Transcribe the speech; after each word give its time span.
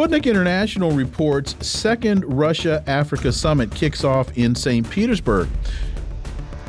Sputnik 0.00 0.24
International 0.24 0.92
reports 0.92 1.54
second 1.60 2.24
Russia 2.24 2.82
Africa 2.86 3.30
summit 3.30 3.70
kicks 3.74 4.02
off 4.02 4.34
in 4.38 4.54
St. 4.54 4.88
Petersburg. 4.88 5.46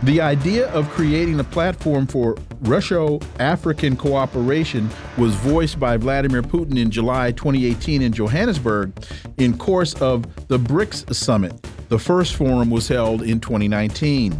The 0.04 0.20
idea 0.20 0.68
of 0.72 0.90
creating 0.90 1.40
a 1.40 1.44
platform 1.46 2.08
for 2.08 2.36
Russo 2.60 3.22
African 3.40 3.96
cooperation 3.96 4.90
was 5.18 5.34
voiced 5.36 5.80
by 5.80 5.96
Vladimir 5.96 6.42
Putin 6.42 6.78
in 6.78 6.92
July 6.92 7.32
2018 7.32 8.02
in 8.02 8.12
Johannesburg 8.12 8.92
in 9.38 9.58
course 9.58 9.94
of 10.02 10.24
the 10.50 10.60
BRICS 10.60 11.16
summit. 11.16 11.54
The 11.88 12.00
first 12.00 12.36
forum 12.36 12.70
was 12.70 12.90
held 12.90 13.22
in 13.22 13.40
2019. 13.40 14.38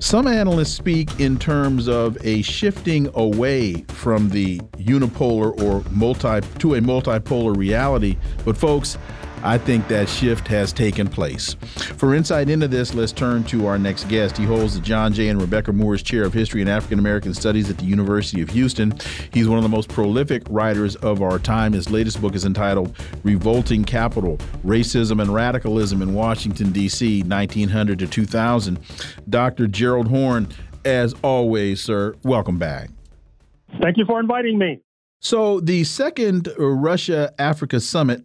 Some 0.00 0.28
analysts 0.28 0.72
speak 0.72 1.18
in 1.18 1.38
terms 1.38 1.88
of 1.88 2.16
a 2.24 2.40
shifting 2.42 3.10
away 3.14 3.82
from 3.88 4.28
the 4.28 4.58
unipolar 4.76 5.60
or 5.60 5.82
multi 5.90 6.40
to 6.58 6.74
a 6.74 6.80
multipolar 6.80 7.56
reality, 7.56 8.16
but 8.44 8.56
folks, 8.56 8.96
I 9.42 9.58
think 9.58 9.88
that 9.88 10.08
shift 10.08 10.48
has 10.48 10.72
taken 10.72 11.08
place. 11.08 11.54
For 11.96 12.14
insight 12.14 12.50
into 12.50 12.68
this, 12.68 12.94
let's 12.94 13.12
turn 13.12 13.44
to 13.44 13.66
our 13.66 13.78
next 13.78 14.08
guest. 14.08 14.36
He 14.36 14.44
holds 14.44 14.74
the 14.74 14.80
John 14.80 15.12
J. 15.12 15.28
and 15.28 15.40
Rebecca 15.40 15.72
Moores 15.72 16.02
Chair 16.02 16.24
of 16.24 16.32
History 16.32 16.60
and 16.60 16.68
African 16.68 16.98
American 16.98 17.34
Studies 17.34 17.70
at 17.70 17.78
the 17.78 17.84
University 17.84 18.42
of 18.42 18.50
Houston. 18.50 18.92
He's 19.32 19.48
one 19.48 19.58
of 19.58 19.62
the 19.62 19.68
most 19.68 19.88
prolific 19.88 20.42
writers 20.50 20.96
of 20.96 21.22
our 21.22 21.38
time. 21.38 21.72
His 21.72 21.90
latest 21.90 22.20
book 22.20 22.34
is 22.34 22.44
entitled 22.44 22.96
Revolting 23.22 23.84
Capital 23.84 24.38
Racism 24.64 25.22
and 25.22 25.32
Radicalism 25.32 26.02
in 26.02 26.14
Washington, 26.14 26.72
D.C., 26.72 27.22
1900 27.22 27.98
to 28.00 28.06
2000. 28.06 28.78
Dr. 29.28 29.66
Gerald 29.66 30.08
Horne, 30.08 30.48
as 30.84 31.14
always, 31.22 31.80
sir, 31.80 32.14
welcome 32.22 32.58
back. 32.58 32.90
Thank 33.82 33.96
you 33.96 34.04
for 34.06 34.18
inviting 34.20 34.58
me. 34.58 34.80
So, 35.20 35.58
the 35.58 35.82
second 35.82 36.48
Russia 36.58 37.34
Africa 37.38 37.80
summit 37.80 38.22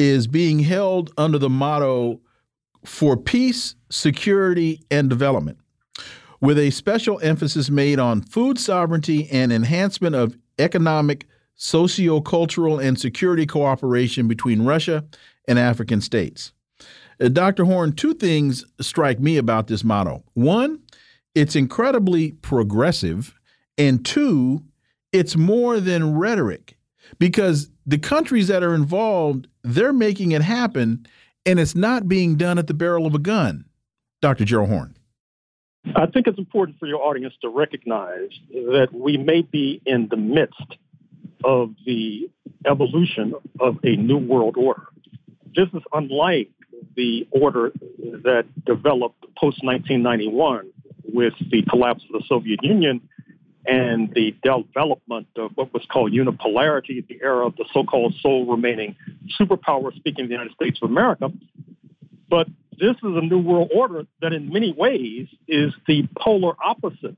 is 0.00 0.26
being 0.26 0.60
held 0.60 1.12
under 1.18 1.36
the 1.36 1.50
motto 1.50 2.18
for 2.86 3.18
peace, 3.18 3.74
security, 3.90 4.80
and 4.90 5.10
development, 5.10 5.58
with 6.40 6.58
a 6.58 6.70
special 6.70 7.20
emphasis 7.22 7.68
made 7.68 7.98
on 7.98 8.22
food 8.22 8.58
sovereignty 8.58 9.28
and 9.30 9.52
enhancement 9.52 10.16
of 10.16 10.38
economic, 10.58 11.26
socio-cultural, 11.56 12.78
and 12.78 12.98
security 12.98 13.44
cooperation 13.44 14.26
between 14.26 14.62
Russia 14.62 15.04
and 15.46 15.58
African 15.58 16.00
states. 16.00 16.52
Uh, 17.20 17.28
Dr. 17.28 17.66
Horne, 17.66 17.92
two 17.92 18.14
things 18.14 18.64
strike 18.80 19.20
me 19.20 19.36
about 19.36 19.66
this 19.66 19.84
motto. 19.84 20.24
One, 20.32 20.80
it's 21.34 21.54
incredibly 21.54 22.32
progressive, 22.32 23.38
and 23.76 24.02
two, 24.02 24.64
it's 25.12 25.36
more 25.36 25.78
than 25.78 26.14
rhetoric 26.16 26.78
because 27.18 27.69
the 27.86 27.98
countries 27.98 28.48
that 28.48 28.62
are 28.62 28.74
involved 28.74 29.48
they're 29.62 29.92
making 29.92 30.32
it 30.32 30.42
happen, 30.42 31.06
and 31.44 31.60
it's 31.60 31.74
not 31.74 32.08
being 32.08 32.36
done 32.36 32.58
at 32.58 32.66
the 32.66 32.74
barrel 32.74 33.06
of 33.06 33.14
a 33.14 33.18
gun. 33.18 33.64
Dr. 34.20 34.44
Gerald 34.44 34.68
Horne. 34.68 34.96
I 35.96 36.06
think 36.06 36.26
it's 36.26 36.38
important 36.38 36.78
for 36.78 36.86
your 36.86 37.02
audience 37.02 37.34
to 37.40 37.48
recognize 37.48 38.30
that 38.50 38.88
we 38.92 39.16
may 39.16 39.42
be 39.42 39.80
in 39.86 40.08
the 40.08 40.16
midst 40.16 40.76
of 41.42 41.74
the 41.86 42.30
evolution 42.66 43.34
of 43.60 43.78
a 43.82 43.96
new 43.96 44.18
world 44.18 44.56
order. 44.58 44.86
This 45.54 45.68
is 45.72 45.82
unlike 45.92 46.50
the 46.96 47.26
order 47.30 47.72
that 48.24 48.44
developed 48.66 49.22
post 49.38 49.64
1991 49.64 50.70
with 51.12 51.32
the 51.50 51.62
collapse 51.62 52.02
of 52.12 52.20
the 52.20 52.26
Soviet 52.28 52.62
Union 52.62 53.00
and 53.66 54.12
the 54.14 54.34
development 54.42 55.28
of 55.36 55.52
what 55.54 55.72
was 55.72 55.84
called 55.90 56.12
unipolarity, 56.12 57.06
the 57.06 57.18
era 57.22 57.46
of 57.46 57.56
the 57.56 57.66
so-called 57.72 58.14
sole 58.20 58.46
remaining 58.46 58.96
superpower 59.38 59.94
speaking 59.94 60.24
of 60.24 60.28
the 60.28 60.34
United 60.34 60.54
States 60.54 60.78
of 60.82 60.90
America. 60.90 61.30
But 62.28 62.48
this 62.78 62.96
is 62.96 63.02
a 63.02 63.20
new 63.20 63.38
world 63.38 63.70
order 63.74 64.06
that 64.22 64.32
in 64.32 64.52
many 64.52 64.72
ways 64.72 65.28
is 65.46 65.74
the 65.86 66.08
polar 66.18 66.54
opposite 66.64 67.16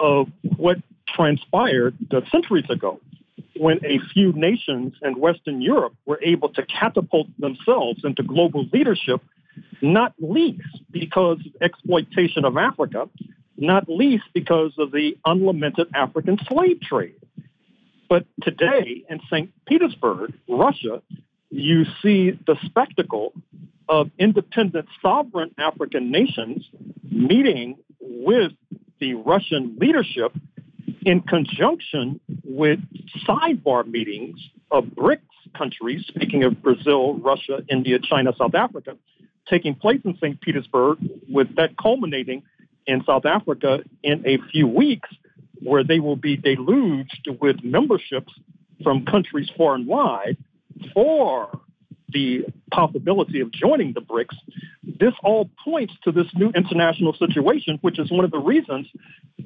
of 0.00 0.28
what 0.56 0.78
transpired 1.08 1.96
centuries 2.30 2.68
ago 2.70 3.00
when 3.58 3.78
a 3.84 3.98
few 4.12 4.32
nations 4.32 4.94
in 5.02 5.18
Western 5.18 5.60
Europe 5.62 5.94
were 6.04 6.20
able 6.22 6.48
to 6.50 6.64
catapult 6.66 7.26
themselves 7.38 8.00
into 8.04 8.22
global 8.22 8.66
leadership, 8.72 9.22
not 9.80 10.14
least 10.18 10.60
because 10.90 11.38
of 11.38 11.62
exploitation 11.62 12.44
of 12.44 12.56
Africa, 12.56 13.08
not 13.56 13.88
least 13.88 14.24
because 14.34 14.72
of 14.78 14.92
the 14.92 15.16
unlimited 15.24 15.88
African 15.94 16.38
slave 16.48 16.80
trade. 16.80 17.16
But 18.08 18.26
today 18.42 19.04
in 19.08 19.20
St. 19.30 19.50
Petersburg, 19.66 20.32
Russia, 20.48 21.02
you 21.50 21.84
see 22.02 22.38
the 22.46 22.56
spectacle 22.64 23.32
of 23.88 24.10
independent 24.18 24.86
sovereign 25.00 25.52
African 25.58 26.10
nations 26.10 26.68
meeting 27.10 27.76
with 28.00 28.52
the 29.00 29.14
Russian 29.14 29.76
leadership 29.80 30.32
in 31.04 31.20
conjunction 31.20 32.20
with 32.44 32.80
sidebar 33.26 33.86
meetings 33.86 34.38
of 34.70 34.84
BRICS 34.84 35.20
countries, 35.56 36.04
speaking 36.08 36.42
of 36.44 36.62
Brazil, 36.62 37.14
Russia, 37.14 37.62
India, 37.70 37.98
China, 37.98 38.32
South 38.36 38.54
Africa, 38.54 38.96
taking 39.48 39.74
place 39.74 40.00
in 40.04 40.16
St. 40.16 40.40
Petersburg, 40.40 40.98
with 41.28 41.54
that 41.56 41.76
culminating 41.76 42.42
in 42.86 43.04
South 43.04 43.26
Africa 43.26 43.80
in 44.02 44.26
a 44.26 44.38
few 44.50 44.66
weeks, 44.66 45.08
where 45.62 45.84
they 45.84 46.00
will 46.00 46.16
be 46.16 46.36
deluged 46.36 47.28
with 47.40 47.62
memberships 47.62 48.32
from 48.82 49.04
countries 49.04 49.50
far 49.56 49.74
and 49.74 49.86
wide 49.86 50.36
for 50.92 51.60
the 52.10 52.44
possibility 52.70 53.40
of 53.40 53.50
joining 53.50 53.92
the 53.92 54.00
BRICS. 54.00 54.36
This 54.82 55.14
all 55.24 55.50
points 55.64 55.94
to 56.04 56.12
this 56.12 56.26
new 56.34 56.50
international 56.50 57.14
situation, 57.14 57.78
which 57.82 57.98
is 57.98 58.10
one 58.10 58.24
of 58.24 58.30
the 58.30 58.38
reasons 58.38 58.86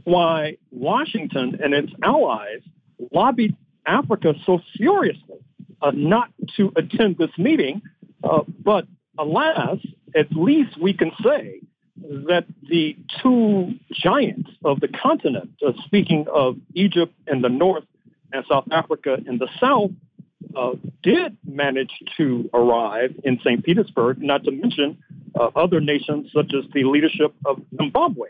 why 0.04 0.56
Washington 0.70 1.58
and 1.62 1.72
its 1.74 1.92
allies 2.02 2.60
lobbied 3.12 3.56
Africa 3.86 4.34
so 4.44 4.60
furiously 4.76 5.38
uh, 5.82 5.92
not 5.94 6.30
to 6.56 6.72
attend 6.76 7.16
this 7.18 7.30
meeting. 7.38 7.80
Uh, 8.22 8.42
but 8.62 8.86
alas, 9.18 9.78
at 10.14 10.30
least 10.32 10.78
we 10.80 10.92
can 10.92 11.10
say 11.24 11.60
that 12.00 12.44
the 12.68 12.96
two 13.22 13.74
giants 13.92 14.50
of 14.64 14.80
the 14.80 14.88
continent, 14.88 15.50
uh, 15.66 15.72
speaking 15.84 16.26
of 16.32 16.56
Egypt 16.74 17.14
in 17.26 17.42
the 17.42 17.48
north 17.48 17.84
and 18.32 18.44
South 18.48 18.64
Africa 18.70 19.18
in 19.26 19.38
the 19.38 19.48
south, 19.60 19.90
uh, 20.56 20.72
did 21.02 21.36
manage 21.44 21.92
to 22.16 22.48
arrive 22.54 23.14
in 23.24 23.38
St. 23.40 23.64
Petersburg, 23.64 24.20
not 24.20 24.44
to 24.44 24.50
mention 24.50 24.98
uh, 25.38 25.50
other 25.54 25.80
nations 25.80 26.30
such 26.34 26.52
as 26.54 26.64
the 26.72 26.84
leadership 26.84 27.34
of 27.44 27.60
Zimbabwe. 27.76 28.28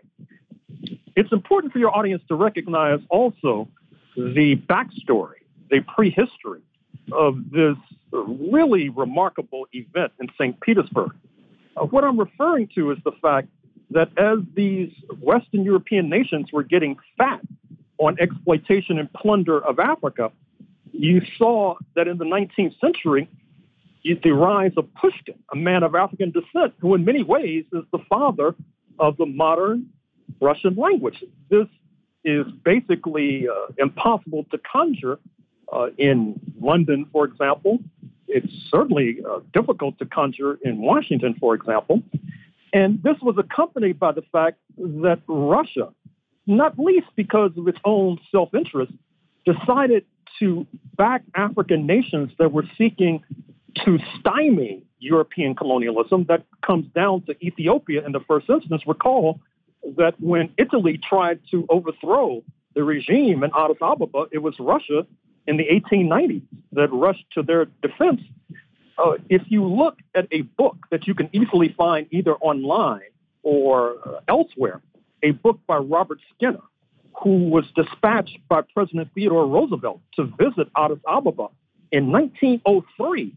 It's 1.17 1.33
important 1.33 1.73
for 1.73 1.79
your 1.79 1.97
audience 1.97 2.23
to 2.29 2.35
recognize 2.35 3.01
also 3.09 3.69
the 4.17 4.57
backstory, 4.69 5.41
the 5.71 5.81
prehistory 5.81 6.63
of 7.13 7.37
this 7.51 7.77
really 8.13 8.89
remarkable 8.89 9.67
event 9.73 10.13
in 10.21 10.29
St. 10.39 10.61
Petersburg. 10.61 11.13
Uh, 11.77 11.85
what 11.85 12.05
I'm 12.05 12.19
referring 12.19 12.69
to 12.75 12.91
is 12.91 12.99
the 13.05 13.13
fact 13.23 13.49
that 13.91 14.11
as 14.17 14.39
these 14.55 14.93
Western 15.21 15.65
European 15.65 16.09
nations 16.09 16.53
were 16.53 16.63
getting 16.63 16.97
fat 17.19 17.41
on 17.99 18.17
exploitation 18.21 18.99
and 18.99 19.13
plunder 19.13 19.63
of 19.65 19.79
Africa, 19.79 20.31
you 20.93 21.21
saw 21.37 21.75
that 21.97 22.09
in 22.09 22.19
the 22.19 22.25
19th 22.25 22.79
century, 22.81 23.29
the 24.03 24.31
rise 24.31 24.73
of 24.77 24.93
Pushkin, 24.95 25.35
a 25.53 25.57
man 25.57 25.83
of 25.83 25.95
African 25.95 26.31
descent, 26.31 26.75
who 26.81 26.95
in 26.95 27.05
many 27.05 27.23
ways 27.23 27.65
is 27.73 27.85
the 27.93 27.99
father 28.09 28.55
of 28.99 29.17
the 29.17 29.27
modern 29.27 29.89
Russian 30.41 30.77
language. 30.77 31.23
This 31.51 31.67
is 32.25 32.47
basically 32.65 33.47
uh, 33.49 33.73
impossible 33.79 34.47
to 34.51 34.59
conjure 34.59 35.19
uh, 35.73 35.89
in 35.99 36.39
London, 36.61 37.07
for 37.13 37.25
example. 37.25 37.79
It's 38.29 38.53
certainly 38.71 39.19
uh, 39.29 39.41
difficult 39.53 39.99
to 39.99 40.07
conjure 40.07 40.59
in 40.63 40.79
Washington, 40.79 41.35
for 41.41 41.55
example. 41.55 42.03
And 42.73 43.03
this 43.03 43.17
was 43.21 43.37
accompanied 43.39 43.99
by 43.99 44.13
the 44.13 44.23
fact 44.33 44.59
that 44.77 45.21
Russia, 45.27 45.89
not 46.47 46.79
least 46.79 47.09
because 47.17 47.51
of 47.57 47.67
its 47.69 47.79
own 47.85 48.19
self 48.31 48.55
interest, 48.55 48.93
decided 49.45 50.05
to 50.39 50.67
back 50.97 51.23
African 51.35 51.87
nations 51.87 52.31
that 52.39 52.53
were 52.53 52.65
seeking 52.79 53.23
to 53.85 53.99
stymie 54.19 54.85
European 54.99 55.55
colonialism 55.55 56.25
that 56.29 56.45
comes 56.65 56.87
down 56.95 57.23
to 57.23 57.35
Ethiopia 57.45 58.05
in 58.05 58.13
the 58.13 58.21
first 58.21 58.49
instance. 58.49 58.83
Recall 58.87 59.41
that 59.97 60.15
when 60.21 60.53
Italy 60.59 61.01
tried 61.09 61.41
to 61.51 61.67
overthrow 61.69 62.43
the 62.75 62.85
regime 62.85 63.43
in 63.43 63.51
Addis 63.57 63.79
Ababa, 63.81 64.27
it 64.31 64.39
was 64.39 64.55
Russia 64.59 65.07
in 65.47 65.57
the 65.57 65.65
1890s 65.65 66.43
that 66.73 66.93
rushed 66.93 67.25
to 67.33 67.43
their 67.43 67.67
defense. 67.83 68.21
Uh, 69.03 69.13
if 69.29 69.43
you 69.49 69.65
look 69.65 69.97
at 70.15 70.27
a 70.31 70.43
book 70.43 70.77
that 70.91 71.07
you 71.07 71.15
can 71.15 71.29
easily 71.33 71.75
find 71.77 72.07
either 72.11 72.35
online 72.37 73.11
or 73.43 73.97
uh, 74.07 74.21
elsewhere, 74.29 74.83
a 75.23 75.31
book 75.31 75.59
by 75.67 75.77
Robert 75.77 76.19
Skinner, 76.35 76.63
who 77.23 77.49
was 77.49 77.65
dispatched 77.75 78.39
by 78.49 78.63
President 78.75 79.09
Theodore 79.15 79.47
Roosevelt 79.47 80.01
to 80.17 80.25
visit 80.39 80.69
Addis 80.77 80.99
Ababa 81.07 81.49
in 81.93 82.13
1903 82.13 83.37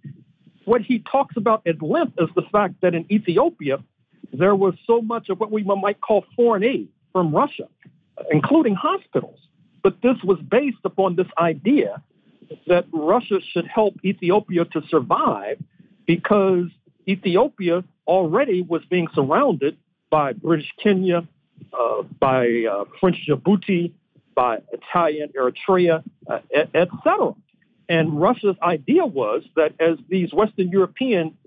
what 0.66 0.82
he 0.82 1.00
talks 1.00 1.36
about 1.38 1.62
at 1.68 1.82
length 1.82 2.14
is 2.20 2.30
the 2.36 2.44
fact 2.52 2.76
that 2.82 2.94
in 2.96 3.12
Ethiopia, 3.12 3.84
there 4.32 4.56
was 4.56 4.74
so 4.88 5.02
much 5.02 5.30
of 5.30 5.40
what 5.40 5.52
we 5.52 5.64
might 5.64 6.00
call 6.02 6.26
foreign 6.36 6.64
aid 6.64 6.88
from 7.12 7.36
Russia, 7.36 7.68
including 8.32 8.76
hospitals. 8.76 9.40
But 9.84 10.02
this 10.02 10.16
was 10.24 10.40
based 10.40 10.78
upon 10.86 11.16
this 11.16 11.28
idea 11.38 12.02
that 12.68 12.86
Russia 12.92 13.40
should 13.52 13.68
help 13.68 13.96
Ethiopia 14.04 14.66
to 14.66 14.82
survive 14.90 15.58
because 16.06 16.66
Ethiopia 17.08 17.84
already 18.08 18.62
was 18.62 18.84
being 18.90 19.08
surrounded 19.14 19.78
by 20.10 20.34
British 20.34 20.72
Kenya, 20.82 21.28
uh, 21.74 22.04
by 22.20 22.66
uh, 22.70 22.86
French 23.00 23.18
Djibouti, 23.28 23.92
by 24.36 24.60
Italian 24.72 25.30
Eritrea, 25.38 26.04
uh, 26.28 26.40
etc. 26.74 27.34
And 27.90 28.20
Russia's 28.20 28.56
idea 28.62 29.06
was 29.06 29.44
that 29.56 29.74
as 29.80 29.98
these 30.10 30.34
Western 30.34 30.70
European 30.70 31.38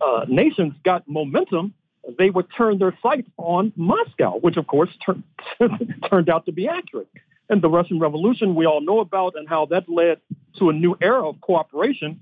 uh, 0.00 0.26
nations 0.28 0.74
got 0.84 1.08
momentum, 1.08 1.74
they 2.18 2.30
would 2.30 2.46
turn 2.56 2.78
their 2.78 2.96
sights 3.02 3.28
on 3.36 3.72
Moscow, 3.76 4.38
which 4.38 4.56
of 4.56 4.66
course 4.66 4.90
tur- 5.04 5.22
turned 6.10 6.28
out 6.28 6.46
to 6.46 6.52
be 6.52 6.68
accurate. 6.68 7.08
And 7.48 7.62
the 7.62 7.68
Russian 7.68 8.00
Revolution 8.00 8.54
we 8.54 8.66
all 8.66 8.80
know 8.80 9.00
about 9.00 9.34
and 9.36 9.48
how 9.48 9.66
that 9.66 9.88
led 9.88 10.20
to 10.58 10.70
a 10.70 10.72
new 10.72 10.96
era 11.00 11.28
of 11.28 11.40
cooperation 11.40 12.20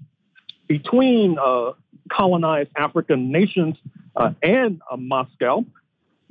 between 0.69 1.37
uh, 1.39 1.73
colonized 2.11 2.71
African 2.77 3.33
nations 3.33 3.77
uh, 4.17 4.33
and 4.43 4.81
uh, 4.91 4.97
Moscow. 4.97 5.65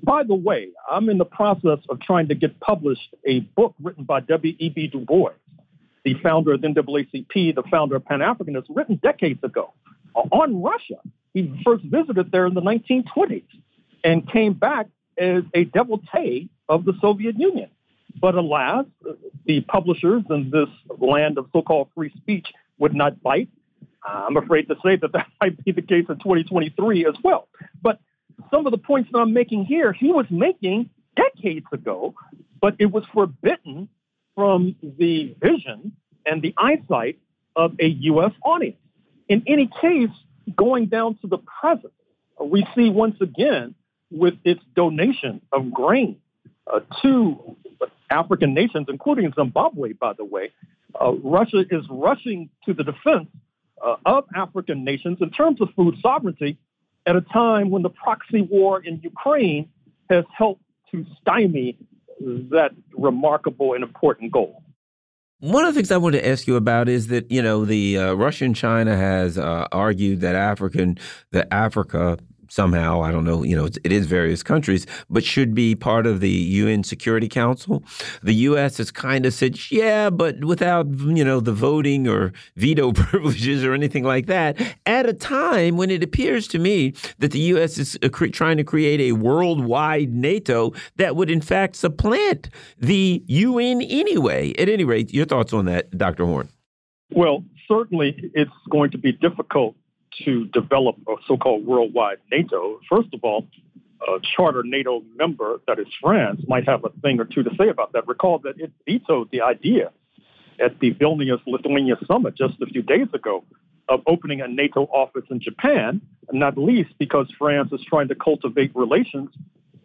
By 0.02 0.24
the 0.24 0.36
way, 0.36 0.70
I'm 0.92 1.10
in 1.10 1.18
the 1.18 1.26
process 1.26 1.80
of 1.90 2.02
trying 2.02 2.28
to 2.28 2.36
get 2.36 2.60
published 2.60 3.16
a 3.26 3.40
book 3.40 3.74
written 3.82 4.04
by 4.04 4.20
W.E.B. 4.20 4.88
Du 4.88 5.00
Bois 5.00 5.32
the 6.04 6.16
founder 6.22 6.54
of 6.54 6.62
the 6.62 6.68
NAACP, 6.68 7.56
the 7.56 7.64
founder 7.72 7.96
of 7.96 8.06
Pan 8.06 8.20
Africanism, 8.20 8.76
written 8.76 9.00
decades 9.02 9.44
ago 9.44 9.74
on 10.14 10.62
Russia. 10.62 11.00
He 11.34 11.62
first 11.66 11.84
visited 11.86 12.32
there 12.32 12.46
in 12.46 12.54
the 12.54 12.62
1920s 12.62 13.44
and 14.04 14.30
came 14.30 14.54
back 14.54 14.88
as 15.18 15.44
a 15.54 15.64
devotee 15.66 16.50
of 16.70 16.86
the 16.86 16.94
Soviet 17.02 17.40
Union. 17.40 17.70
But 18.20 18.36
alas, 18.36 18.86
the 19.46 19.62
publishers 19.62 20.24
in 20.30 20.50
this 20.52 20.70
land 21.00 21.38
of 21.38 21.48
so 21.54 21.62
called 21.62 21.90
free 21.96 22.14
speech 22.18 22.48
would 22.78 22.94
not 22.94 23.22
bite. 23.22 23.50
I'm 24.06 24.38
afraid 24.38 24.68
to 24.68 24.76
say 24.84 24.96
that 24.98 25.12
that 25.14 25.28
might 25.42 25.64
be 25.64 25.72
the 25.72 25.82
case 25.82 26.06
in 26.10 26.18
2023 26.18 27.06
as 27.06 27.16
well. 27.24 27.48
But 27.82 28.00
some 28.52 28.66
of 28.66 28.72
the 28.72 28.78
points 28.78 29.10
that 29.12 29.20
I'm 29.20 29.34
making 29.34 29.66
here, 29.66 29.94
he 29.94 30.12
was 30.12 30.26
making 30.30 30.90
decades 31.16 31.66
ago, 31.72 32.14
but 32.62 32.76
it 32.80 32.88
was 32.88 33.04
forbidden 33.14 33.90
from 34.36 34.76
the 34.82 35.36
vision 35.42 35.94
and 36.26 36.42
the 36.42 36.54
eyesight 36.58 37.20
of 37.56 37.74
a 37.80 37.88
U.S. 37.88 38.32
audience. 38.44 38.78
In 39.30 39.44
any 39.48 39.70
case, 39.82 40.10
going 40.56 40.88
down 40.88 41.18
to 41.22 41.28
the 41.28 41.38
present, 41.38 41.94
we 42.44 42.66
see 42.76 42.90
once 42.90 43.16
again 43.22 43.76
with 44.12 44.36
its 44.44 44.62
donation 44.76 45.42
of 45.52 45.72
grain 45.72 46.18
uh, 46.72 46.82
to 47.02 47.56
African 48.10 48.54
nations, 48.54 48.88
including 48.90 49.32
Zimbabwe, 49.34 49.94
by 49.94 50.14
the 50.14 50.26
way, 50.26 50.52
uh, 51.00 51.14
Russia 51.24 51.66
is 51.70 51.84
rushing 51.90 52.50
to 52.66 52.74
the 52.74 52.84
defense 52.84 53.28
uh, 53.84 53.96
of 54.06 54.26
African 54.36 54.84
nations 54.84 55.18
in 55.22 55.30
terms 55.32 55.62
of 55.62 55.70
food 55.76 55.96
sovereignty 56.02 56.58
at 57.06 57.16
a 57.16 57.22
time 57.22 57.70
when 57.70 57.82
the 57.82 57.90
proxy 57.90 58.42
war 58.42 58.84
in 58.84 59.00
Ukraine 59.04 59.70
has 60.10 60.24
helped 60.36 60.62
to 60.92 61.06
stymie 61.22 61.78
that 62.20 62.72
remarkable 62.96 63.74
and 63.74 63.84
important 63.84 64.32
goal. 64.32 64.64
One 65.40 65.66
of 65.66 65.74
the 65.74 65.80
things 65.80 65.92
I 65.92 65.98
want 65.98 66.14
to 66.14 66.26
ask 66.26 66.48
you 66.48 66.56
about 66.56 66.88
is 66.88 67.08
that 67.08 67.30
you 67.30 67.42
know 67.42 67.66
the 67.66 67.98
uh, 67.98 68.14
Russian 68.14 68.54
China 68.54 68.96
has 68.96 69.38
uh, 69.38 69.68
argued 69.74 70.22
that 70.22 70.36
African 70.36 70.98
that 71.32 71.48
Africa 71.52 72.18
somehow. 72.54 73.02
I 73.02 73.12
don't 73.12 73.24
know. 73.24 73.44
You 73.44 73.56
know, 73.56 73.66
it 73.66 73.92
is 73.92 74.06
various 74.06 74.44
countries, 74.44 74.86
but 75.10 75.24
should 75.24 75.54
be 75.56 75.76
part 75.76 76.06
of 76.06 76.20
the 76.20 76.30
UN 76.30 76.84
Security 76.84 77.28
Council. 77.28 77.84
The 78.22 78.34
U.S. 78.34 78.78
has 78.78 78.92
kind 78.92 79.26
of 79.26 79.34
said, 79.34 79.72
yeah, 79.72 80.10
but 80.10 80.44
without 80.46 80.88
you 80.88 81.24
know 81.24 81.40
the 81.40 81.54
voting 81.54 82.08
or 82.08 82.32
veto 82.56 82.92
privileges 82.94 83.64
or 83.64 83.74
anything 83.74 84.04
like 84.04 84.28
that. 84.28 84.60
At 84.86 85.08
a 85.08 85.14
time 85.14 85.78
when 85.78 85.90
it 85.90 86.04
appears 86.04 86.48
to 86.50 86.60
me 86.60 86.94
that 87.20 87.32
the 87.32 87.40
U.S. 87.40 87.78
is 87.78 87.98
uh, 88.04 88.10
trying 88.32 88.58
to 88.58 88.64
create 88.64 89.02
a 89.02 89.14
worldwide 89.14 90.14
NATO 90.14 90.74
that 90.98 91.16
would 91.16 91.30
in 91.30 91.42
fact 91.42 91.76
supplant 91.76 92.50
the 92.78 93.24
UN 93.28 93.82
anyway. 93.82 94.54
At 94.60 94.70
any 94.70 94.84
rate, 94.84 95.14
your 95.14 95.26
thoughts 95.26 95.54
on 95.54 95.66
that, 95.66 95.98
Dr. 95.98 96.26
Horne? 96.26 96.50
Well, 97.12 97.44
certainly 97.68 98.32
it's 98.34 98.52
going 98.70 98.92
to 98.92 98.98
be 98.98 99.12
difficult 99.12 99.76
to 100.26 100.46
develop 100.46 100.96
a 101.08 101.16
so-called 101.28 101.66
worldwide 101.66 102.18
NATO, 102.32 102.80
first 102.90 103.10
of 103.14 103.24
all, 103.24 103.48
a 104.02 104.20
charter 104.36 104.64
NATO 104.64 105.02
member, 105.16 105.62
that 105.68 105.80
is 105.80 105.88
France, 106.02 106.42
might 106.48 106.68
have 106.68 106.84
a 106.84 106.90
thing 107.02 107.20
or 107.20 107.26
two 107.26 107.44
to 107.44 107.50
say 107.58 107.70
about 107.70 107.94
that. 107.94 108.08
Recall 108.08 108.40
that 108.40 108.60
it 108.60 108.72
vetoed 108.86 109.30
the 109.32 109.42
idea 109.42 109.92
at 110.64 110.80
the 110.80 110.94
Vilnius 110.94 111.40
Lithuania 111.48 111.96
summit 112.08 112.36
just 112.36 112.56
a 112.62 112.66
few 112.66 112.82
days 112.82 113.08
ago 113.14 113.44
of 113.90 114.02
opening 114.08 114.42
a 114.42 114.48
NATO 114.48 114.84
office 114.86 115.24
in 115.30 115.40
Japan, 115.40 116.02
not 116.32 116.58
least 116.58 116.92
because 117.00 117.28
France 117.38 117.70
is 117.72 117.82
trying 117.88 118.08
to 118.10 118.16
cultivate 118.16 118.72
relations 118.76 119.30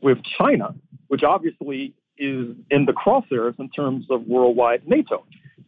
with 0.00 0.18
China, 0.38 0.74
which 1.08 1.22
obviously 1.22 1.94
is 2.16 2.54
in 2.70 2.84
the 2.86 2.92
crosshairs 2.92 3.58
in 3.58 3.68
terms 3.70 4.06
of 4.10 4.26
worldwide 4.26 4.86
NATO. 4.86 5.24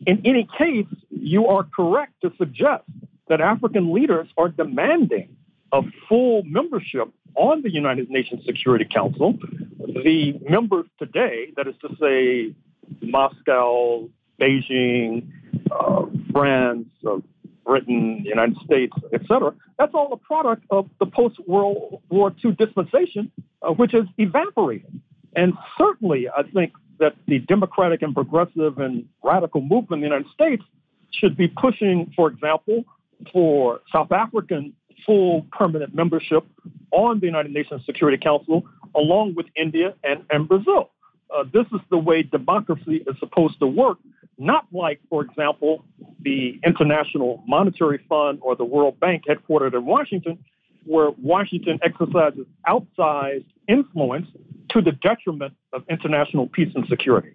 In 0.07 0.23
any 0.25 0.49
case, 0.59 0.87
you 1.11 1.47
are 1.47 1.65
correct 1.65 2.15
to 2.23 2.33
suggest 2.39 2.85
that 3.31 3.41
African 3.41 3.95
leaders 3.95 4.29
are 4.37 4.49
demanding 4.49 5.37
a 5.73 5.83
full 6.09 6.43
membership 6.43 7.09
on 7.37 7.63
the 7.63 7.73
United 7.73 8.11
Nations 8.11 8.45
Security 8.45 8.85
Council. 8.85 9.39
The 9.79 10.39
members 10.49 10.87
today, 10.99 11.53
that 11.57 11.69
is 11.69 11.77
to 11.81 11.97
say, 12.01 12.55
Moscow, 13.01 14.09
Beijing, 14.41 15.31
uh, 15.71 16.07
France, 16.33 16.89
uh, 17.07 17.19
Britain, 17.65 18.23
the 18.25 18.31
United 18.31 18.57
States, 18.65 18.93
etc., 19.13 19.55
that's 19.79 19.95
all 19.95 20.13
a 20.13 20.17
product 20.17 20.65
of 20.71 20.91
the 20.99 21.07
post 21.07 21.37
World 21.47 22.03
War 22.11 22.35
II 22.45 22.51
dispensation, 22.59 23.31
uh, 23.63 23.71
which 23.73 23.93
has 23.93 24.07
evaporated. 24.19 25.01
And 25.37 25.55
certainly, 25.79 26.29
I 26.29 26.43
think 26.53 26.73
that 26.99 27.15
the 27.29 27.39
democratic 27.39 28.03
and 28.03 28.13
progressive 28.13 28.79
and 28.79 29.09
radical 29.23 29.61
movement 29.61 30.03
in 30.03 30.11
the 30.11 30.17
United 30.17 30.33
States 30.33 30.65
should 31.13 31.37
be 31.37 31.47
pushing, 31.47 32.13
for 32.17 32.29
example, 32.29 32.85
for 33.33 33.81
South 33.93 34.13
African 34.13 34.75
full 35.07 35.47
permanent 35.53 35.95
membership 35.95 36.45
on 36.91 37.21
the 37.21 37.27
United 37.27 37.53
Nations 37.53 37.83
Security 37.87 38.19
Council, 38.19 38.65
along 38.95 39.35
with 39.35 39.47
India 39.57 39.95
and, 40.05 40.25
and 40.31 40.49
Brazil. 40.49 40.91
Uh, 41.35 41.45
this 41.53 41.67
is 41.73 41.81
the 41.91 41.99
way 41.99 42.23
democracy 42.23 43.05
is 43.07 43.17
supposed 43.19 43.59
to 43.61 43.67
work, 43.67 43.99
not 44.39 44.67
like, 44.73 45.01
for 45.09 45.23
example, 45.23 45.85
the 46.21 46.59
International 46.65 47.43
Monetary 47.47 48.01
Fund 48.09 48.41
or 48.43 48.57
the 48.57 48.65
World 48.65 48.99
Bank 48.99 49.25
headquartered 49.29 49.75
in 49.75 49.87
Washington, 49.87 50.45
where 50.85 51.11
Washington 51.23 51.79
exercises 51.83 52.47
outsized 52.67 53.45
influence 53.69 54.27
to 54.71 54.81
the 54.81 54.93
detriment 54.93 55.55
of 55.73 55.85
international 55.89 56.49
peace 56.49 56.73
and 56.75 56.87
security. 56.89 57.33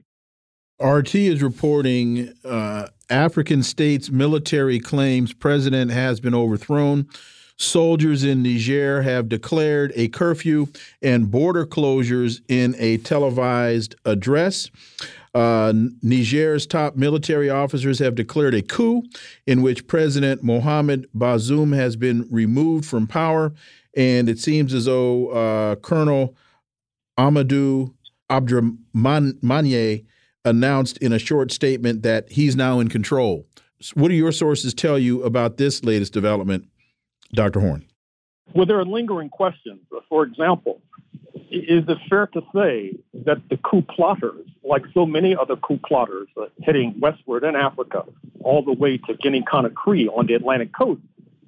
RT 0.82 1.16
is 1.16 1.42
reporting 1.42 2.34
uh, 2.44 2.88
African 3.10 3.64
states' 3.64 4.10
military 4.10 4.80
claims 4.80 5.32
president 5.34 5.92
has 5.92 6.20
been 6.20 6.36
overthrown. 6.36 7.08
Soldiers 7.58 8.26
in 8.26 8.44
Niger 8.44 9.02
have 9.02 9.30
declared 9.30 9.94
a 9.96 10.10
curfew 10.10 10.68
and 11.02 11.32
border 11.32 11.66
closures 11.66 12.42
in 12.50 12.76
a 12.78 12.98
televised 12.98 13.96
address. 14.04 14.70
Uh, 15.34 15.72
Niger's 16.02 16.66
top 16.66 16.98
military 16.98 17.50
officers 17.50 18.00
have 18.00 18.16
declared 18.16 18.54
a 18.54 18.62
coup 18.62 19.04
in 19.48 19.62
which 19.62 19.88
President 19.88 20.44
Mohamed 20.44 21.08
Bazoum 21.16 21.74
has 21.74 21.96
been 21.96 22.28
removed 22.30 22.86
from 22.86 23.08
power. 23.08 23.54
And 23.96 24.28
it 24.28 24.40
seems 24.40 24.74
as 24.74 24.86
though 24.86 25.30
uh, 25.30 25.76
Colonel 25.76 26.36
Amadou 27.18 27.94
Abdrahmane 28.30 30.06
announced 30.46 30.98
in 31.00 31.12
a 31.12 31.20
short 31.20 31.52
statement 31.52 32.04
that 32.04 32.32
he's 32.32 32.56
now 32.56 32.80
in 32.80 32.88
control 32.88 33.46
what 33.94 34.10
do 34.10 34.16
your 34.16 34.32
sources 34.32 34.74
tell 34.74 34.98
you 34.98 35.24
about 35.24 35.58
this 35.58 35.84
latest 35.84 36.14
development, 36.14 36.68
Dr. 37.34 37.60
Horne? 37.60 37.86
Well, 38.54 38.66
there 38.66 38.80
are 38.80 38.86
lingering 38.86 39.30
questions. 39.30 39.82
For 40.10 40.24
example, 40.24 40.82
is 41.52 41.84
it 41.88 41.98
fair 42.10 42.28
to 42.28 42.42
say 42.54 42.94
that 43.26 43.38
the 43.50 43.58
coup 43.58 43.82
plotters, 43.82 44.46
like 44.64 44.84
so 44.94 45.06
many 45.06 45.36
other 45.36 45.56
coup 45.56 45.80
plotters 45.86 46.28
uh, 46.40 46.46
heading 46.64 46.96
westward 47.00 47.44
in 47.44 47.56
Africa, 47.56 48.04
all 48.42 48.64
the 48.64 48.72
way 48.72 48.98
to 48.98 49.14
Guinea 49.16 49.44
Conakry 49.44 50.08
on 50.08 50.28
the 50.28 50.36
Atlantic 50.36 50.72
coast, 50.74 51.02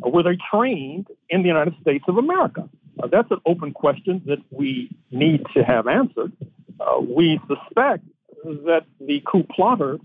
uh, 0.05 0.09
were 0.09 0.23
they 0.23 0.37
trained 0.51 1.07
in 1.29 1.43
the 1.43 1.47
United 1.47 1.75
States 1.81 2.03
of 2.07 2.17
America? 2.17 2.67
Uh, 3.01 3.07
that's 3.07 3.29
an 3.31 3.39
open 3.45 3.71
question 3.71 4.21
that 4.25 4.39
we 4.51 4.89
need 5.11 5.43
to 5.55 5.63
have 5.63 5.87
answered. 5.87 6.31
Uh, 6.79 6.99
we 6.99 7.39
suspect 7.47 8.03
that 8.43 8.85
the 8.99 9.21
coup 9.25 9.43
plotters 9.43 9.99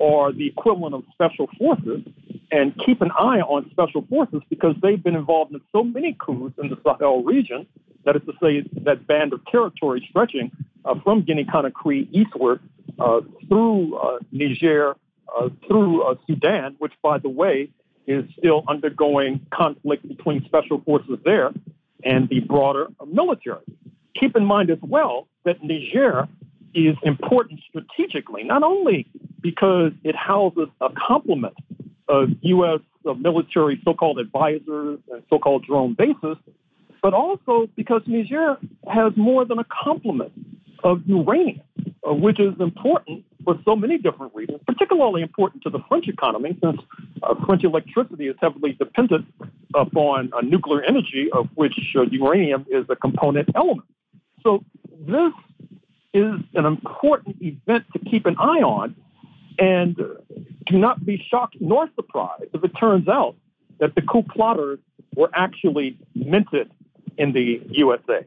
are 0.00 0.32
the 0.32 0.46
equivalent 0.46 0.94
of 0.94 1.04
special 1.12 1.48
forces 1.58 2.02
and 2.50 2.74
keep 2.84 3.00
an 3.00 3.10
eye 3.18 3.40
on 3.40 3.68
special 3.70 4.04
forces 4.08 4.40
because 4.48 4.74
they've 4.82 5.02
been 5.02 5.16
involved 5.16 5.52
in 5.52 5.60
so 5.72 5.82
many 5.82 6.16
coups 6.18 6.54
in 6.62 6.68
the 6.68 6.76
Sahel 6.84 7.22
region. 7.24 7.66
That 8.04 8.16
is 8.16 8.22
to 8.26 8.34
say, 8.40 8.62
that 8.84 9.06
band 9.06 9.32
of 9.32 9.44
territory 9.46 10.06
stretching 10.08 10.52
uh, 10.84 10.94
from 11.02 11.22
Guinea 11.22 11.44
Conakry 11.44 12.08
eastward 12.12 12.60
uh, 12.98 13.20
through 13.48 13.96
uh, 13.96 14.18
Niger, 14.30 14.94
uh, 15.36 15.48
through 15.66 16.02
uh, 16.02 16.14
Sudan, 16.26 16.76
which, 16.78 16.92
by 17.02 17.18
the 17.18 17.28
way, 17.28 17.70
is 18.06 18.24
still 18.38 18.62
undergoing 18.68 19.44
conflict 19.52 20.06
between 20.06 20.44
special 20.44 20.80
forces 20.82 21.18
there 21.24 21.50
and 22.04 22.28
the 22.28 22.40
broader 22.40 22.86
military. 23.06 23.64
Keep 24.18 24.36
in 24.36 24.44
mind 24.44 24.70
as 24.70 24.78
well 24.82 25.26
that 25.44 25.62
Niger 25.62 26.28
is 26.76 26.96
important 27.02 27.60
strategically, 27.68 28.44
not 28.44 28.62
only 28.62 29.06
because 29.40 29.92
it 30.04 30.14
houses 30.14 30.68
a 30.80 30.88
complement 31.08 31.56
of 32.08 32.28
U.S. 32.42 32.80
military 33.18 33.80
so 33.84 33.94
called 33.94 34.18
advisors 34.18 34.98
and 35.10 35.22
so 35.30 35.38
called 35.38 35.64
drone 35.64 35.94
bases, 35.94 36.36
but 37.02 37.14
also 37.14 37.68
because 37.76 38.02
Niger 38.06 38.58
has 38.88 39.12
more 39.16 39.44
than 39.44 39.58
a 39.58 39.64
complement 39.64 40.32
of 40.84 41.02
uranium, 41.06 41.60
uh, 42.08 42.12
which 42.12 42.38
is 42.38 42.54
important 42.60 43.24
for 43.44 43.58
so 43.64 43.76
many 43.76 43.98
different 43.98 44.34
reasons, 44.34 44.60
particularly 44.66 45.22
important 45.22 45.62
to 45.62 45.70
the 45.70 45.78
French 45.88 46.08
economy, 46.08 46.58
since 46.62 46.78
uh, 47.22 47.34
French 47.46 47.64
electricity 47.64 48.26
is 48.26 48.36
heavily 48.40 48.72
dependent 48.72 49.24
upon 49.74 50.30
uh, 50.32 50.40
nuclear 50.40 50.82
energy, 50.82 51.28
of 51.32 51.48
which 51.54 51.78
uh, 51.96 52.02
uranium 52.10 52.66
is 52.70 52.84
a 52.88 52.96
component 52.96 53.48
element. 53.54 53.86
So 54.42 54.64
this 54.98 55.32
is 56.16 56.40
an 56.54 56.64
important 56.64 57.36
event 57.40 57.84
to 57.92 57.98
keep 57.98 58.26
an 58.26 58.36
eye 58.38 58.62
on, 58.62 58.96
and 59.58 59.96
do 59.96 60.78
not 60.78 61.04
be 61.04 61.24
shocked 61.30 61.56
nor 61.60 61.88
surprised 61.94 62.44
if 62.52 62.64
it 62.64 62.72
turns 62.78 63.08
out 63.08 63.36
that 63.78 63.94
the 63.94 64.02
coup 64.02 64.22
plotters 64.22 64.78
were 65.14 65.30
actually 65.34 65.98
minted 66.14 66.70
in 67.18 67.32
the 67.32 67.62
USA. 67.70 68.24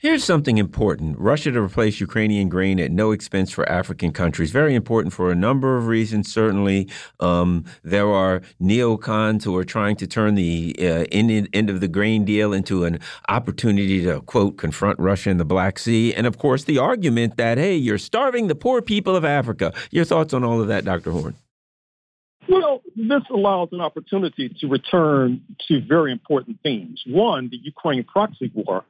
Here's 0.00 0.22
something 0.22 0.58
important 0.58 1.18
Russia 1.18 1.50
to 1.50 1.60
replace 1.60 2.00
Ukrainian 2.00 2.48
grain 2.48 2.78
at 2.78 2.92
no 2.92 3.10
expense 3.10 3.50
for 3.50 3.68
African 3.68 4.12
countries. 4.12 4.52
Very 4.52 4.76
important 4.76 5.12
for 5.12 5.32
a 5.32 5.34
number 5.34 5.76
of 5.76 5.88
reasons, 5.88 6.32
certainly. 6.32 6.88
Um, 7.18 7.64
there 7.82 8.08
are 8.08 8.42
neocons 8.62 9.42
who 9.42 9.56
are 9.56 9.64
trying 9.64 9.96
to 9.96 10.06
turn 10.06 10.36
the 10.36 10.72
uh, 10.78 11.04
end, 11.10 11.48
end 11.52 11.68
of 11.68 11.80
the 11.80 11.88
grain 11.88 12.24
deal 12.24 12.52
into 12.52 12.84
an 12.84 13.00
opportunity 13.28 14.04
to, 14.04 14.20
quote, 14.20 14.56
confront 14.56 15.00
Russia 15.00 15.30
in 15.30 15.38
the 15.38 15.44
Black 15.44 15.80
Sea. 15.80 16.14
And 16.14 16.28
of 16.28 16.38
course, 16.38 16.62
the 16.62 16.78
argument 16.78 17.36
that, 17.36 17.58
hey, 17.58 17.74
you're 17.74 17.98
starving 17.98 18.46
the 18.46 18.54
poor 18.54 18.80
people 18.80 19.16
of 19.16 19.24
Africa. 19.24 19.72
Your 19.90 20.04
thoughts 20.04 20.32
on 20.32 20.44
all 20.44 20.60
of 20.60 20.68
that, 20.68 20.84
Dr. 20.84 21.10
Horne? 21.10 21.34
Well, 22.48 22.82
this 22.94 23.22
allows 23.30 23.70
an 23.72 23.80
opportunity 23.80 24.54
to 24.60 24.68
return 24.68 25.42
to 25.66 25.80
very 25.80 26.12
important 26.12 26.60
themes. 26.62 27.02
One, 27.04 27.48
the 27.50 27.58
Ukraine 27.58 28.04
proxy 28.04 28.52
war 28.54 28.84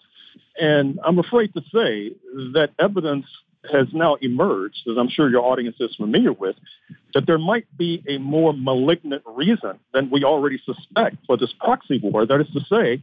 and 0.59 0.99
I'm 1.05 1.19
afraid 1.19 1.55
to 1.55 1.61
say 1.73 2.12
that 2.55 2.71
evidence 2.79 3.27
has 3.73 3.87
now 3.93 4.15
emerged, 4.17 4.87
as 4.88 4.97
I'm 4.99 5.09
sure 5.09 5.29
your 5.29 5.45
audience 5.45 5.77
is 5.81 5.95
familiar 5.97 6.33
with, 6.33 6.57
that 7.15 7.27
there 7.27 7.38
might 7.38 7.67
be 7.77 8.03
a 8.09 8.19
more 8.19 8.53
malignant 8.53 9.23
reason 9.27 9.79
than 9.93 10.11
we 10.11 10.25
already 10.25 10.61
suspect 10.65 11.17
for 11.27 11.37
this 11.37 11.53
proxy 11.59 12.00
war. 12.03 12.27
That 12.27 12.41
is 12.41 12.47
to 12.55 12.61
say, 12.61 13.03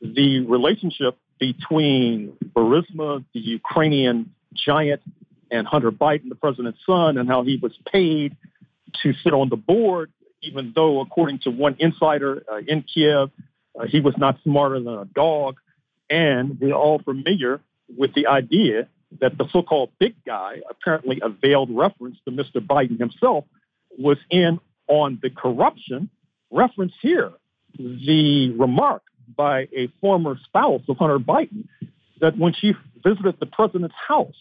the 0.00 0.40
relationship 0.40 1.16
between 1.40 2.36
Burisma, 2.54 3.24
the 3.32 3.40
Ukrainian 3.40 4.34
giant, 4.54 5.00
and 5.50 5.66
Hunter 5.66 5.90
Biden, 5.90 6.28
the 6.28 6.34
president's 6.34 6.80
son, 6.86 7.16
and 7.18 7.28
how 7.28 7.42
he 7.42 7.58
was 7.62 7.72
paid 7.90 8.36
to 9.02 9.12
sit 9.22 9.32
on 9.32 9.48
the 9.48 9.56
board, 9.56 10.12
even 10.42 10.72
though, 10.74 11.00
according 11.00 11.40
to 11.40 11.50
one 11.50 11.76
insider 11.78 12.44
uh, 12.50 12.58
in 12.66 12.82
Kiev, 12.82 13.30
uh, 13.78 13.86
he 13.86 14.00
was 14.00 14.14
not 14.18 14.38
smarter 14.42 14.78
than 14.80 14.94
a 14.94 15.04
dog. 15.06 15.56
And 16.14 16.60
we're 16.60 16.72
all 16.72 17.00
familiar 17.00 17.60
with 17.98 18.14
the 18.14 18.28
idea 18.28 18.86
that 19.20 19.36
the 19.36 19.48
so-called 19.52 19.90
big 19.98 20.14
guy, 20.24 20.60
apparently 20.70 21.20
a 21.20 21.28
veiled 21.28 21.70
reference 21.72 22.18
to 22.24 22.30
Mr. 22.30 22.64
Biden 22.64 23.00
himself, 23.00 23.44
was 23.98 24.16
in 24.30 24.60
on 24.86 25.18
the 25.22 25.30
corruption 25.30 26.08
reference 26.52 26.92
here. 27.02 27.32
The 27.76 28.54
remark 28.56 29.02
by 29.36 29.66
a 29.76 29.88
former 30.00 30.38
spouse 30.44 30.82
of 30.88 30.98
Hunter 30.98 31.18
Biden 31.18 31.66
that 32.20 32.38
when 32.38 32.52
she 32.52 32.74
visited 33.02 33.40
the 33.40 33.46
president's 33.46 33.96
house 34.06 34.36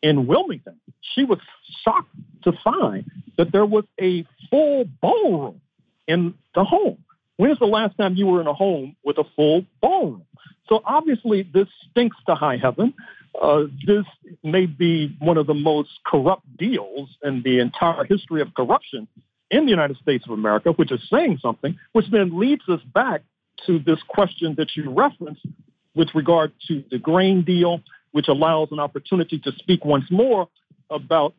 in 0.00 0.28
Wilmington, 0.28 0.78
she 1.00 1.24
was 1.24 1.40
shocked 1.82 2.14
to 2.44 2.52
find 2.62 3.10
that 3.36 3.50
there 3.50 3.66
was 3.66 3.82
a 4.00 4.24
full 4.48 4.84
ballroom 5.02 5.60
in 6.06 6.34
the 6.54 6.62
home. 6.62 7.02
When's 7.38 7.58
the 7.60 7.66
last 7.66 7.96
time 7.96 8.16
you 8.16 8.26
were 8.26 8.40
in 8.40 8.48
a 8.48 8.52
home 8.52 8.96
with 9.04 9.16
a 9.16 9.24
full 9.36 9.64
ballroom? 9.80 10.24
So 10.68 10.82
obviously, 10.84 11.42
this 11.42 11.68
stinks 11.88 12.16
to 12.26 12.34
high 12.34 12.56
heaven. 12.56 12.92
Uh, 13.40 13.64
this 13.86 14.04
may 14.42 14.66
be 14.66 15.16
one 15.20 15.38
of 15.38 15.46
the 15.46 15.54
most 15.54 15.90
corrupt 16.04 16.44
deals 16.56 17.08
in 17.22 17.42
the 17.44 17.60
entire 17.60 18.04
history 18.04 18.42
of 18.42 18.52
corruption 18.54 19.06
in 19.52 19.64
the 19.66 19.70
United 19.70 19.96
States 19.98 20.24
of 20.26 20.32
America, 20.32 20.72
which 20.72 20.90
is 20.90 21.00
saying 21.08 21.38
something, 21.40 21.78
which 21.92 22.06
then 22.10 22.38
leads 22.38 22.68
us 22.68 22.80
back 22.92 23.22
to 23.66 23.78
this 23.78 23.98
question 24.08 24.56
that 24.58 24.76
you 24.76 24.90
referenced 24.90 25.46
with 25.94 26.08
regard 26.16 26.52
to 26.66 26.82
the 26.90 26.98
grain 26.98 27.44
deal, 27.44 27.80
which 28.10 28.26
allows 28.26 28.68
an 28.72 28.80
opportunity 28.80 29.38
to 29.38 29.52
speak 29.58 29.84
once 29.84 30.04
more 30.10 30.48
about 30.90 31.34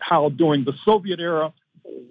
how 0.00 0.30
during 0.30 0.64
the 0.64 0.72
Soviet 0.84 1.20
era, 1.20 1.52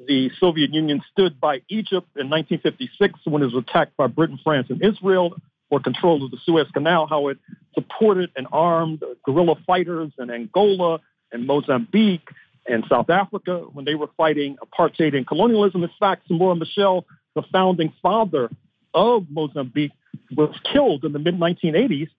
the 0.08 0.30
Soviet 0.40 0.74
Union 0.74 1.02
stood 1.12 1.40
by 1.40 1.62
Egypt 1.70 2.08
in 2.16 2.30
1956 2.30 3.20
when 3.26 3.42
it 3.42 3.52
was 3.52 3.64
attacked 3.68 3.98
by 3.98 4.08
Britain, 4.08 4.40
France, 4.44 4.68
and 4.70 4.84
Israel 4.84 5.36
for 5.70 5.80
control 5.80 6.24
of 6.24 6.32
the 6.32 6.38
Suez 6.46 6.68
Canal, 6.74 7.08
how 7.08 7.30
it 7.30 7.38
supported 7.74 8.32
and 8.36 8.48
armed 8.52 9.04
guerrilla 9.26 9.56
fighters 9.66 10.12
in 10.20 10.30
Angola 10.30 11.00
and 11.32 11.48
Mozambique 11.48 12.28
and 12.68 12.84
South 12.90 13.10
Africa 13.10 13.66
when 13.74 13.86
they 13.86 13.96
were 13.96 14.10
fighting 14.16 14.58
apartheid 14.58 15.16
and 15.16 15.26
colonialism. 15.26 15.84
In 15.84 15.90
fact, 16.00 16.30
Samora 16.30 16.62
Machel, 16.62 17.04
the 17.36 17.44
founding 17.52 17.94
father 18.02 18.50
of 18.94 19.26
Mozambique, 19.30 19.92
was 20.36 20.56
killed 20.72 21.04
in 21.04 21.14
the 21.14 21.20
mid 21.20 21.40
1980s 21.40 22.10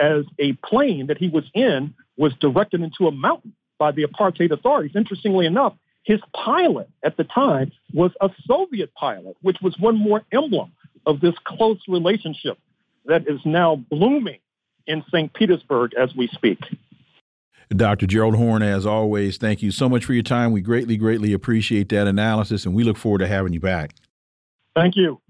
as 0.00 0.24
a 0.38 0.52
plane 0.64 1.06
that 1.08 1.18
he 1.18 1.28
was 1.28 1.44
in 1.54 1.94
was 2.16 2.32
directed 2.40 2.82
into 2.82 3.06
a 3.06 3.12
mountain 3.12 3.54
by 3.78 3.90
the 3.90 4.04
apartheid 4.04 4.52
authorities. 4.52 4.92
Interestingly 4.94 5.46
enough, 5.46 5.74
his 6.02 6.20
pilot 6.34 6.88
at 7.02 7.16
the 7.16 7.24
time 7.24 7.72
was 7.92 8.12
a 8.20 8.30
Soviet 8.46 8.92
pilot, 8.94 9.36
which 9.42 9.58
was 9.62 9.78
one 9.78 9.96
more 9.96 10.22
emblem 10.32 10.72
of 11.06 11.20
this 11.20 11.34
close 11.44 11.80
relationship 11.88 12.58
that 13.06 13.28
is 13.28 13.40
now 13.44 13.76
blooming 13.76 14.38
in 14.86 15.04
St. 15.10 15.32
Petersburg 15.32 15.92
as 15.94 16.14
we 16.14 16.28
speak. 16.28 16.58
Dr. 17.74 18.06
Gerald 18.06 18.34
Horne, 18.34 18.62
as 18.62 18.84
always, 18.84 19.36
thank 19.36 19.62
you 19.62 19.70
so 19.70 19.88
much 19.88 20.04
for 20.04 20.12
your 20.12 20.24
time. 20.24 20.50
We 20.50 20.60
greatly, 20.60 20.96
greatly 20.96 21.32
appreciate 21.32 21.88
that 21.90 22.08
analysis, 22.08 22.66
and 22.66 22.74
we 22.74 22.82
look 22.82 22.96
forward 22.96 23.18
to 23.18 23.28
having 23.28 23.52
you 23.52 23.60
back. 23.60 23.94
Thank 24.74 24.96
you. 24.96 25.20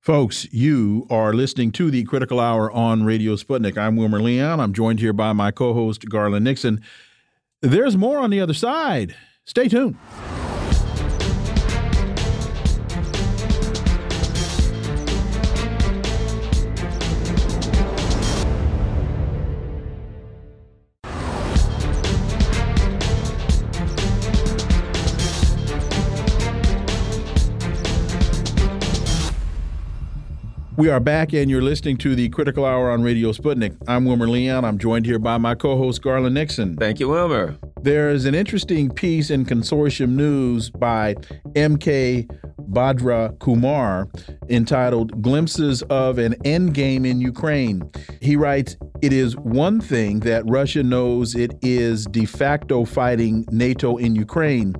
Folks, 0.00 0.50
you 0.50 1.06
are 1.10 1.34
listening 1.34 1.72
to 1.72 1.90
the 1.90 2.04
Critical 2.04 2.40
Hour 2.40 2.72
on 2.72 3.04
Radio 3.04 3.36
Sputnik. 3.36 3.76
I'm 3.76 3.96
Wilmer 3.96 4.22
Leon. 4.22 4.58
I'm 4.58 4.72
joined 4.72 4.98
here 4.98 5.12
by 5.12 5.34
my 5.34 5.50
co 5.50 5.74
host, 5.74 6.08
Garland 6.08 6.44
Nixon. 6.44 6.80
There's 7.60 7.98
more 7.98 8.18
on 8.18 8.30
the 8.30 8.40
other 8.40 8.54
side. 8.54 9.14
Stay 9.46 9.68
tuned. 9.68 9.96
We 30.80 30.88
are 30.88 30.98
back, 30.98 31.34
and 31.34 31.50
you're 31.50 31.60
listening 31.60 31.98
to 31.98 32.14
the 32.14 32.30
Critical 32.30 32.64
Hour 32.64 32.90
on 32.90 33.02
Radio 33.02 33.32
Sputnik. 33.32 33.76
I'm 33.86 34.06
Wilmer 34.06 34.26
Leon. 34.26 34.64
I'm 34.64 34.78
joined 34.78 35.04
here 35.04 35.18
by 35.18 35.36
my 35.36 35.54
co 35.54 35.76
host, 35.76 36.00
Garland 36.00 36.34
Nixon. 36.34 36.74
Thank 36.78 37.00
you, 37.00 37.10
Wilmer. 37.10 37.58
There 37.82 38.08
is 38.08 38.24
an 38.24 38.34
interesting 38.34 38.88
piece 38.88 39.28
in 39.28 39.44
Consortium 39.44 40.12
News 40.12 40.70
by 40.70 41.16
MK 41.54 42.30
Bhadrakumar 42.70 44.08
entitled 44.48 45.22
Glimpses 45.22 45.82
of 45.82 46.18
an 46.18 46.34
Endgame 46.44 47.06
in 47.06 47.20
Ukraine. 47.20 47.90
He 48.20 48.36
writes, 48.36 48.76
It 49.02 49.12
is 49.12 49.36
one 49.36 49.80
thing 49.80 50.20
that 50.20 50.48
Russia 50.48 50.82
knows 50.82 51.34
it 51.34 51.54
is 51.62 52.06
de 52.06 52.24
facto 52.24 52.84
fighting 52.84 53.44
NATO 53.50 53.96
in 53.96 54.14
Ukraine. 54.14 54.74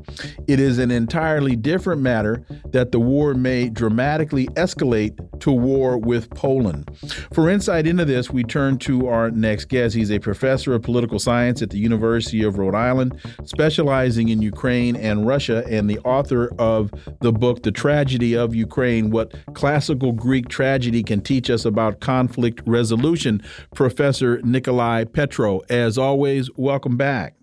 It 0.47 0.61
is 0.61 0.79
an 0.79 0.91
entirely 0.91 1.57
different 1.57 2.03
matter 2.03 2.45
that 2.67 2.93
the 2.93 3.01
war 3.01 3.35
may 3.35 3.69
dramatically 3.69 4.47
escalate 4.49 5.17
to 5.41 5.51
war 5.51 5.99
with 5.99 6.31
Poland. 6.31 6.91
For 7.33 7.49
insight 7.49 7.87
into 7.87 8.05
this, 8.05 8.31
we 8.31 8.45
turn 8.45 8.79
to 8.79 9.09
our 9.09 9.31
next 9.31 9.67
guest. 9.67 9.95
He's 9.95 10.11
a 10.11 10.19
professor 10.19 10.75
of 10.75 10.83
political 10.83 11.19
science 11.19 11.63
at 11.63 11.71
the 11.71 11.79
University 11.79 12.43
of 12.43 12.59
Rhode 12.59 12.75
Island, 12.75 13.19
specializing 13.45 14.29
in 14.29 14.43
Ukraine 14.43 14.97
and 14.97 15.27
Russia, 15.27 15.65
and 15.69 15.89
the 15.89 15.99
author 16.01 16.53
of 16.59 16.91
the 17.21 17.33
book, 17.33 17.63
The 17.63 17.73
Tragedy 17.81 18.37
of 18.37 18.55
Ukraine 18.55 19.09
What 19.09 19.33
Classical 19.55 20.13
Greek 20.13 20.49
Tragedy 20.49 21.03
Can 21.03 21.23
Teach 21.23 21.49
Us 21.49 21.65
About 21.65 22.01
Conflict 22.01 22.61
Resolution. 22.67 23.43
Professor 23.75 24.39
Nicolai 24.43 25.05
Petro, 25.05 25.63
as 25.71 25.97
always, 25.97 26.51
welcome 26.57 26.99
back. 26.99 27.37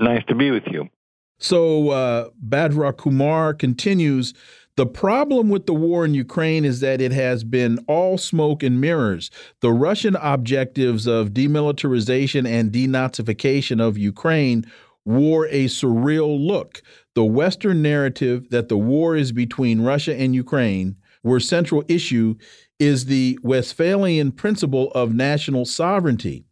Nice 0.00 0.24
to 0.28 0.34
be 0.34 0.50
with 0.50 0.62
you. 0.70 0.88
So, 1.36 1.90
uh, 1.90 2.30
Bhadrakumar 2.42 3.58
continues. 3.58 4.32
The 4.76 4.86
problem 4.86 5.50
with 5.50 5.66
the 5.66 5.74
war 5.74 6.06
in 6.06 6.14
Ukraine 6.14 6.64
is 6.64 6.80
that 6.80 7.02
it 7.02 7.12
has 7.12 7.44
been 7.44 7.78
all 7.86 8.16
smoke 8.16 8.62
and 8.62 8.80
mirrors. 8.80 9.30
The 9.60 9.70
Russian 9.70 10.16
objectives 10.16 11.06
of 11.06 11.34
demilitarization 11.34 12.48
and 12.48 12.72
denazification 12.72 13.82
of 13.82 13.98
Ukraine 13.98 14.64
wore 15.04 15.46
a 15.48 15.66
surreal 15.66 16.40
look. 16.40 16.80
The 17.14 17.24
Western 17.24 17.80
narrative 17.80 18.50
that 18.50 18.68
the 18.68 18.78
war 18.78 19.16
is 19.16 19.32
between 19.32 19.82
Russia 19.82 20.14
and 20.14 20.34
Ukraine, 20.34 20.96
where 21.22 21.40
central 21.40 21.84
issue 21.88 22.34
is 22.78 23.06
the 23.06 23.38
Westphalian 23.42 24.32
principle 24.32 24.90
of 24.92 25.14
national 25.14 25.64
sovereignty. 25.64 26.44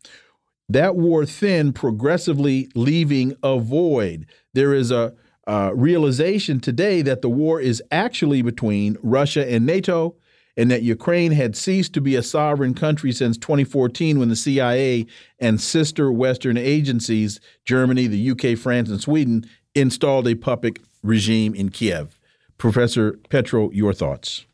That 0.69 0.97
war 0.97 1.27
thin, 1.27 1.73
progressively 1.73 2.71
leaving 2.75 3.35
a 3.43 3.59
void. 3.59 4.27
There 4.55 4.73
is 4.73 4.91
a 4.91 5.15
uh, 5.47 5.73
realization 5.75 6.61
today 6.61 7.03
that 7.03 7.21
the 7.21 7.29
war 7.29 7.61
is 7.61 7.83
actually 7.91 8.43
between 8.43 8.97
Russia 9.03 9.51
and 9.51 9.67
NATO, 9.67 10.15
and 10.57 10.71
that 10.71 10.83
Ukraine 10.83 11.33
had 11.33 11.57
ceased 11.57 11.95
to 11.95 12.01
be 12.01 12.15
a 12.15 12.23
sovereign 12.23 12.75
country 12.75 13.11
since 13.11 13.37
2014 13.39 14.19
when 14.19 14.29
the 14.29 14.37
CIA 14.37 15.07
and 15.39 15.61
sister 15.61 16.13
Western 16.13 16.57
agencies, 16.57 17.41
Germany, 17.65 18.07
the 18.07 18.31
UK, 18.31 18.57
France, 18.59 18.91
and 18.91 19.01
Sweden, 19.01 19.47
installed 19.75 20.29
a 20.29 20.35
puppet 20.35 20.79
regime 21.03 21.55
in 21.55 21.71
Kiev. 21.71 22.19
Professor 22.59 23.19
Petro, 23.29 23.71
your 23.71 23.93
thoughts. 23.93 24.47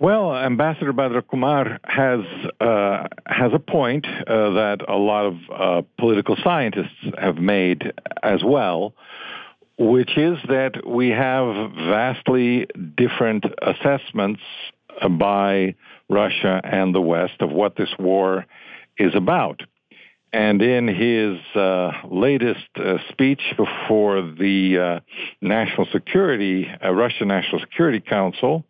Well, 0.00 0.34
Ambassador 0.34 0.92
Bhadrakumar 0.92 1.78
has 1.84 2.20
uh, 2.60 3.06
has 3.26 3.52
a 3.54 3.60
point 3.60 4.06
uh, 4.06 4.50
that 4.50 4.78
a 4.88 4.96
lot 4.96 5.26
of 5.26 5.36
uh, 5.50 5.82
political 5.98 6.36
scientists 6.42 7.14
have 7.16 7.36
made 7.36 7.92
as 8.22 8.42
well, 8.42 8.94
which 9.78 10.18
is 10.18 10.36
that 10.48 10.84
we 10.86 11.10
have 11.10 11.70
vastly 11.72 12.66
different 12.96 13.44
assessments 13.62 14.42
by 15.10 15.74
Russia 16.08 16.60
and 16.64 16.94
the 16.94 17.00
West 17.00 17.40
of 17.40 17.50
what 17.50 17.76
this 17.76 17.94
war 17.98 18.46
is 18.98 19.14
about. 19.14 19.62
And 20.34 20.60
in 20.60 20.88
his 20.88 21.38
uh, 21.54 21.92
latest 22.10 22.66
uh, 22.74 22.96
speech 23.10 23.40
before 23.56 24.20
the 24.20 24.78
uh, 24.78 25.00
National 25.40 25.86
Security, 25.92 26.68
Russian 26.82 27.28
National 27.28 27.60
Security 27.60 28.00
Council, 28.00 28.64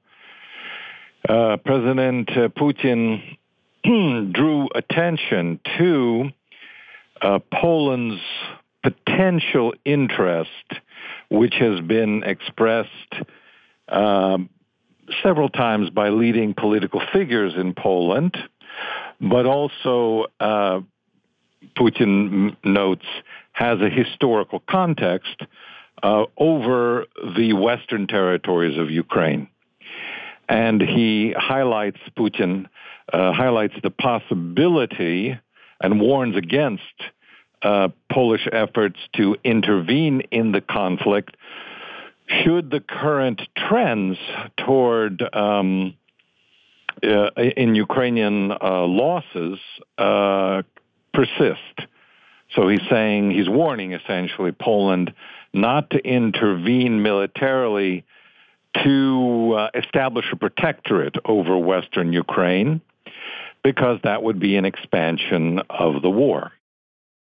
uh, 1.26 1.56
President 1.64 2.28
uh, 2.32 2.48
Putin 2.48 3.38
drew 3.82 4.68
attention 4.74 5.58
to 5.78 6.28
uh, 7.22 7.38
Poland's 7.50 8.20
potential 8.82 9.72
interest, 9.86 10.50
which 11.30 11.54
has 11.54 11.80
been 11.80 12.24
expressed 12.24 12.90
um, 13.88 14.50
several 15.22 15.48
times 15.48 15.88
by 15.88 16.10
leading 16.10 16.52
political 16.52 17.00
figures 17.10 17.54
in 17.56 17.72
Poland, 17.72 18.36
but 19.18 19.46
also 19.46 20.26
uh, 20.38 20.80
Putin 21.76 22.56
notes 22.64 23.06
has 23.52 23.80
a 23.80 23.88
historical 23.88 24.60
context 24.68 25.42
uh, 26.02 26.24
over 26.36 27.06
the 27.36 27.52
western 27.52 28.06
territories 28.06 28.78
of 28.78 28.90
Ukraine. 28.90 29.48
And 30.48 30.80
he 30.82 31.34
highlights 31.36 32.00
Putin, 32.16 32.66
uh, 33.12 33.32
highlights 33.32 33.74
the 33.82 33.90
possibility 33.90 35.38
and 35.80 36.00
warns 36.00 36.36
against 36.36 36.82
uh, 37.62 37.88
Polish 38.12 38.46
efforts 38.52 38.98
to 39.16 39.36
intervene 39.42 40.20
in 40.30 40.52
the 40.52 40.60
conflict 40.60 41.36
should 42.26 42.70
the 42.70 42.80
current 42.80 43.42
trends 43.56 44.18
toward 44.56 45.22
um, 45.34 45.94
uh, 47.02 47.30
in 47.36 47.74
Ukrainian 47.74 48.52
uh, 48.52 48.86
losses 48.86 49.58
uh, 49.98 50.62
persist. 51.14 51.88
So 52.54 52.68
he's 52.68 52.82
saying, 52.90 53.30
he's 53.30 53.48
warning 53.48 53.92
essentially 53.92 54.52
Poland 54.52 55.14
not 55.52 55.90
to 55.90 55.98
intervene 55.98 57.02
militarily 57.02 58.04
to 58.82 59.54
uh, 59.56 59.70
establish 59.74 60.26
a 60.32 60.36
protectorate 60.36 61.16
over 61.24 61.56
Western 61.56 62.12
Ukraine 62.12 62.80
because 63.62 63.98
that 64.02 64.22
would 64.22 64.38
be 64.38 64.56
an 64.56 64.64
expansion 64.64 65.60
of 65.70 66.02
the 66.02 66.10
war. 66.10 66.52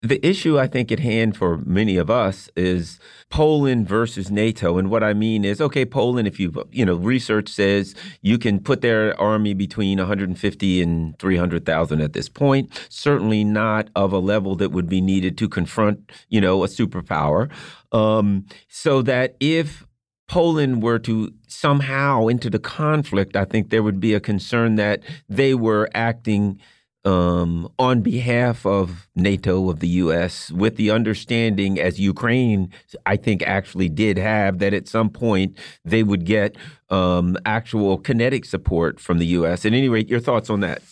The 0.02 0.24
issue 0.26 0.58
I 0.58 0.66
think 0.66 0.90
at 0.90 0.98
hand 0.98 1.36
for 1.36 1.58
many 1.58 1.96
of 1.96 2.10
us 2.10 2.50
is 2.56 2.98
Poland 3.30 3.88
versus 3.88 4.32
NATO. 4.32 4.76
And 4.76 4.90
what 4.90 5.04
I 5.04 5.14
mean 5.14 5.44
is, 5.44 5.60
okay, 5.60 5.84
Poland, 5.84 6.26
if 6.26 6.40
you, 6.40 6.52
you 6.72 6.84
know, 6.84 6.96
research 6.96 7.48
says 7.48 7.94
you 8.20 8.36
can 8.36 8.58
put 8.58 8.80
their 8.80 9.18
army 9.20 9.54
between 9.54 9.98
150 9.98 10.82
and 10.82 11.16
300,000 11.20 12.00
at 12.00 12.14
this 12.14 12.28
point, 12.28 12.72
certainly 12.88 13.44
not 13.44 13.90
of 13.94 14.12
a 14.12 14.18
level 14.18 14.56
that 14.56 14.72
would 14.72 14.88
be 14.88 15.00
needed 15.00 15.38
to 15.38 15.48
confront, 15.48 16.10
you 16.28 16.40
know, 16.40 16.64
a 16.64 16.66
superpower. 16.66 17.48
Um, 17.92 18.46
so 18.68 19.02
that 19.02 19.36
if 19.38 19.86
Poland 20.26 20.82
were 20.82 20.98
to 20.98 21.32
somehow 21.46 22.26
into 22.26 22.50
the 22.50 22.58
conflict, 22.58 23.36
I 23.36 23.44
think 23.44 23.70
there 23.70 23.82
would 23.82 24.00
be 24.00 24.14
a 24.14 24.20
concern 24.20 24.74
that 24.76 25.02
they 25.28 25.54
were 25.54 25.88
acting 25.94 26.58
um, 27.04 27.68
on 27.78 28.00
behalf 28.00 28.64
of 28.64 29.08
NATO, 29.14 29.68
of 29.70 29.80
the 29.80 29.88
U.S., 29.88 30.50
with 30.50 30.76
the 30.76 30.90
understanding, 30.90 31.80
as 31.80 31.98
Ukraine, 31.98 32.72
I 33.06 33.16
think, 33.16 33.42
actually 33.42 33.88
did 33.88 34.18
have, 34.18 34.58
that 34.60 34.72
at 34.72 34.88
some 34.88 35.10
point 35.10 35.58
they 35.84 36.02
would 36.02 36.24
get 36.24 36.56
um, 36.90 37.36
actual 37.44 37.98
kinetic 37.98 38.44
support 38.44 39.00
from 39.00 39.18
the 39.18 39.26
U.S. 39.26 39.64
At 39.64 39.72
any 39.72 39.88
rate, 39.88 40.08
your 40.08 40.20
thoughts 40.20 40.48
on 40.48 40.60
that? 40.60 40.82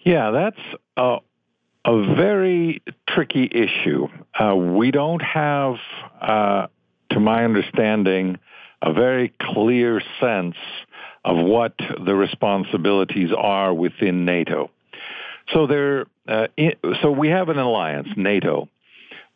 Yeah, 0.00 0.30
that's 0.30 0.80
a, 0.96 1.18
a 1.84 2.14
very 2.16 2.82
tricky 3.08 3.48
issue. 3.50 4.08
Uh, 4.38 4.56
we 4.56 4.90
don't 4.90 5.22
have 5.22 5.76
uh, 6.20 6.66
to 7.10 7.20
my 7.20 7.44
understanding, 7.44 8.38
a 8.82 8.92
very 8.92 9.32
clear 9.40 10.00
sense 10.20 10.56
of 11.24 11.36
what 11.44 11.74
the 12.04 12.14
responsibilities 12.14 13.30
are 13.36 13.74
within 13.74 14.24
NATO. 14.24 14.70
So 15.52 15.66
there, 15.66 16.06
uh, 16.26 16.48
so 17.02 17.10
we 17.10 17.28
have 17.28 17.48
an 17.48 17.58
alliance, 17.58 18.08
NATO, 18.16 18.68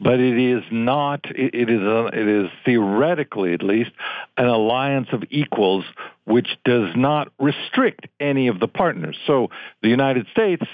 but 0.01 0.18
it 0.18 0.38
is 0.38 0.64
not. 0.70 1.25
It, 1.27 1.55
it 1.55 1.70
is. 1.70 1.83
A, 1.83 2.07
it 2.07 2.29
is 2.29 2.51
theoretically, 2.64 3.55
at 3.55 3.62
least, 3.62 3.90
an 4.37 4.46
alliance 4.46 5.09
of 5.12 5.23
equals, 5.31 5.85
which 6.25 6.49
does 6.64 6.90
not 6.96 7.33
restrict 7.38 8.09
any 8.18 8.49
of 8.49 8.61
the 8.61 8.68
partners. 8.68 9.16
So 9.27 9.51
the 9.83 9.88
United 9.88 10.27
States 10.33 10.64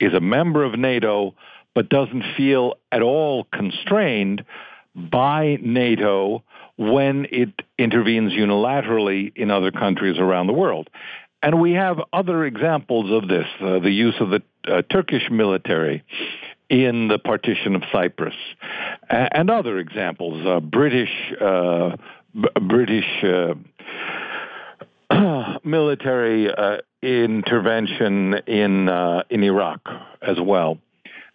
is 0.00 0.14
a 0.14 0.20
member 0.20 0.64
of 0.64 0.78
NATO, 0.78 1.34
but 1.74 1.88
doesn't 1.88 2.24
feel 2.36 2.74
at 2.90 3.02
all 3.02 3.44
constrained 3.52 4.44
by 4.94 5.58
NATO 5.60 6.42
when 6.76 7.26
it 7.30 7.50
intervenes 7.78 8.32
unilaterally 8.32 9.32
in 9.36 9.50
other 9.50 9.70
countries 9.70 10.18
around 10.18 10.46
the 10.46 10.52
world. 10.52 10.88
And 11.42 11.60
we 11.60 11.72
have 11.72 11.98
other 12.12 12.44
examples 12.44 13.10
of 13.10 13.28
this, 13.28 13.46
uh, 13.60 13.80
the 13.80 13.90
use 13.90 14.14
of 14.20 14.30
the 14.30 14.42
uh, 14.68 14.82
Turkish 14.82 15.30
military 15.30 16.04
in 16.68 17.08
the 17.08 17.18
partition 17.18 17.76
of 17.76 17.82
Cyprus, 17.92 18.34
and 19.10 19.50
other 19.50 19.78
examples, 19.78 20.46
uh, 20.46 20.58
British, 20.58 21.10
uh, 21.38 21.96
British 22.62 23.04
uh, 23.22 23.54
military 25.64 26.50
uh, 26.50 26.78
intervention 27.02 28.34
in, 28.46 28.88
in 29.28 29.44
Iraq 29.44 29.86
as 30.22 30.40
well, 30.40 30.78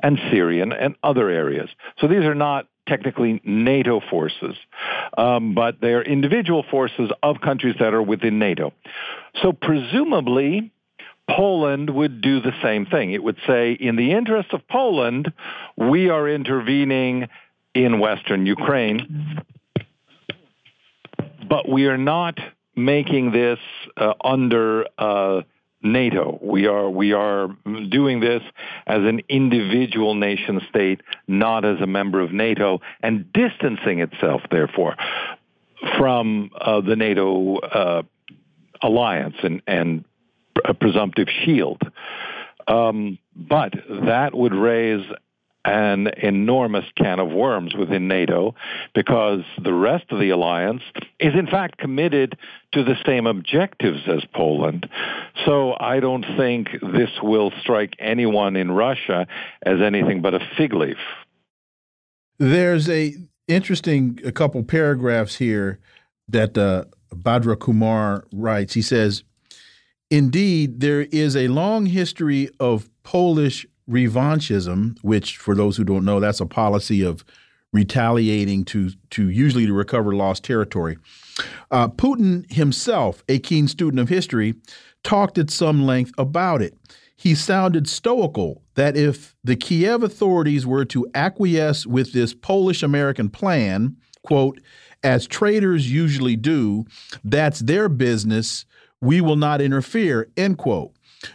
and 0.02 0.20
Syrian 0.32 0.72
and 0.72 0.96
other 1.04 1.30
areas. 1.30 1.70
So 2.00 2.08
these 2.08 2.24
are 2.24 2.36
not 2.36 2.68
technically 2.88 3.40
NATO 3.44 4.02
forces, 4.10 4.56
um, 5.18 5.54
but 5.54 5.82
they 5.82 5.94
are 5.94 6.02
individual 6.02 6.64
forces 6.72 7.12
of 7.22 7.42
countries 7.42 7.76
that 7.80 7.94
are 7.94 8.02
within 8.02 8.40
NATO. 8.40 8.74
So 9.42 9.52
presumably, 9.52 10.72
Poland 11.30 11.90
would 11.90 12.22
do 12.22 12.40
the 12.40 12.54
same 12.62 12.86
thing. 12.86 13.12
It 13.12 13.24
would 13.24 13.38
say, 13.46 13.74
in 13.74 13.96
the 13.96 14.12
interest 14.14 14.54
of 14.54 14.68
Poland, 14.68 15.32
we 15.76 16.10
are 16.10 16.28
intervening 16.28 17.28
in 17.74 18.00
Western 18.00 18.46
Ukraine, 18.46 19.44
but 21.48 21.68
we 21.70 21.88
are 21.88 21.98
not 21.98 22.40
making 22.76 23.32
this 23.32 23.60
uh, 23.98 24.14
under 24.24 24.86
uh, 24.98 25.42
NATO. 25.82 26.40
We 26.42 26.68
are 26.68 26.90
we 26.90 27.14
are 27.14 27.50
doing 27.90 28.20
this 28.20 28.42
as 28.86 29.04
an 29.04 29.22
individual 29.30 30.16
nation 30.16 30.62
state, 30.70 31.02
not 31.28 31.66
as 31.66 31.82
a 31.82 31.88
member 31.88 32.22
of 32.22 32.32
NATO, 32.32 32.82
and 33.02 33.32
distancing 33.34 34.00
itself, 34.00 34.42
therefore, 34.50 34.96
from 35.98 36.52
uh, 36.60 36.82
the 36.82 36.96
NATO 36.96 37.58
uh, 37.58 38.04
alliance 38.82 39.36
and 39.44 39.62
and 39.68 40.06
a 40.66 40.74
presumptive 40.74 41.28
shield. 41.44 41.82
Um, 42.68 43.18
but 43.36 43.74
that 43.88 44.34
would 44.34 44.54
raise 44.54 45.06
an 45.68 46.08
enormous 46.22 46.86
can 46.96 47.20
of 47.20 47.30
worms 47.30 47.76
within 47.76 48.08
NATO 48.08 48.56
because 48.96 49.42
the 49.62 49.74
rest 49.74 50.06
of 50.12 50.20
the 50.20 50.30
alliance 50.30 50.82
is 51.20 51.34
in 51.34 51.46
fact 51.46 51.78
committed 51.78 52.38
to 52.72 52.84
the 52.84 52.96
same 53.06 53.28
objectives 53.28 54.02
as 54.08 54.24
Poland. 54.34 54.90
So 55.46 55.76
I 55.78 56.00
don't 56.00 56.26
think 56.38 56.70
this 56.82 57.10
will 57.22 57.52
strike 57.60 57.96
anyone 58.00 58.56
in 58.56 58.72
Russia 58.72 59.28
as 59.62 59.82
anything 59.82 60.22
but 60.22 60.34
a 60.34 60.40
fig 60.58 60.74
leaf. 60.74 60.98
There's 62.40 62.90
a 62.90 63.16
interesting 63.48 64.20
a 64.24 64.32
couple 64.32 64.64
paragraphs 64.64 65.36
here 65.36 65.80
that 66.30 66.58
uh, 66.58 66.86
Bhadrakumar 67.14 68.24
writes. 68.32 68.74
He 68.74 68.82
says, 68.82 69.24
"Indeed, 70.10 70.80
there 70.80 71.02
is 71.12 71.36
a 71.36 71.48
long 71.48 71.88
history 71.88 72.50
of 72.60 72.90
Polish 73.04 73.66
revanchism, 73.90 74.98
which, 75.02 75.38
for 75.38 75.56
those 75.56 75.78
who 75.78 75.84
don't 75.84 76.06
know, 76.06 76.20
that's 76.20 76.42
a 76.42 76.46
policy 76.46 77.04
of 77.04 77.24
retaliating 77.74 78.64
to 78.66 78.92
to 79.12 79.30
usually 79.30 79.66
to 79.66 79.74
recover 79.74 80.16
lost 80.16 80.44
territory. 80.44 80.98
Uh, 81.70 81.88
Putin 81.88 82.52
himself, 82.52 83.24
a 83.28 83.40
keen 83.40 83.68
student 83.68 84.00
of 84.00 84.10
history, 84.10 84.56
talked 85.04 85.38
at 85.38 85.50
some 85.50 85.86
length 85.86 86.12
about 86.18 86.62
it. 86.62 86.76
He 87.16 87.34
sounded 87.36 87.88
stoical 87.88 88.62
that 88.76 88.96
if 88.96 89.36
the 89.44 89.56
Kiev 89.56 90.04
authorities 90.04 90.66
were 90.66 90.86
to 90.86 91.08
acquiesce 91.16 91.86
with 91.86 92.14
this 92.14 92.34
Polish 92.34 92.84
American 92.84 93.30
plan, 93.30 93.98
quote, 94.24 94.62
as 95.04 95.28
traitors 95.28 95.92
usually 95.92 96.36
do, 96.36 96.86
that's 97.24 97.60
their 97.60 97.90
business. 97.90 98.66
We 99.02 99.22
will 99.22 99.36
not 99.36 99.62
interfere, 99.62 100.30
end 100.36 100.58
quote. 100.58 100.92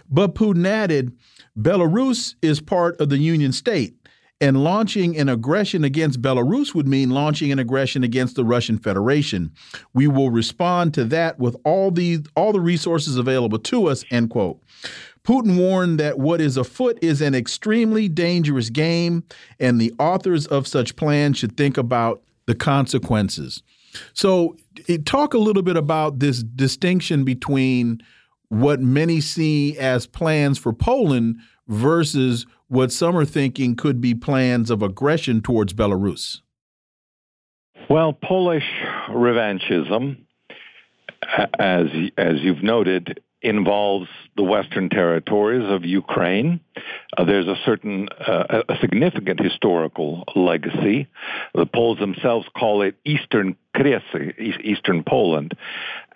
But 0.08 0.34
Putin 0.34 0.66
added, 0.66 1.16
Belarus 1.58 2.34
is 2.42 2.60
part 2.60 3.00
of 3.00 3.08
the 3.08 3.18
Union 3.18 3.52
state, 3.52 3.94
and 4.40 4.64
launching 4.64 5.16
an 5.16 5.28
aggression 5.28 5.84
against 5.84 6.22
Belarus 6.22 6.74
would 6.74 6.88
mean 6.88 7.10
launching 7.10 7.52
an 7.52 7.58
aggression 7.58 8.02
against 8.02 8.36
the 8.36 8.44
Russian 8.44 8.78
Federation. 8.78 9.52
We 9.92 10.08
will 10.08 10.30
respond 10.30 10.94
to 10.94 11.04
that 11.04 11.38
with 11.38 11.56
all 11.64 11.90
the 11.90 12.20
all 12.34 12.52
the 12.52 12.60
resources 12.60 13.16
available 13.16 13.58
to 13.60 13.86
us. 13.86 14.04
End 14.10 14.30
quote. 14.30 14.60
Putin 15.24 15.56
warned 15.56 16.00
that 16.00 16.18
what 16.18 16.40
is 16.40 16.56
afoot 16.56 16.98
is 17.00 17.20
an 17.20 17.34
extremely 17.34 18.08
dangerous 18.08 18.70
game, 18.70 19.22
and 19.60 19.80
the 19.80 19.92
authors 19.98 20.46
of 20.46 20.66
such 20.66 20.96
plans 20.96 21.38
should 21.38 21.56
think 21.56 21.76
about 21.78 22.22
the 22.46 22.54
consequences. 22.54 23.62
So, 24.14 24.56
talk 25.04 25.34
a 25.34 25.38
little 25.38 25.62
bit 25.62 25.76
about 25.76 26.18
this 26.18 26.42
distinction 26.42 27.24
between 27.24 28.02
what 28.48 28.80
many 28.80 29.20
see 29.20 29.78
as 29.78 30.06
plans 30.06 30.58
for 30.58 30.72
Poland 30.72 31.36
versus 31.68 32.46
what 32.68 32.92
some 32.92 33.16
are 33.16 33.24
thinking 33.24 33.76
could 33.76 34.00
be 34.00 34.14
plans 34.14 34.70
of 34.70 34.82
aggression 34.82 35.40
towards 35.40 35.72
Belarus? 35.72 36.40
Well, 37.88 38.12
Polish 38.12 38.64
revanchism, 39.08 40.24
as 41.58 41.86
as 42.16 42.40
you've 42.40 42.62
noted, 42.62 43.20
involves 43.42 44.08
the 44.36 44.42
western 44.42 44.88
territories 44.88 45.68
of 45.68 45.84
Ukraine. 45.84 46.60
Uh, 47.16 47.24
there's 47.24 47.46
a 47.46 47.56
certain, 47.64 48.08
uh, 48.08 48.62
a 48.68 48.76
significant 48.80 49.40
historical 49.40 50.24
legacy. 50.36 51.08
The 51.54 51.66
Poles 51.66 51.98
themselves 51.98 52.46
call 52.56 52.82
it 52.82 52.94
Eastern 53.04 53.56
Kresy, 53.74 54.60
Eastern 54.62 55.02
Poland. 55.02 55.54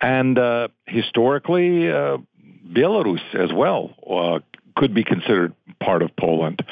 And 0.01 0.39
uh, 0.39 0.69
historically, 0.85 1.91
uh, 1.91 2.17
Belarus 2.71 3.21
as 3.33 3.51
well 3.53 3.93
uh, 4.09 4.39
could 4.75 4.93
be 4.93 5.03
considered 5.03 5.53
part 5.79 6.01
of 6.01 6.15
Poland. 6.15 6.63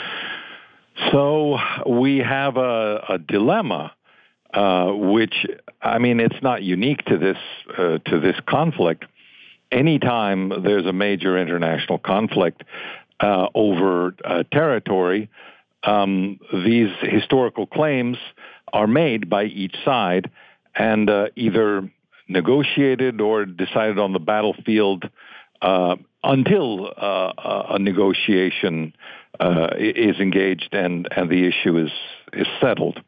So 1.12 1.58
we 1.86 2.20
have 2.20 2.56
a, 2.56 3.04
a 3.10 3.18
dilemma, 3.18 3.92
uh, 4.54 4.92
which 4.94 5.46
I 5.82 6.00
mean, 6.00 6.20
it's 6.20 6.42
not 6.42 6.64
unique 6.64 7.04
to 7.06 7.18
this 7.18 7.38
to 7.78 8.20
this 8.20 8.36
conflict. 8.48 9.04
Anytime 9.72 10.64
there's 10.64 10.86
a 10.86 10.94
major 10.94 11.38
international 11.38 11.98
conflict 11.98 12.64
uh, 13.20 13.48
over 13.54 14.16
uh, 14.24 14.44
territory, 14.52 15.30
um, 15.84 16.40
these 16.52 16.90
historical 17.02 17.66
claims 17.68 18.18
are 18.74 18.88
made 18.88 19.30
by 19.30 19.46
each 19.46 19.76
side 19.84 20.30
and 20.76 21.10
uh, 21.10 21.28
either 21.36 21.90
negotiated 22.28 23.22
or 23.22 23.46
decided 23.46 24.00
on 24.00 24.14
the 24.14 24.20
battlefield 24.20 25.10
uh, 25.62 25.96
until 26.24 26.88
uh, 26.98 27.32
a 27.70 27.80
negotiation 27.80 28.94
uh, 29.40 29.70
is 29.78 30.18
engaged 30.20 30.70
and, 30.74 31.08
and 31.16 31.30
the 31.30 31.48
issue 31.48 31.78
is, 31.78 31.92
is 32.34 32.48
settled. 32.60 33.00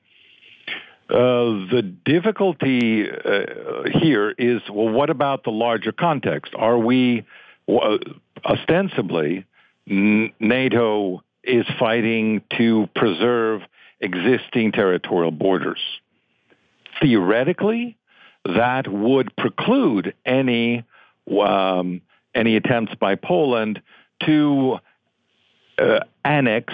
Uh, 1.10 1.66
the 1.72 1.82
difficulty 2.04 3.10
uh, 3.10 3.90
here 4.02 4.32
is 4.32 4.62
well, 4.70 4.90
what 4.90 5.10
about 5.10 5.46
the 5.46 5.52
larger 5.52 5.94
context? 5.94 6.54
Are 6.54 6.78
we 6.78 7.26
ostensibly 8.46 9.46
NATO 9.86 11.24
is 11.44 11.66
fighting 11.80 12.42
to 12.58 12.90
preserve 12.94 13.62
existing 14.02 14.74
territorial 14.74 15.32
borders? 15.32 15.80
Theoretically, 17.02 17.98
that 18.44 18.88
would 18.90 19.34
preclude 19.38 20.14
any 20.26 20.84
um, 21.42 22.02
any 22.36 22.58
attempts 22.58 22.96
by 22.96 23.16
Poland 23.16 23.82
to 24.26 24.80
uh, 25.78 26.00
annex 26.26 26.74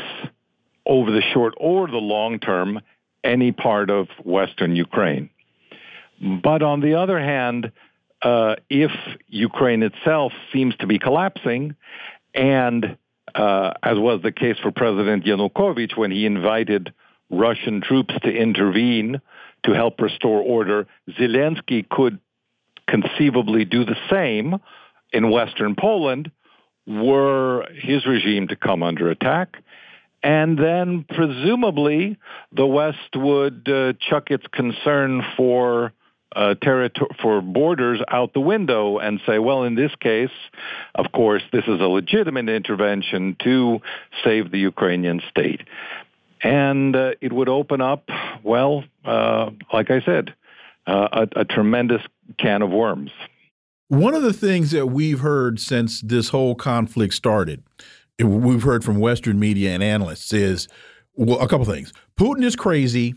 over 0.88 1.12
the 1.12 1.22
short 1.34 1.54
or 1.58 1.88
the 1.88 1.98
long 1.98 2.39
term 2.39 2.82
any 3.24 3.52
part 3.52 3.90
of 3.90 4.08
Western 4.24 4.76
Ukraine. 4.76 5.30
But 6.22 6.62
on 6.62 6.82
the 6.82 6.96
other 6.96 7.20
hand, 7.20 7.72
uh, 8.22 8.56
if 8.70 8.92
Ukraine 9.28 9.84
itself 9.84 10.32
seems 10.52 10.76
to 10.78 10.88
be 10.88 11.00
collapsing, 11.00 11.76
and 12.34 12.98
uh, 13.36 13.74
as 13.82 13.98
was 13.98 14.22
the 14.22 14.32
case 14.32 14.58
for 14.62 14.72
President 14.72 15.26
Yanukovych 15.26 15.98
when 15.98 16.12
he 16.12 16.26
invited 16.26 16.94
Russian 17.30 17.82
troops 17.82 18.14
to 18.24 18.30
intervene 18.32 19.20
to 19.64 19.72
help 19.74 20.00
restore 20.00 20.42
order, 20.42 20.88
Zelensky 21.10 21.88
could 21.88 22.20
conceivably 22.88 23.66
do 23.66 23.86
the 23.86 23.98
same 24.10 24.60
in 25.12 25.30
Western 25.32 25.76
Poland 25.76 26.32
were 26.86 27.66
his 27.74 28.06
regime 28.06 28.48
to 28.50 28.56
come 28.56 28.84
under 28.84 29.10
attack. 29.10 29.62
And 30.24 30.58
then 30.58 31.06
presumably 31.10 32.18
the 32.52 32.66
West 32.66 33.16
would 33.16 33.68
uh, 33.68 33.94
chuck 34.10 34.32
its 34.32 34.46
concern 34.54 35.22
for 35.36 35.92
uh, 36.36 36.56
territory 36.56 37.10
for 37.22 37.42
borders 37.42 38.00
out 38.08 38.34
the 38.34 38.40
window 38.40 38.98
and 38.98 39.20
say, 39.28 39.38
well, 39.38 39.64
in 39.64 39.76
this 39.76 39.92
case, 40.00 40.32
of 40.96 41.12
course, 41.12 41.44
this 41.52 41.66
is 41.68 41.80
a 41.80 41.88
legitimate 41.88 42.50
intervention 42.50 43.36
to 43.44 43.80
save 44.24 44.52
the 44.52 44.58
Ukrainian 44.60 45.22
state. 45.30 45.62
And 46.42 46.96
uh, 46.96 47.12
it 47.22 47.32
would 47.32 47.50
open 47.50 47.82
up, 47.82 48.10
well, 48.44 48.84
uh, 49.06 49.52
like 49.72 49.92
I 49.92 50.02
said, 50.02 50.34
uh, 50.88 51.26
a, 51.36 51.42
a 51.42 51.46
tremendous 51.46 52.02
can 52.40 52.62
of 52.62 52.72
worms. 52.72 53.12
One 53.90 54.16
of 54.16 54.24
the 54.24 54.34
things 54.34 54.72
that 54.72 54.88
we've 54.88 55.20
heard 55.20 55.60
since 55.60 56.02
this 56.02 56.30
whole 56.30 56.56
conflict 56.56 57.14
started, 57.14 57.64
we've 58.19 58.63
heard 58.63 58.84
from 58.84 58.99
Western 58.99 59.39
media 59.39 59.71
and 59.71 59.84
analysts, 59.84 60.34
is 60.34 60.67
well, 61.15 61.39
a 61.39 61.47
couple 61.47 61.65
things. 61.65 61.93
Putin 62.17 62.43
is 62.43 62.56
crazy, 62.56 63.15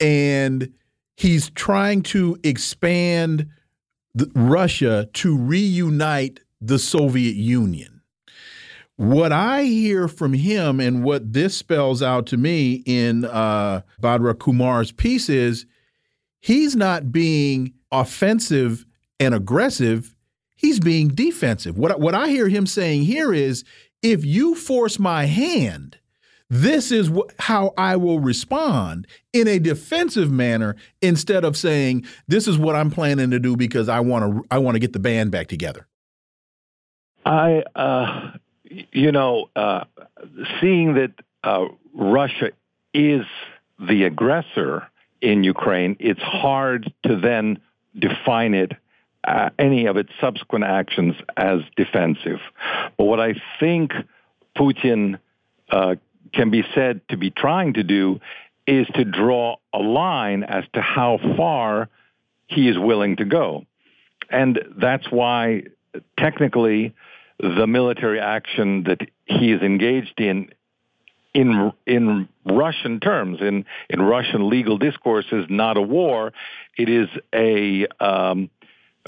and 0.00 0.72
he's 1.16 1.50
trying 1.50 2.02
to 2.02 2.38
expand 2.42 3.48
the, 4.14 4.30
Russia 4.34 5.08
to 5.14 5.36
reunite 5.36 6.40
the 6.60 6.78
Soviet 6.78 7.36
Union. 7.36 8.02
What 8.96 9.30
I 9.30 9.64
hear 9.64 10.08
from 10.08 10.32
him 10.32 10.80
and 10.80 11.04
what 11.04 11.32
this 11.34 11.54
spells 11.54 12.02
out 12.02 12.26
to 12.28 12.38
me 12.38 12.82
in 12.86 13.26
uh, 13.26 13.82
Bhadrakumar's 14.00 14.90
piece 14.90 15.28
is 15.28 15.66
he's 16.40 16.74
not 16.74 17.12
being 17.12 17.74
offensive 17.92 18.86
and 19.20 19.34
aggressive. 19.34 20.16
He's 20.54 20.80
being 20.80 21.08
defensive. 21.08 21.76
What, 21.76 22.00
what 22.00 22.14
I 22.14 22.28
hear 22.28 22.48
him 22.48 22.66
saying 22.66 23.02
here 23.02 23.34
is 23.34 23.64
if 24.12 24.24
you 24.24 24.54
force 24.54 24.98
my 24.98 25.24
hand, 25.24 25.98
this 26.48 26.92
is 26.92 27.10
how 27.40 27.74
I 27.76 27.96
will 27.96 28.20
respond 28.20 29.08
in 29.32 29.48
a 29.48 29.58
defensive 29.58 30.30
manner 30.30 30.76
instead 31.02 31.44
of 31.44 31.56
saying 31.56 32.06
this 32.28 32.46
is 32.46 32.56
what 32.56 32.76
I'm 32.76 32.90
planning 32.90 33.30
to 33.32 33.40
do 33.40 33.56
because 33.56 33.88
I 33.88 34.00
want 34.00 34.24
to 34.24 34.44
I 34.50 34.58
want 34.58 34.76
to 34.76 34.78
get 34.78 34.92
the 34.92 35.00
band 35.00 35.32
back 35.32 35.48
together. 35.48 35.88
I 37.24 37.64
uh, 37.74 38.30
you 38.92 39.10
know, 39.10 39.50
uh, 39.56 39.84
seeing 40.60 40.94
that 40.94 41.12
uh, 41.42 41.66
Russia 41.92 42.50
is 42.94 43.26
the 43.80 44.04
aggressor 44.04 44.86
in 45.20 45.42
Ukraine, 45.42 45.96
it's 45.98 46.22
hard 46.22 46.92
to 47.02 47.16
then 47.16 47.58
define 47.98 48.54
it, 48.54 48.72
uh, 49.26 49.50
any 49.58 49.86
of 49.86 49.96
its 49.96 50.10
subsequent 50.20 50.64
actions 50.64 51.14
as 51.36 51.60
defensive. 51.76 52.40
But 52.96 53.04
what 53.04 53.20
I 53.20 53.34
think 53.60 53.92
Putin 54.56 55.18
uh, 55.70 55.96
can 56.32 56.50
be 56.50 56.64
said 56.74 57.00
to 57.08 57.16
be 57.16 57.30
trying 57.30 57.74
to 57.74 57.82
do 57.82 58.20
is 58.66 58.86
to 58.94 59.04
draw 59.04 59.56
a 59.72 59.78
line 59.78 60.42
as 60.42 60.64
to 60.74 60.80
how 60.80 61.18
far 61.36 61.88
he 62.46 62.68
is 62.68 62.78
willing 62.78 63.16
to 63.16 63.24
go. 63.24 63.64
And 64.30 64.58
that's 64.76 65.10
why 65.10 65.64
technically 66.18 66.94
the 67.38 67.66
military 67.66 68.20
action 68.20 68.84
that 68.84 69.00
he 69.24 69.52
is 69.52 69.62
engaged 69.62 70.20
in 70.20 70.50
in 71.34 71.72
in 71.84 72.28
Russian 72.46 72.98
terms, 72.98 73.40
in 73.40 73.66
in 73.90 74.00
Russian 74.00 74.48
legal 74.48 74.78
discourse, 74.78 75.26
is 75.30 75.44
not 75.50 75.76
a 75.76 75.82
war. 75.82 76.32
It 76.78 76.88
is 76.88 77.08
a 77.34 77.86
um, 78.00 78.50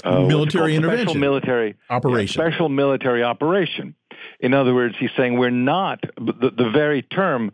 uh, 0.03 0.21
military 0.21 0.75
intervention, 0.75 1.07
special 1.07 1.19
military 1.19 1.75
operation, 1.89 2.41
yeah, 2.41 2.49
special 2.49 2.69
military 2.69 3.23
operation. 3.23 3.95
In 4.39 4.53
other 4.53 4.73
words, 4.73 4.95
he's 4.99 5.11
saying 5.17 5.37
we're 5.37 5.49
not. 5.49 6.01
The, 6.17 6.51
the 6.55 6.69
very 6.69 7.01
term 7.01 7.51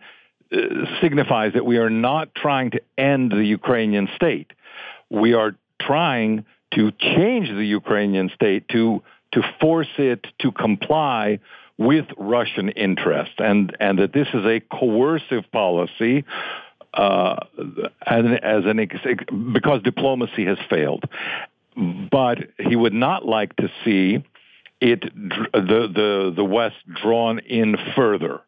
uh, 0.52 0.58
signifies 1.02 1.54
that 1.54 1.66
we 1.66 1.78
are 1.78 1.90
not 1.90 2.34
trying 2.36 2.72
to 2.72 2.82
end 2.98 3.32
the 3.32 3.44
Ukrainian 3.44 4.08
state. 4.16 4.52
We 5.10 5.34
are 5.34 5.56
trying 5.82 6.46
to 6.76 6.92
change 6.92 7.50
the 7.50 7.66
Ukrainian 7.66 8.30
state 8.30 8.68
to 8.70 9.02
to 9.32 9.42
force 9.60 9.94
it 9.98 10.26
to 10.40 10.52
comply 10.52 11.40
with 11.78 12.06
Russian 12.18 12.70
interest, 12.70 13.34
and 13.40 13.76
and 13.80 14.00
that 14.00 14.14
this 14.14 14.28
is 14.34 14.46
a 14.46 14.60
coercive 14.60 15.52
policy. 15.52 16.24
Uh, 16.94 17.36
as, 18.06 18.24
as 18.42 18.64
an 18.64 18.78
because 19.52 19.82
diplomacy 19.84 20.46
has 20.46 20.58
failed, 20.70 21.04
but 22.12 22.38
he 22.58 22.76
would 22.76 22.94
not 22.94 23.26
like 23.26 23.56
to 23.58 23.70
see 23.84 24.24
it 24.82 25.02
the 25.02 25.90
the 25.94 26.34
the 26.36 26.44
West 26.44 26.76
drawn 27.02 27.40
in 27.40 27.76
further. 27.96 28.42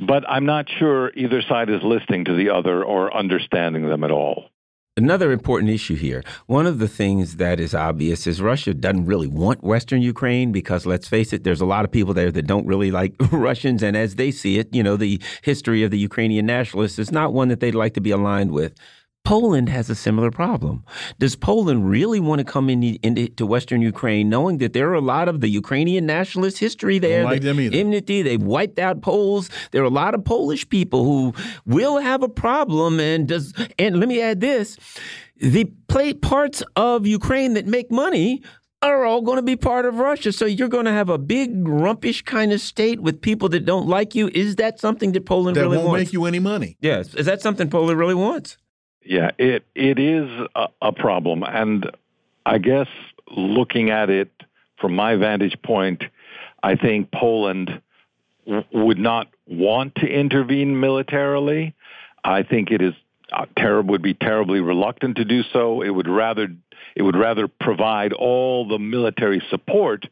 But 0.00 0.28
I'm 0.28 0.46
not 0.46 0.66
sure 0.78 1.10
either 1.14 1.42
side 1.42 1.70
is 1.70 1.82
listening 1.82 2.24
to 2.26 2.34
the 2.34 2.50
other 2.50 2.84
or 2.84 3.14
understanding 3.16 3.88
them 3.88 4.04
at 4.04 4.12
all. 4.12 4.50
Another 4.96 5.30
important 5.30 5.70
issue 5.70 5.94
here. 5.94 6.24
One 6.46 6.66
of 6.66 6.80
the 6.80 6.88
things 6.88 7.36
that 7.36 7.60
is 7.60 7.72
obvious 7.72 8.26
is 8.26 8.42
Russia 8.42 8.74
doesn't 8.74 9.06
really 9.06 9.28
want 9.28 9.62
Western 9.62 10.02
Ukraine 10.02 10.50
because 10.50 10.86
let's 10.86 11.06
face 11.06 11.32
it, 11.32 11.44
there's 11.44 11.60
a 11.60 11.66
lot 11.66 11.84
of 11.84 11.92
people 11.92 12.14
there 12.14 12.32
that 12.32 12.48
don't 12.48 12.66
really 12.66 12.90
like 12.90 13.14
Russians. 13.30 13.84
And 13.84 13.96
as 13.96 14.16
they 14.16 14.32
see 14.32 14.58
it, 14.58 14.74
you 14.74 14.82
know, 14.82 14.96
the 14.96 15.22
history 15.42 15.84
of 15.84 15.92
the 15.92 15.98
Ukrainian 15.98 16.46
nationalists 16.46 16.98
is 16.98 17.12
not 17.12 17.32
one 17.32 17.46
that 17.46 17.60
they'd 17.60 17.76
like 17.76 17.94
to 17.94 18.00
be 18.00 18.10
aligned 18.10 18.50
with. 18.50 18.72
Poland 19.24 19.68
has 19.68 19.90
a 19.90 19.94
similar 19.94 20.30
problem. 20.30 20.84
Does 21.18 21.36
Poland 21.36 21.90
really 21.90 22.18
want 22.18 22.38
to 22.38 22.44
come 22.44 22.70
in, 22.70 22.82
into 22.82 23.44
Western 23.44 23.82
Ukraine, 23.82 24.30
knowing 24.30 24.56
that 24.58 24.72
there 24.72 24.88
are 24.88 24.94
a 24.94 25.02
lot 25.02 25.28
of 25.28 25.42
the 25.42 25.48
Ukrainian 25.48 26.06
nationalist 26.06 26.58
history 26.58 26.98
there? 26.98 27.22
Don't 27.22 27.32
like 27.32 27.42
them 27.42 27.60
either. 27.60 27.76
Enmity, 27.76 28.22
they've 28.22 28.42
wiped 28.42 28.78
out 28.78 29.02
Poles. 29.02 29.50
There 29.70 29.82
are 29.82 29.86
a 29.86 29.90
lot 29.90 30.14
of 30.14 30.24
Polish 30.24 30.66
people 30.68 31.04
who 31.04 31.34
will 31.66 31.98
have 31.98 32.22
a 32.22 32.28
problem. 32.28 33.00
And 33.00 33.28
does 33.28 33.52
and 33.78 34.00
let 34.00 34.08
me 34.08 34.22
add 34.22 34.40
this: 34.40 34.78
the 35.36 35.66
play 35.88 36.14
parts 36.14 36.62
of 36.76 37.06
Ukraine 37.06 37.52
that 37.52 37.66
make 37.66 37.90
money 37.90 38.42
are 38.80 39.04
all 39.04 39.20
going 39.20 39.36
to 39.36 39.42
be 39.42 39.56
part 39.56 39.84
of 39.84 39.96
Russia. 39.96 40.32
So 40.32 40.46
you're 40.46 40.68
going 40.68 40.84
to 40.86 40.92
have 40.92 41.10
a 41.10 41.18
big 41.18 41.64
grumpish 41.64 42.24
kind 42.24 42.52
of 42.52 42.60
state 42.60 43.00
with 43.00 43.20
people 43.20 43.48
that 43.50 43.66
don't 43.66 43.88
like 43.88 44.14
you. 44.14 44.30
Is 44.32 44.56
that 44.56 44.80
something 44.80 45.12
that 45.12 45.26
Poland 45.26 45.56
that 45.56 45.62
really 45.62 45.76
won't 45.78 45.88
wants? 45.88 46.04
make 46.04 46.12
you 46.12 46.24
any 46.24 46.38
money. 46.38 46.76
Yes. 46.80 47.12
Is 47.14 47.26
that 47.26 47.42
something 47.42 47.68
Poland 47.68 47.98
really 47.98 48.14
wants? 48.14 48.56
Yeah, 49.08 49.30
it 49.38 49.64
it 49.74 49.98
is 49.98 50.28
a, 50.54 50.68
a 50.82 50.92
problem, 50.92 51.42
and 51.42 51.90
I 52.44 52.58
guess 52.58 52.88
looking 53.30 53.88
at 53.88 54.10
it 54.10 54.30
from 54.78 54.94
my 54.94 55.16
vantage 55.16 55.56
point, 55.62 56.04
I 56.62 56.76
think 56.76 57.10
Poland 57.10 57.80
would 58.70 58.98
not 58.98 59.28
want 59.46 59.94
to 59.96 60.06
intervene 60.06 60.78
militarily. 60.78 61.74
I 62.22 62.42
think 62.42 62.70
it 62.70 62.82
is 62.82 62.92
uh, 63.32 63.46
terrible 63.56 63.92
would 63.92 64.02
be 64.02 64.12
terribly 64.12 64.60
reluctant 64.60 65.16
to 65.16 65.24
do 65.24 65.42
so. 65.54 65.80
It 65.80 65.88
would 65.88 66.08
rather 66.08 66.48
it 66.94 67.00
would 67.00 67.16
rather 67.16 67.48
provide 67.48 68.12
all 68.12 68.68
the 68.68 68.78
military 68.78 69.42
support 69.48 70.06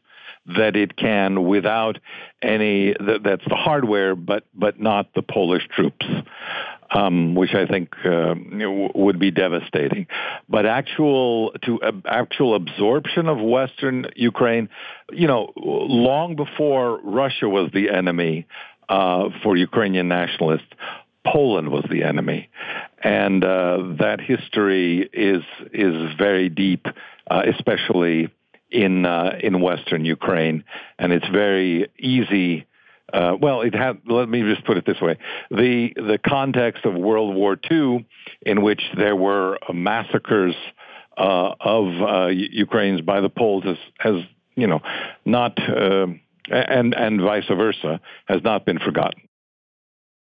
that 0.57 0.75
it 0.75 0.95
can 0.95 1.45
without 1.45 1.99
any 2.41 2.93
that, 2.93 3.21
that's 3.23 3.45
the 3.47 3.55
hardware 3.55 4.15
but 4.15 4.43
but 4.55 4.79
not 4.79 5.13
the 5.13 5.21
Polish 5.21 5.67
troops 5.67 6.05
um, 6.91 7.35
which 7.35 7.53
I 7.53 7.65
think 7.65 7.93
uh, 8.05 8.35
would 8.95 9.19
be 9.19 9.31
devastating. 9.31 10.07
But 10.49 10.65
actual 10.65 11.51
to 11.63 11.81
uh, 11.81 11.91
actual 12.05 12.55
absorption 12.55 13.27
of 13.27 13.39
Western 13.39 14.07
Ukraine, 14.15 14.69
you 15.11 15.27
know, 15.27 15.53
long 15.55 16.35
before 16.35 16.99
Russia 17.01 17.49
was 17.49 17.69
the 17.73 17.89
enemy 17.89 18.47
uh, 18.89 19.29
for 19.43 19.57
Ukrainian 19.57 20.07
nationalists, 20.07 20.71
Poland 21.25 21.69
was 21.69 21.83
the 21.89 22.03
enemy, 22.03 22.49
and 23.03 23.43
uh, 23.43 23.77
that 23.99 24.21
history 24.21 25.09
is 25.11 25.43
is 25.73 26.15
very 26.17 26.47
deep, 26.47 26.85
uh, 27.29 27.43
especially 27.53 28.29
in 28.71 29.05
uh, 29.05 29.37
in 29.41 29.61
Western 29.61 30.05
Ukraine, 30.05 30.63
and 30.97 31.11
it's 31.11 31.27
very 31.27 31.89
easy 31.99 32.66
uh, 33.13 33.37
well, 33.39 33.61
it 33.61 33.73
had. 33.73 34.01
Let 34.05 34.27
me 34.27 34.41
just 34.41 34.65
put 34.65 34.77
it 34.77 34.85
this 34.85 34.99
way: 34.99 35.17
the 35.49 35.93
the 35.95 36.19
context 36.25 36.85
of 36.85 36.93
World 36.93 37.35
War 37.35 37.57
II, 37.69 38.05
in 38.41 38.61
which 38.61 38.81
there 38.97 39.15
were 39.15 39.57
massacres 39.73 40.55
uh, 41.17 41.53
of 41.59 42.01
uh, 42.01 42.27
Ukrainians 42.27 43.01
by 43.01 43.21
the 43.21 43.29
Poles, 43.29 43.63
has, 43.63 43.77
has 43.99 44.15
you 44.55 44.67
know 44.67 44.81
not 45.25 45.57
uh, 45.69 46.07
and 46.49 46.93
and 46.93 47.21
vice 47.21 47.47
versa 47.47 48.01
has 48.25 48.43
not 48.43 48.65
been 48.65 48.79
forgotten. 48.79 49.21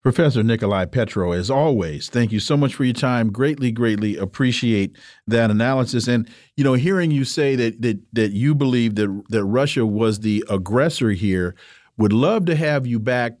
Professor 0.04 0.44
Nicolai 0.44 0.84
Petro, 0.84 1.32
as 1.32 1.50
always, 1.50 2.08
thank 2.08 2.30
you 2.30 2.38
so 2.38 2.56
much 2.56 2.76
for 2.76 2.84
your 2.84 2.94
time. 2.94 3.32
Greatly, 3.32 3.72
greatly 3.72 4.16
appreciate 4.16 4.96
that 5.26 5.50
analysis. 5.50 6.06
And 6.06 6.30
you 6.56 6.62
know, 6.62 6.74
hearing 6.74 7.10
you 7.10 7.24
say 7.24 7.56
that 7.56 7.82
that 7.82 7.98
that 8.12 8.30
you 8.30 8.54
believe 8.54 8.94
that 8.94 9.24
that 9.30 9.44
Russia 9.44 9.84
was 9.84 10.20
the 10.20 10.44
aggressor 10.48 11.10
here 11.10 11.56
would 11.98 12.12
love 12.12 12.46
to 12.46 12.56
have 12.56 12.86
you 12.86 12.98
back 12.98 13.38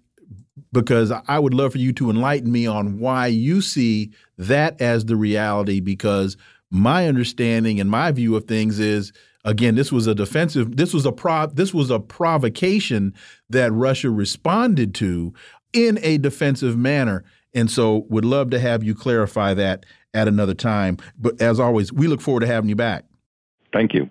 because 0.72 1.10
I 1.10 1.38
would 1.38 1.54
love 1.54 1.72
for 1.72 1.78
you 1.78 1.92
to 1.94 2.10
enlighten 2.10 2.50
me 2.50 2.66
on 2.66 2.98
why 2.98 3.28
you 3.28 3.60
see 3.60 4.12
that 4.38 4.80
as 4.80 5.04
the 5.04 5.16
reality. 5.16 5.80
Because 5.80 6.36
my 6.70 7.08
understanding 7.08 7.80
and 7.80 7.90
my 7.90 8.12
view 8.12 8.36
of 8.36 8.44
things 8.44 8.78
is, 8.78 9.12
again, 9.44 9.74
this 9.74 9.92
was 9.92 10.06
a 10.06 10.14
defensive, 10.14 10.76
this 10.76 10.92
was 10.92 11.06
a 11.06 11.12
prov, 11.12 11.56
this 11.56 11.72
was 11.72 11.90
a 11.90 12.00
provocation 12.00 13.14
that 13.50 13.72
Russia 13.72 14.10
responded 14.10 14.94
to 14.96 15.32
in 15.72 15.98
a 16.02 16.18
defensive 16.18 16.76
manner. 16.76 17.24
And 17.54 17.70
so, 17.70 18.04
would 18.10 18.24
love 18.24 18.50
to 18.50 18.60
have 18.60 18.84
you 18.84 18.94
clarify 18.94 19.54
that 19.54 19.86
at 20.12 20.28
another 20.28 20.54
time. 20.54 20.98
But 21.18 21.40
as 21.40 21.58
always, 21.58 21.92
we 21.92 22.06
look 22.06 22.20
forward 22.20 22.40
to 22.40 22.46
having 22.46 22.68
you 22.68 22.76
back. 22.76 23.04
Thank 23.72 23.94
you. 23.94 24.10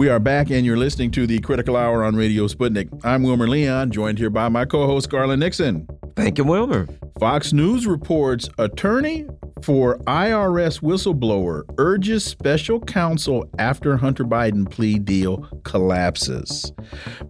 We 0.00 0.08
are 0.08 0.18
back, 0.18 0.48
and 0.48 0.64
you're 0.64 0.78
listening 0.78 1.10
to 1.10 1.26
the 1.26 1.40
Critical 1.40 1.76
Hour 1.76 2.04
on 2.04 2.16
Radio 2.16 2.46
Sputnik. 2.46 2.88
I'm 3.04 3.22
Wilmer 3.22 3.46
Leon, 3.46 3.90
joined 3.90 4.16
here 4.16 4.30
by 4.30 4.48
my 4.48 4.64
co 4.64 4.86
host, 4.86 5.10
Garland 5.10 5.40
Nixon. 5.40 5.86
Thank 6.16 6.38
you, 6.38 6.44
Wilmer. 6.44 6.88
Fox 7.18 7.52
News 7.52 7.86
reports 7.86 8.48
attorney 8.56 9.26
for 9.60 9.98
IRS 9.98 10.80
whistleblower 10.80 11.64
urges 11.76 12.24
special 12.24 12.80
counsel 12.80 13.46
after 13.58 13.98
Hunter 13.98 14.24
Biden 14.24 14.70
plea 14.70 14.98
deal 14.98 15.46
collapses. 15.64 16.72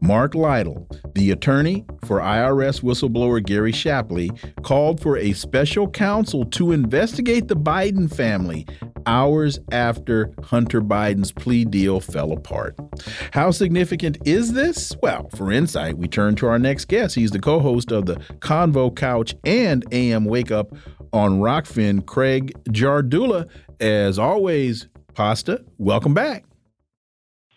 Mark 0.00 0.36
Lytle, 0.36 0.88
the 1.16 1.32
attorney 1.32 1.84
for 2.04 2.20
IRS 2.20 2.82
whistleblower 2.82 3.44
Gary 3.44 3.72
Shapley, 3.72 4.30
called 4.62 5.00
for 5.00 5.16
a 5.16 5.32
special 5.32 5.90
counsel 5.90 6.44
to 6.44 6.70
investigate 6.70 7.48
the 7.48 7.56
Biden 7.56 8.08
family 8.14 8.64
hours 9.06 9.58
after 9.72 10.32
Hunter 10.44 10.80
Biden's 10.80 11.32
plea 11.32 11.64
deal 11.64 12.00
fell 12.00 12.32
apart. 12.32 12.59
How 13.32 13.50
significant 13.50 14.18
is 14.24 14.52
this? 14.52 14.92
Well, 15.02 15.28
for 15.34 15.52
insight, 15.52 15.98
we 15.98 16.08
turn 16.08 16.34
to 16.36 16.46
our 16.46 16.58
next 16.58 16.86
guest. 16.86 17.14
He's 17.14 17.30
the 17.30 17.38
co 17.38 17.60
host 17.60 17.92
of 17.92 18.06
the 18.06 18.16
Convo 18.40 18.94
Couch 18.94 19.34
and 19.44 19.84
AM 19.92 20.24
Wake 20.24 20.50
Up 20.50 20.74
on 21.12 21.40
Rokfin, 21.40 22.04
Craig 22.06 22.52
Jardula. 22.70 23.48
As 23.80 24.18
always, 24.18 24.88
Pasta, 25.14 25.64
welcome 25.78 26.14
back. 26.14 26.44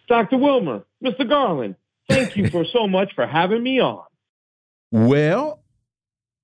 Dr. 0.08 0.38
Wilmer, 0.38 0.84
Mr. 1.04 1.28
Garland, 1.28 1.76
thank 2.10 2.36
you 2.36 2.50
for 2.50 2.66
so 2.66 2.88
much 2.88 3.14
for 3.16 3.26
having 3.26 3.64
me 3.64 3.80
on. 3.80 4.04
Well, 4.92 5.64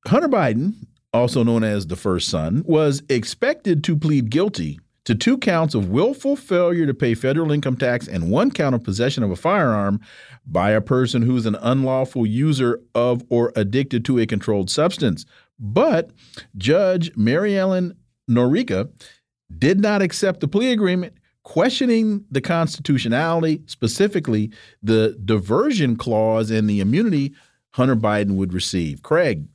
Hunter 0.07 0.29
Biden, 0.29 0.73
also 1.13 1.43
known 1.43 1.63
as 1.63 1.87
the 1.87 1.95
first 1.95 2.29
son, 2.29 2.63
was 2.65 3.03
expected 3.09 3.83
to 3.83 3.97
plead 3.97 4.29
guilty 4.29 4.79
to 5.05 5.15
two 5.15 5.37
counts 5.37 5.75
of 5.75 5.89
willful 5.89 6.35
failure 6.35 6.85
to 6.85 6.93
pay 6.93 7.15
federal 7.15 7.51
income 7.51 7.75
tax 7.75 8.07
and 8.07 8.29
one 8.29 8.51
count 8.51 8.75
of 8.75 8.83
possession 8.83 9.23
of 9.23 9.31
a 9.31 9.35
firearm 9.35 9.99
by 10.45 10.71
a 10.71 10.81
person 10.81 11.21
who's 11.21 11.45
an 11.45 11.55
unlawful 11.61 12.25
user 12.25 12.79
of 12.93 13.23
or 13.29 13.51
addicted 13.55 14.05
to 14.05 14.19
a 14.19 14.25
controlled 14.25 14.69
substance. 14.69 15.25
But 15.59 16.11
Judge 16.57 17.15
Mary 17.15 17.57
Ellen 17.57 17.95
Noreika 18.29 18.89
did 19.57 19.79
not 19.79 20.01
accept 20.01 20.39
the 20.39 20.47
plea 20.47 20.71
agreement, 20.71 21.13
questioning 21.43 22.25
the 22.29 22.41
constitutionality, 22.41 23.61
specifically 23.65 24.51
the 24.83 25.17
diversion 25.25 25.95
clause 25.95 26.51
and 26.51 26.69
the 26.69 26.79
immunity 26.79 27.33
Hunter 27.71 27.95
Biden 27.95 28.35
would 28.35 28.53
receive. 28.53 29.01
Craig, 29.01 29.47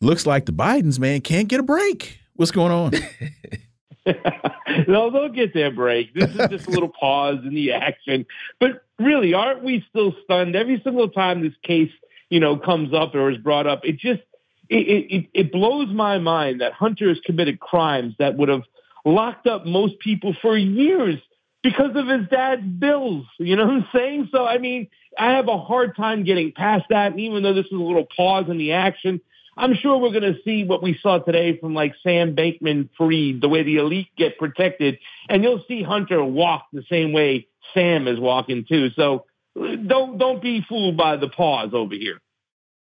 looks 0.00 0.26
like 0.26 0.46
the 0.46 0.52
Bidens, 0.52 0.98
man, 0.98 1.20
can't 1.20 1.48
get 1.48 1.60
a 1.60 1.64
break. 1.64 2.18
What's 2.34 2.50
going 2.50 2.72
on? 2.72 2.92
no, 4.88 5.10
they'll 5.10 5.28
get 5.28 5.54
their 5.54 5.70
break. 5.70 6.14
This 6.14 6.30
is 6.30 6.48
just 6.48 6.68
a 6.68 6.70
little 6.70 6.88
pause 6.88 7.38
in 7.44 7.54
the 7.54 7.72
action. 7.72 8.26
But 8.58 8.84
really, 8.98 9.34
aren't 9.34 9.62
we 9.62 9.84
still 9.88 10.14
stunned 10.24 10.56
every 10.56 10.80
single 10.82 11.08
time 11.08 11.42
this 11.42 11.54
case, 11.62 11.92
you 12.28 12.40
know, 12.40 12.56
comes 12.56 12.94
up 12.94 13.14
or 13.14 13.30
is 13.30 13.38
brought 13.38 13.66
up? 13.66 13.80
It 13.84 13.98
just 13.98 14.22
it, 14.68 14.76
it, 14.76 15.26
it 15.34 15.52
blows 15.52 15.88
my 15.92 16.18
mind 16.18 16.60
that 16.60 16.72
Hunter 16.72 17.08
has 17.08 17.18
committed 17.24 17.58
crimes 17.58 18.14
that 18.18 18.36
would 18.36 18.48
have 18.48 18.62
locked 19.04 19.46
up 19.46 19.66
most 19.66 19.98
people 19.98 20.34
for 20.40 20.56
years 20.56 21.16
because 21.62 21.94
of 21.96 22.06
his 22.06 22.28
dad's 22.28 22.62
bills. 22.62 23.26
You 23.38 23.56
know 23.56 23.66
what 23.66 23.74
I'm 23.74 23.88
saying? 23.92 24.28
So, 24.32 24.46
I 24.46 24.58
mean, 24.58 24.88
I 25.18 25.32
have 25.32 25.48
a 25.48 25.58
hard 25.58 25.96
time 25.96 26.24
getting 26.24 26.52
past 26.52 26.84
that. 26.90 27.12
And 27.12 27.20
even 27.20 27.42
though 27.42 27.52
this 27.52 27.66
is 27.66 27.72
a 27.72 27.76
little 27.76 28.06
pause 28.16 28.46
in 28.48 28.58
the 28.58 28.72
action, 28.72 29.20
I'm 29.56 29.74
sure 29.74 29.98
we're 29.98 30.18
going 30.18 30.34
to 30.34 30.40
see 30.44 30.64
what 30.64 30.82
we 30.82 30.98
saw 31.02 31.18
today 31.18 31.58
from 31.58 31.74
like 31.74 31.94
Sam 32.02 32.34
Bankman 32.34 32.88
Freed, 32.96 33.40
the 33.40 33.48
way 33.48 33.62
the 33.62 33.76
elite 33.76 34.08
get 34.16 34.38
protected. 34.38 34.98
And 35.28 35.42
you'll 35.42 35.64
see 35.68 35.82
Hunter 35.82 36.24
walk 36.24 36.66
the 36.72 36.84
same 36.88 37.12
way 37.12 37.48
Sam 37.74 38.08
is 38.08 38.18
walking 38.18 38.64
too. 38.64 38.90
So 38.90 39.26
don't, 39.56 40.18
don't 40.18 40.40
be 40.40 40.64
fooled 40.68 40.96
by 40.96 41.16
the 41.16 41.28
pause 41.28 41.70
over 41.72 41.94
here. 41.94 42.20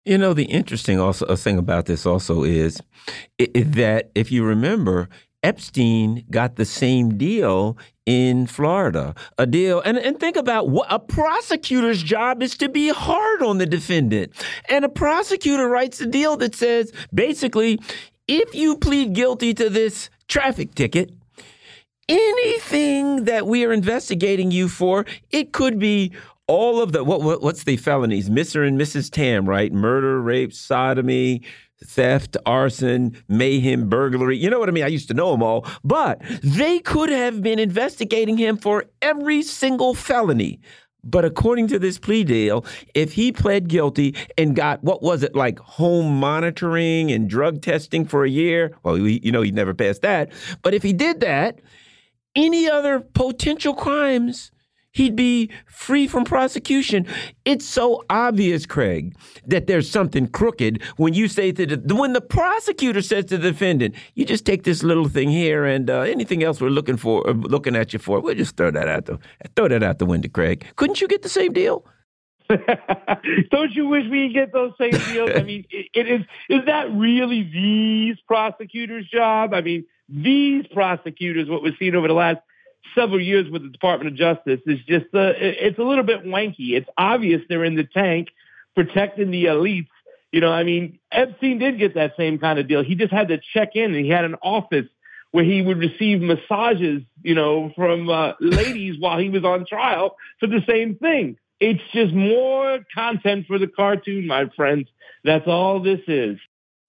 You 0.05 0.17
know, 0.17 0.33
the 0.33 0.45
interesting 0.45 0.99
also 0.99 1.27
uh, 1.27 1.35
thing 1.35 1.59
about 1.59 1.85
this 1.85 2.05
also 2.05 2.43
is 2.43 2.81
that 3.37 4.11
if 4.15 4.31
you 4.31 4.43
remember, 4.43 5.09
Epstein 5.43 6.23
got 6.29 6.55
the 6.55 6.65
same 6.65 7.17
deal 7.17 7.77
in 8.05 8.45
Florida. 8.47 9.15
A 9.37 9.45
deal, 9.45 9.81
and, 9.81 9.97
and 9.97 10.19
think 10.19 10.35
about 10.35 10.69
what 10.69 10.87
a 10.89 10.99
prosecutor's 10.99 12.03
job 12.03 12.43
is 12.43 12.55
to 12.57 12.69
be 12.69 12.89
hard 12.89 13.41
on 13.41 13.57
the 13.57 13.65
defendant. 13.65 14.33
And 14.69 14.85
a 14.85 14.89
prosecutor 14.89 15.67
writes 15.67 15.99
a 16.01 16.05
deal 16.05 16.37
that 16.37 16.55
says 16.55 16.91
basically, 17.13 17.79
if 18.27 18.53
you 18.53 18.77
plead 18.77 19.13
guilty 19.13 19.53
to 19.55 19.69
this 19.69 20.09
traffic 20.27 20.75
ticket, 20.75 21.11
anything 22.07 23.25
that 23.25 23.47
we 23.47 23.65
are 23.65 23.73
investigating 23.73 24.51
you 24.51 24.67
for, 24.67 25.05
it 25.31 25.53
could 25.53 25.79
be 25.79 26.11
all 26.47 26.81
of 26.81 26.91
the 26.91 27.03
what, 27.03 27.21
what 27.21 27.41
what's 27.41 27.63
the 27.63 27.77
felonies? 27.77 28.29
Mr. 28.29 28.67
and 28.67 28.79
Mrs. 28.79 29.09
Tam, 29.09 29.47
right? 29.47 29.71
Murder, 29.71 30.21
rape, 30.21 30.53
sodomy, 30.53 31.43
theft, 31.85 32.37
arson, 32.45 33.17
mayhem, 33.27 33.89
burglary. 33.89 34.37
You 34.37 34.49
know 34.49 34.59
what 34.59 34.69
I 34.69 34.71
mean? 34.71 34.83
I 34.83 34.87
used 34.87 35.07
to 35.09 35.13
know 35.13 35.31
them 35.31 35.43
all, 35.43 35.65
but 35.83 36.21
they 36.43 36.79
could 36.79 37.09
have 37.09 37.41
been 37.41 37.59
investigating 37.59 38.37
him 38.37 38.57
for 38.57 38.85
every 39.01 39.41
single 39.41 39.93
felony. 39.93 40.59
But 41.03 41.25
according 41.25 41.67
to 41.69 41.79
this 41.79 41.97
plea 41.97 42.23
deal, 42.23 42.63
if 42.93 43.13
he 43.13 43.31
pled 43.31 43.67
guilty 43.67 44.15
and 44.37 44.55
got 44.55 44.83
what 44.83 45.01
was 45.01 45.23
it 45.23 45.35
like 45.35 45.57
home 45.59 46.19
monitoring 46.19 47.11
and 47.11 47.27
drug 47.27 47.61
testing 47.61 48.05
for 48.05 48.23
a 48.23 48.29
year, 48.29 48.77
well, 48.83 48.97
you 48.97 49.31
know, 49.31 49.41
he 49.41 49.51
never 49.51 49.73
passed 49.73 50.03
that. 50.03 50.31
But 50.61 50.73
if 50.73 50.83
he 50.83 50.93
did 50.93 51.19
that, 51.21 51.59
any 52.35 52.69
other 52.69 52.99
potential 52.99 53.73
crimes 53.73 54.51
he'd 54.91 55.15
be 55.15 55.49
free 55.65 56.07
from 56.07 56.23
prosecution. 56.23 57.07
It's 57.45 57.65
so 57.65 58.03
obvious, 58.09 58.65
Craig, 58.65 59.15
that 59.45 59.67
there's 59.67 59.89
something 59.89 60.27
crooked 60.27 60.81
when 60.97 61.13
you 61.13 61.27
say 61.27 61.51
to 61.51 61.65
the 61.65 61.95
when 61.95 62.13
the 62.13 62.21
prosecutor 62.21 63.01
says 63.01 63.25
to 63.25 63.37
the 63.37 63.51
defendant, 63.51 63.95
"You 64.15 64.25
just 64.25 64.45
take 64.45 64.63
this 64.63 64.83
little 64.83 65.07
thing 65.07 65.29
here, 65.29 65.65
and 65.65 65.89
uh, 65.89 66.01
anything 66.01 66.43
else 66.43 66.61
we're 66.61 66.69
looking 66.69 66.97
for, 66.97 67.27
uh, 67.29 67.33
looking 67.33 67.75
at 67.75 67.93
you 67.93 67.99
for, 67.99 68.19
we'll 68.19 68.35
just 68.35 68.57
throw 68.57 68.71
that 68.71 68.87
out 68.87 69.05
the 69.05 69.19
throw 69.55 69.67
that 69.67 69.83
out 69.83 69.99
the 69.99 70.05
window, 70.05 70.29
Craig." 70.29 70.65
Couldn't 70.75 71.01
you 71.01 71.07
get 71.07 71.21
the 71.21 71.29
same 71.29 71.53
deal? 71.53 71.85
Don't 73.51 73.71
you 73.71 73.87
wish 73.87 74.03
we 74.09 74.27
could 74.27 74.33
get 74.33 74.53
those 74.53 74.73
same 74.77 74.91
deals? 74.91 75.31
I 75.35 75.43
mean, 75.43 75.65
it, 75.69 75.87
it 75.93 76.07
is 76.07 76.21
is 76.49 76.65
that 76.65 76.91
really 76.91 77.43
these 77.43 78.17
prosecutors' 78.27 79.07
job? 79.07 79.53
I 79.53 79.61
mean, 79.61 79.85
these 80.09 80.65
prosecutors, 80.67 81.49
what 81.49 81.63
we've 81.63 81.75
seen 81.79 81.95
over 81.95 82.07
the 82.07 82.13
last 82.13 82.39
several 82.95 83.21
years 83.21 83.49
with 83.49 83.63
the 83.63 83.69
Department 83.69 84.11
of 84.11 84.17
Justice 84.17 84.61
is 84.65 84.79
just 84.87 85.05
uh, 85.13 85.33
it's 85.37 85.79
a 85.79 85.83
little 85.83 86.03
bit 86.03 86.23
wanky. 86.23 86.71
It's 86.71 86.89
obvious 86.97 87.41
they're 87.49 87.63
in 87.63 87.75
the 87.75 87.83
tank 87.83 88.29
protecting 88.75 89.31
the 89.31 89.45
elites. 89.45 89.87
You 90.31 90.41
know, 90.41 90.51
I 90.51 90.63
mean, 90.63 90.99
Epstein 91.11 91.59
did 91.59 91.77
get 91.77 91.95
that 91.95 92.13
same 92.17 92.39
kind 92.39 92.57
of 92.57 92.67
deal. 92.67 92.83
He 92.83 92.95
just 92.95 93.11
had 93.11 93.27
to 93.29 93.39
check 93.53 93.75
in 93.75 93.93
and 93.93 94.05
he 94.05 94.09
had 94.09 94.23
an 94.23 94.35
office 94.41 94.87
where 95.31 95.43
he 95.43 95.61
would 95.61 95.77
receive 95.77 96.21
massages, 96.21 97.03
you 97.23 97.35
know, 97.35 97.71
from 97.75 98.09
uh, 98.09 98.33
ladies 98.39 98.95
while 98.99 99.17
he 99.17 99.29
was 99.29 99.43
on 99.43 99.65
trial 99.65 100.15
for 100.39 100.47
the 100.47 100.61
same 100.67 100.95
thing. 100.95 101.37
It's 101.59 101.81
just 101.93 102.13
more 102.13 102.79
content 102.93 103.45
for 103.47 103.59
the 103.59 103.67
cartoon, 103.67 104.27
my 104.27 104.45
friends. 104.55 104.87
That's 105.23 105.47
all 105.47 105.79
this 105.79 106.01
is. 106.07 106.37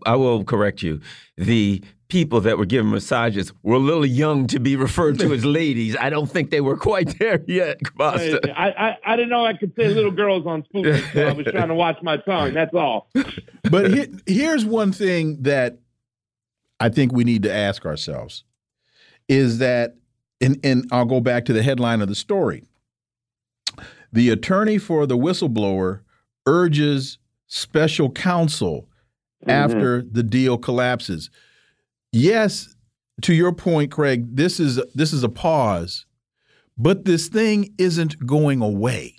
I 0.07 0.17
will 0.17 0.45
correct 0.45 0.83
you. 0.83 1.01
The 1.37 1.83
people 2.13 2.43
that 2.43 2.59
were 2.59 2.67
giving 2.67 2.91
massages 2.91 3.53
were 3.63 3.77
a 3.77 3.79
little 3.79 4.05
young 4.05 4.47
to 4.47 4.61
be 4.61 4.77
referred 4.77 5.19
to 5.19 5.33
as 5.33 5.45
ladies. 5.47 5.97
I 5.99 6.11
don't 6.11 6.31
think 6.31 6.51
they 6.51 6.61
were 6.61 6.77
quite 6.77 7.19
there 7.19 7.43
yet, 7.47 7.79
I, 8.55 8.75
I, 8.79 8.99
I, 9.07 9.17
didn't 9.17 9.31
know 9.31 9.47
I 9.47 9.55
could 9.55 9.75
say 9.75 9.89
little 9.89 10.11
girls 10.11 10.47
on 10.47 10.63
spoon, 10.65 11.03
so 11.15 11.27
I 11.27 11.33
was 11.33 11.47
trying 11.47 11.69
to 11.69 11.75
watch 11.75 11.97
my 12.03 12.19
tongue. 12.19 12.53
That's 12.53 12.75
all. 12.75 13.09
But 13.71 13.91
he, 13.91 14.09
here's 14.27 14.67
one 14.67 14.93
thing 14.93 15.43
that 15.45 15.79
I 16.79 16.91
think 16.91 17.13
we 17.13 17.25
need 17.25 17.45
to 17.45 17.53
ask 17.53 17.87
ourselves 17.87 18.45
is 19.27 19.57
that, 19.59 19.97
and, 20.41 20.61
and 20.63 20.87
I'll 20.93 21.07
go 21.07 21.21
back 21.21 21.47
to 21.47 21.55
the 21.55 21.63
headline 21.63 22.03
of 22.03 22.09
the 22.09 22.15
story. 22.15 22.65
The 24.13 24.29
attorney 24.29 24.77
for 24.77 25.07
the 25.07 25.17
whistleblower 25.17 26.01
urges 26.45 27.17
special 27.47 28.11
counsel 28.11 28.87
mm 29.43 29.51
-hmm. 29.51 29.65
after 29.65 30.03
the 30.03 30.23
deal 30.23 30.59
collapses 30.59 31.31
yes, 32.13 32.75
to 33.23 33.35
your 33.35 33.53
point, 33.53 33.91
Craig, 33.91 34.37
this 34.37 34.61
is 34.61 34.81
this 34.95 35.13
is 35.13 35.25
a 35.25 35.29
pause, 35.29 36.07
but 36.79 37.05
this 37.05 37.29
thing 37.29 37.75
isn't 37.79 38.25
going 38.25 38.63
away. 38.63 39.17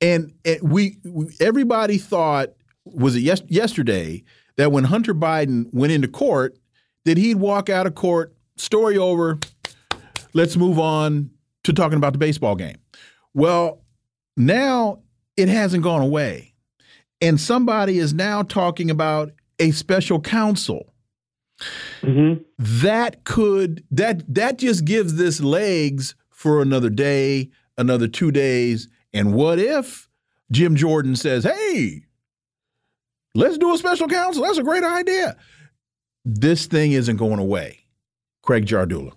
And, 0.00 0.32
and 0.44 0.60
we, 0.62 0.98
we, 1.04 1.34
everybody 1.40 1.98
thought 1.98 2.50
was 2.84 3.16
it 3.16 3.20
yes, 3.20 3.42
yesterday 3.48 4.22
that 4.56 4.70
when 4.70 4.84
Hunter 4.84 5.14
Biden 5.14 5.72
went 5.72 5.92
into 5.92 6.06
court 6.06 6.56
that 7.04 7.18
he'd 7.18 7.36
walk 7.36 7.68
out 7.68 7.86
of 7.86 7.94
court, 7.94 8.34
story 8.56 8.96
over, 8.96 9.38
let's 10.32 10.56
move 10.56 10.78
on 10.78 11.30
to 11.64 11.72
talking 11.72 11.96
about 11.96 12.12
the 12.12 12.18
baseball 12.18 12.54
game. 12.54 12.76
Well, 13.32 13.82
now 14.36 15.02
it 15.36 15.48
hasn't 15.48 15.82
gone 15.82 16.02
away. 16.02 16.53
And 17.24 17.40
somebody 17.40 17.98
is 17.98 18.12
now 18.12 18.42
talking 18.42 18.90
about 18.90 19.32
a 19.58 19.70
special 19.70 20.20
counsel 20.20 20.94
Mm 22.02 22.14
-hmm. 22.16 22.44
That 22.82 23.24
could 23.24 23.84
that 23.90 24.34
that 24.34 24.58
just 24.58 24.84
gives 24.84 25.14
this 25.14 25.40
legs 25.40 26.14
for 26.30 26.60
another 26.60 26.90
day, 26.90 27.50
another 27.76 28.08
two 28.08 28.30
days. 28.30 28.88
And 29.12 29.34
what 29.34 29.58
if 29.58 30.08
Jim 30.50 30.76
Jordan 30.76 31.16
says, 31.16 31.44
hey, 31.44 32.04
let's 33.34 33.58
do 33.58 33.72
a 33.72 33.78
special 33.78 34.08
counsel? 34.08 34.42
That's 34.42 34.58
a 34.58 34.62
great 34.62 34.84
idea. 34.84 35.36
This 36.24 36.66
thing 36.66 36.92
isn't 36.92 37.16
going 37.18 37.38
away. 37.38 37.86
Craig 38.42 38.66
Jardula. 38.66 39.12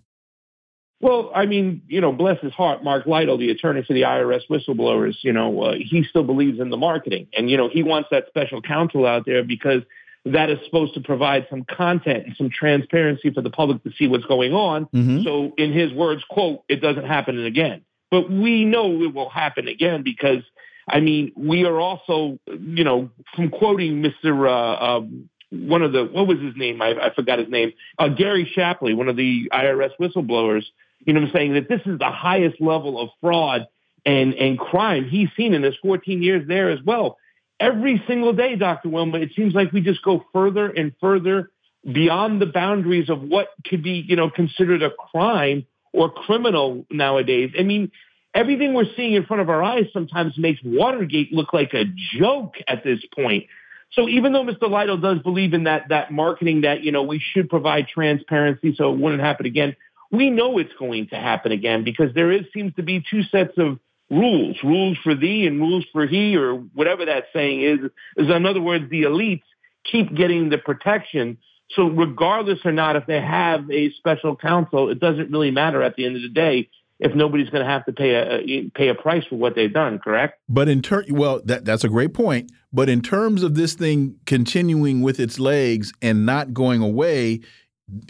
Well, 0.99 1.31
I 1.35 1.45
mean, 1.45 1.83
you 1.87 2.01
know, 2.01 2.11
bless 2.11 2.39
his 2.41 2.53
heart, 2.53 2.83
Mark 2.83 3.05
Lytle, 3.05 3.37
the 3.37 3.51
attorney 3.51 3.83
for 3.83 3.93
the 3.93 4.01
IRS 4.01 4.41
whistleblowers, 4.49 5.15
you 5.21 5.31
know, 5.31 5.61
uh, 5.61 5.75
he 5.77 6.03
still 6.03 6.23
believes 6.23 6.59
in 6.59 6.71
the 6.71 6.77
marketing. 6.77 7.27
And, 7.37 7.51
you 7.51 7.57
know, 7.57 7.69
he 7.69 7.83
wants 7.83 8.09
that 8.09 8.25
special 8.27 8.61
counsel 8.61 9.05
out 9.05 9.25
there 9.25 9.43
because 9.43 9.83
that 10.25 10.49
is 10.49 10.57
supposed 10.65 10.95
to 10.95 11.01
provide 11.01 11.45
some 11.49 11.65
content 11.65 12.25
and 12.25 12.35
some 12.35 12.49
transparency 12.49 13.29
for 13.29 13.41
the 13.41 13.51
public 13.51 13.83
to 13.83 13.91
see 13.97 14.07
what's 14.07 14.25
going 14.25 14.53
on. 14.53 14.85
Mm-hmm. 14.87 15.21
So, 15.23 15.53
in 15.57 15.71
his 15.71 15.93
words, 15.93 16.23
quote, 16.29 16.63
it 16.67 16.81
doesn't 16.81 17.05
happen 17.05 17.45
again. 17.45 17.83
But 18.09 18.31
we 18.31 18.65
know 18.65 19.01
it 19.03 19.13
will 19.13 19.29
happen 19.29 19.67
again 19.67 20.01
because, 20.01 20.41
I 20.87 20.99
mean, 20.99 21.31
we 21.35 21.65
are 21.65 21.79
also, 21.79 22.39
you 22.47 22.83
know, 22.83 23.11
from 23.35 23.49
quoting 23.49 24.01
Mr. 24.01 24.49
Uh, 24.49 24.97
um, 24.97 25.29
one 25.51 25.81
of 25.81 25.93
the, 25.93 26.05
what 26.05 26.27
was 26.27 26.39
his 26.39 26.55
name? 26.55 26.81
I, 26.81 26.93
I 26.93 27.13
forgot 27.13 27.39
his 27.39 27.49
name. 27.49 27.73
Uh, 27.99 28.09
Gary 28.09 28.49
Shapley, 28.51 28.93
one 28.93 29.09
of 29.09 29.15
the 29.15 29.49
IRS 29.53 29.91
whistleblowers, 29.99 30.63
you 31.05 31.13
know, 31.13 31.21
what 31.21 31.27
I'm 31.27 31.33
saying 31.33 31.53
that 31.53 31.69
this 31.69 31.81
is 31.85 31.99
the 31.99 32.11
highest 32.11 32.59
level 32.61 32.99
of 32.99 33.09
fraud 33.21 33.67
and, 34.05 34.33
and 34.33 34.57
crime 34.57 35.07
he's 35.09 35.29
seen 35.35 35.53
in 35.53 35.63
his 35.63 35.75
14 35.81 36.21
years 36.21 36.47
there 36.47 36.69
as 36.69 36.79
well. 36.83 37.17
Every 37.59 38.03
single 38.07 38.33
day, 38.33 38.55
Dr. 38.55 38.89
Wilma, 38.89 39.19
it 39.19 39.31
seems 39.35 39.53
like 39.53 39.71
we 39.71 39.81
just 39.81 40.03
go 40.03 40.23
further 40.31 40.69
and 40.69 40.93
further 41.01 41.49
beyond 41.91 42.41
the 42.41 42.45
boundaries 42.45 43.09
of 43.09 43.21
what 43.21 43.47
could 43.65 43.83
be, 43.83 44.05
you 44.07 44.15
know, 44.15 44.29
considered 44.29 44.83
a 44.83 44.91
crime 44.91 45.65
or 45.93 46.11
criminal 46.11 46.85
nowadays. 46.91 47.51
I 47.57 47.63
mean, 47.63 47.91
everything 48.33 48.73
we're 48.73 48.93
seeing 48.95 49.13
in 49.13 49.25
front 49.25 49.41
of 49.41 49.49
our 49.49 49.63
eyes 49.63 49.85
sometimes 49.93 50.37
makes 50.37 50.59
Watergate 50.63 51.33
look 51.33 51.53
like 51.53 51.73
a 51.73 51.85
joke 52.19 52.55
at 52.67 52.83
this 52.83 52.99
point. 53.15 53.45
So 53.93 54.07
even 54.07 54.33
though 54.33 54.43
Mr. 54.43 54.69
Lytle 54.69 54.97
does 54.97 55.19
believe 55.19 55.53
in 55.53 55.63
that 55.63 55.89
that 55.89 56.11
marketing 56.11 56.61
that 56.61 56.83
you 56.83 56.91
know 56.91 57.03
we 57.03 57.19
should 57.19 57.49
provide 57.49 57.87
transparency 57.87 58.75
so 58.77 58.93
it 58.93 58.99
wouldn't 58.99 59.21
happen 59.21 59.45
again, 59.45 59.75
we 60.11 60.29
know 60.29 60.57
it's 60.57 60.73
going 60.79 61.07
to 61.07 61.15
happen 61.15 61.51
again 61.51 61.83
because 61.83 62.13
there 62.13 62.31
is 62.31 62.45
seems 62.53 62.73
to 62.75 62.83
be 62.83 63.03
two 63.09 63.23
sets 63.23 63.57
of 63.57 63.79
rules, 64.09 64.57
rules 64.63 64.97
for 65.03 65.15
thee 65.15 65.47
and 65.47 65.59
rules 65.59 65.85
for 65.91 66.05
he, 66.05 66.37
or 66.37 66.55
whatever 66.55 67.05
that 67.05 67.25
saying 67.33 67.61
is. 67.61 67.79
Is 68.15 68.29
in 68.29 68.45
other 68.45 68.61
words, 68.61 68.89
the 68.89 69.03
elites 69.03 69.43
keep 69.83 70.13
getting 70.13 70.49
the 70.49 70.57
protection. 70.57 71.37
So 71.71 71.87
regardless 71.87 72.59
or 72.65 72.71
not, 72.71 72.95
if 72.95 73.05
they 73.05 73.19
have 73.19 73.69
a 73.69 73.91
special 73.93 74.35
counsel, 74.35 74.89
it 74.89 74.99
doesn't 74.99 75.31
really 75.31 75.51
matter 75.51 75.81
at 75.81 75.95
the 75.95 76.05
end 76.05 76.15
of 76.15 76.21
the 76.21 76.29
day 76.29 76.69
if 76.99 77.13
nobody's 77.13 77.49
going 77.49 77.63
to 77.63 77.69
have 77.69 77.85
to 77.85 77.93
pay 77.93 78.15
a 78.15 78.69
pay 78.71 78.87
a 78.87 78.95
price 78.95 79.23
for 79.25 79.35
what 79.35 79.55
they've 79.55 79.73
done. 79.73 79.99
Correct? 79.99 80.39
But 80.49 80.67
in 80.69 80.81
turn, 80.81 81.05
well, 81.09 81.41
that 81.45 81.65
that's 81.65 81.83
a 81.83 81.89
great 81.89 82.13
point. 82.13 82.51
But 82.71 82.89
in 82.89 83.01
terms 83.01 83.43
of 83.43 83.55
this 83.55 83.73
thing 83.73 84.15
continuing 84.25 85.01
with 85.01 85.19
its 85.19 85.39
legs 85.39 85.93
and 86.01 86.25
not 86.25 86.53
going 86.53 86.81
away, 86.81 87.41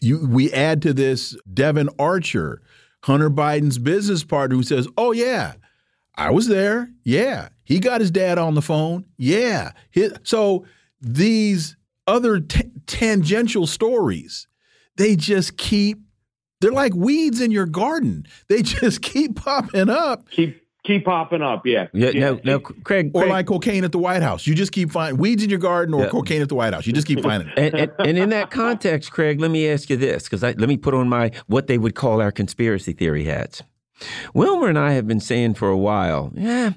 you, 0.02 0.26
we 0.28 0.52
add 0.52 0.82
to 0.84 0.94
this 0.94 1.36
Devon 1.52 1.90
Archer, 2.00 2.62
Hunter 3.04 3.30
Biden's 3.30 3.78
business 3.78 4.24
partner, 4.24 4.56
who 4.56 4.64
says, 4.64 4.88
"Oh 4.98 5.12
yeah, 5.12 5.54
I 6.16 6.32
was 6.32 6.48
there. 6.48 6.90
Yeah, 7.04 7.50
he 7.64 7.80
got 7.80 8.02
his 8.02 8.12
dad 8.12 8.38
on 8.38 8.56
the 8.56 8.62
phone. 8.62 9.06
Yeah, 9.18 9.72
so 10.24 10.66
these 11.00 11.76
other 12.08 12.40
tangential 12.88 13.68
stories, 13.68 14.48
they 14.98 15.16
just 15.16 15.58
keep. 15.58 16.00
They're 16.60 16.72
like 16.72 16.96
weeds 16.96 17.40
in 17.40 17.52
your 17.52 17.68
garden. 17.68 18.26
They 18.50 18.62
just 18.64 19.04
keep 19.04 19.36
popping 19.36 19.90
up. 19.90 20.30
Keep 20.32 20.60
keep 20.88 21.06
popping 21.06 21.42
up. 21.42 21.66
Yeah. 21.66 21.88
Yeah. 21.94 22.10
yeah. 22.10 22.20
No, 22.20 22.40
no, 22.44 22.60
Craig. 22.60 23.12
Or 23.14 23.22
Craig. 23.22 23.32
like 23.32 23.48
cocaine 23.48 23.84
at 23.84 23.92
the 23.92 24.00
White 24.00 24.24
House. 24.24 24.48
You 24.48 24.56
just 24.56 24.72
keep 24.72 24.92
finding 24.92 25.20
weeds 25.20 25.44
in 25.44 25.50
your 25.50 25.60
garden 25.60 25.94
or 25.94 26.04
yeah. 26.04 26.10
cocaine 26.10 26.42
at 26.42 26.50
the 26.50 26.56
White 26.56 26.74
House. 26.74 26.88
You 26.88 26.94
just 26.94 27.08
keep 27.08 27.22
finding 27.22 27.50
it. 27.50 27.58
And, 27.58 27.76
and, 27.76 27.92
and 28.00 28.18
in 28.18 28.30
that 28.30 28.50
context, 28.50 29.12
Craig, 29.12 29.40
let 29.40 29.52
me 29.52 29.70
ask 29.70 29.90
you 29.90 29.98
this 29.98 30.24
because 30.24 30.42
let 30.42 30.58
me 30.58 30.78
put 30.78 30.94
on 30.94 31.10
my 31.10 31.32
what 31.48 31.68
they 31.68 31.78
would 31.78 31.94
call 31.94 32.22
our 32.22 32.32
conspiracy 32.32 32.94
theory 32.94 33.26
hats. 33.26 33.62
Wilmer 34.34 34.70
and 34.70 34.78
I 34.78 34.94
have 34.94 35.08
been 35.08 35.20
saying 35.20 35.56
for 35.56 35.70
a 35.70 35.78
while, 35.78 36.32
yeah, 36.36 36.74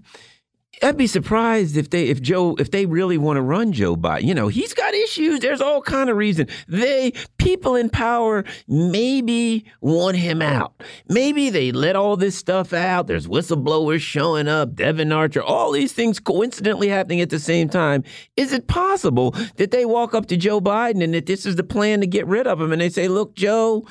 I'd 0.83 0.97
be 0.97 1.07
surprised 1.07 1.77
if 1.77 1.91
they 1.91 2.05
if 2.07 2.23
Joe 2.23 2.55
if 2.59 2.71
they 2.71 2.87
really 2.87 3.19
want 3.19 3.37
to 3.37 3.43
run 3.43 3.73
Joe 3.73 3.97
Biden. 3.97 4.23
You 4.23 4.35
know, 4.35 4.49
he's 4.49 4.73
got 4.73 4.95
issues. 4.95 5.41
There's 5.41 5.61
all 5.61 5.83
kind 5.83 6.09
of 6.09 6.17
reason. 6.17 6.47
They 6.69 7.13
people 7.39 7.75
in 7.75 7.91
power 7.91 8.45
maybe 8.67 9.67
want 9.81 10.17
him 10.17 10.41
out. 10.41 10.83
Maybe 11.09 11.51
they 11.51 11.71
let 11.73 11.97
all 11.97 12.17
this 12.17 12.37
stuff 12.37 12.73
out. 12.73 13.09
There's 13.09 13.27
whistleblowers 13.27 14.01
showing 14.01 14.49
up, 14.49 14.75
Devon 14.75 15.13
Archer, 15.13 15.43
all 15.43 15.73
these 15.73 15.93
things 15.93 16.19
coincidentally 16.19 16.89
happening 16.89 17.21
at 17.21 17.31
the 17.31 17.41
same 17.41 17.69
time. 17.69 18.03
Is 18.37 18.53
it 18.53 18.67
possible 18.67 19.33
that 19.57 19.73
they 19.73 19.85
walk 19.85 20.15
up 20.15 20.27
to 20.27 20.37
Joe 20.37 20.61
Biden 20.61 21.03
and 21.03 21.13
that 21.13 21.27
this 21.27 21.45
is 21.45 21.57
the 21.57 21.65
plan 21.65 22.01
to 22.01 22.07
get 22.07 22.27
rid 22.27 22.47
of 22.47 22.61
him 22.61 22.73
and 22.73 22.81
they 22.81 22.91
say, 22.91 23.07
"Look, 23.09 23.35
Joe, 23.35 23.87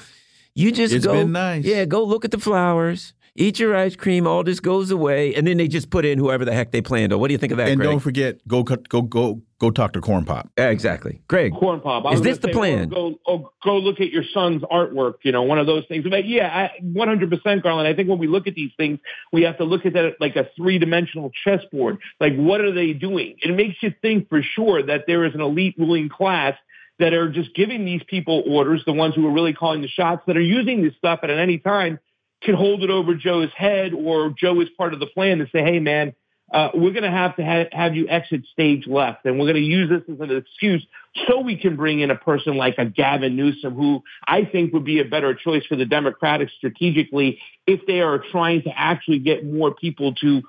you 0.56 0.72
just 0.72 0.94
it's 0.94 1.06
go 1.06 1.26
nice. 1.28 1.66
Yeah, 1.66 1.86
go 1.86 2.04
look 2.04 2.26
at 2.26 2.32
the 2.32 2.40
flowers 2.40 3.14
eat 3.40 3.58
your 3.58 3.76
ice 3.76 3.96
cream, 3.96 4.28
all 4.28 4.44
this 4.44 4.60
goes 4.60 4.92
away, 4.92 5.34
and 5.34 5.48
then 5.48 5.58
they 5.58 5.68
just 5.68 5.90
put 5.90 6.06
in 6.06 6.20
whoever 6.20 6.46
the 6.46 6.54
heck 6.54 6.72
they 6.72 6.82
planned. 6.82 7.14
Or 7.14 7.18
what 7.18 7.30
do 7.30 7.34
you 7.34 7.38
think 7.38 7.52
of 7.52 7.58
that? 7.58 7.70
And 7.70 7.78
Greg? 7.78 7.90
don't 7.90 8.00
forget, 8.00 8.46
go 8.48 8.64
go 8.64 9.02
go 9.02 9.42
go 9.60 9.72
talk 9.72 9.94
to 9.94 10.02
Corn 10.02 10.26
Pop. 10.26 10.50
Exactly, 10.58 11.22
Greg. 11.28 11.54
Corn 11.54 11.80
Pop. 11.80 12.06
I 12.06 12.14
is 12.14 12.22
this 12.22 12.38
the 12.40 12.50
say, 12.50 12.54
plan? 12.54 12.94
Oh, 12.96 13.12
go 13.12 13.20
oh, 13.28 13.52
go 13.64 13.78
look 13.78 14.00
at 14.02 14.12
your 14.12 14.24
son's 14.34 14.62
artwork. 14.64 15.16
You 15.24 15.32
know, 15.32 15.44
one 15.44 15.58
of 15.58 15.66
those 15.66 15.86
things. 15.88 16.06
But 16.08 16.26
yeah, 16.26 16.70
one 16.82 17.08
hundred 17.08 17.30
percent, 17.30 17.64
Garland. 17.64 17.88
I 17.88 17.96
think 17.96 18.10
when 18.10 18.20
we 18.20 18.28
look 18.28 18.46
at 18.48 18.56
these 18.56 18.72
things, 18.78 19.00
we 19.32 19.44
have 19.44 19.58
to 19.58 19.64
look 19.64 19.86
at 19.86 19.94
that 19.94 20.16
like 20.20 20.36
a 20.36 20.50
three 20.56 20.78
dimensional 20.78 21.32
chessboard. 21.44 21.98
Like, 22.20 22.36
what 22.36 22.62
are 22.62 22.74
they 22.74 22.94
doing? 22.94 23.38
It 23.42 23.56
makes 23.56 23.82
you 23.82 23.94
think 24.02 24.30
for 24.30 24.44
sure 24.44 24.84
that 24.84 25.06
there 25.08 25.26
is 25.26 25.34
an 25.34 25.42
elite 25.42 25.76
ruling 25.78 26.10
class 26.10 26.56
that 27.00 27.14
are 27.14 27.30
just 27.30 27.56
giving 27.56 27.86
these 27.86 28.02
people 28.08 28.44
orders, 28.46 28.84
the 28.86 28.92
ones 28.92 29.16
who 29.16 29.26
are 29.26 29.32
really 29.32 29.54
calling 29.54 29.82
the 29.82 29.88
shots, 29.88 30.22
that 30.28 30.36
are 30.36 30.42
using 30.42 30.84
this 30.84 30.94
stuff 30.98 31.22
at 31.24 31.30
any 31.30 31.58
time 31.58 31.98
can 32.42 32.56
hold 32.56 32.84
it 32.84 32.90
over 32.90 33.16
Joe's 33.16 33.52
head 33.56 33.94
or 33.94 34.30
Joe 34.30 34.62
is 34.62 34.70
part 34.78 34.94
of 34.94 35.00
the 35.00 35.08
plan 35.08 35.40
to 35.40 35.48
say, 35.52 35.64
hey, 35.64 35.80
man, 35.80 36.14
uh, 36.54 36.70
we're 36.74 36.92
going 36.92 37.04
to 37.04 37.12
have 37.12 37.36
to 37.36 37.46
ha- 37.46 37.70
have 37.72 37.96
you 37.96 38.08
exit 38.08 38.42
stage 38.52 38.88
left. 38.88 39.26
And 39.26 39.38
we're 39.38 39.46
going 39.46 39.56
to 39.56 39.62
use 39.62 39.90
this 39.90 40.02
as 40.14 40.20
an 40.20 40.36
excuse 40.36 40.86
so 41.28 41.42
we 41.42 41.58
can 41.58 41.76
bring 41.76 42.00
in 42.00 42.12
a 42.12 42.16
person 42.16 42.56
like 42.56 42.76
a 42.78 42.86
Gavin 42.86 43.36
Newsom, 43.36 43.76
who 43.76 44.04
I 44.28 44.46
think 44.46 44.74
would 44.74 44.86
be 44.86 45.00
a 45.00 45.06
better 45.06 45.34
choice 45.36 45.66
for 45.66 45.76
the 45.76 45.86
Democrats 45.86 46.52
strategically 46.58 47.40
if 47.68 47.86
they 47.86 48.02
are 48.02 48.24
trying 48.32 48.64
to 48.64 48.72
actually 48.76 49.20
get 49.20 49.46
more 49.46 49.74
people 49.74 50.16
to 50.16 50.42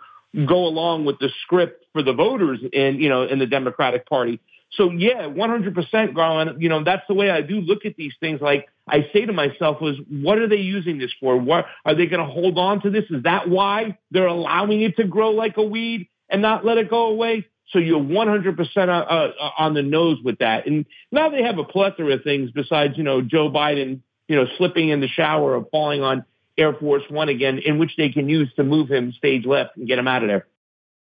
go 0.46 0.66
along 0.66 1.04
with 1.04 1.18
the 1.18 1.28
script 1.42 1.84
for 1.92 2.02
the 2.02 2.12
voters 2.12 2.60
in, 2.72 3.00
you 3.00 3.08
know, 3.08 3.24
in 3.24 3.38
the 3.38 3.46
Democratic 3.46 4.08
Party. 4.08 4.40
So 4.72 4.90
yeah, 4.90 5.22
100% 5.22 6.14
Garland, 6.14 6.62
you 6.62 6.68
know, 6.68 6.84
that's 6.84 7.02
the 7.08 7.14
way 7.14 7.30
I 7.30 7.40
do 7.40 7.60
look 7.60 7.84
at 7.84 7.96
these 7.96 8.12
things. 8.20 8.40
Like 8.40 8.68
I 8.90 9.08
say 9.12 9.26
to 9.26 9.32
myself 9.32 9.80
was, 9.80 9.96
what 10.08 10.38
are 10.38 10.48
they 10.48 10.56
using 10.56 10.98
this 10.98 11.10
for? 11.20 11.36
What 11.36 11.66
are 11.84 11.94
they 11.94 12.06
going 12.06 12.26
to 12.26 12.30
hold 12.30 12.58
on 12.58 12.82
to 12.82 12.90
this? 12.90 13.04
Is 13.10 13.22
that 13.24 13.48
why 13.48 13.98
they're 14.10 14.26
allowing 14.26 14.82
it 14.82 14.96
to 14.96 15.04
grow 15.04 15.30
like 15.30 15.56
a 15.56 15.62
weed 15.62 16.08
and 16.28 16.42
not 16.42 16.64
let 16.64 16.78
it 16.78 16.90
go 16.90 17.06
away? 17.06 17.46
So 17.70 17.78
you're 17.78 18.00
100% 18.00 18.76
uh, 18.76 18.90
uh, 18.90 19.50
on 19.58 19.74
the 19.74 19.82
nose 19.82 20.18
with 20.24 20.38
that. 20.38 20.66
And 20.66 20.86
now 21.12 21.30
they 21.30 21.42
have 21.42 21.58
a 21.58 21.64
plethora 21.64 22.14
of 22.14 22.24
things 22.24 22.50
besides, 22.50 22.94
you 22.96 23.04
know, 23.04 23.22
Joe 23.22 23.48
Biden, 23.48 24.00
you 24.28 24.36
know, 24.36 24.46
slipping 24.58 24.88
in 24.88 25.00
the 25.00 25.08
shower 25.08 25.56
or 25.56 25.64
falling 25.70 26.02
on 26.02 26.24
Air 26.58 26.74
Force 26.74 27.04
One 27.08 27.28
again, 27.28 27.58
in 27.58 27.78
which 27.78 27.92
they 27.96 28.08
can 28.08 28.28
use 28.28 28.52
to 28.56 28.64
move 28.64 28.90
him 28.90 29.12
stage 29.12 29.46
left 29.46 29.76
and 29.76 29.86
get 29.86 29.98
him 29.98 30.08
out 30.08 30.22
of 30.22 30.28
there. 30.28 30.46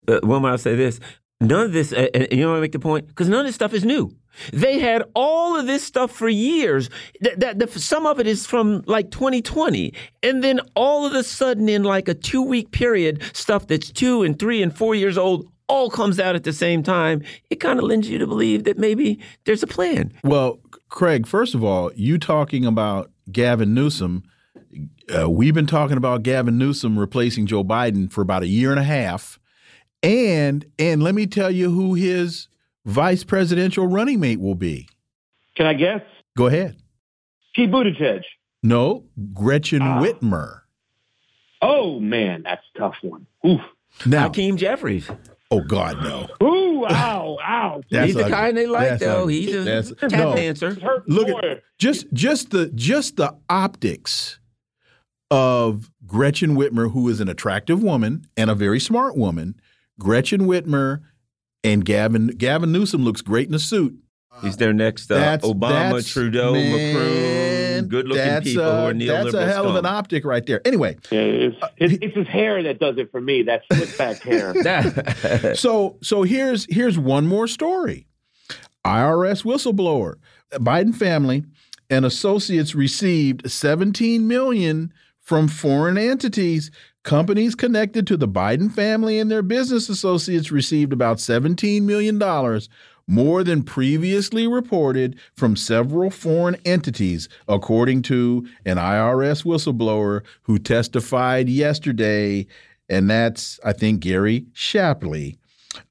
Uh, 0.08 0.20
Wilma, 0.24 0.50
I'll 0.50 0.58
say 0.58 0.76
this. 0.76 1.00
None 1.40 1.66
of 1.66 1.72
this, 1.72 1.94
uh, 1.94 2.08
you 2.32 2.42
know, 2.42 2.56
I 2.56 2.60
make 2.60 2.72
the 2.72 2.80
point 2.80 3.08
because 3.08 3.30
none 3.30 3.42
of 3.42 3.46
this 3.46 3.56
stuff 3.56 3.74
is 3.74 3.86
new. 3.86 4.16
They 4.52 4.80
had 4.80 5.04
all 5.14 5.58
of 5.58 5.68
this 5.68 5.84
stuff 5.84 6.12
for 6.12 6.30
years. 6.30 6.90
That, 7.22 7.60
that 7.60 7.72
some 7.72 8.06
of 8.06 8.20
it 8.20 8.28
is 8.28 8.46
from 8.46 8.84
like 8.86 9.12
2020, 9.12 9.94
and 10.24 10.44
then 10.44 10.60
all 10.76 11.06
of 11.06 11.14
a 11.14 11.24
sudden, 11.24 11.70
in 11.70 11.84
like 11.84 12.08
a 12.08 12.14
two-week 12.14 12.72
period, 12.72 13.24
stuff 13.34 13.68
that's 13.68 13.92
two 13.92 14.24
and 14.24 14.38
three 14.38 14.62
and 14.62 14.76
four 14.76 14.96
years 14.96 15.18
old 15.18 15.50
all 15.68 15.90
comes 15.90 16.20
out 16.20 16.36
at 16.36 16.44
the 16.44 16.54
same 16.54 16.82
time. 16.82 17.24
It 17.50 17.58
kind 17.58 17.80
of 17.80 17.86
lends 17.86 18.10
you 18.10 18.18
to 18.20 18.28
believe 18.28 18.64
that 18.64 18.78
maybe 18.78 19.20
there's 19.46 19.64
a 19.64 19.68
plan. 19.68 20.14
Well, 20.24 20.60
Craig, 20.90 21.28
first 21.28 21.54
of 21.54 21.64
all, 21.64 21.92
you 21.96 22.18
talking 22.18 22.66
about 22.66 23.12
Gavin 23.32 23.74
Newsom. 23.74 24.24
Uh, 25.14 25.30
we've 25.30 25.54
been 25.54 25.68
talking 25.68 25.98
about 25.98 26.24
Gavin 26.24 26.58
Newsom 26.58 26.98
replacing 26.98 27.48
Joe 27.48 27.64
Biden 27.64 28.12
for 28.12 28.22
about 28.22 28.44
a 28.44 28.48
year 28.48 28.72
and 28.72 28.80
a 28.80 28.84
half 28.84 29.40
and 30.04 30.66
and 30.78 31.02
let 31.02 31.16
me 31.16 31.26
tell 31.26 31.52
you 31.52 31.72
who 31.72 31.96
his 31.96 32.48
vice 32.88 33.24
presidential 33.24 33.86
running 33.86 34.20
mate 34.20 34.40
will 34.40 34.56
be. 34.56 34.88
Can 35.56 35.68
I 35.68 35.74
guess? 35.74 36.02
Go 36.36 36.48
ahead. 36.48 36.78
Pete 37.56 37.70
Buttigieg. 37.70 38.24
No, 38.64 39.06
Gretchen 39.34 39.82
ah. 39.82 40.02
Whitmer. 40.02 40.62
Oh 41.62 42.00
man, 42.00 42.44
that's 42.44 42.64
a 42.76 42.80
tough 42.80 42.96
one. 43.02 43.28
Oof. 43.46 43.62
Now, 44.06 44.24
Hakeem 44.24 44.58
Jeffries. 44.58 45.10
Oh 45.50 45.62
God, 45.62 46.02
no. 46.04 46.28
Ooh, 46.46 46.86
ow, 46.86 47.38
ow. 47.42 47.82
He's 47.90 48.16
the 48.16 48.30
kind 48.30 48.58
they 48.58 48.68
like, 48.68 49.00
though. 49.00 49.28
He's 49.28 49.54
a 49.54 49.84
tap 49.96 50.12
no. 50.12 50.36
dancer. 50.36 50.78
Look 51.08 51.30
at 51.30 51.64
just 51.78 52.12
just 52.14 52.52
the 52.52 52.68
just 52.76 53.16
the 53.16 53.36
optics 53.50 54.40
of 55.32 55.92
Gretchen 56.06 56.56
Whitmer, 56.56 56.92
who 56.92 57.10
is 57.10 57.20
an 57.20 57.30
attractive 57.30 57.82
woman 57.82 58.28
and 58.36 58.50
a 58.50 58.56
very 58.56 58.80
smart 58.80 59.18
woman. 59.18 59.60
Gretchen 60.00 60.42
Whitmer 60.42 61.02
and 61.64 61.84
Gavin 61.86 62.28
Gavin 62.28 62.72
Newsom 62.72 63.03
looks 63.03 63.22
great 63.22 63.47
in 63.47 63.53
a 63.53 63.60
suit. 63.60 63.97
He's 64.41 64.58
their 64.58 64.74
next 64.74 65.10
uh, 65.12 65.16
That's- 65.16 65.49
Obama, 65.51 65.70
that's- 65.70 66.08
Trudeau, 66.10 66.53
man, 66.53 66.93
Macron, 66.93 67.89
good-looking 67.89 68.41
people 68.43 68.64
a, 68.64 68.82
who 68.82 68.88
are 68.88 68.93
neoliberal. 68.93 69.32
That's 69.32 69.34
a 69.34 69.47
hell 69.47 69.68
of 69.68 69.76
an 69.76 69.86
optic 69.88 70.26
right 70.26 70.45
there. 70.45 70.62
Anyway, 70.64 70.95
Yeah, 71.10 71.22
it's, 71.22 71.58
it's, 71.78 71.93
it's 72.03 72.16
his 72.16 72.28
hair 72.28 72.62
that 72.62 72.80
does 72.80 72.99
it 72.99 73.10
for 73.12 73.20
me. 73.20 73.41
That 73.43 73.64
slick 73.74 73.97
back 73.97 74.22
hair. 74.22 74.53
So 75.55 75.97
so 76.03 76.22
here's 76.24 76.68
here's 76.70 76.99
one 76.99 77.26
more 77.26 77.47
story. 77.47 78.05
IRS 78.86 79.43
whistleblower, 79.43 80.16
Biden 80.53 80.95
family 80.95 81.43
and 81.89 82.05
associates 82.05 82.76
received 82.76 83.49
17 83.49 84.28
million 84.28 84.93
from 85.22 85.47
foreign 85.47 85.97
entities. 85.97 86.70
Companies 87.08 87.55
connected 87.55 88.05
to 88.05 88.18
the 88.18 88.28
Biden 88.28 88.70
family 88.70 89.18
and 89.18 89.32
their 89.32 89.41
business 89.41 89.88
associates 89.88 90.51
received 90.51 90.91
about 90.91 91.22
17 91.22 91.86
million 91.86 92.20
dollars 92.20 92.68
more 93.08 93.45
than 93.45 93.64
previously 93.64 94.45
reported 94.45 95.18
from 95.34 95.55
several 95.55 96.10
foreign 96.10 96.58
entities, 96.66 97.30
according 97.47 98.01
to 98.01 98.45
an 98.66 98.76
IRS 98.76 99.45
whistleblower 99.45 100.22
who 100.41 100.60
testified 100.60 101.47
yesterday. 101.47 102.45
And 102.89 103.10
that's, 103.10 103.58
I 103.64 103.72
think, 103.72 104.01
Gary 104.01 104.47
Shapley. 104.51 105.38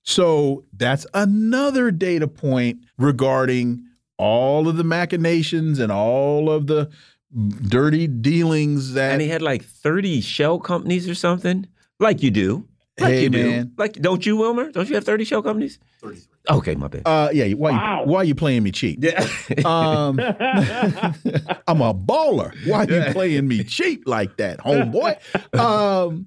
So 0.02 0.64
that's 0.74 1.06
another 1.14 1.90
data 1.90 2.28
point 2.28 2.80
regarding 2.98 3.82
all 4.18 4.68
of 4.68 4.76
the 4.76 4.84
machinations 4.84 5.78
and 5.78 5.90
all 5.90 6.50
of 6.50 6.66
the 6.66 6.90
dirty 7.36 8.06
dealings 8.06 8.94
that 8.94 9.12
and 9.12 9.20
he 9.20 9.28
had 9.28 9.42
like 9.42 9.62
30 9.64 10.20
shell 10.20 10.58
companies 10.58 11.08
or 11.08 11.14
something, 11.14 11.66
like 12.00 12.22
you 12.22 12.30
do. 12.30 12.66
Like 12.98 13.10
Hey, 13.12 13.22
you 13.24 13.28
do. 13.30 13.50
man. 13.50 13.72
Like, 13.76 13.92
don't 14.00 14.24
you, 14.24 14.38
Wilmer? 14.38 14.70
Don't 14.72 14.88
you 14.88 14.94
have 14.94 15.04
30 15.04 15.24
shell 15.26 15.42
companies? 15.42 15.78
33. 16.00 16.22
Okay, 16.48 16.74
my 16.76 16.86
bad. 16.88 17.02
uh 17.06 17.28
yeah 17.32 17.48
why 17.54 17.72
Wow. 17.72 18.04
you, 18.04 18.10
why 18.12 18.22
you 18.22 18.34
playing 18.36 18.62
me 18.62 18.70
cheap 18.70 19.02
yeah. 19.02 19.18
um 19.64 20.18
i'm 21.66 21.80
a 21.80 21.92
baller 21.92 22.54
why 22.66 22.84
are 22.84 22.90
you 23.06 23.12
playing 23.12 23.48
me 23.48 23.64
cheap 23.64 24.04
like 24.06 24.36
that 24.36 24.60
homeboy 24.60 25.16
um 25.58 26.26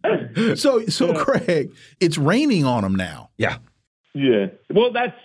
so 0.57 0.85
so 0.87 1.13
craig 1.13 1.71
it's 2.01 2.17
raining 2.17 2.65
on 2.65 2.83
him 2.83 2.95
now 2.95 3.29
yeah. 3.37 3.57
Yeah. 4.13 4.47
Well, 4.71 4.91
that's 4.91 5.15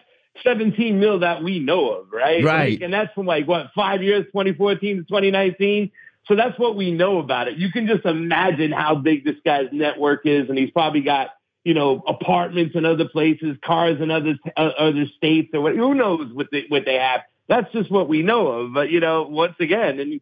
17 0.42 0.98
mil 0.98 1.20
that 1.20 1.42
we 1.42 1.58
know 1.58 1.92
of, 1.92 2.12
right? 2.12 2.42
Right. 2.44 2.72
Like, 2.72 2.80
and 2.82 2.92
that's 2.92 3.12
from 3.14 3.26
like 3.26 3.46
what 3.46 3.70
five 3.74 4.02
years, 4.02 4.26
2014 4.26 4.96
to 4.96 5.02
2019. 5.02 5.90
So 6.26 6.34
that's 6.34 6.58
what 6.58 6.74
we 6.74 6.90
know 6.90 7.18
about 7.18 7.48
it. 7.48 7.58
You 7.58 7.70
can 7.70 7.86
just 7.86 8.04
imagine 8.04 8.72
how 8.72 8.94
big 8.94 9.24
this 9.24 9.36
guy's 9.44 9.68
network 9.72 10.22
is, 10.24 10.48
and 10.48 10.58
he's 10.58 10.70
probably 10.70 11.02
got 11.02 11.30
you 11.64 11.74
know 11.74 12.02
apartments 12.06 12.74
in 12.74 12.84
other 12.84 13.08
places, 13.08 13.56
cars 13.64 14.00
in 14.00 14.10
other 14.10 14.36
uh, 14.56 14.70
other 14.78 15.06
states, 15.16 15.50
or 15.52 15.60
what. 15.60 15.76
Who 15.76 15.94
knows 15.94 16.32
what 16.32 16.48
they 16.50 16.64
what 16.68 16.84
they 16.86 16.94
have? 16.94 17.20
That's 17.48 17.70
just 17.72 17.90
what 17.90 18.08
we 18.08 18.22
know 18.22 18.46
of. 18.48 18.72
But 18.72 18.90
you 18.90 19.00
know, 19.00 19.24
once 19.24 19.54
again, 19.60 20.00
and 20.00 20.20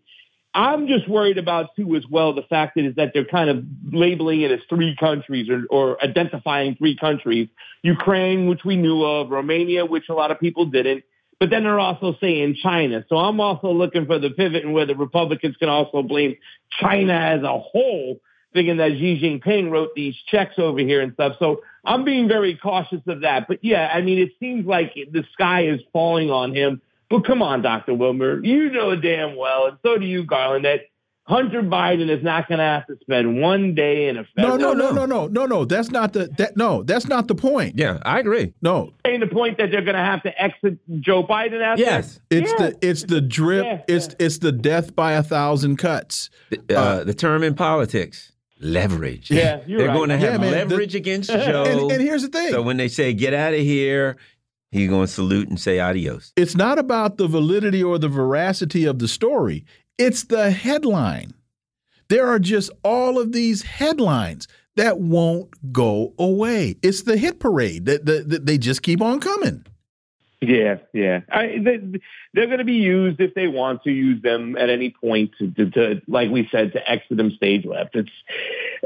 I'm 0.54 0.86
just 0.86 1.08
worried 1.08 1.38
about 1.38 1.74
too 1.76 1.96
as 1.96 2.04
well 2.10 2.34
the 2.34 2.42
fact 2.42 2.74
that 2.76 2.84
is 2.84 2.94
that 2.96 3.12
they're 3.14 3.24
kind 3.24 3.48
of 3.48 3.64
labeling 3.90 4.42
it 4.42 4.50
as 4.50 4.60
three 4.68 4.94
countries 4.96 5.48
or, 5.48 5.64
or 5.70 6.02
identifying 6.04 6.76
three 6.76 6.96
countries. 6.96 7.48
Ukraine, 7.82 8.46
which 8.48 8.64
we 8.64 8.76
knew 8.76 9.02
of, 9.02 9.30
Romania, 9.30 9.86
which 9.86 10.08
a 10.10 10.14
lot 10.14 10.30
of 10.30 10.38
people 10.38 10.66
didn't. 10.66 11.04
But 11.40 11.50
then 11.50 11.64
they're 11.64 11.80
also 11.80 12.14
saying 12.20 12.58
China. 12.62 13.04
So 13.08 13.16
I'm 13.16 13.40
also 13.40 13.72
looking 13.72 14.06
for 14.06 14.18
the 14.18 14.30
pivot 14.30 14.64
and 14.64 14.74
where 14.74 14.86
the 14.86 14.94
Republicans 14.94 15.56
can 15.56 15.68
also 15.68 16.02
blame 16.02 16.36
China 16.80 17.14
as 17.14 17.42
a 17.42 17.58
whole, 17.58 18.20
thinking 18.52 18.76
that 18.76 18.92
Xi 18.92 19.20
Jinping 19.20 19.70
wrote 19.70 19.94
these 19.96 20.14
checks 20.28 20.54
over 20.58 20.78
here 20.78 21.00
and 21.00 21.14
stuff. 21.14 21.36
So 21.38 21.62
I'm 21.84 22.04
being 22.04 22.28
very 22.28 22.56
cautious 22.56 23.00
of 23.08 23.22
that. 23.22 23.48
But 23.48 23.64
yeah, 23.64 23.90
I 23.92 24.02
mean, 24.02 24.18
it 24.18 24.32
seems 24.38 24.66
like 24.66 24.94
the 24.94 25.24
sky 25.32 25.66
is 25.66 25.80
falling 25.92 26.30
on 26.30 26.54
him. 26.54 26.80
But 27.12 27.26
come 27.26 27.42
on, 27.42 27.60
Dr. 27.62 27.94
Wilmer, 27.94 28.42
you 28.44 28.70
know 28.70 28.96
damn 28.96 29.36
well, 29.36 29.66
and 29.66 29.76
so 29.84 29.98
do 29.98 30.06
you, 30.06 30.24
Garland, 30.24 30.64
that 30.64 30.80
Hunter 31.24 31.62
Biden 31.62 32.10
is 32.10 32.24
not 32.24 32.48
going 32.48 32.58
to 32.58 32.64
have 32.64 32.86
to 32.88 32.96
spend 33.02 33.40
one 33.40 33.74
day 33.76 34.08
in 34.08 34.16
a 34.16 34.24
federal. 34.34 34.58
no 34.58 34.72
no 34.72 34.90
no 34.90 34.92
no 34.92 35.06
no 35.06 35.26
no 35.28 35.46
no. 35.46 35.64
that's 35.64 35.90
not 35.92 36.12
the 36.14 36.26
that 36.38 36.56
no 36.56 36.82
that's 36.82 37.06
not 37.06 37.28
the 37.28 37.34
point 37.36 37.78
Yeah, 37.78 37.98
I 38.04 38.18
agree. 38.18 38.54
no 38.60 38.92
Saying 39.06 39.20
the 39.20 39.28
point 39.28 39.58
that 39.58 39.70
they're 39.70 39.82
going 39.82 39.94
to 39.94 40.00
have 40.02 40.22
to 40.24 40.42
exit 40.42 40.78
Joe 41.00 41.22
Biden 41.22 41.62
after. 41.62 41.80
Yes. 41.82 42.18
It's 42.30 42.50
Yeah. 42.50 42.70
the 42.70 42.78
it's 42.88 43.04
the 43.04 43.20
drip. 43.20 43.64
Yeah, 43.64 43.82
it's 43.86 44.16
it's 44.18 44.38
the 44.38 44.50
death 44.50 44.96
by 44.96 45.12
a 45.12 45.22
thousand 45.22 45.76
cuts. 45.76 46.28
The, 46.50 46.76
uh, 46.76 47.04
the 47.04 47.14
term 47.14 47.44
in 47.44 47.54
politics, 47.54 48.32
leverage. 48.60 49.30
Yeah, 49.30 49.60
you're 49.66 49.78
They're 49.78 49.88
right. 49.88 49.96
going 49.96 50.08
to 50.08 50.18
have 50.18 50.32
Yeah, 50.32 50.38
man, 50.38 50.50
the- 50.68 50.74
leverage 50.74 50.94
against 50.96 51.30
Joe. 51.30 51.64
And, 51.64 51.92
and 51.92 52.02
here's 52.02 52.22
the 52.22 52.28
thing: 52.30 52.50
so 52.50 52.62
when 52.62 52.78
they 52.78 52.88
say 52.88 53.12
get 53.12 53.32
out 53.32 53.52
of 53.54 53.60
here, 53.60 54.16
he's 54.72 54.88
going 54.88 55.06
to 55.06 55.12
salute 55.12 55.48
and 55.48 55.60
say 55.60 55.78
adios. 55.78 56.32
it's 56.36 56.56
not 56.56 56.78
about 56.78 57.16
the 57.16 57.28
validity 57.28 57.82
or 57.82 57.98
the 57.98 58.08
veracity 58.08 58.84
of 58.84 58.98
the 58.98 59.08
story. 59.08 59.64
It's 59.98 60.24
the 60.24 60.50
headline. 60.50 61.34
There 62.08 62.26
are 62.26 62.38
just 62.38 62.70
all 62.82 63.18
of 63.18 63.32
these 63.32 63.62
headlines 63.62 64.48
that 64.76 64.98
won't 64.98 65.72
go 65.72 66.14
away. 66.18 66.76
It's 66.82 67.02
the 67.02 67.16
hit 67.16 67.38
parade 67.38 67.84
that, 67.86 68.06
that 68.06 68.46
they 68.46 68.58
just 68.58 68.82
keep 68.82 69.00
on 69.00 69.20
coming. 69.20 69.64
Yeah, 70.42 70.78
yeah. 70.92 71.20
I, 71.30 71.58
they, 71.62 72.00
they're 72.34 72.46
going 72.46 72.58
to 72.58 72.64
be 72.64 72.72
used 72.72 73.20
if 73.20 73.32
they 73.32 73.46
want 73.46 73.84
to 73.84 73.92
use 73.92 74.20
them 74.22 74.56
at 74.56 74.70
any 74.70 74.90
point 74.90 75.30
to, 75.38 75.52
to, 75.52 75.70
to, 75.70 76.02
like 76.08 76.30
we 76.30 76.48
said, 76.50 76.72
to 76.72 76.90
exit 76.90 77.16
them 77.16 77.30
stage 77.30 77.64
left. 77.64 77.94
It's, 77.94 78.10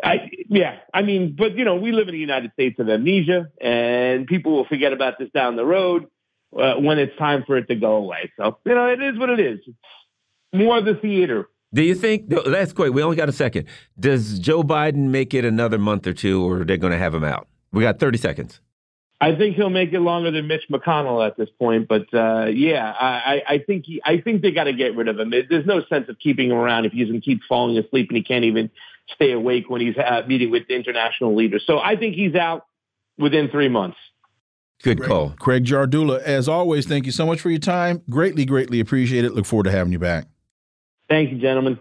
I, 0.04 0.30
yeah. 0.48 0.80
I 0.92 1.00
mean, 1.00 1.34
but 1.36 1.56
you 1.56 1.64
know, 1.64 1.76
we 1.76 1.92
live 1.92 2.08
in 2.08 2.12
the 2.12 2.20
United 2.20 2.52
States 2.52 2.78
of 2.78 2.90
amnesia, 2.90 3.50
and 3.58 4.26
people 4.26 4.52
will 4.52 4.66
forget 4.66 4.92
about 4.92 5.18
this 5.18 5.30
down 5.30 5.56
the 5.56 5.64
road 5.64 6.08
uh, 6.54 6.74
when 6.74 6.98
it's 6.98 7.16
time 7.16 7.42
for 7.46 7.56
it 7.56 7.68
to 7.68 7.74
go 7.74 7.96
away. 7.96 8.30
So 8.36 8.58
you 8.66 8.74
know, 8.74 8.88
it 8.88 9.02
is 9.02 9.18
what 9.18 9.30
it 9.30 9.40
is. 9.40 9.60
It's 9.66 9.76
more 10.52 10.76
of 10.76 10.84
the 10.84 10.96
theater. 10.96 11.48
Do 11.72 11.82
you 11.82 11.94
think 11.94 12.28
that's 12.28 12.74
quick? 12.74 12.92
We 12.92 13.02
only 13.02 13.16
got 13.16 13.30
a 13.30 13.32
second. 13.32 13.66
Does 13.98 14.38
Joe 14.38 14.62
Biden 14.62 15.08
make 15.08 15.32
it 15.32 15.46
another 15.46 15.78
month 15.78 16.06
or 16.06 16.12
two, 16.12 16.44
or 16.44 16.60
are 16.60 16.64
they 16.64 16.76
going 16.76 16.92
to 16.92 16.98
have 16.98 17.14
him 17.14 17.24
out? 17.24 17.48
We 17.72 17.82
got 17.82 17.98
thirty 17.98 18.18
seconds. 18.18 18.60
I 19.20 19.34
think 19.34 19.56
he'll 19.56 19.70
make 19.70 19.92
it 19.94 20.00
longer 20.00 20.30
than 20.30 20.46
Mitch 20.46 20.64
McConnell 20.70 21.26
at 21.26 21.38
this 21.38 21.48
point, 21.58 21.88
but 21.88 22.12
uh, 22.12 22.46
yeah, 22.46 22.92
I, 22.92 23.06
I 23.06 23.42
I 23.54 23.58
think 23.58 23.86
he, 23.86 24.02
I 24.04 24.20
think 24.20 24.42
they 24.42 24.50
got 24.50 24.64
to 24.64 24.74
get 24.74 24.94
rid 24.94 25.08
of 25.08 25.18
him. 25.18 25.30
There's 25.30 25.64
no 25.64 25.82
sense 25.88 26.08
of 26.10 26.18
keeping 26.18 26.50
him 26.50 26.56
around 26.56 26.84
if 26.84 26.92
he's 26.92 27.08
going 27.08 27.20
to 27.20 27.24
keep 27.24 27.40
falling 27.48 27.78
asleep 27.78 28.10
and 28.10 28.16
he 28.18 28.22
can't 28.22 28.44
even 28.44 28.70
stay 29.14 29.32
awake 29.32 29.70
when 29.70 29.80
he's 29.80 29.96
uh, 29.96 30.22
meeting 30.26 30.50
with 30.50 30.64
international 30.68 31.34
leaders. 31.34 31.64
So 31.66 31.78
I 31.78 31.96
think 31.96 32.14
he's 32.14 32.34
out 32.34 32.66
within 33.16 33.48
three 33.48 33.68
months. 33.68 33.96
Good 34.82 35.02
call. 35.02 35.30
Craig 35.38 35.64
Jardula, 35.64 36.20
as 36.20 36.48
always, 36.48 36.86
thank 36.86 37.06
you 37.06 37.12
so 37.12 37.24
much 37.24 37.40
for 37.40 37.48
your 37.48 37.58
time. 37.58 38.02
Greatly, 38.10 38.44
greatly 38.44 38.80
appreciate 38.80 39.24
it. 39.24 39.32
Look 39.32 39.46
forward 39.46 39.64
to 39.64 39.70
having 39.70 39.92
you 39.92 39.98
back. 39.98 40.26
Thank 41.08 41.30
you, 41.30 41.38
gentlemen. 41.38 41.80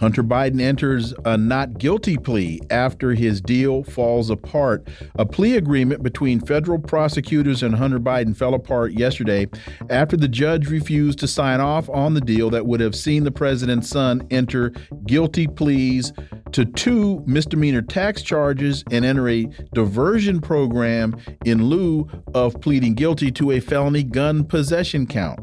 Hunter 0.00 0.22
Biden 0.22 0.60
enters 0.60 1.12
a 1.24 1.36
not 1.36 1.78
guilty 1.78 2.16
plea 2.16 2.60
after 2.70 3.14
his 3.14 3.40
deal 3.40 3.82
falls 3.82 4.30
apart. 4.30 4.86
A 5.16 5.26
plea 5.26 5.56
agreement 5.56 6.02
between 6.02 6.40
federal 6.40 6.78
prosecutors 6.78 7.62
and 7.62 7.74
Hunter 7.74 7.98
Biden 7.98 8.36
fell 8.36 8.54
apart 8.54 8.92
yesterday 8.92 9.48
after 9.90 10.16
the 10.16 10.28
judge 10.28 10.68
refused 10.68 11.18
to 11.20 11.28
sign 11.28 11.60
off 11.60 11.88
on 11.90 12.14
the 12.14 12.20
deal 12.20 12.50
that 12.50 12.66
would 12.66 12.80
have 12.80 12.94
seen 12.94 13.24
the 13.24 13.30
president's 13.30 13.88
son 13.88 14.26
enter 14.30 14.70
guilty 15.06 15.46
pleas 15.46 16.12
to 16.52 16.64
two 16.64 17.22
misdemeanor 17.26 17.82
tax 17.82 18.22
charges 18.22 18.84
and 18.90 19.04
enter 19.04 19.28
a 19.28 19.48
diversion 19.74 20.40
program 20.40 21.16
in 21.44 21.64
lieu 21.64 22.08
of 22.34 22.58
pleading 22.60 22.94
guilty 22.94 23.30
to 23.30 23.50
a 23.52 23.60
felony 23.60 24.02
gun 24.02 24.44
possession 24.44 25.06
count. 25.06 25.40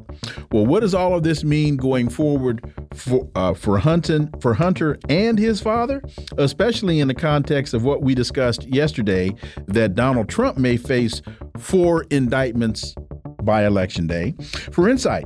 Well, 0.51 0.65
what 0.65 0.79
does 0.79 0.95
all 0.95 1.15
of 1.15 1.23
this 1.23 1.43
mean 1.43 1.77
going 1.77 2.09
forward 2.09 2.71
for 2.93 3.29
uh, 3.35 3.53
for 3.53 3.77
Hunter 3.77 4.27
for 4.45 4.53
Hunter 4.53 4.99
and 5.09 5.39
his 5.39 5.59
father, 5.59 6.03
especially 6.37 6.99
in 6.99 7.07
the 7.07 7.15
context 7.15 7.73
of 7.73 7.83
what 7.83 8.03
we 8.03 8.13
discussed 8.13 8.67
yesterday 8.67 9.33
that 9.65 9.95
Donald 9.95 10.29
Trump 10.29 10.59
may 10.59 10.77
face 10.77 11.19
four 11.57 12.03
indictments 12.11 12.93
by 13.41 13.65
election 13.65 14.05
day? 14.05 14.35
For 14.71 14.87
insight, 14.87 15.25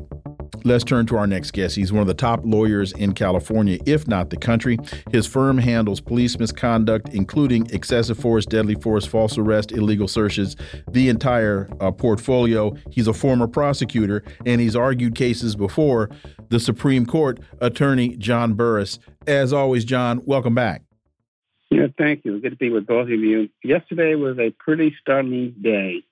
Let's 0.63 0.83
turn 0.83 1.05
to 1.07 1.17
our 1.17 1.27
next 1.27 1.51
guest. 1.51 1.75
He's 1.75 1.91
one 1.93 2.01
of 2.01 2.07
the 2.07 2.13
top 2.13 2.41
lawyers 2.43 2.91
in 2.93 3.13
California, 3.13 3.79
if 3.85 4.07
not 4.07 4.29
the 4.29 4.37
country. 4.37 4.77
His 5.11 5.25
firm 5.25 5.57
handles 5.57 6.01
police 6.01 6.37
misconduct, 6.37 7.09
including 7.13 7.69
excessive 7.71 8.17
force, 8.17 8.45
deadly 8.45 8.75
force, 8.75 9.05
false 9.05 9.37
arrest, 9.37 9.71
illegal 9.71 10.07
searches, 10.07 10.55
the 10.89 11.09
entire 11.09 11.69
uh, 11.79 11.91
portfolio. 11.91 12.75
He's 12.89 13.07
a 13.07 13.13
former 13.13 13.47
prosecutor, 13.47 14.23
and 14.45 14.59
he's 14.59 14.75
argued 14.75 15.15
cases 15.15 15.55
before 15.55 16.09
the 16.49 16.59
Supreme 16.59 17.05
Court. 17.05 17.39
Attorney 17.61 18.15
John 18.17 18.53
Burris. 18.53 18.99
As 19.27 19.53
always, 19.53 19.85
John, 19.85 20.21
welcome 20.25 20.55
back. 20.55 20.83
Yeah, 21.69 21.87
thank 21.97 22.25
you. 22.25 22.39
Good 22.39 22.51
to 22.51 22.55
be 22.55 22.69
with 22.69 22.87
both 22.87 23.03
of 23.03 23.09
you. 23.09 23.49
Yesterday 23.63 24.15
was 24.15 24.39
a 24.39 24.49
pretty 24.49 24.95
stunning 24.99 25.55
day 25.61 26.03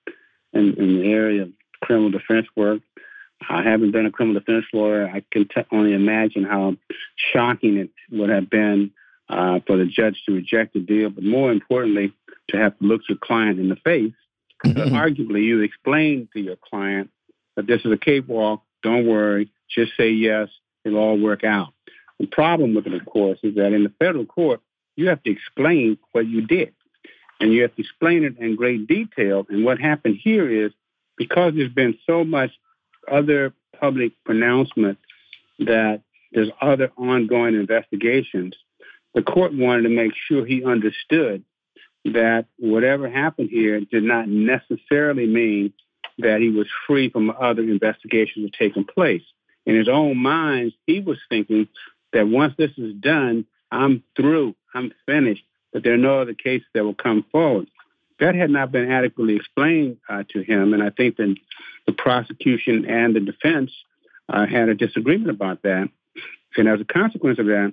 in, 0.52 0.74
in 0.74 1.00
the 1.00 1.10
area 1.10 1.42
of 1.42 1.52
criminal 1.82 2.10
defense 2.10 2.46
work. 2.56 2.80
I 3.48 3.62
haven't 3.62 3.92
been 3.92 4.06
a 4.06 4.10
criminal 4.10 4.40
defense 4.40 4.66
lawyer. 4.72 5.06
I 5.06 5.22
can 5.30 5.46
t- 5.48 5.62
only 5.70 5.92
imagine 5.94 6.44
how 6.44 6.76
shocking 7.32 7.76
it 7.76 7.90
would 8.10 8.30
have 8.30 8.50
been 8.50 8.90
uh, 9.28 9.60
for 9.66 9.76
the 9.76 9.86
judge 9.86 10.22
to 10.26 10.34
reject 10.34 10.74
the 10.74 10.80
deal, 10.80 11.10
but 11.10 11.24
more 11.24 11.52
importantly, 11.52 12.12
to 12.48 12.56
have 12.56 12.78
to 12.78 12.84
look 12.84 13.02
your 13.08 13.18
client 13.18 13.58
in 13.58 13.68
the 13.68 13.76
face. 13.76 14.12
arguably, 14.64 15.44
you 15.44 15.60
explain 15.60 16.28
to 16.32 16.40
your 16.40 16.56
client 16.56 17.10
that 17.56 17.66
this 17.66 17.84
is 17.84 17.92
a 17.92 17.96
cakewalk. 17.96 18.62
Don't 18.82 19.06
worry. 19.06 19.50
Just 19.68 19.92
say 19.96 20.10
yes. 20.10 20.48
It'll 20.84 20.98
all 20.98 21.18
work 21.18 21.44
out. 21.44 21.72
The 22.18 22.26
problem 22.26 22.74
with 22.74 22.86
it, 22.86 22.94
of 22.94 23.04
course, 23.06 23.38
is 23.42 23.54
that 23.54 23.72
in 23.72 23.84
the 23.84 23.92
federal 23.98 24.24
court, 24.24 24.60
you 24.96 25.08
have 25.08 25.22
to 25.22 25.30
explain 25.30 25.98
what 26.12 26.26
you 26.26 26.46
did. 26.46 26.74
And 27.40 27.52
you 27.52 27.62
have 27.62 27.74
to 27.76 27.82
explain 27.82 28.24
it 28.24 28.36
in 28.38 28.56
great 28.56 28.88
detail. 28.88 29.46
And 29.48 29.64
what 29.64 29.78
happened 29.78 30.18
here 30.20 30.50
is 30.66 30.72
because 31.16 31.54
there's 31.54 31.72
been 31.72 31.96
so 32.04 32.24
much 32.24 32.50
other 33.12 33.52
public 33.78 34.12
pronouncement 34.24 34.98
that 35.58 36.02
there's 36.32 36.50
other 36.60 36.90
ongoing 36.96 37.54
investigations, 37.54 38.54
the 39.14 39.22
court 39.22 39.52
wanted 39.54 39.82
to 39.82 39.88
make 39.88 40.12
sure 40.14 40.44
he 40.44 40.64
understood 40.64 41.44
that 42.04 42.46
whatever 42.58 43.08
happened 43.08 43.50
here 43.50 43.80
did 43.80 44.02
not 44.02 44.28
necessarily 44.28 45.26
mean 45.26 45.72
that 46.18 46.40
he 46.40 46.50
was 46.50 46.66
free 46.86 47.08
from 47.10 47.30
other 47.30 47.62
investigations 47.62 48.44
that 48.44 48.52
taken 48.52 48.84
place. 48.84 49.22
In 49.66 49.76
his 49.76 49.88
own 49.88 50.16
mind, 50.16 50.72
he 50.86 51.00
was 51.00 51.18
thinking 51.28 51.68
that 52.12 52.26
once 52.26 52.54
this 52.56 52.72
is 52.76 52.94
done, 52.94 53.44
I'm 53.70 54.02
through, 54.16 54.54
I'm 54.74 54.92
finished, 55.06 55.44
but 55.72 55.84
there 55.84 55.94
are 55.94 55.98
no 55.98 56.20
other 56.20 56.34
cases 56.34 56.66
that 56.74 56.84
will 56.84 56.94
come 56.94 57.24
forward. 57.30 57.68
That 58.20 58.34
had 58.34 58.50
not 58.50 58.72
been 58.72 58.90
adequately 58.90 59.36
explained 59.36 59.98
uh, 60.08 60.24
to 60.30 60.42
him, 60.42 60.74
and 60.74 60.82
I 60.82 60.90
think 60.90 61.16
that 61.16 61.36
the 61.86 61.92
prosecution 61.92 62.84
and 62.84 63.14
the 63.14 63.20
defense 63.20 63.70
uh, 64.28 64.46
had 64.46 64.68
a 64.68 64.74
disagreement 64.74 65.30
about 65.30 65.62
that. 65.62 65.88
And 66.56 66.68
as 66.68 66.80
a 66.80 66.84
consequence 66.84 67.38
of 67.38 67.46
that, 67.46 67.72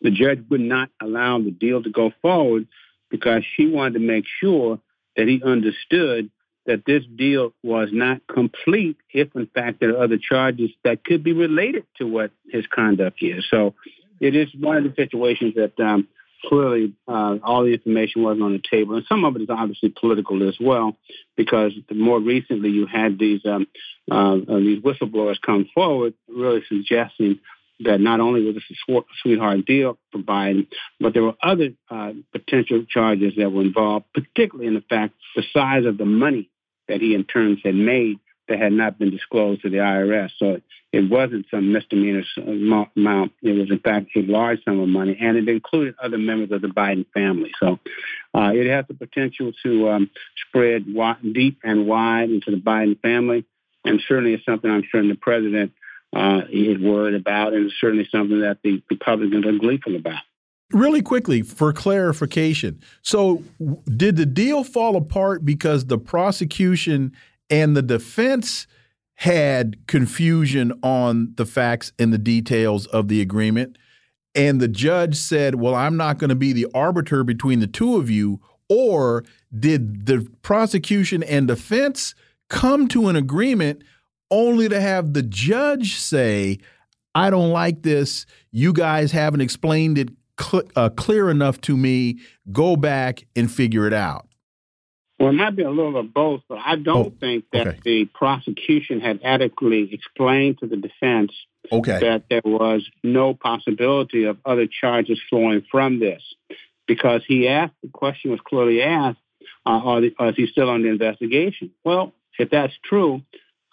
the 0.00 0.10
judge 0.10 0.44
would 0.50 0.60
not 0.60 0.90
allow 1.00 1.38
the 1.38 1.50
deal 1.50 1.82
to 1.82 1.90
go 1.90 2.12
forward 2.20 2.68
because 3.10 3.42
she 3.56 3.66
wanted 3.66 3.94
to 3.94 4.00
make 4.00 4.24
sure 4.40 4.78
that 5.16 5.26
he 5.26 5.42
understood 5.42 6.30
that 6.66 6.84
this 6.84 7.04
deal 7.16 7.52
was 7.62 7.88
not 7.92 8.20
complete 8.26 8.96
if, 9.12 9.34
in 9.34 9.46
fact, 9.46 9.80
there 9.80 9.96
are 9.96 10.02
other 10.02 10.18
charges 10.18 10.70
that 10.84 11.04
could 11.04 11.22
be 11.22 11.32
related 11.32 11.86
to 11.96 12.04
what 12.04 12.32
his 12.50 12.66
conduct 12.66 13.22
is. 13.22 13.46
So 13.50 13.74
it 14.20 14.34
is 14.34 14.48
one 14.58 14.76
of 14.76 14.84
the 14.84 14.92
situations 14.96 15.54
that 15.54 15.78
um, 15.80 16.08
clearly 16.44 16.94
uh, 17.08 17.36
all 17.42 17.64
the 17.64 17.72
information 17.72 18.22
wasn't 18.22 18.42
on 18.42 18.52
the 18.52 18.62
table. 18.70 18.96
And 18.96 19.04
some 19.08 19.24
of 19.24 19.36
it 19.36 19.42
is 19.42 19.50
obviously 19.50 19.88
political 19.88 20.48
as 20.48 20.56
well, 20.60 20.96
because 21.36 21.72
more 21.90 22.20
recently 22.20 22.70
you 22.70 22.86
had 22.86 23.18
these 23.18 23.40
um, 23.44 23.66
uh, 24.10 24.34
uh, 24.34 24.58
these 24.58 24.82
whistleblowers 24.82 25.40
come 25.44 25.68
forward, 25.74 26.14
really 26.28 26.62
suggesting 26.68 27.40
that 27.80 28.00
not 28.00 28.20
only 28.20 28.44
was 28.44 28.54
this 28.54 28.64
a 28.70 29.02
sweetheart 29.22 29.66
deal 29.66 29.98
for 30.10 30.18
Biden, 30.18 30.66
but 30.98 31.12
there 31.12 31.22
were 31.22 31.36
other 31.42 31.70
uh, 31.90 32.12
potential 32.32 32.84
charges 32.88 33.34
that 33.36 33.52
were 33.52 33.62
involved, 33.62 34.06
particularly 34.14 34.68
in 34.68 34.74
the 34.74 34.84
fact 34.88 35.14
the 35.34 35.42
size 35.52 35.84
of 35.84 35.98
the 35.98 36.06
money 36.06 36.48
that 36.88 37.00
he 37.00 37.14
in 37.14 37.24
turn 37.24 37.58
had 37.62 37.74
made 37.74 38.18
that 38.48 38.58
had 38.58 38.72
not 38.72 38.98
been 38.98 39.10
disclosed 39.10 39.62
to 39.62 39.70
the 39.70 39.78
IRS. 39.78 40.30
So 40.38 40.60
it 40.92 41.10
wasn't 41.10 41.46
some 41.50 41.72
misdemeanor 41.72 42.24
amount. 42.96 43.32
It 43.42 43.52
was, 43.52 43.70
in 43.70 43.80
fact, 43.80 44.10
a 44.16 44.22
large 44.22 44.64
sum 44.64 44.80
of 44.80 44.88
money, 44.88 45.16
and 45.20 45.36
it 45.36 45.48
included 45.48 45.94
other 46.02 46.18
members 46.18 46.52
of 46.52 46.62
the 46.62 46.68
Biden 46.68 47.06
family. 47.12 47.52
So 47.60 47.78
uh, 48.34 48.52
it 48.54 48.66
has 48.68 48.86
the 48.88 48.94
potential 48.94 49.52
to 49.62 49.90
um, 49.90 50.10
spread 50.48 50.92
wide, 50.92 51.16
deep 51.32 51.60
and 51.64 51.86
wide 51.86 52.30
into 52.30 52.50
the 52.50 52.56
Biden 52.56 53.00
family, 53.00 53.44
and 53.84 54.00
certainly 54.06 54.34
it's 54.34 54.44
something 54.44 54.70
I'm 54.70 54.84
sure 54.90 55.06
the 55.06 55.14
president 55.14 55.72
uh, 56.14 56.42
is 56.50 56.78
worried 56.78 57.14
about, 57.14 57.52
and 57.52 57.66
it's 57.66 57.80
certainly 57.80 58.08
something 58.10 58.40
that 58.40 58.58
the 58.62 58.82
Republicans 58.88 59.46
are 59.46 59.58
gleeful 59.58 59.96
about. 59.96 60.20
Really 60.72 61.02
quickly, 61.02 61.42
for 61.42 61.72
clarification. 61.72 62.80
So, 63.02 63.44
did 63.84 64.16
the 64.16 64.26
deal 64.26 64.64
fall 64.64 64.96
apart 64.96 65.44
because 65.44 65.86
the 65.86 65.98
prosecution 65.98 67.12
and 67.50 67.76
the 67.76 67.82
defense 67.82 68.66
had 69.14 69.86
confusion 69.86 70.72
on 70.82 71.32
the 71.36 71.46
facts 71.46 71.92
and 71.98 72.12
the 72.12 72.18
details 72.18 72.86
of 72.86 73.08
the 73.08 73.20
agreement. 73.20 73.78
And 74.34 74.60
the 74.60 74.68
judge 74.68 75.16
said, 75.16 75.54
Well, 75.54 75.74
I'm 75.74 75.96
not 75.96 76.18
going 76.18 76.28
to 76.28 76.34
be 76.34 76.52
the 76.52 76.66
arbiter 76.74 77.24
between 77.24 77.60
the 77.60 77.66
two 77.66 77.96
of 77.96 78.10
you. 78.10 78.40
Or 78.68 79.24
did 79.56 80.06
the 80.06 80.28
prosecution 80.42 81.22
and 81.22 81.46
defense 81.46 82.14
come 82.48 82.88
to 82.88 83.08
an 83.08 83.16
agreement 83.16 83.82
only 84.30 84.68
to 84.68 84.80
have 84.80 85.14
the 85.14 85.22
judge 85.22 85.94
say, 85.94 86.58
I 87.14 87.30
don't 87.30 87.50
like 87.50 87.82
this. 87.82 88.26
You 88.50 88.72
guys 88.72 89.12
haven't 89.12 89.40
explained 89.40 89.98
it 89.98 90.10
cl 90.38 90.62
uh, 90.74 90.90
clear 90.90 91.30
enough 91.30 91.60
to 91.62 91.76
me. 91.76 92.18
Go 92.52 92.76
back 92.76 93.26
and 93.34 93.50
figure 93.50 93.86
it 93.86 93.94
out. 93.94 94.25
Well, 95.18 95.30
it 95.30 95.32
might 95.32 95.56
be 95.56 95.62
a 95.62 95.70
little 95.70 95.96
of 95.96 96.12
both, 96.12 96.42
but 96.48 96.58
I 96.64 96.76
don't 96.76 97.06
oh, 97.06 97.12
think 97.18 97.46
that 97.52 97.66
okay. 97.66 97.80
the 97.84 98.04
prosecution 98.04 99.00
had 99.00 99.20
adequately 99.24 99.88
explained 99.92 100.58
to 100.58 100.66
the 100.66 100.76
defense 100.76 101.32
okay. 101.72 102.00
that 102.00 102.24
there 102.28 102.42
was 102.44 102.86
no 103.02 103.32
possibility 103.32 104.24
of 104.24 104.36
other 104.44 104.66
charges 104.66 105.18
flowing 105.30 105.64
from 105.70 106.00
this. 106.00 106.22
Because 106.86 107.22
he 107.26 107.48
asked, 107.48 107.74
the 107.82 107.88
question 107.88 108.30
was 108.30 108.40
clearly 108.46 108.82
asked, 108.82 109.18
uh, 109.64 109.70
are, 109.70 110.00
the, 110.02 110.14
are, 110.18 110.28
is 110.28 110.36
he 110.36 110.46
still 110.46 110.70
under 110.70 110.90
investigation? 110.90 111.72
Well, 111.82 112.12
if 112.38 112.50
that's 112.50 112.74
true, 112.84 113.22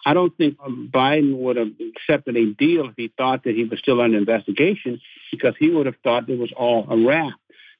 I 0.04 0.14
don't 0.14 0.36
think 0.36 0.56
Biden 0.58 1.36
would 1.36 1.56
have 1.56 1.70
accepted 1.96 2.36
a 2.36 2.52
deal 2.52 2.88
if 2.88 2.94
he 2.96 3.12
thought 3.16 3.44
that 3.44 3.54
he 3.54 3.64
was 3.64 3.78
still 3.78 4.00
under 4.00 4.18
investigation 4.18 5.00
because 5.30 5.54
he 5.58 5.70
would 5.70 5.86
have 5.86 5.96
thought 6.02 6.28
it 6.28 6.38
was 6.38 6.52
all 6.56 6.86
a 6.90 7.06
wrap. 7.06 7.34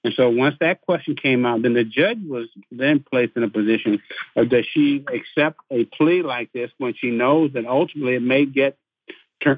And 0.05 0.13
so 0.15 0.29
once 0.29 0.57
that 0.61 0.83
question 0.83 1.17
came 1.17 1.47
out, 1.47 1.63
then 1.63 1.73
the 1.73 1.83
judge 1.83 2.19
was 2.25 2.49
then 2.71 3.01
placed 3.01 3.37
in 3.37 3.43
a 3.43 3.49
position 3.49 4.03
of 4.37 4.51
does 4.51 4.67
she 4.71 5.05
accept 5.13 5.59
a 5.71 5.87
plea 5.87 6.23
like 6.23 6.53
this 6.53 6.71
when 6.77 6.95
she 6.95 7.11
knows 7.11 7.55
that 7.55 7.67
ultimately 7.67 8.15
it 8.15 8.23
may 8.23 8.45
get 8.45 8.77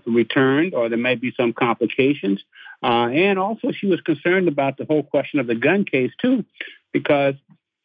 returned 0.07 0.74
or 0.74 0.88
there 0.88 0.99
may 0.99 1.16
be 1.16 1.32
some 1.36 1.53
complications. 1.53 2.42
Uh, 2.82 3.09
and 3.09 3.38
also 3.38 3.72
she 3.72 3.86
was 3.86 4.01
concerned 4.01 4.49
about 4.49 4.76
the 4.76 4.84
whole 4.84 5.03
question 5.03 5.40
of 5.40 5.47
the 5.47 5.55
gun 5.55 5.84
case 5.84 6.12
too, 6.20 6.44
because 6.92 7.34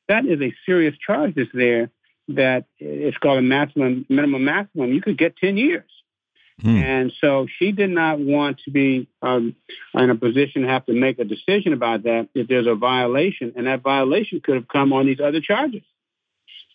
that 0.07 0.25
is 0.25 0.41
a 0.41 0.53
serious 0.65 0.95
charge 0.97 1.35
that's 1.35 1.49
there 1.53 1.89
that 2.27 2.65
it's 2.77 3.17
called 3.17 3.39
a 3.39 3.41
maximum, 3.41 4.05
minimum 4.09 4.43
maximum. 4.43 4.91
You 4.93 5.01
could 5.01 5.17
get 5.17 5.37
10 5.37 5.57
years. 5.57 5.89
Hmm. 6.61 6.77
And 6.77 7.13
so 7.19 7.47
she 7.57 7.71
did 7.71 7.89
not 7.89 8.19
want 8.19 8.59
to 8.65 8.71
be 8.71 9.07
um, 9.21 9.55
in 9.95 10.09
a 10.09 10.15
position 10.15 10.61
to 10.61 10.67
have 10.67 10.85
to 10.85 10.93
make 10.93 11.17
a 11.17 11.23
decision 11.23 11.73
about 11.73 12.03
that 12.03 12.29
if 12.35 12.47
there's 12.47 12.67
a 12.67 12.75
violation, 12.75 13.53
and 13.55 13.65
that 13.67 13.81
violation 13.81 14.41
could 14.41 14.55
have 14.55 14.67
come 14.67 14.93
on 14.93 15.07
these 15.07 15.19
other 15.19 15.41
charges, 15.41 15.81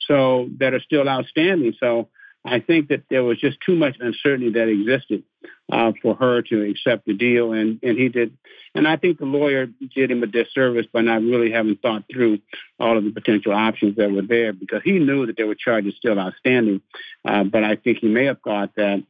so 0.01 0.49
that 0.59 0.75
are 0.75 0.81
still 0.81 1.09
outstanding. 1.09 1.75
So 1.79 2.09
I 2.45 2.61
think 2.61 2.89
that 2.89 3.05
there 3.11 3.25
was 3.25 3.39
just 3.39 3.59
too 3.61 3.77
much 3.77 3.97
uncertainty 4.01 4.53
that 4.53 4.69
existed 4.69 5.25
uh, 5.71 5.93
for 6.01 6.15
her 6.15 6.43
to 6.43 6.63
accept 6.71 7.07
the 7.07 7.15
deal, 7.15 7.53
and 7.53 7.79
and 7.83 7.97
he 7.97 8.09
did. 8.09 8.37
And 8.75 8.87
I 8.87 8.97
think 8.97 9.19
the 9.19 9.25
lawyer 9.25 9.67
did 9.95 10.11
him 10.11 10.23
a 10.23 10.27
disservice 10.27 10.87
by 10.93 11.01
not 11.01 11.23
really 11.23 11.51
having 11.51 11.77
thought 11.77 12.05
through 12.13 12.41
all 12.79 12.99
of 12.99 13.05
the 13.05 13.11
potential 13.11 13.53
options 13.53 13.97
that 13.97 14.11
were 14.11 14.23
there, 14.23 14.53
because 14.53 14.83
he 14.85 14.99
knew 14.99 15.27
that 15.27 15.37
there 15.37 15.47
were 15.47 15.55
charges 15.55 15.95
still 15.97 16.19
outstanding. 16.19 16.83
Uh, 17.25 17.45
but 17.45 17.65
I 17.65 17.77
think 17.77 17.99
he 17.99 18.09
may 18.09 18.27
have 18.27 18.41
thought 18.43 18.75
that 18.77 19.03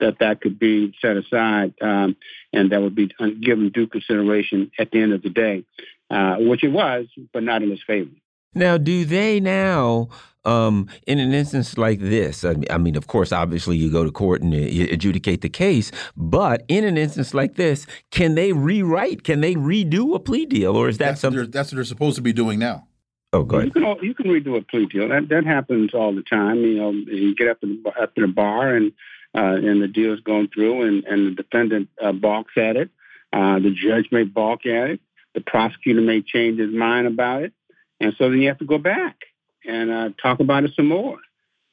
that 0.00 0.18
that 0.20 0.40
could 0.40 0.58
be 0.58 0.94
set 1.00 1.16
aside 1.16 1.74
um, 1.80 2.16
and 2.52 2.70
that 2.72 2.82
would 2.82 2.94
be 2.94 3.10
given 3.40 3.70
due 3.70 3.86
consideration 3.86 4.70
at 4.78 4.90
the 4.90 5.00
end 5.00 5.12
of 5.12 5.22
the 5.22 5.30
day, 5.30 5.64
uh, 6.10 6.36
which 6.38 6.64
it 6.64 6.68
was, 6.68 7.06
but 7.32 7.42
not 7.42 7.62
in 7.62 7.70
his 7.70 7.82
favor. 7.86 8.10
Now, 8.54 8.76
do 8.76 9.04
they 9.04 9.40
now, 9.40 10.08
um, 10.44 10.88
in 11.06 11.18
an 11.18 11.32
instance 11.32 11.76
like 11.76 11.98
this, 11.98 12.44
I 12.44 12.54
mean, 12.54 12.66
I 12.70 12.78
mean, 12.78 12.96
of 12.96 13.08
course, 13.08 13.32
obviously 13.32 13.76
you 13.76 13.90
go 13.90 14.04
to 14.04 14.12
court 14.12 14.42
and 14.42 14.54
you 14.54 14.86
adjudicate 14.90 15.40
the 15.40 15.48
case, 15.48 15.90
but 16.16 16.64
in 16.68 16.84
an 16.84 16.96
instance 16.96 17.34
like 17.34 17.56
this, 17.56 17.86
can 18.10 18.36
they 18.36 18.52
rewrite, 18.52 19.24
can 19.24 19.40
they 19.40 19.54
redo 19.54 20.14
a 20.14 20.20
plea 20.20 20.46
deal, 20.46 20.76
or 20.76 20.88
is 20.88 20.98
that 20.98 21.06
that's 21.06 21.20
something? 21.20 21.40
What 21.40 21.52
that's 21.52 21.72
what 21.72 21.76
they're 21.76 21.84
supposed 21.84 22.16
to 22.16 22.22
be 22.22 22.32
doing 22.32 22.58
now. 22.60 22.86
Oh, 23.32 23.42
go 23.42 23.56
ahead. 23.56 23.72
You 23.74 23.82
can, 23.82 24.04
you 24.04 24.14
can 24.14 24.26
redo 24.26 24.56
a 24.56 24.62
plea 24.62 24.86
deal. 24.86 25.08
That 25.08 25.28
that 25.30 25.44
happens 25.44 25.92
all 25.92 26.14
the 26.14 26.22
time. 26.22 26.58
You 26.58 26.76
know, 26.76 26.90
you 26.92 27.34
get 27.34 27.48
up 27.48 27.60
to 27.62 27.66
the, 27.66 27.90
up 28.00 28.14
to 28.14 28.20
the 28.20 28.28
bar 28.28 28.76
and 28.76 28.92
uh, 29.34 29.54
and 29.54 29.82
the 29.82 29.88
deal 29.88 30.12
is 30.12 30.20
going 30.20 30.48
through, 30.48 30.82
and, 30.82 31.04
and 31.04 31.26
the 31.26 31.42
defendant 31.42 31.88
uh, 32.02 32.12
balks 32.12 32.52
at 32.56 32.76
it. 32.76 32.90
Uh, 33.32 33.58
the 33.58 33.74
judge 33.74 34.08
may 34.12 34.22
balk 34.22 34.64
at 34.66 34.90
it. 34.90 35.00
The 35.34 35.40
prosecutor 35.40 36.00
may 36.00 36.22
change 36.22 36.60
his 36.60 36.72
mind 36.72 37.06
about 37.06 37.42
it. 37.42 37.52
And 38.00 38.14
so 38.16 38.30
then 38.30 38.40
you 38.40 38.48
have 38.48 38.58
to 38.58 38.64
go 38.64 38.78
back 38.78 39.16
and 39.64 39.90
uh, 39.90 40.10
talk 40.22 40.40
about 40.40 40.64
it 40.64 40.72
some 40.76 40.88
more. 40.88 41.18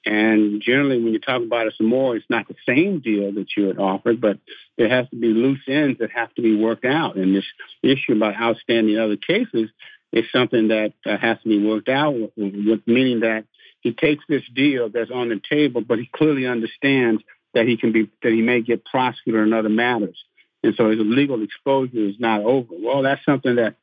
And 0.03 0.61
generally, 0.61 1.03
when 1.03 1.13
you 1.13 1.19
talk 1.19 1.43
about 1.43 1.67
it 1.67 1.75
some 1.77 1.87
more, 1.87 2.15
it's 2.15 2.25
not 2.29 2.47
the 2.47 2.55
same 2.67 3.01
deal 3.01 3.31
that 3.33 3.49
you 3.55 3.67
had 3.67 3.77
offered, 3.77 4.19
but 4.19 4.39
there 4.77 4.89
has 4.89 5.07
to 5.09 5.15
be 5.15 5.27
loose 5.27 5.61
ends 5.67 5.99
that 5.99 6.09
have 6.11 6.33
to 6.35 6.41
be 6.41 6.55
worked 6.55 6.85
out. 6.85 7.17
And 7.17 7.35
this 7.35 7.45
issue 7.83 8.13
about 8.13 8.35
outstanding 8.35 8.97
other 8.97 9.17
cases 9.17 9.69
is 10.11 10.25
something 10.33 10.69
that 10.69 10.93
uh, 11.05 11.17
has 11.17 11.37
to 11.43 11.49
be 11.49 11.63
worked 11.63 11.89
out, 11.89 12.15
with, 12.35 12.81
meaning 12.87 13.19
that 13.19 13.45
he 13.81 13.93
takes 13.93 14.23
this 14.27 14.43
deal 14.53 14.89
that's 14.89 15.11
on 15.11 15.29
the 15.29 15.39
table, 15.47 15.81
but 15.81 15.99
he 15.99 16.09
clearly 16.11 16.47
understands 16.47 17.21
that 17.53 17.67
he 17.67 17.77
can 17.77 17.91
be 17.91 18.09
that 18.23 18.31
he 18.31 18.41
may 18.41 18.61
get 18.61 18.85
prosecuted 18.85 19.47
in 19.47 19.53
other 19.53 19.69
matters, 19.69 20.23
and 20.63 20.75
so 20.75 20.89
his 20.89 20.99
legal 20.99 21.43
exposure 21.43 22.07
is 22.09 22.15
not 22.19 22.41
over. 22.41 22.73
Well, 22.79 23.01
that's 23.01 23.23
something 23.25 23.55
that 23.55 23.75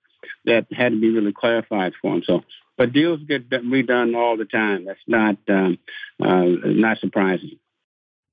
that 0.45 0.67
had 0.73 0.93
to 0.93 1.01
be 1.01 1.11
really 1.11 1.33
clarified 1.33 1.93
for 2.01 2.15
him. 2.15 2.23
So, 2.25 2.43
but 2.77 2.93
deals 2.93 3.21
get 3.29 3.51
redone 3.51 4.17
all 4.17 4.37
the 4.37 4.45
time. 4.45 4.85
That's 4.85 5.01
not 5.07 5.37
um, 5.49 5.79
uh, 6.21 6.45
not 6.65 6.99
surprising. 6.99 7.59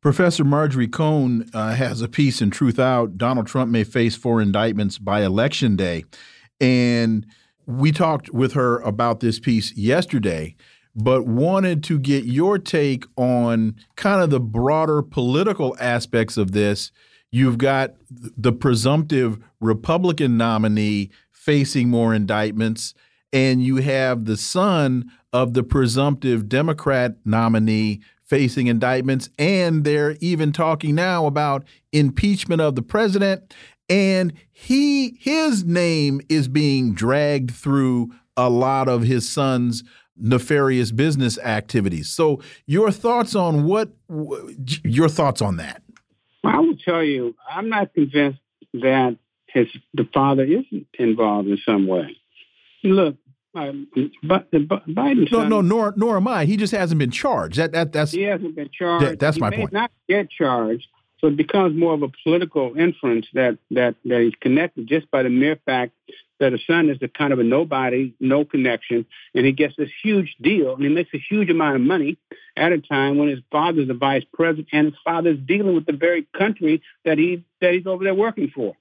Professor 0.02 0.44
Marjorie 0.44 0.88
Cohn 0.88 1.50
uh, 1.54 1.74
has 1.74 2.02
a 2.02 2.08
piece 2.08 2.40
in 2.40 2.52
Truthout. 2.52 3.18
Donald 3.18 3.48
Trump 3.48 3.72
may 3.72 3.84
face 3.84 4.16
four 4.16 4.40
indictments 4.40 5.00
by 5.00 5.24
election 5.24 5.76
day, 5.76 6.06
and 6.62 7.26
we 7.66 7.92
talked 7.92 8.30
with 8.30 8.54
her 8.54 8.80
about 8.82 9.20
this 9.20 9.40
piece 9.40 9.76
yesterday 9.76 10.56
but 10.96 11.26
wanted 11.26 11.84
to 11.84 12.00
get 12.00 12.26
your 12.26 12.58
take 12.58 13.06
on 13.18 13.76
kind 13.96 14.22
of 14.22 14.30
the 14.30 14.40
broader 14.40 15.02
political 15.02 15.76
aspects 15.80 16.38
of 16.38 16.54
this. 16.54 16.92
You've 17.32 17.58
got 17.58 17.96
the 18.10 18.54
presumptive 18.54 19.40
Republican 19.60 20.38
nominee 20.38 21.12
facing 21.32 21.90
more 21.90 22.14
indictments, 22.14 22.94
and 23.34 23.62
you 23.62 23.78
have 23.78 24.26
the 24.26 24.38
son 24.38 25.12
of 25.34 25.54
the 25.54 25.64
presumptive 25.64 26.48
Democrat 26.48 27.18
nominee 27.26 28.00
facing 28.24 28.68
indictments. 28.68 29.30
And 29.38 29.84
they're 29.84 30.16
even 30.22 30.54
talking 30.54 30.96
now 30.96 31.26
about 31.26 31.66
impeachment 31.92 32.62
of 32.62 32.76
the 32.76 32.82
president. 32.82 33.54
And 33.90 34.34
he 34.52 35.18
his 35.20 35.66
name 35.66 36.22
is 36.30 36.48
being 36.48 36.94
dragged 36.94 37.52
through 37.52 38.12
a 38.38 38.50
lot 38.50 38.88
of 38.88 39.04
his 39.04 39.28
son's 39.30 39.84
nefarious 40.18 40.92
business 40.92 41.38
activities. 41.40 42.10
So, 42.10 42.42
your 42.66 42.92
thoughts 42.92 43.36
on 43.36 43.66
what 43.66 43.90
your 44.84 45.10
thoughts 45.10 45.42
on 45.42 45.58
that? 45.58 45.82
I 46.44 46.60
will 46.60 46.78
tell 46.78 47.04
you, 47.04 47.36
I'm 47.50 47.70
not 47.70 47.94
convinced 47.94 48.40
that 48.74 49.18
his 49.48 49.68
the 49.94 50.08
father 50.14 50.44
isn't 50.44 50.88
involved 51.00 51.48
in 51.48 51.58
some 51.66 51.88
way. 51.88 52.18
Look, 52.84 53.16
um, 53.56 53.88
but 54.22 54.52
the 54.52 54.60
Biden. 54.60 55.32
No, 55.32 55.48
no, 55.48 55.62
nor 55.62 55.94
nor 55.96 56.18
am 56.18 56.28
I. 56.28 56.46
He 56.46 56.58
just 56.58 56.74
hasn't 56.74 57.00
been 57.00 57.12
charged. 57.12 57.58
That 57.58 57.72
that 57.72 57.92
that's 57.94 58.12
he 58.12 58.24
hasn't 58.24 58.56
been 58.56 58.70
charged. 58.72 59.06
That, 59.06 59.20
that's 59.20 59.38
he 59.38 59.42
my 59.42 59.50
may 59.50 59.58
point. 59.58 59.74
Not 59.74 59.92
get 60.10 60.30
charged, 60.30 60.88
so 61.20 61.28
it 61.28 61.38
becomes 61.38 61.76
more 61.78 61.94
of 61.94 62.04
a 62.04 62.10
political 62.24 62.78
inference 62.78 63.28
that 63.34 63.58
that 63.72 63.96
that 64.06 64.22
he's 64.22 64.36
connected 64.42 64.88
just 64.88 65.10
by 65.10 65.24
the 65.24 65.30
mere 65.30 65.58
fact 65.66 65.94
that 66.40 66.54
a 66.54 66.58
son 66.68 66.90
is 66.90 66.98
a 67.02 67.08
kind 67.08 67.34
of 67.34 67.40
a 67.40 67.44
nobody, 67.44 68.14
no 68.20 68.46
connection, 68.46 69.06
and 69.34 69.46
he 69.46 69.52
gets 69.52 69.76
this 69.78 69.90
huge 70.04 70.36
deal 70.42 70.76
and 70.76 70.84
he 70.84 70.90
makes 70.90 71.14
a 71.14 71.18
huge 71.18 71.50
amount 71.50 71.76
of 71.76 71.82
money 71.82 72.18
at 72.58 72.72
a 72.72 72.80
time 72.80 73.18
when 73.18 73.30
his 73.30 73.40
father's 73.52 73.88
the 73.88 73.94
vice 73.94 74.24
president 74.34 74.68
and 74.72 74.88
his 74.88 74.96
father's 75.04 75.40
dealing 75.40 75.76
with 75.76 75.86
the 75.86 75.94
very 75.94 76.28
country 76.38 76.82
that 77.04 77.18
he 77.18 77.44
that 77.62 77.74
he's 77.74 77.88
over 77.88 78.04
there 78.04 78.16
working 78.16 78.52
for. 78.54 78.76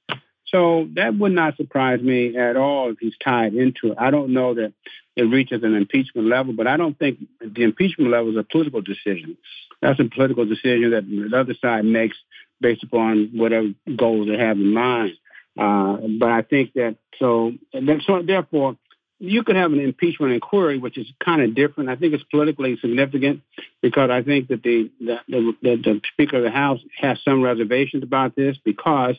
So 0.46 0.88
that 0.94 1.16
would 1.16 1.32
not 1.32 1.56
surprise 1.56 2.00
me 2.00 2.36
at 2.36 2.56
all 2.56 2.90
if 2.90 2.98
he's 3.00 3.16
tied 3.22 3.54
into 3.54 3.92
it. 3.92 3.98
I 3.98 4.10
don't 4.10 4.32
know 4.32 4.54
that 4.54 4.72
it 5.16 5.22
reaches 5.22 5.62
an 5.62 5.74
impeachment 5.74 6.28
level, 6.28 6.52
but 6.52 6.66
I 6.66 6.76
don't 6.76 6.98
think 6.98 7.18
the 7.40 7.62
impeachment 7.62 8.10
level 8.10 8.30
is 8.30 8.36
a 8.36 8.44
political 8.44 8.80
decision. 8.80 9.36
That's 9.80 9.98
a 10.00 10.04
political 10.04 10.44
decision 10.44 10.90
that 10.90 11.08
the 11.08 11.36
other 11.36 11.54
side 11.54 11.84
makes 11.84 12.16
based 12.60 12.82
upon 12.82 13.30
whatever 13.34 13.68
goals 13.96 14.28
they 14.28 14.38
have 14.38 14.56
in 14.56 14.72
mind. 14.72 15.14
Uh, 15.58 15.96
but 16.18 16.30
I 16.30 16.42
think 16.42 16.72
that 16.74 16.96
so, 17.18 17.52
then, 17.72 18.00
so 18.06 18.22
therefore, 18.22 18.76
you 19.20 19.44
could 19.44 19.56
have 19.56 19.72
an 19.72 19.80
impeachment 19.80 20.32
inquiry, 20.32 20.78
which 20.78 20.98
is 20.98 21.06
kind 21.24 21.42
of 21.42 21.54
different. 21.54 21.88
I 21.88 21.96
think 21.96 22.14
it's 22.14 22.24
politically 22.24 22.76
significant 22.80 23.42
because 23.80 24.10
I 24.10 24.22
think 24.22 24.48
that 24.48 24.62
the 24.62 24.90
the, 25.00 25.20
the, 25.28 25.54
the 25.62 26.00
Speaker 26.12 26.38
of 26.38 26.42
the 26.42 26.50
House 26.50 26.80
has 26.98 27.18
some 27.24 27.42
reservations 27.42 28.02
about 28.02 28.34
this 28.34 28.56
because 28.64 29.16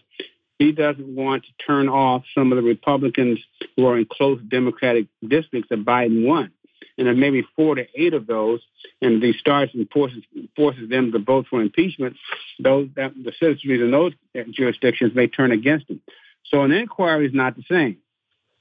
he 0.60 0.72
doesn't 0.72 1.16
want 1.16 1.44
to 1.44 1.66
turn 1.66 1.90
off 1.90 2.24
some 2.34 2.52
of 2.52 2.58
the 2.58 2.64
Republicans 2.64 3.40
who 3.76 3.86
are 3.88 3.98
in 3.98 4.06
close 4.10 4.40
Democratic 4.48 5.08
districts 5.26 5.70
that 5.70 5.84
Biden 5.84 6.26
won. 6.26 6.52
And 6.98 7.08
there 7.08 7.14
may 7.14 7.30
be 7.30 7.44
four 7.58 7.76
to 7.76 7.86
eight 7.94 8.14
of 8.14 8.26
those, 8.26 8.62
and 9.02 9.22
he 9.22 9.34
starts 9.34 9.74
and 9.74 9.90
forces 9.90 10.24
forces 10.56 10.90
them 10.90 11.12
to 11.12 11.20
vote 11.20 11.48
for 11.50 11.62
impeachment. 11.62 12.16
Those 12.60 12.90
that, 12.96 13.14
the 13.16 13.34
citizenry 13.38 13.82
in 13.82 13.92
those 13.92 14.14
jurisdictions 14.52 15.14
may 15.14 15.28
turn 15.28 15.52
against 15.52 15.90
him. 15.90 16.02
So 16.52 16.64
an 16.64 16.72
inquiry 16.72 17.28
is 17.28 17.34
not 17.34 17.56
the 17.56 17.64
same. 17.70 17.98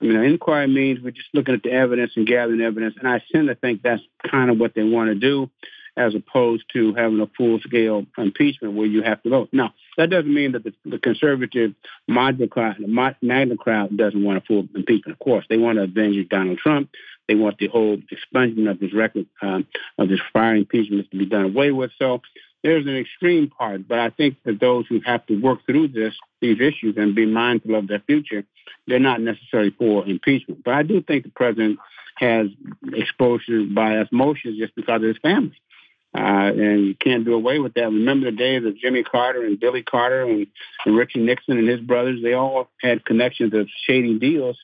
I 0.01 0.07
mean, 0.07 0.17
an 0.17 0.25
inquiry 0.25 0.67
means 0.67 1.01
we're 1.01 1.11
just 1.11 1.29
looking 1.33 1.55
at 1.55 1.63
the 1.63 1.71
evidence 1.73 2.13
and 2.17 2.27
gathering 2.27 2.61
evidence, 2.61 2.95
and 2.99 3.09
I 3.09 3.23
tend 3.33 3.49
to 3.49 3.55
think 3.55 3.83
that's 3.83 4.03
kind 4.31 4.51
of 4.51 4.59
what 4.59 4.75
they 4.75 4.83
want 4.83 5.09
to 5.09 5.15
do, 5.15 5.51
as 5.97 6.15
opposed 6.15 6.65
to 6.73 6.93
having 6.95 7.21
a 7.21 7.29
full-scale 7.39 8.05
impeachment 8.19 8.75
where 8.75 8.87
you 8.87 9.03
have 9.03 9.23
to 9.23 9.31
vote. 9.31 9.49
Now, 9.53 9.75
that 9.97 10.11
doesn't 10.11 10.33
mean 10.33 10.53
that 10.53 10.65
the, 10.65 10.75
the 10.85 10.99
conservative 10.99 11.75
MAGA 12.09 12.49
crowd, 12.49 12.77
doesn't 12.81 14.25
want 14.25 14.39
a 14.39 14.41
full 14.41 14.67
impeachment. 14.75 15.15
Of 15.15 15.19
course, 15.21 15.47
they 15.49 15.57
want 15.57 15.79
to 15.79 15.85
avenge 15.85 16.29
Donald 16.29 16.59
Trump. 16.59 16.91
They 17.29 17.37
want 17.37 17.59
the 17.59 17.69
whole 17.69 17.97
expungement 17.97 18.71
of 18.71 18.81
his 18.81 18.93
record 18.93 19.27
um, 19.41 19.67
of 19.97 20.11
his 20.11 20.21
prior 20.33 20.57
impeachments 20.57 21.09
to 21.11 21.17
be 21.17 21.27
done 21.27 21.45
away 21.45 21.71
with. 21.71 21.93
So 21.99 22.21
there's 22.65 22.87
an 22.87 22.97
extreme 22.97 23.51
part, 23.51 23.87
but 23.87 23.99
I 23.99 24.09
think 24.09 24.39
that 24.45 24.59
those 24.59 24.87
who 24.89 25.01
have 25.05 25.25
to 25.27 25.39
work 25.41 25.61
through 25.67 25.89
this 25.89 26.15
these 26.41 26.61
issues 26.61 26.97
and 26.97 27.15
be 27.15 27.27
mindful 27.27 27.75
of 27.75 27.87
their 27.87 28.01
future, 28.01 28.45
they're 28.87 28.99
not 28.99 29.21
necessarily 29.21 29.71
for 29.71 30.07
impeachment. 30.07 30.65
But 30.65 30.75
I 30.75 30.83
do 30.83 31.03
think 31.03 31.25
the 31.25 31.31
president 31.31 31.79
has 32.17 32.47
exposure 32.93 33.65
by 33.65 33.99
osmosis 33.99 34.57
just 34.59 34.75
because 34.75 35.03
of 35.03 35.09
his 35.09 35.19
family. 35.19 35.61
Uh, 36.17 36.53
and 36.57 36.87
you 36.87 36.95
can't 36.95 37.25
do 37.25 37.35
away 37.35 37.59
with 37.59 37.75
that. 37.75 37.87
Remember 37.87 38.31
the 38.31 38.37
days 38.37 38.65
of 38.65 38.79
Jimmy 38.79 39.03
Carter 39.03 39.45
and 39.45 39.61
Billy 39.61 39.83
Carter 39.83 40.23
and, 40.23 40.47
and 40.87 40.97
Richard 40.97 41.23
Nixon 41.23 41.59
and 41.59 41.69
his 41.69 41.81
brothers? 41.81 42.21
They 42.23 42.35
all 42.35 42.71
had 42.81 43.05
connections 43.05 43.53
of 43.53 43.69
shady 43.87 44.19
deals. 44.19 44.57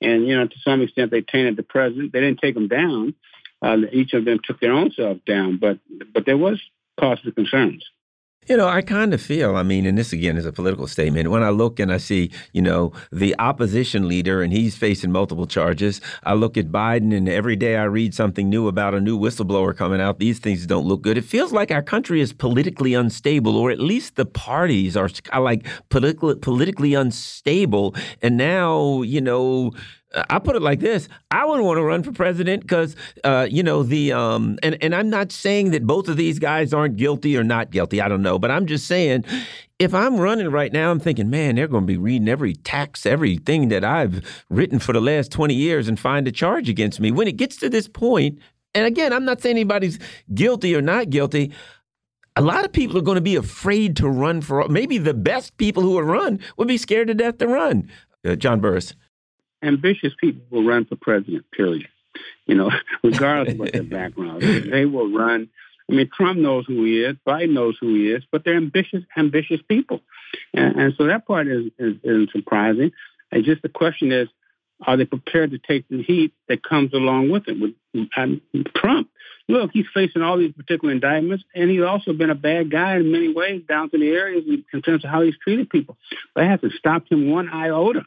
And, 0.00 0.26
you 0.26 0.36
know, 0.36 0.46
to 0.46 0.56
some 0.64 0.80
extent, 0.80 1.10
they 1.10 1.20
tainted 1.20 1.56
the 1.56 1.64
president. 1.64 2.12
They 2.12 2.20
didn't 2.20 2.40
take 2.40 2.56
him 2.56 2.68
down. 2.68 3.14
Uh, 3.60 3.78
each 3.92 4.12
of 4.12 4.24
them 4.24 4.38
took 4.42 4.60
their 4.60 4.72
own 4.72 4.92
self 4.92 5.18
down. 5.26 5.58
But 5.58 5.78
but 6.12 6.24
there 6.24 6.36
was 6.38 6.60
cause 7.02 7.18
for 7.20 7.32
concerns. 7.32 7.84
You 8.48 8.56
know, 8.56 8.66
I 8.66 8.82
kind 8.82 9.14
of 9.14 9.22
feel, 9.22 9.54
I 9.54 9.62
mean, 9.62 9.86
and 9.86 9.96
this 9.96 10.12
again 10.12 10.36
is 10.36 10.44
a 10.44 10.52
political 10.52 10.88
statement. 10.88 11.30
When 11.30 11.44
I 11.44 11.50
look 11.50 11.78
and 11.78 11.92
I 11.92 11.98
see, 11.98 12.32
you 12.52 12.60
know, 12.60 12.92
the 13.12 13.36
opposition 13.38 14.08
leader 14.08 14.42
and 14.42 14.52
he's 14.52 14.76
facing 14.76 15.12
multiple 15.12 15.46
charges, 15.46 16.00
I 16.24 16.34
look 16.34 16.56
at 16.56 16.72
Biden 16.72 17.16
and 17.16 17.28
every 17.28 17.54
day 17.54 17.76
I 17.76 17.84
read 17.84 18.14
something 18.14 18.50
new 18.50 18.66
about 18.66 18.94
a 18.94 19.00
new 19.00 19.16
whistleblower 19.16 19.76
coming 19.76 20.00
out. 20.00 20.18
These 20.18 20.40
things 20.40 20.66
don't 20.66 20.86
look 20.86 21.02
good. 21.02 21.16
It 21.16 21.24
feels 21.24 21.52
like 21.52 21.70
our 21.70 21.84
country 21.84 22.20
is 22.20 22.32
politically 22.32 22.94
unstable, 22.94 23.56
or 23.56 23.70
at 23.70 23.78
least 23.78 24.16
the 24.16 24.26
parties 24.26 24.96
are 24.96 25.08
like 25.38 25.64
politically 25.90 26.94
unstable. 26.94 27.94
And 28.22 28.36
now, 28.36 29.02
you 29.02 29.20
know, 29.20 29.70
I 30.14 30.38
put 30.38 30.56
it 30.56 30.62
like 30.62 30.80
this: 30.80 31.08
I 31.30 31.44
wouldn't 31.44 31.64
want 31.64 31.78
to 31.78 31.82
run 31.82 32.02
for 32.02 32.12
president 32.12 32.62
because, 32.62 32.96
uh, 33.24 33.46
you 33.50 33.62
know, 33.62 33.82
the 33.82 34.12
um, 34.12 34.58
and 34.62 34.76
and 34.82 34.94
I'm 34.94 35.08
not 35.08 35.32
saying 35.32 35.70
that 35.70 35.86
both 35.86 36.08
of 36.08 36.16
these 36.16 36.38
guys 36.38 36.74
aren't 36.74 36.96
guilty 36.96 37.36
or 37.36 37.44
not 37.44 37.70
guilty. 37.70 38.00
I 38.00 38.08
don't 38.08 38.22
know, 38.22 38.38
but 38.38 38.50
I'm 38.50 38.66
just 38.66 38.86
saying, 38.86 39.24
if 39.78 39.94
I'm 39.94 40.18
running 40.18 40.48
right 40.48 40.72
now, 40.72 40.90
I'm 40.90 41.00
thinking, 41.00 41.30
man, 41.30 41.54
they're 41.54 41.68
going 41.68 41.84
to 41.84 41.92
be 41.92 41.96
reading 41.96 42.28
every 42.28 42.54
tax, 42.54 43.06
everything 43.06 43.68
that 43.68 43.84
I've 43.84 44.44
written 44.50 44.78
for 44.78 44.92
the 44.92 45.00
last 45.00 45.32
20 45.32 45.54
years, 45.54 45.88
and 45.88 45.98
find 45.98 46.28
a 46.28 46.32
charge 46.32 46.68
against 46.68 47.00
me. 47.00 47.10
When 47.10 47.28
it 47.28 47.36
gets 47.36 47.56
to 47.56 47.68
this 47.68 47.88
point, 47.88 48.38
and 48.74 48.86
again, 48.86 49.12
I'm 49.12 49.24
not 49.24 49.40
saying 49.40 49.56
anybody's 49.56 49.98
guilty 50.34 50.74
or 50.76 50.82
not 50.82 51.10
guilty. 51.10 51.52
A 52.36 52.42
lot 52.42 52.64
of 52.64 52.72
people 52.72 52.96
are 52.96 53.02
going 53.02 53.16
to 53.16 53.20
be 53.20 53.36
afraid 53.36 53.96
to 53.96 54.08
run 54.08 54.40
for. 54.40 54.66
Maybe 54.68 54.98
the 54.98 55.14
best 55.14 55.56
people 55.58 55.82
who 55.82 55.92
would 55.92 56.04
run 56.04 56.40
would 56.56 56.68
be 56.68 56.78
scared 56.78 57.08
to 57.08 57.14
death 57.14 57.38
to 57.38 57.48
run. 57.48 57.90
Uh, 58.24 58.36
John 58.36 58.60
Burris 58.60 58.94
ambitious 59.62 60.12
people 60.18 60.42
will 60.50 60.64
run 60.64 60.84
for 60.84 60.96
president, 60.96 61.50
period. 61.50 61.88
You 62.46 62.54
know, 62.54 62.70
regardless 63.02 63.54
of 63.54 63.60
what 63.60 63.72
their 63.72 63.82
background 63.82 64.42
is, 64.42 64.70
they 64.70 64.84
will 64.84 65.12
run. 65.12 65.48
I 65.90 65.94
mean, 65.94 66.10
Trump 66.14 66.38
knows 66.38 66.64
who 66.66 66.84
he 66.84 67.02
is, 67.02 67.16
Biden 67.26 67.52
knows 67.52 67.76
who 67.80 67.94
he 67.94 68.10
is, 68.10 68.22
but 68.30 68.44
they're 68.44 68.56
ambitious, 68.56 69.02
ambitious 69.16 69.60
people. 69.68 70.00
And, 70.54 70.76
and 70.76 70.94
so 70.96 71.06
that 71.06 71.26
part 71.26 71.48
is, 71.48 71.66
is, 71.78 71.96
is 72.02 72.28
surprising. 72.32 72.92
And 73.30 73.44
just 73.44 73.62
the 73.62 73.68
question 73.68 74.12
is, 74.12 74.28
are 74.86 74.96
they 74.96 75.04
prepared 75.04 75.52
to 75.52 75.58
take 75.58 75.88
the 75.88 76.02
heat 76.02 76.32
that 76.48 76.62
comes 76.62 76.92
along 76.92 77.30
with 77.30 77.44
it? 77.46 77.60
With 77.60 77.74
um, 78.16 78.40
Trump, 78.76 79.10
look, 79.48 79.70
he's 79.72 79.86
facing 79.94 80.22
all 80.22 80.38
these 80.38 80.52
particular 80.52 80.92
indictments, 80.92 81.44
and 81.54 81.70
he's 81.70 81.82
also 81.82 82.12
been 82.12 82.30
a 82.30 82.34
bad 82.34 82.70
guy 82.70 82.96
in 82.96 83.12
many 83.12 83.32
ways 83.32 83.62
down 83.68 83.90
to 83.90 83.98
the 83.98 84.08
areas 84.08 84.44
in 84.72 84.82
terms 84.82 85.04
of 85.04 85.10
how 85.10 85.22
he's 85.22 85.36
treated 85.42 85.70
people. 85.70 85.96
But 86.34 86.44
it 86.44 86.48
hasn't 86.48 86.72
stopped 86.72 87.12
him 87.12 87.30
one 87.30 87.48
iota 87.48 88.04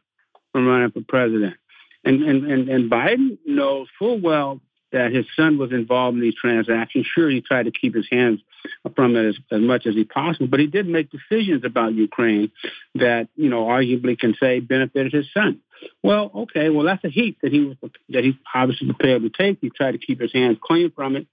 from 0.55 0.67
running 0.67 0.89
for 0.89 1.01
president. 1.05 1.57
And, 2.05 2.23
and, 2.23 2.49
and, 2.49 2.69
and 2.69 2.89
Biden 2.89 3.37
knows 3.45 3.89
full 3.99 4.21
well 4.21 4.61
that 4.93 5.11
his 5.11 5.25
son 5.35 5.57
was 5.57 5.73
involved 5.73 6.15
in 6.15 6.21
these 6.21 6.35
transactions. 6.35 7.05
Sure, 7.13 7.29
he 7.29 7.41
tried 7.41 7.63
to 7.63 7.71
keep 7.71 7.93
his 7.93 8.07
hands 8.09 8.39
from 8.95 9.17
it 9.17 9.25
as, 9.25 9.35
as 9.51 9.59
much 9.59 9.85
as 9.85 9.95
he 9.95 10.05
possible, 10.05 10.47
but 10.47 10.61
he 10.61 10.67
did 10.67 10.87
make 10.87 11.09
decisions 11.11 11.65
about 11.65 11.93
Ukraine 11.93 12.53
that, 12.93 13.27
you 13.35 13.49
know, 13.49 13.65
arguably 13.65 14.17
can 14.17 14.33
say 14.39 14.61
benefited 14.61 15.11
his 15.11 15.25
son. 15.33 15.59
Well, 16.01 16.31
okay, 16.33 16.69
well 16.69 16.85
that's 16.85 17.03
a 17.03 17.09
heat 17.09 17.37
that 17.41 17.51
he 17.51 17.59
was 17.59 17.75
that 18.07 18.23
he 18.23 18.39
obviously 18.53 18.87
prepared 18.87 19.23
to 19.23 19.29
take. 19.29 19.57
He 19.59 19.69
tried 19.69 19.91
to 19.91 19.97
keep 19.97 20.21
his 20.21 20.31
hands 20.31 20.57
clean 20.63 20.89
from 20.95 21.17
it, 21.17 21.27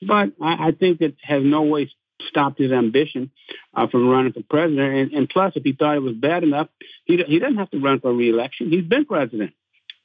but 0.00 0.34
I, 0.40 0.68
I 0.68 0.70
think 0.70 1.00
it 1.00 1.16
has 1.22 1.42
no 1.42 1.62
way 1.62 1.90
stopped 2.26 2.58
his 2.58 2.72
ambition 2.72 3.30
uh, 3.74 3.86
from 3.86 4.08
running 4.08 4.32
for 4.32 4.42
president. 4.42 4.94
And, 4.94 5.12
and, 5.12 5.28
plus, 5.28 5.52
if 5.56 5.62
he 5.62 5.72
thought 5.72 5.96
it 5.96 6.02
was 6.02 6.14
bad 6.14 6.42
enough, 6.42 6.68
he 7.04 7.22
he 7.26 7.38
doesn't 7.38 7.58
have 7.58 7.70
to 7.70 7.80
run 7.80 8.00
for 8.00 8.12
reelection. 8.12 8.70
He's 8.70 8.84
been 8.84 9.04
president. 9.04 9.52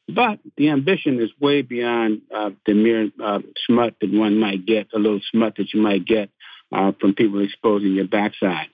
But 0.07 0.39
the 0.57 0.69
ambition 0.69 1.21
is 1.21 1.29
way 1.39 1.61
beyond 1.61 2.23
uh, 2.33 2.51
the 2.65 2.73
mere 2.73 3.09
uh, 3.23 3.39
smut 3.65 3.95
that 4.01 4.11
one 4.11 4.37
might 4.37 4.65
get, 4.65 4.87
a 4.93 4.99
little 4.99 5.21
smut 5.31 5.55
that 5.55 5.73
you 5.73 5.81
might 5.81 6.05
get 6.05 6.29
uh, 6.73 6.91
from 6.99 7.15
people 7.15 7.41
exposing 7.41 7.93
your 7.93 8.07
backside. 8.07 8.67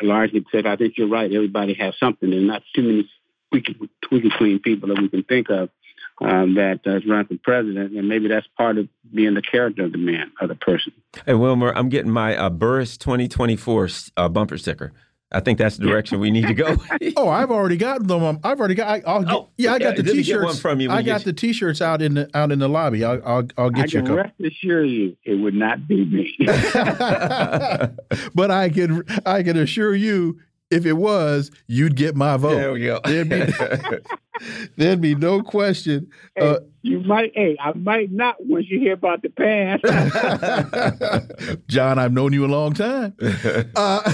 largely 0.00 0.40
because 0.40 0.64
I 0.64 0.76
think 0.76 0.94
you're 0.96 1.08
right. 1.08 1.30
Everybody 1.30 1.74
has 1.74 1.94
something. 1.98 2.30
There's 2.30 2.42
not 2.42 2.62
too 2.74 2.82
many 2.82 3.10
squeaky, 3.48 3.76
squeaky 4.04 4.30
clean 4.36 4.58
people 4.60 4.88
that 4.88 5.00
we 5.00 5.08
can 5.08 5.24
think 5.24 5.50
of 5.50 5.68
um, 6.20 6.54
that 6.54 6.80
has 6.84 7.06
run 7.06 7.26
for 7.26 7.36
president, 7.42 7.96
and 7.96 8.08
maybe 8.08 8.28
that's 8.28 8.46
part 8.56 8.78
of 8.78 8.88
being 9.14 9.34
the 9.34 9.42
character 9.42 9.84
of 9.84 9.92
the 9.92 9.98
man, 9.98 10.32
of 10.40 10.48
the 10.48 10.54
person. 10.54 10.92
Hey, 11.24 11.34
Wilmer, 11.34 11.72
I'm 11.76 11.88
getting 11.88 12.10
my 12.10 12.36
uh, 12.36 12.50
Burris 12.50 12.96
2024 12.96 13.88
uh, 14.16 14.28
bumper 14.28 14.58
sticker. 14.58 14.92
I 15.32 15.40
think 15.40 15.58
that's 15.58 15.76
the 15.76 15.86
direction 15.86 16.20
we 16.20 16.30
need 16.30 16.46
to 16.46 16.54
go. 16.54 16.76
oh, 17.16 17.28
I've 17.28 17.50
already 17.50 17.76
got 17.76 18.06
them. 18.06 18.38
I've 18.44 18.60
already 18.60 18.76
got. 18.76 19.04
I, 19.04 19.18
will 19.18 19.28
oh, 19.28 19.48
yeah, 19.56 19.72
I 19.72 19.80
got 19.80 19.96
the 19.96 20.04
t-shirts 20.04 20.60
from 20.60 20.80
you. 20.80 20.90
I 20.90 21.02
got 21.02 21.24
the 21.24 21.32
t-shirts 21.32 21.82
out 21.82 22.00
in 22.00 22.14
the 22.14 22.30
out 22.32 22.52
in 22.52 22.60
the 22.60 22.68
lobby. 22.68 23.04
I'll 23.04 23.20
I'll, 23.24 23.42
I'll 23.58 23.70
get 23.70 23.92
I 23.94 23.98
you. 23.98 24.04
I 24.04 24.06
can 24.06 24.14
rest 24.14 24.34
assure 24.40 24.84
you, 24.84 25.16
it 25.24 25.34
would 25.34 25.54
not 25.54 25.88
be 25.88 26.04
me. 26.04 26.36
but 28.34 28.50
I 28.52 28.70
can 28.72 29.02
I 29.26 29.42
can 29.42 29.56
assure 29.56 29.96
you, 29.96 30.40
if 30.70 30.86
it 30.86 30.94
was, 30.94 31.50
you'd 31.66 31.96
get 31.96 32.16
my 32.16 32.36
vote. 32.36 32.56
There 32.56 32.72
we 32.72 32.84
go. 32.84 33.00
There'd 33.04 33.28
be, 33.28 33.46
there'd 34.76 35.00
be 35.00 35.14
no 35.14 35.42
question. 35.42 36.10
Hey, 36.34 36.48
uh, 36.48 36.58
you 36.82 37.00
might, 37.00 37.32
hey, 37.34 37.56
I 37.60 37.72
might 37.72 38.10
not 38.10 38.36
once 38.40 38.66
you 38.68 38.78
hear 38.80 38.94
about 38.94 39.22
the 39.22 39.28
past. 39.28 39.82
John, 41.68 41.98
I've 41.98 42.12
known 42.12 42.32
you 42.32 42.44
a 42.44 42.48
long 42.48 42.72
time. 42.74 43.14
Uh, 43.76 44.10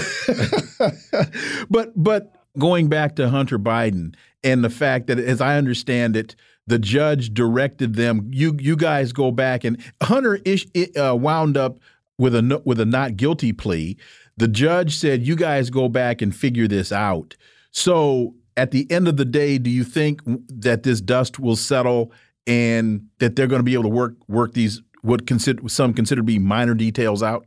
but 1.69 1.91
but 1.95 2.35
going 2.57 2.89
back 2.89 3.15
to 3.15 3.29
Hunter 3.29 3.57
Biden 3.57 4.15
and 4.43 4.63
the 4.63 4.69
fact 4.69 5.07
that, 5.07 5.19
as 5.19 5.41
I 5.41 5.57
understand 5.57 6.15
it, 6.15 6.35
the 6.67 6.79
judge 6.79 7.33
directed 7.33 7.95
them. 7.95 8.29
You 8.31 8.57
you 8.59 8.75
guys 8.75 9.11
go 9.13 9.31
back 9.31 9.63
and 9.63 9.81
Hunter 10.01 10.39
ish, 10.45 10.65
uh, 10.97 11.15
wound 11.15 11.57
up 11.57 11.79
with 12.17 12.35
a 12.35 12.61
with 12.65 12.79
a 12.79 12.85
not 12.85 13.17
guilty 13.17 13.53
plea. 13.53 13.97
The 14.37 14.47
judge 14.47 14.95
said, 14.95 15.25
"You 15.25 15.35
guys 15.35 15.69
go 15.69 15.89
back 15.89 16.21
and 16.21 16.35
figure 16.35 16.67
this 16.67 16.91
out." 16.91 17.35
So, 17.71 18.35
at 18.55 18.71
the 18.71 18.89
end 18.91 19.07
of 19.07 19.17
the 19.17 19.25
day, 19.25 19.57
do 19.57 19.69
you 19.69 19.83
think 19.83 20.21
that 20.25 20.83
this 20.83 21.01
dust 21.01 21.39
will 21.39 21.55
settle 21.55 22.11
and 22.45 23.07
that 23.19 23.35
they're 23.35 23.47
going 23.47 23.59
to 23.59 23.63
be 23.63 23.73
able 23.73 23.83
to 23.83 23.89
work 23.89 24.15
work 24.27 24.53
these 24.53 24.81
what 25.01 25.27
consider 25.27 25.67
some 25.69 25.93
consider 25.93 26.19
to 26.19 26.25
be 26.25 26.39
minor 26.39 26.73
details 26.73 27.21
out? 27.21 27.45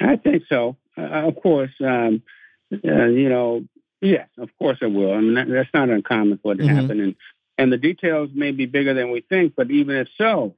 I 0.00 0.16
think 0.16 0.44
so. 0.48 0.76
Uh, 0.96 1.28
of 1.28 1.36
course, 1.36 1.72
um, 1.80 2.22
uh, 2.72 3.06
you 3.06 3.28
know, 3.28 3.64
yes, 4.00 4.28
of 4.38 4.50
course 4.58 4.78
it 4.80 4.92
will. 4.92 5.12
I 5.12 5.20
mean, 5.20 5.34
that, 5.34 5.48
that's 5.48 5.70
not 5.72 5.90
uncommon 5.90 6.38
for 6.42 6.52
it 6.52 6.56
to 6.56 6.64
mm 6.64 6.68
-hmm. 6.68 6.74
happen, 6.74 7.00
and 7.00 7.14
and 7.58 7.72
the 7.72 7.78
details 7.78 8.30
may 8.34 8.52
be 8.52 8.66
bigger 8.66 8.94
than 8.94 9.10
we 9.10 9.20
think. 9.20 9.54
But 9.54 9.70
even 9.70 9.96
if 9.96 10.08
so, 10.16 10.54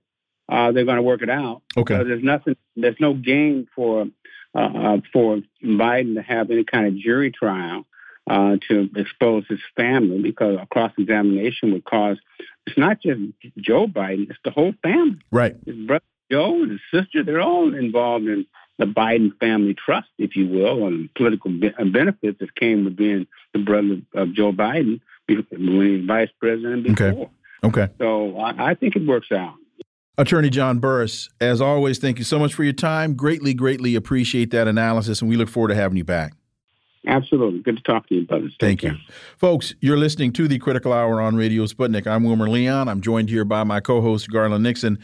uh, 0.49 0.73
they're 0.73 0.85
going 0.85 0.97
to 0.97 1.03
work 1.03 1.23
it 1.23 1.31
out. 1.31 1.63
Okay. 1.77 1.97
So 1.97 2.05
there's 2.05 2.23
nothing. 2.23 2.57
There's 2.77 2.97
no 3.01 3.15
gain 3.15 3.69
for 3.75 4.07
uh, 4.55 4.59
uh, 4.59 4.97
for 5.13 5.41
Biden 5.63 6.15
to 6.15 6.23
have 6.23 6.51
any 6.51 6.65
kind 6.65 6.87
of 6.87 6.97
jury 6.97 7.31
trial 7.31 7.87
uh, 8.29 8.57
to 8.69 8.89
expose 8.97 9.45
his 9.49 9.61
family 9.77 10.21
because 10.23 10.59
a 10.61 10.67
cross 10.67 10.93
examination 10.99 11.73
would 11.73 11.85
cause. 11.85 12.19
It's 12.67 12.79
not 12.79 13.01
just 13.01 13.21
Joe 13.59 13.87
Biden; 13.87 14.31
it's 14.31 14.39
the 14.45 14.51
whole 14.51 14.75
family. 14.83 15.21
Right. 15.31 15.57
His 15.67 15.77
brother 15.77 16.05
Joe 16.31 16.63
and 16.63 16.73
his 16.73 16.81
sister, 16.93 17.25
they're 17.25 17.41
all 17.41 17.75
involved 17.75 18.27
in 18.27 18.47
the 18.79 18.85
Biden 18.85 19.37
family 19.41 19.75
trust, 19.75 20.09
if 20.19 20.37
you 20.37 20.47
will, 20.47 20.87
and 20.87 21.13
political 21.15 21.51
be- 21.51 21.75
uh, 21.77 21.85
benefits 21.85 22.39
that 22.39 22.55
came 22.55 22.85
with 22.85 22.97
being 22.97 23.27
the 23.53 23.59
brother 23.59 24.03
of 24.15 24.35
Joe 24.35 24.53
Biden 24.53 25.01
when 25.27 25.87
he 25.87 25.97
was 25.97 26.07
vice 26.07 26.31
president 26.39 26.85
before. 26.85 27.07
Okay. 27.07 27.31
Okay. 27.65 27.89
So 27.99 28.37
I, 28.37 28.71
I 28.71 28.75
think 28.75 28.95
it 28.95 29.07
works 29.07 29.33
out. 29.33 29.55
Attorney 30.19 30.51
John 30.51 30.81
Burris, 30.81 31.29
as 31.41 31.61
always, 31.61 31.99
thank 31.99 32.19
you 32.19 32.25
so 32.25 32.41
much 32.41 32.53
for 32.53 32.65
your 32.65 32.73
time. 32.73 33.15
Greatly, 33.15 33.55
greatly 33.55 33.95
appreciate 33.95 34.51
that 34.51 34.67
analysis, 34.67 35.21
and 35.21 35.31
we 35.31 35.37
look 35.37 35.49
forward 35.49 35.69
to 35.69 35.77
having 35.77 35.97
you 35.97 36.05
back. 36.05 36.33
Absolutely. 37.07 37.61
Good 37.61 37.77
to 37.77 37.83
talk 37.85 38.09
to 38.09 38.17
you, 38.17 38.27
brothers. 38.27 38.55
Thank 38.59 38.83
you. 38.83 38.97
Folks, 39.37 39.75
you're 39.81 39.97
listening 39.97 40.33
to 40.33 40.49
the 40.49 40.59
Critical 40.59 40.93
Hour 40.93 41.21
on 41.21 41.37
Radio 41.37 41.65
Sputnik. 41.67 42.09
I'm 42.09 42.25
Wilmer 42.25 42.49
Leon. 42.49 42.89
I'm 42.89 43.01
joined 43.01 43.31
here 43.31 43.45
by 43.45 43.63
my 43.63 43.79
co 43.79 44.01
host, 44.01 44.29
Garland 44.29 44.65
Nixon. 44.65 44.99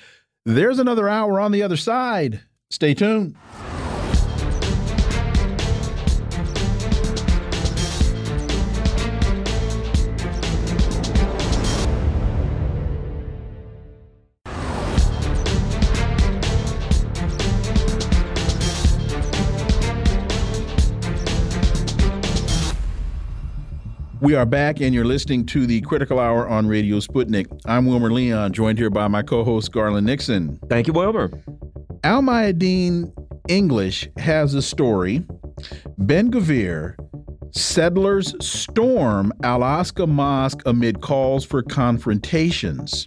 There's 0.44 0.80
another 0.80 1.08
hour 1.08 1.38
on 1.38 1.52
the 1.52 1.62
other 1.62 1.76
side. 1.76 2.40
Stay 2.68 2.92
tuned. 2.92 3.36
We 24.24 24.34
are 24.34 24.46
back, 24.46 24.80
and 24.80 24.94
you're 24.94 25.04
listening 25.04 25.44
to 25.48 25.66
the 25.66 25.82
Critical 25.82 26.18
Hour 26.18 26.48
on 26.48 26.66
Radio 26.66 26.98
Sputnik. 26.98 27.44
I'm 27.66 27.84
Wilmer 27.84 28.10
Leon, 28.10 28.54
joined 28.54 28.78
here 28.78 28.88
by 28.88 29.06
my 29.06 29.20
co 29.20 29.44
host, 29.44 29.70
Garland 29.70 30.06
Nixon. 30.06 30.58
Thank 30.70 30.86
you, 30.86 30.94
Wilmer. 30.94 31.30
Al 32.04 32.22
Mayadeen 32.22 33.12
English 33.50 34.08
has 34.16 34.54
a 34.54 34.62
story. 34.62 35.22
Ben 35.98 36.30
Gvir 36.30 36.94
settlers 37.50 38.34
storm 38.40 39.30
Al 39.42 39.60
Aqsa 39.60 40.08
Mosque 40.08 40.62
amid 40.64 41.02
calls 41.02 41.44
for 41.44 41.62
confrontations. 41.62 43.04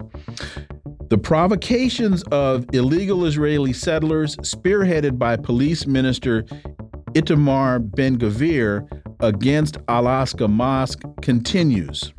The 1.10 1.18
provocations 1.18 2.22
of 2.26 2.64
illegal 2.74 3.26
Israeli 3.26 3.74
settlers, 3.74 4.36
spearheaded 4.38 5.18
by 5.18 5.36
Police 5.38 5.88
Minister 5.88 6.44
Itamar 7.16 7.80
Ben 7.96 8.20
Gvir, 8.20 8.88
against 9.20 9.78
Al 9.88 10.04
Aqsa 10.04 10.50
Mosque 10.50 11.02
continues. 11.22 12.14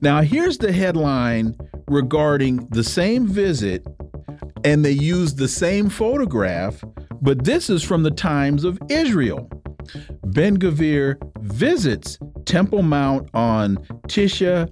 Now, 0.00 0.20
here's 0.20 0.58
the 0.58 0.72
headline 0.72 1.56
regarding 1.88 2.66
the 2.70 2.84
same 2.84 3.26
visit, 3.26 3.86
and 4.64 4.84
they 4.84 4.92
use 4.92 5.34
the 5.34 5.48
same 5.48 5.88
photograph, 5.88 6.82
but 7.20 7.44
this 7.44 7.70
is 7.70 7.82
from 7.82 8.02
the 8.02 8.10
Times 8.10 8.64
of 8.64 8.78
Israel. 8.88 9.48
Ben 10.24 10.58
Gvir 10.58 11.16
visits 11.40 12.18
Temple 12.44 12.82
Mount 12.82 13.28
on 13.34 13.76
Tisha 14.08 14.68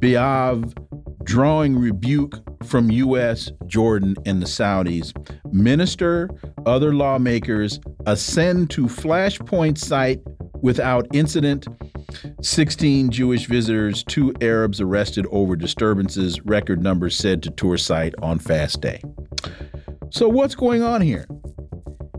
B'Av, 0.00 0.74
drawing 1.30 1.78
rebuke 1.78 2.42
from 2.64 2.90
U.S., 2.90 3.52
Jordan, 3.68 4.16
and 4.26 4.42
the 4.42 4.46
Saudis. 4.46 5.14
Minister, 5.52 6.28
other 6.66 6.92
lawmakers 6.92 7.78
ascend 8.04 8.68
to 8.70 8.86
Flashpoint 8.86 9.78
site 9.78 10.20
without 10.60 11.06
incident. 11.14 11.68
16 12.42 13.12
Jewish 13.12 13.46
visitors, 13.46 14.02
two 14.02 14.34
Arabs 14.40 14.80
arrested 14.80 15.24
over 15.30 15.54
disturbances, 15.54 16.40
record 16.42 16.82
numbers 16.82 17.16
said 17.16 17.44
to 17.44 17.50
tour 17.50 17.78
site 17.78 18.12
on 18.20 18.40
fast 18.40 18.80
day. 18.80 19.00
So, 20.10 20.28
what's 20.28 20.56
going 20.56 20.82
on 20.82 21.00
here? 21.00 21.28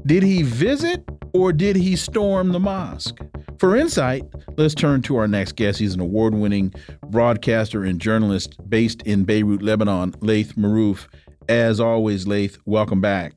Did 0.05 0.23
he 0.23 0.41
visit 0.41 1.03
or 1.33 1.51
did 1.51 1.75
he 1.75 1.97
storm 1.97 2.53
the 2.53 2.61
mosque? 2.61 3.19
For 3.61 3.75
insight, 3.75 4.23
let's 4.57 4.73
turn 4.73 5.03
to 5.03 5.17
our 5.17 5.27
next 5.27 5.55
guest. 5.55 5.77
He's 5.77 5.93
an 5.93 5.99
award 5.99 6.33
winning 6.33 6.73
broadcaster 7.09 7.83
and 7.83 8.01
journalist 8.01 8.55
based 8.67 9.03
in 9.03 9.23
Beirut, 9.23 9.61
Lebanon, 9.61 10.15
Laith 10.19 10.55
Marouf. 10.55 11.05
As 11.47 11.79
always, 11.79 12.25
Laith, 12.25 12.57
welcome 12.65 13.01
back. 13.01 13.33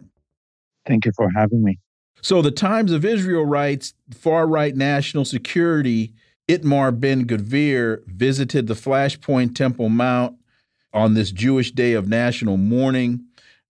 Thank 0.87 1.05
you 1.05 1.13
for 1.15 1.29
having 1.37 1.63
me. 1.63 1.79
So, 2.23 2.41
the 2.41 2.51
Times 2.51 2.91
of 2.91 3.05
Israel 3.05 3.45
writes 3.45 3.93
far 4.15 4.47
right 4.47 4.75
national 4.75 5.27
security 5.27 6.15
Itamar 6.49 6.99
ben 6.99 7.27
Gvir 7.27 7.99
visited 8.07 8.67
the 8.67 8.73
Flashpoint 8.73 9.55
Temple 9.55 9.91
Mount 9.91 10.39
on 10.95 11.13
this 11.13 11.33
Jewish 11.33 11.71
day 11.71 11.93
of 11.93 12.09
national 12.09 12.57
mourning, 12.57 13.23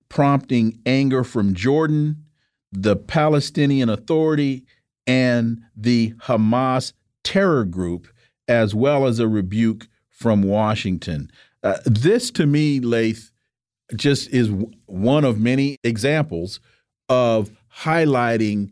prompting 0.08 0.78
anger 0.86 1.24
from 1.24 1.52
Jordan, 1.52 2.26
the 2.70 2.94
Palestinian 2.94 3.88
Authority, 3.88 4.64
and 5.06 5.62
the 5.76 6.12
Hamas 6.22 6.92
terror 7.22 7.64
group, 7.64 8.08
as 8.48 8.74
well 8.74 9.06
as 9.06 9.18
a 9.18 9.28
rebuke 9.28 9.88
from 10.10 10.42
Washington. 10.42 11.30
Uh, 11.62 11.78
this, 11.84 12.30
to 12.32 12.46
me, 12.46 12.80
Laith, 12.80 13.32
just 13.96 14.28
is 14.30 14.50
one 14.86 15.24
of 15.24 15.38
many 15.38 15.78
examples 15.82 16.60
of 17.08 17.50
highlighting 17.82 18.70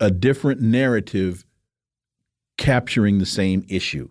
a 0.00 0.10
different 0.10 0.60
narrative 0.60 1.44
capturing 2.56 3.18
the 3.18 3.26
same 3.26 3.64
issue. 3.68 4.08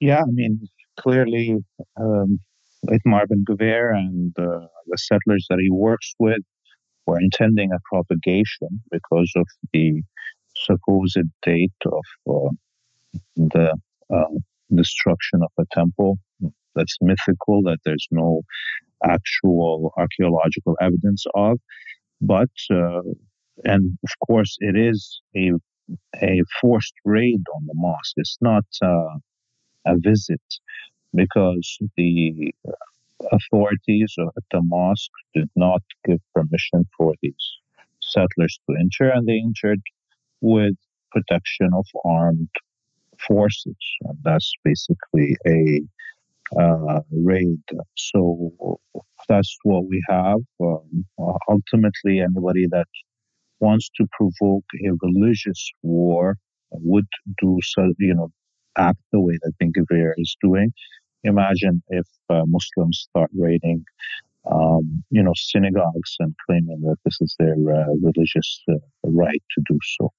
Yeah, 0.00 0.20
I 0.20 0.30
mean, 0.30 0.68
clearly, 0.98 1.58
um, 1.98 2.40
with 2.82 3.00
Marvin 3.06 3.44
Gvir 3.48 3.94
and 3.94 4.38
uh, 4.38 4.66
the 4.86 4.98
settlers 4.98 5.46
that 5.48 5.58
he 5.58 5.70
works 5.70 6.14
with 6.18 6.42
were 7.06 7.18
intending 7.18 7.72
a 7.72 7.78
propagation 7.90 8.82
because 8.90 9.32
of 9.36 9.46
the 9.72 10.02
supposed 10.64 11.18
date 11.42 11.72
of 11.86 12.04
uh, 12.28 12.50
the 13.36 13.76
uh, 14.12 14.24
destruction 14.74 15.40
of 15.42 15.50
a 15.58 15.64
temple 15.72 16.18
that's 16.74 16.96
mythical, 17.00 17.62
that 17.62 17.78
there's 17.84 18.06
no 18.10 18.42
actual 19.04 19.92
archaeological 19.96 20.76
evidence 20.80 21.24
of. 21.34 21.58
But, 22.20 22.50
uh, 22.70 23.02
and 23.64 23.98
of 24.02 24.26
course, 24.26 24.56
it 24.60 24.76
is 24.76 25.20
a, 25.36 25.52
a 26.22 26.40
forced 26.60 26.94
raid 27.04 27.42
on 27.56 27.66
the 27.66 27.74
mosque. 27.74 28.14
It's 28.16 28.38
not 28.40 28.64
uh, 28.82 29.16
a 29.86 29.96
visit 29.98 30.42
because 31.14 31.78
the 31.96 32.52
authorities 33.32 34.14
at 34.18 34.42
the 34.50 34.60
mosque 34.62 35.10
did 35.34 35.48
not 35.54 35.82
give 36.04 36.20
permission 36.34 36.86
for 36.96 37.14
these 37.22 37.46
settlers 38.00 38.58
to 38.68 38.76
enter, 38.78 39.10
and 39.10 39.26
they 39.26 39.40
entered 39.44 39.80
with 40.40 40.74
protection 41.12 41.70
of 41.74 41.86
armed 42.04 42.48
forces. 43.26 43.76
And 44.02 44.18
that's 44.22 44.52
basically 44.64 45.36
a 45.46 45.80
uh, 46.60 47.00
raid. 47.10 47.62
So 47.96 48.78
that's 49.28 49.56
what 49.62 49.86
we 49.86 50.02
have. 50.08 50.40
Um, 50.60 51.04
ultimately, 51.48 52.20
anybody 52.20 52.66
that 52.70 52.86
wants 53.60 53.90
to 53.96 54.06
provoke 54.12 54.64
a 54.84 54.90
religious 55.02 55.70
war 55.82 56.36
would 56.70 57.06
do 57.40 57.58
so, 57.62 57.92
you 57.98 58.14
know, 58.14 58.30
act 58.76 58.98
the 59.12 59.20
way 59.20 59.38
that 59.42 59.52
Ben 59.58 59.72
Gvir 59.72 60.12
is 60.18 60.36
doing. 60.42 60.72
Imagine 61.22 61.82
if 61.88 62.06
uh, 62.28 62.42
Muslims 62.46 63.06
start 63.08 63.30
raiding, 63.36 63.84
um, 64.50 65.02
you 65.10 65.22
know, 65.22 65.32
synagogues 65.34 66.16
and 66.18 66.34
claiming 66.44 66.80
that 66.82 66.96
this 67.04 67.18
is 67.20 67.34
their 67.38 67.54
uh, 67.54 67.86
religious 68.02 68.62
uh, 68.68 68.74
right 69.04 69.42
to 69.52 69.62
do 69.68 69.78
so. 69.96 70.12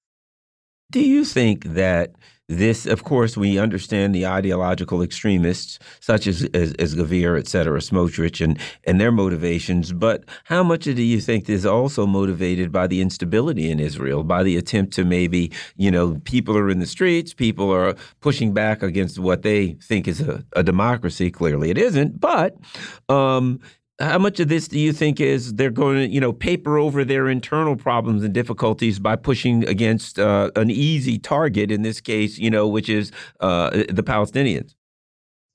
Do 0.90 1.00
you 1.00 1.24
think 1.24 1.64
that 1.64 2.12
this, 2.48 2.86
of 2.86 3.02
course, 3.02 3.36
we 3.36 3.58
understand 3.58 4.14
the 4.14 4.24
ideological 4.24 5.02
extremists 5.02 5.80
such 5.98 6.28
as 6.28 6.44
as, 6.54 6.74
as 6.74 6.94
Gvir, 6.94 7.36
et 7.36 7.48
cetera, 7.48 7.80
Smotrich, 7.80 8.40
and 8.40 8.56
and 8.84 9.00
their 9.00 9.10
motivations, 9.10 9.92
but 9.92 10.22
how 10.44 10.62
much 10.62 10.84
do 10.84 11.02
you 11.02 11.20
think 11.20 11.48
is 11.48 11.66
also 11.66 12.06
motivated 12.06 12.70
by 12.70 12.86
the 12.86 13.00
instability 13.00 13.68
in 13.68 13.80
Israel, 13.80 14.22
by 14.22 14.44
the 14.44 14.56
attempt 14.56 14.92
to 14.94 15.04
maybe, 15.04 15.50
you 15.76 15.90
know, 15.90 16.20
people 16.22 16.56
are 16.56 16.70
in 16.70 16.78
the 16.78 16.86
streets, 16.86 17.34
people 17.34 17.68
are 17.72 17.96
pushing 18.20 18.54
back 18.54 18.80
against 18.80 19.18
what 19.18 19.42
they 19.42 19.72
think 19.82 20.06
is 20.06 20.20
a, 20.20 20.44
a 20.54 20.62
democracy. 20.62 21.32
Clearly, 21.32 21.70
it 21.70 21.78
isn't, 21.78 22.20
but 22.20 22.56
um, 23.08 23.58
how 23.98 24.18
much 24.18 24.40
of 24.40 24.48
this 24.48 24.68
do 24.68 24.78
you 24.78 24.92
think 24.92 25.20
is 25.20 25.54
they're 25.54 25.70
going 25.70 25.96
to, 25.96 26.06
you 26.06 26.20
know, 26.20 26.32
paper 26.32 26.78
over 26.78 27.04
their 27.04 27.28
internal 27.28 27.76
problems 27.76 28.22
and 28.22 28.34
difficulties 28.34 28.98
by 28.98 29.16
pushing 29.16 29.66
against 29.66 30.18
uh, 30.18 30.50
an 30.54 30.70
easy 30.70 31.18
target 31.18 31.70
in 31.70 31.82
this 31.82 32.00
case, 32.00 32.38
you 32.38 32.50
know, 32.50 32.68
which 32.68 32.88
is 32.88 33.10
uh, 33.40 33.70
the 33.70 34.02
Palestinians? 34.02 34.74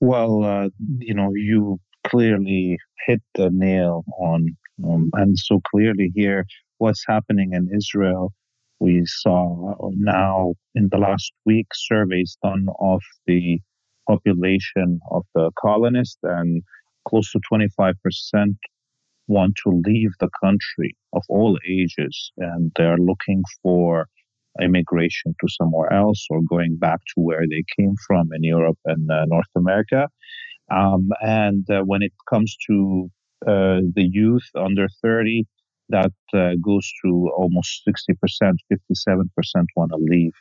Well, 0.00 0.42
uh, 0.42 0.68
you 0.98 1.14
know, 1.14 1.30
you 1.34 1.78
clearly 2.08 2.78
hit 3.06 3.22
the 3.36 3.50
nail 3.50 4.04
on, 4.18 4.56
um, 4.84 5.10
and 5.14 5.38
so 5.38 5.60
clearly 5.70 6.10
here, 6.14 6.44
what's 6.78 7.04
happening 7.06 7.52
in 7.52 7.70
Israel. 7.74 8.32
We 8.80 9.04
saw 9.06 9.76
now 9.94 10.54
in 10.74 10.88
the 10.90 10.98
last 10.98 11.32
week 11.46 11.68
surveys 11.72 12.36
done 12.42 12.66
of 12.80 13.00
the 13.28 13.60
population 14.08 14.98
of 15.12 15.22
the 15.36 15.52
colonists 15.56 16.18
and 16.24 16.64
close 17.08 17.30
to 17.32 17.40
25% 17.52 17.94
want 19.28 19.54
to 19.64 19.82
leave 19.86 20.10
the 20.20 20.30
country 20.42 20.96
of 21.14 21.22
all 21.30 21.58
ages 21.68 22.32
and 22.38 22.72
they're 22.76 22.98
looking 22.98 23.42
for 23.62 24.08
immigration 24.62 25.34
to 25.40 25.48
somewhere 25.50 25.92
else 25.92 26.26
or 26.30 26.40
going 26.48 26.76
back 26.78 27.00
to 27.14 27.22
where 27.22 27.44
they 27.50 27.64
came 27.78 27.94
from 28.06 28.28
in 28.36 28.44
Europe 28.44 28.78
and 28.86 29.10
uh, 29.10 29.24
North 29.26 29.50
America. 29.56 30.08
Um, 30.70 31.10
and 31.22 31.68
uh, 31.70 31.82
when 31.82 32.02
it 32.02 32.12
comes 32.30 32.56
to 32.68 33.10
uh, 33.46 33.80
the 33.94 34.08
youth 34.10 34.48
under 34.56 34.88
30, 35.02 35.44
that 35.90 36.12
uh, 36.34 36.52
goes 36.64 36.90
to 37.04 37.30
almost 37.36 37.82
60%, 37.88 38.16
57% 38.72 39.28
want 39.76 39.92
to 39.92 39.98
leave. 39.98 40.32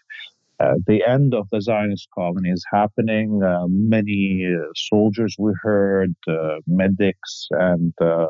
Uh, 0.61 0.75
the 0.85 1.03
end 1.07 1.33
of 1.33 1.47
the 1.51 1.61
Zionist 1.61 2.07
colony 2.13 2.49
is 2.49 2.63
happening. 2.71 3.41
Uh, 3.41 3.65
many 3.67 4.45
uh, 4.45 4.65
soldiers 4.75 5.35
we 5.39 5.53
heard, 5.61 6.13
uh, 6.27 6.57
medics, 6.67 7.47
and 7.51 7.93
uh, 7.99 8.27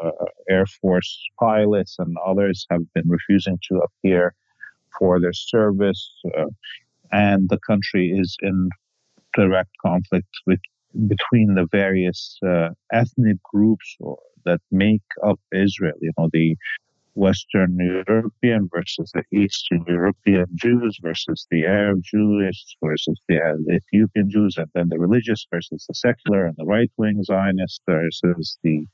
Air 0.50 0.66
Force 0.82 1.20
pilots 1.40 1.98
and 2.00 2.16
others 2.26 2.66
have 2.70 2.82
been 2.94 3.10
refusing 3.10 3.60
to 3.70 3.80
appear 3.80 4.34
for 4.98 5.20
their 5.20 5.34
service. 5.34 6.12
and 7.12 7.50
the 7.50 7.60
country 7.68 8.06
is 8.18 8.38
in 8.42 8.70
direct 9.34 9.72
conflict 9.86 10.34
with, 10.48 10.60
between 11.08 11.56
the 11.56 11.68
various 11.72 12.40
ethnic 12.94 13.38
groups 13.44 13.98
that 14.46 14.62
make 14.72 15.08
up 15.26 15.40
Israel. 15.52 15.98
You 16.02 16.12
know, 16.18 16.30
the 16.32 16.56
Western 17.16 17.78
European 17.78 18.70
versus 18.74 19.12
the 19.14 19.24
Eastern 19.38 19.84
European 19.88 20.46
Jews 20.56 20.98
versus 21.02 21.46
the 21.52 21.66
Arab 21.66 22.02
Jewish 22.04 22.78
versus 22.84 23.20
the 23.28 23.40
Ethiopian 23.70 24.30
Jews, 24.30 24.56
and 24.58 24.68
then 24.74 24.90
the 24.90 25.00
religious 25.00 25.46
versus 25.52 25.86
the 25.88 25.94
secular 25.94 26.46
and 26.46 26.56
the 26.58 26.66
right 26.66 26.92
wing 26.98 27.22
Zionists 27.24 27.82
versus 27.86 28.58
the. 28.64 28.86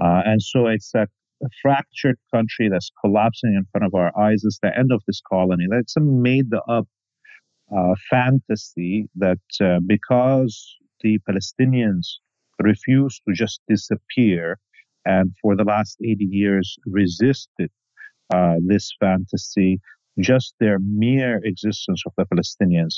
Uh, 0.00 0.22
and 0.24 0.42
so 0.42 0.66
it's 0.66 0.94
a, 0.94 1.06
a, 1.42 1.48
fractured 1.62 2.18
country 2.32 2.68
that's 2.68 2.90
collapsing 3.02 3.54
in 3.54 3.66
front 3.72 3.86
of 3.86 3.94
our 3.94 4.16
eyes. 4.18 4.42
It's 4.44 4.58
the 4.62 4.76
end 4.76 4.92
of 4.92 5.02
this 5.06 5.20
colony. 5.20 5.66
That's 5.70 5.96
a 5.96 6.00
made 6.00 6.52
up 6.68 6.86
uh, 7.74 7.94
fantasy 8.10 9.08
that 9.16 9.40
uh, 9.60 9.80
because 9.86 10.76
the 11.00 11.18
Palestinians 11.28 12.06
refuse 12.60 13.20
to 13.26 13.34
just 13.34 13.60
disappear 13.68 14.58
and 15.08 15.32
for 15.40 15.56
the 15.56 15.64
last 15.64 15.98
80 16.04 16.24
years 16.24 16.76
resisted 16.86 17.70
uh, 18.32 18.56
this 18.64 18.92
fantasy. 19.00 19.80
Just 20.20 20.54
their 20.60 20.78
mere 20.80 21.40
existence 21.44 22.02
of 22.06 22.12
the 22.18 22.26
Palestinians 22.26 22.96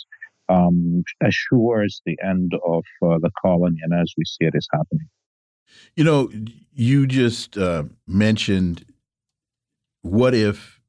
um, 0.49 1.05
assures 1.23 2.03
the 2.05 2.19
end 2.23 2.53
of 2.67 2.85
uh, 3.03 3.19
the 3.19 3.31
colony, 3.41 3.79
and 3.83 3.95
as 3.95 4.13
we 4.17 4.25
see 4.25 4.47
it 4.47 4.55
is 4.55 4.67
happening. 4.73 5.09
You 5.95 6.05
know, 6.05 6.31
you 6.73 7.07
just 7.07 7.57
uh, 7.57 7.85
mentioned 8.09 8.85
what 10.03 10.35
if 10.35 10.81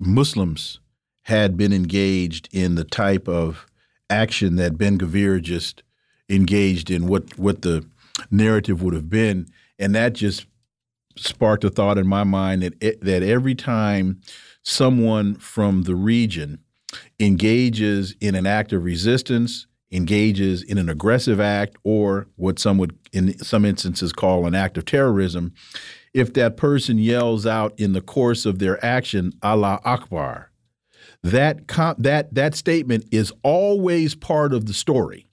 Muslims 0.00 0.80
had 1.22 1.56
been 1.56 1.72
engaged 1.72 2.48
in 2.52 2.74
the 2.74 2.84
type 2.84 3.28
of 3.28 3.66
action 4.10 4.56
that 4.56 4.78
Ben 4.78 4.98
Gvir 4.98 5.40
just 5.42 5.82
engaged 6.28 6.90
in, 6.90 7.06
what 7.06 7.38
what 7.38 7.62
the 7.62 7.86
narrative 8.30 8.82
would 8.82 8.94
have 8.94 9.10
been, 9.10 9.46
and 9.78 9.94
that 9.94 10.14
just 10.14 10.46
sparked 11.16 11.64
a 11.64 11.70
thought 11.70 11.98
in 11.98 12.06
my 12.06 12.24
mind 12.24 12.62
that 12.62 12.74
it, 12.80 13.00
that 13.02 13.22
every 13.22 13.54
time 13.54 14.20
someone 14.62 15.34
from 15.36 15.82
the 15.82 15.94
region 15.94 16.58
engages 17.18 18.14
in 18.20 18.34
an 18.34 18.46
act 18.46 18.72
of 18.72 18.84
resistance, 18.84 19.66
engages 19.92 20.62
in 20.62 20.78
an 20.78 20.88
aggressive 20.88 21.40
act, 21.40 21.76
or 21.84 22.26
what 22.36 22.58
some 22.58 22.78
would, 22.78 22.96
in 23.12 23.38
some 23.38 23.64
instances, 23.64 24.12
call 24.12 24.46
an 24.46 24.54
act 24.54 24.76
of 24.76 24.84
terrorism, 24.84 25.54
if 26.12 26.32
that 26.34 26.56
person 26.56 26.98
yells 26.98 27.46
out 27.46 27.78
in 27.78 27.92
the 27.92 28.00
course 28.00 28.46
of 28.46 28.58
their 28.58 28.84
action, 28.84 29.32
Allah 29.42 29.80
Akbar, 29.84 30.50
that 31.22 31.66
that 31.98 32.34
that 32.34 32.54
statement 32.54 33.04
is 33.10 33.32
always 33.42 34.14
part 34.14 34.52
of 34.52 34.66
the 34.66 34.74
story 34.74 35.26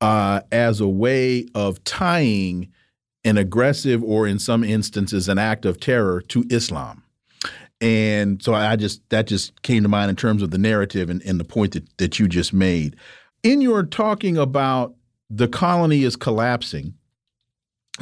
uh, 0.00 0.40
as 0.52 0.80
a 0.80 0.88
way 0.88 1.46
of 1.54 1.82
tying 1.84 2.68
an 3.26 3.36
aggressive 3.36 4.02
or 4.02 4.26
in 4.26 4.38
some 4.38 4.64
instances 4.64 5.28
an 5.28 5.36
act 5.36 5.66
of 5.66 5.78
terror 5.78 6.22
to 6.22 6.44
Islam. 6.48 7.02
And 7.80 8.42
so 8.42 8.54
I 8.54 8.76
just 8.76 9.06
that 9.10 9.26
just 9.26 9.60
came 9.62 9.82
to 9.82 9.88
mind 9.88 10.08
in 10.08 10.16
terms 10.16 10.42
of 10.42 10.50
the 10.50 10.58
narrative 10.58 11.10
and, 11.10 11.20
and 11.22 11.38
the 11.38 11.44
point 11.44 11.72
that, 11.74 11.84
that 11.98 12.18
you 12.18 12.28
just 12.28 12.54
made. 12.54 12.96
in 13.42 13.60
your 13.60 13.84
talking 13.84 14.36
about 14.36 14.94
the 15.30 15.48
colony 15.48 16.02
is 16.02 16.16
collapsing, 16.16 16.94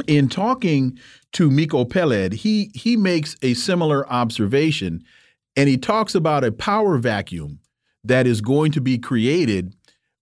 in 0.07 0.29
talking 0.29 0.99
to 1.33 1.51
Miko 1.51 1.85
Peled, 1.85 2.33
he 2.33 2.71
he 2.75 2.97
makes 2.97 3.37
a 3.43 3.55
similar 3.55 4.09
observation, 4.11 5.05
and 5.57 5.69
he 5.69 5.77
talks 5.77 6.15
about 6.15 6.45
a 6.45 6.53
power 6.53 6.99
vacuum 6.99 7.61
that 8.05 8.27
is 8.27 8.41
going 8.41 8.73
to 8.73 8.81
be 8.81 8.99
created 8.99 9.75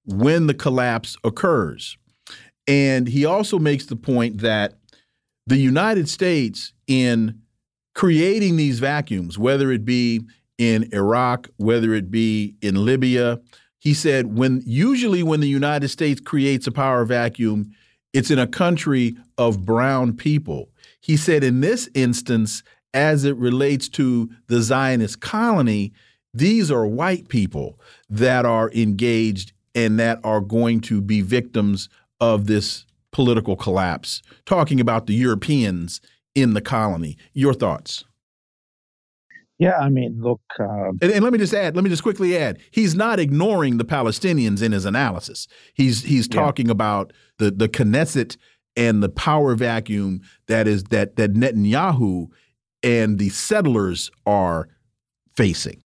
when 0.04 0.46
the 0.46 0.54
collapse 0.54 1.16
occurs. 1.24 1.96
And 2.66 3.08
he 3.08 3.24
also 3.24 3.58
makes 3.58 3.86
the 3.86 3.96
point 3.96 4.38
that 4.38 4.74
the 5.46 5.58
United 5.58 6.08
States, 6.08 6.72
in 6.86 7.40
creating 7.94 8.56
these 8.56 8.78
vacuums, 8.78 9.38
whether 9.38 9.70
it 9.70 9.84
be 9.84 10.22
in 10.58 10.88
Iraq, 10.92 11.48
whether 11.56 11.94
it 11.94 12.10
be 12.10 12.54
in 12.62 12.84
Libya, 12.84 13.40
he 13.78 13.94
said 13.94 14.38
when 14.38 14.62
usually 14.64 15.22
when 15.22 15.40
the 15.40 15.48
United 15.48 15.88
States 15.88 16.20
creates 16.20 16.66
a 16.66 16.72
power 16.72 17.04
vacuum, 17.04 17.72
it's 18.12 18.30
in 18.30 18.38
a 18.38 18.46
country 18.46 19.16
of 19.38 19.64
brown 19.64 20.14
people. 20.16 20.70
He 21.00 21.16
said 21.16 21.42
in 21.42 21.60
this 21.60 21.88
instance, 21.94 22.62
as 22.94 23.24
it 23.24 23.36
relates 23.36 23.88
to 23.88 24.30
the 24.46 24.60
Zionist 24.60 25.20
colony, 25.20 25.92
these 26.34 26.70
are 26.70 26.86
white 26.86 27.28
people 27.28 27.80
that 28.08 28.44
are 28.44 28.70
engaged 28.72 29.52
and 29.74 29.98
that 29.98 30.20
are 30.22 30.40
going 30.40 30.80
to 30.82 31.00
be 31.00 31.20
victims 31.20 31.88
of 32.20 32.46
this 32.46 32.84
political 33.12 33.56
collapse. 33.56 34.22
Talking 34.46 34.80
about 34.80 35.06
the 35.06 35.14
Europeans 35.14 36.00
in 36.34 36.54
the 36.54 36.60
colony. 36.60 37.16
Your 37.32 37.54
thoughts? 37.54 38.04
Yeah, 39.58 39.78
I 39.78 39.90
mean, 39.90 40.18
look. 40.20 40.40
Uh, 40.58 40.88
and, 41.00 41.04
and, 41.04 41.22
let 41.22 41.32
me 41.32 41.38
just 41.38 41.54
add. 41.54 41.76
Let 41.76 41.84
me 41.84 41.90
just 41.90 42.02
quickly 42.02 42.36
add. 42.36 42.58
He's 42.72 42.96
not 42.96 43.20
ignoring 43.20 43.76
the 43.78 43.84
Palestinians 43.84 44.60
in 44.60 44.72
his 44.72 44.84
analysis. 44.84 45.46
He's 45.74 46.02
he's 46.02 46.26
talking 46.26 46.66
yeah. 46.66 46.72
about 46.72 47.12
the 47.38 47.52
the 47.52 47.68
Knesset 47.68 48.36
and 48.74 49.02
the 49.02 49.08
power 49.08 49.54
vacuum 49.54 50.20
that 50.48 50.66
is 50.66 50.84
that 50.84 51.14
that 51.14 51.34
Netanyahu 51.34 52.26
and 52.82 53.18
the 53.18 53.28
settlers 53.28 54.10
are 54.26 54.68
facing. 55.36 55.82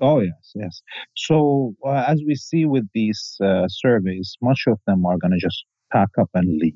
Oh 0.00 0.20
yes, 0.20 0.52
yes. 0.54 0.80
So 1.14 1.74
uh, 1.84 2.04
as 2.06 2.22
we 2.26 2.36
see 2.36 2.64
with 2.64 2.88
these 2.94 3.36
uh, 3.44 3.66
surveys, 3.68 4.36
much 4.40 4.64
of 4.66 4.78
them 4.86 5.04
are 5.04 5.18
going 5.18 5.32
to 5.32 5.38
just 5.38 5.64
pack 5.92 6.08
up 6.20 6.30
and 6.34 6.58
leave. 6.58 6.74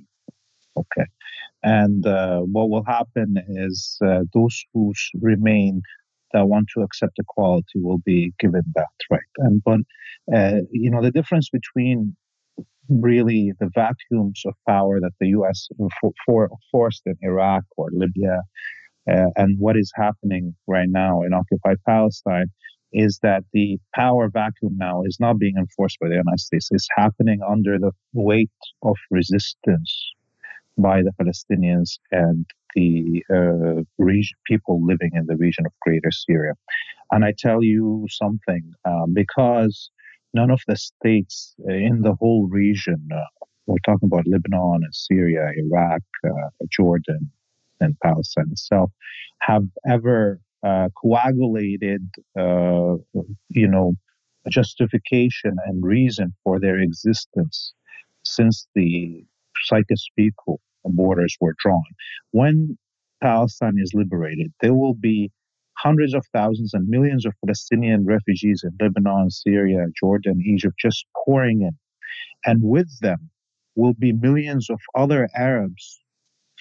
Okay, 0.76 1.06
and 1.62 2.06
uh, 2.06 2.40
what 2.40 2.70
will 2.70 2.84
happen 2.84 3.36
is 3.48 3.98
uh, 4.04 4.20
those 4.32 4.64
who 4.72 4.92
remain 5.20 5.82
that 6.32 6.46
want 6.46 6.68
to 6.74 6.82
accept 6.82 7.18
equality 7.18 7.76
will 7.76 7.98
be 7.98 8.32
given 8.40 8.62
that 8.74 8.86
right. 9.10 9.20
And 9.38 9.62
but 9.64 9.80
uh, 10.34 10.60
you 10.70 10.90
know 10.90 11.02
the 11.02 11.10
difference 11.10 11.48
between 11.50 12.16
really 12.88 13.52
the 13.60 13.70
vacuums 13.74 14.42
of 14.46 14.54
power 14.68 15.00
that 15.00 15.12
the 15.20 15.28
U.S. 15.28 15.68
For, 16.00 16.10
for, 16.26 16.50
forced 16.70 17.02
in 17.06 17.14
Iraq 17.22 17.64
or 17.76 17.88
Libya, 17.92 18.40
uh, 19.10 19.26
and 19.36 19.58
what 19.58 19.76
is 19.76 19.92
happening 19.94 20.54
right 20.66 20.88
now 20.88 21.22
in 21.22 21.32
occupied 21.32 21.78
Palestine 21.86 22.46
is 22.92 23.18
that 23.22 23.44
the 23.52 23.78
power 23.94 24.28
vacuum 24.28 24.76
now 24.76 25.02
is 25.02 25.18
not 25.18 25.38
being 25.38 25.56
enforced 25.56 25.98
by 26.00 26.08
the 26.08 26.14
United 26.14 26.40
States. 26.40 26.68
It's 26.70 26.88
happening 26.96 27.40
under 27.48 27.78
the 27.78 27.92
weight 28.12 28.50
of 28.82 28.96
resistance 29.10 30.12
by 30.78 31.02
the 31.02 31.12
Palestinians 31.20 31.98
and 32.10 32.46
the 32.74 33.22
uh, 33.30 33.82
people 34.46 34.84
living 34.84 35.10
in 35.14 35.26
the 35.26 35.36
region 35.36 35.66
of 35.66 35.72
Greater 35.80 36.10
Syria. 36.10 36.54
And 37.10 37.24
I 37.24 37.34
tell 37.38 37.62
you 37.62 38.06
something, 38.10 38.72
um, 38.84 39.12
because 39.12 39.90
none 40.32 40.50
of 40.50 40.62
the 40.66 40.76
states 40.76 41.54
in 41.66 42.00
the 42.02 42.14
whole 42.14 42.48
region, 42.48 43.08
uh, 43.14 43.18
we're 43.66 43.76
talking 43.84 44.06
about 44.06 44.26
Lebanon 44.26 44.80
and 44.82 44.94
Syria, 44.94 45.50
Iraq, 45.56 46.02
uh, 46.24 46.48
Jordan, 46.70 47.30
and 47.80 47.98
Palestine 48.00 48.48
itself, 48.50 48.90
have 49.40 49.64
ever 49.86 50.40
uh, 50.62 50.88
coagulated, 51.00 52.06
uh, 52.38 52.94
you 53.48 53.68
know, 53.68 53.94
justification 54.48 55.56
and 55.66 55.84
reason 55.84 56.32
for 56.44 56.58
their 56.60 56.78
existence 56.78 57.72
since 58.24 58.66
the 58.74 59.24
Sykes-Picot 59.64 60.60
borders 60.84 61.36
were 61.40 61.54
drawn. 61.58 61.82
When 62.30 62.76
Palestine 63.22 63.78
is 63.78 63.92
liberated, 63.94 64.52
there 64.60 64.74
will 64.74 64.94
be 64.94 65.30
hundreds 65.78 66.14
of 66.14 66.24
thousands 66.32 66.74
and 66.74 66.88
millions 66.88 67.24
of 67.26 67.32
Palestinian 67.44 68.04
refugees 68.04 68.64
in 68.64 68.70
Lebanon, 68.80 69.30
Syria, 69.30 69.86
Jordan, 69.98 70.40
Egypt 70.44 70.74
just 70.78 71.04
pouring 71.24 71.62
in. 71.62 71.76
And 72.44 72.62
with 72.62 72.88
them 73.00 73.30
will 73.74 73.94
be 73.94 74.12
millions 74.12 74.68
of 74.70 74.80
other 74.94 75.28
Arabs 75.34 76.00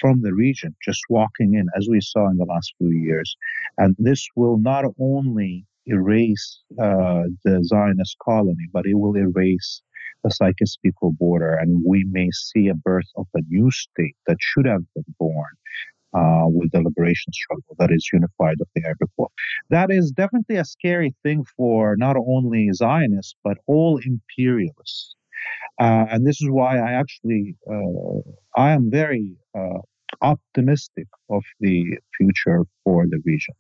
from 0.01 0.21
the 0.21 0.33
region 0.33 0.75
just 0.83 1.01
walking 1.09 1.53
in, 1.53 1.67
as 1.77 1.87
we 1.89 2.01
saw 2.01 2.27
in 2.29 2.37
the 2.37 2.45
last 2.53 2.73
few 2.77 2.89
years. 2.89 3.37
And 3.77 3.95
this 3.99 4.27
will 4.35 4.57
not 4.57 4.85
only 4.99 5.65
erase 5.85 6.47
uh, 6.81 7.23
the 7.45 7.63
Zionist 7.63 8.15
colony, 8.23 8.67
but 8.73 8.85
it 8.85 8.95
will 8.95 9.15
erase 9.15 9.81
the 10.23 10.31
Sykes-Picot 10.31 11.17
border, 11.17 11.53
and 11.55 11.83
we 11.85 12.03
may 12.11 12.29
see 12.31 12.67
a 12.67 12.75
birth 12.75 13.09
of 13.15 13.27
a 13.33 13.41
new 13.49 13.71
state 13.71 14.15
that 14.27 14.37
should 14.39 14.67
have 14.67 14.83
been 14.93 15.15
born 15.19 15.53
uh, 16.13 16.45
with 16.47 16.71
the 16.71 16.81
liberation 16.81 17.31
struggle 17.33 17.75
that 17.79 17.91
is 17.91 18.07
unified 18.13 18.57
of 18.61 18.67
the 18.75 18.83
Arabic 18.85 19.09
world. 19.17 19.31
That 19.69 19.89
is 19.91 20.11
definitely 20.11 20.57
a 20.57 20.65
scary 20.65 21.15
thing 21.23 21.43
for 21.57 21.95
not 21.97 22.15
only 22.17 22.69
Zionists 22.73 23.35
but 23.43 23.57
all 23.67 23.99
imperialists. 24.05 25.15
Uh, 25.79 26.05
and 26.11 26.27
this 26.27 26.39
is 26.41 26.49
why 26.51 26.77
I 26.77 26.91
actually 26.91 27.55
uh, 27.69 28.19
I 28.55 28.71
am 28.71 28.91
very 28.91 29.35
uh, 29.57 29.79
optimistic 30.21 31.07
of 31.29 31.43
the 31.59 31.97
future 32.17 32.65
for 32.83 33.05
the 33.07 33.21
region. 33.25 33.55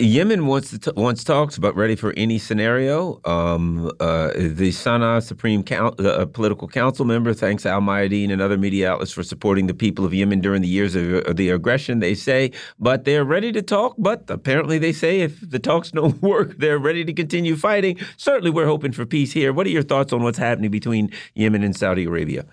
Yemen 0.00 0.46
wants 0.46 0.78
to 0.78 0.92
wants 0.96 1.24
talks, 1.24 1.58
but 1.58 1.74
ready 1.74 1.96
for 1.96 2.12
any 2.16 2.38
scenario. 2.38 3.20
Um, 3.24 3.90
uh, 3.98 4.28
the 4.28 4.70
Sana'a 4.70 5.20
Supreme 5.22 5.64
Council, 5.64 6.06
uh, 6.06 6.24
political 6.26 6.68
council 6.68 7.04
member 7.04 7.34
thanks 7.34 7.66
Al 7.66 7.80
Mayadeen 7.80 8.30
and 8.30 8.40
other 8.40 8.56
media 8.56 8.92
outlets 8.92 9.10
for 9.10 9.24
supporting 9.24 9.66
the 9.66 9.74
people 9.74 10.04
of 10.04 10.14
Yemen 10.14 10.40
during 10.40 10.62
the 10.62 10.68
years 10.68 10.94
of, 10.94 11.26
of, 11.26 11.36
the 11.36 11.50
aggression. 11.50 11.98
They 11.98 12.14
say, 12.14 12.52
but 12.78 13.04
they're 13.06 13.24
ready 13.24 13.50
to 13.50 13.60
talk. 13.60 13.96
But 13.98 14.24
apparently, 14.28 14.78
they 14.78 14.92
say 14.92 15.20
if 15.20 15.40
the 15.50 15.58
talks 15.58 15.90
don't 15.98 16.22
work, 16.22 16.58
they're 16.58 16.78
ready 16.78 17.04
to 17.04 17.12
continue 17.12 17.56
fighting. 17.56 17.98
Certainly, 18.18 18.50
we're 18.50 18.66
hoping 18.66 18.92
for 18.92 19.04
peace 19.04 19.32
here. 19.32 19.52
What 19.52 19.66
are 19.66 19.70
your 19.70 19.82
thoughts 19.82 20.12
on 20.12 20.22
what's 20.22 20.38
happening 20.38 20.70
between 20.70 21.10
Yemen 21.34 21.64
and 21.64 21.74
Saudi 21.74 22.04
Arabia? 22.04 22.46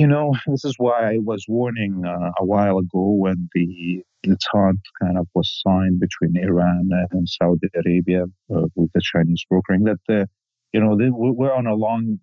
You 0.00 0.06
know, 0.06 0.34
this 0.46 0.64
is 0.64 0.76
why 0.78 1.12
I 1.12 1.18
was 1.20 1.44
warning 1.46 2.04
uh, 2.06 2.30
a 2.40 2.44
while 2.46 2.78
ago 2.78 3.12
when 3.24 3.50
the 3.54 4.02
detente 4.26 4.80
kind 5.02 5.18
of 5.18 5.28
was 5.34 5.62
signed 5.66 6.00
between 6.00 6.42
Iran 6.42 6.88
and 7.12 7.28
Saudi 7.28 7.68
Arabia 7.76 8.24
uh, 8.54 8.66
with 8.76 8.90
the 8.94 9.02
Chinese 9.02 9.44
brokering 9.50 9.84
that, 9.84 10.00
uh, 10.08 10.24
you 10.72 10.80
know, 10.80 10.96
they, 10.96 11.10
we're 11.10 11.52
on 11.54 11.66
a 11.66 11.74
long 11.74 12.18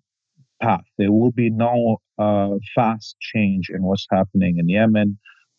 path. 0.62 0.86
There 0.98 1.12
will 1.12 1.32
be 1.32 1.50
no 1.50 1.98
uh, 2.18 2.56
fast 2.74 3.16
change 3.20 3.68
in 3.70 3.84
what's 3.84 4.08
happening 4.10 4.56
in 4.58 4.68
Yemen 4.68 5.18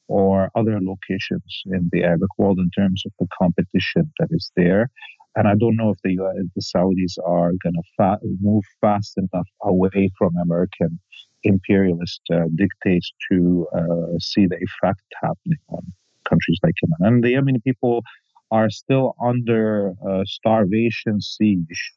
or 0.10 0.52
other 0.56 0.80
locations 0.82 1.62
in 1.68 1.90
the 1.94 2.04
Arabic 2.04 2.32
world 2.38 2.60
in 2.60 2.70
terms 2.72 3.04
of 3.06 3.14
the 3.20 3.28
competition 3.41 4.12
that 4.20 4.30
is 4.32 4.52
there. 4.58 4.90
And 5.38 5.48
I 5.48 5.56
don't 5.60 5.78
know 5.78 5.91
if 5.91 6.00
the, 6.04 6.18
the 6.56 6.62
Saudis 6.62 7.18
are 7.26 7.52
going 7.64 7.76
to 7.76 7.84
fa- 7.98 8.20
move 8.41 8.66
fast 8.82 9.18
enough 9.18 9.48
away 9.64 10.12
from 10.18 10.34
American 10.44 11.00
imperialist 11.44 12.22
uh, 12.32 12.45
dictates 12.56 13.11
to 13.32 13.68
uh, 13.76 14.18
see 14.20 14.45
the 14.45 14.57
effect 14.57 15.02
happening 15.22 15.60
on 15.70 15.82
countries 16.28 16.60
like 16.64 16.76
Yemen. 16.82 17.14
And 17.14 17.24
the 17.24 17.34
Yemeni 17.34 17.64
people 17.64 18.03
are 18.52 18.70
still 18.70 19.16
under 19.24 19.94
uh, 20.07 20.24
starvation 20.26 21.22
siege 21.22 21.94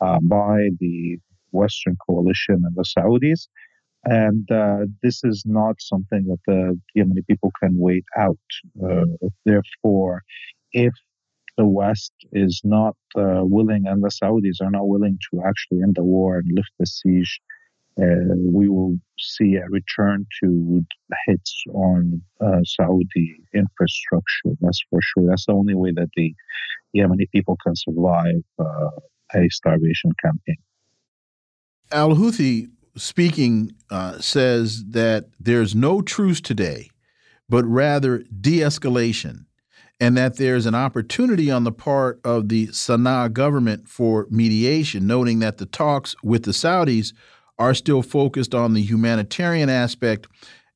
uh, 0.00 0.18
by 0.22 0.68
the 0.78 1.18
Western 1.50 1.96
coalition 2.08 2.62
and 2.64 2.74
the 2.74 2.84
Saudis. 2.84 3.48
And 4.04 4.48
uh, 4.50 4.86
this 5.02 5.22
is 5.24 5.42
not 5.44 5.76
something 5.80 6.24
that 6.26 6.38
the 6.46 6.80
Yemeni 6.96 7.26
people 7.26 7.52
can 7.60 7.78
wait 7.78 8.04
out. 8.16 8.38
Uh, 8.82 9.04
therefore, 9.44 10.22
if 10.72 10.94
the 11.56 11.66
West 11.66 12.12
is 12.32 12.60
not 12.62 12.96
willing 13.16 13.86
and 13.88 14.02
the 14.02 14.08
Saudis 14.10 14.60
are 14.62 14.70
not 14.70 14.86
willing 14.86 15.18
to 15.30 15.42
actually 15.44 15.82
end 15.82 15.96
the 15.96 16.04
war 16.04 16.38
and 16.38 16.48
lift 16.54 16.70
the 16.78 16.86
siege 16.86 17.40
uh, 17.42 17.57
we 17.98 18.68
will 18.68 18.96
see 19.18 19.56
a 19.56 19.66
return 19.68 20.26
to 20.42 20.84
hits 21.26 21.64
on 21.74 22.22
uh, 22.40 22.60
Saudi 22.64 23.36
infrastructure. 23.54 24.56
That's 24.60 24.80
for 24.88 25.00
sure. 25.02 25.28
That's 25.28 25.46
the 25.46 25.52
only 25.52 25.74
way 25.74 25.90
that 25.92 26.08
the 26.16 26.34
Yemeni 26.96 27.28
people 27.30 27.56
can 27.64 27.74
survive 27.76 28.42
uh, 28.58 28.90
a 29.34 29.48
starvation 29.50 30.12
campaign. 30.22 30.56
Al 31.90 32.14
Houthi 32.14 32.68
speaking 32.96 33.72
uh, 33.90 34.18
says 34.20 34.84
that 34.90 35.26
there's 35.40 35.74
no 35.74 36.00
truce 36.00 36.40
today, 36.40 36.90
but 37.48 37.64
rather 37.64 38.18
de 38.40 38.58
escalation. 38.58 39.46
and 40.00 40.16
that 40.16 40.36
there's 40.36 40.66
an 40.66 40.74
opportunity 40.74 41.50
on 41.50 41.64
the 41.64 41.72
part 41.72 42.20
of 42.24 42.48
the 42.48 42.68
Sana'a 42.68 43.32
government 43.32 43.88
for 43.88 44.28
mediation, 44.30 45.06
noting 45.06 45.40
that 45.40 45.58
the 45.58 45.66
talks 45.66 46.14
with 46.22 46.44
the 46.44 46.52
Saudis 46.52 47.12
are 47.58 47.74
still 47.74 48.02
focused 48.02 48.54
on 48.54 48.74
the 48.74 48.82
humanitarian 48.82 49.68
aspect 49.68 50.26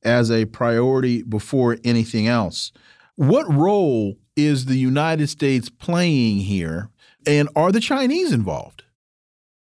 as 0.03 0.29
a 0.29 0.45
priority 0.45 1.23
before 1.23 1.77
anything 1.83 2.27
else. 2.27 2.71
What 3.15 3.51
role 3.51 4.17
is 4.35 4.65
the 4.65 4.77
United 4.77 5.27
States 5.27 5.69
playing 5.69 6.37
here, 6.39 6.89
and 7.25 7.47
are 7.55 7.71
the 7.71 7.79
Chinese 7.79 8.31
involved? 8.31 8.83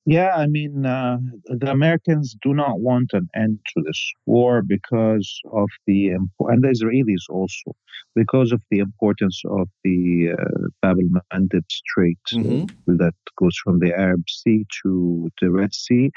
Yeah, 0.08 0.36
I 0.36 0.46
mean, 0.46 0.86
uh, 0.86 1.18
the 1.46 1.72
Americans 1.72 2.36
do 2.44 2.54
not 2.54 2.80
want 2.80 3.10
an 3.14 3.28
end 3.36 3.60
to 3.74 3.82
this 3.82 4.14
war 4.28 4.62
because 4.62 5.42
of 5.52 5.68
the 5.88 6.10
and 6.10 6.30
the 6.64 6.68
Israelis 6.68 7.24
also 7.28 7.76
because 8.14 8.52
of 8.52 8.62
the 8.70 8.80
importance 8.80 9.42
of 9.50 9.68
the 9.84 10.34
uh, 10.38 10.68
Bab 10.82 10.98
el 11.00 11.22
Mandeb 11.34 11.66
Strait 11.70 12.20
mm 12.34 12.44
-hmm. 12.44 12.98
that 12.98 13.16
goes 13.42 13.58
from 13.64 13.80
the 13.80 13.92
Arab 14.06 14.24
Sea 14.30 14.66
to 14.82 14.92
the 15.40 15.50
Red 15.50 15.74
Sea, 15.74 16.12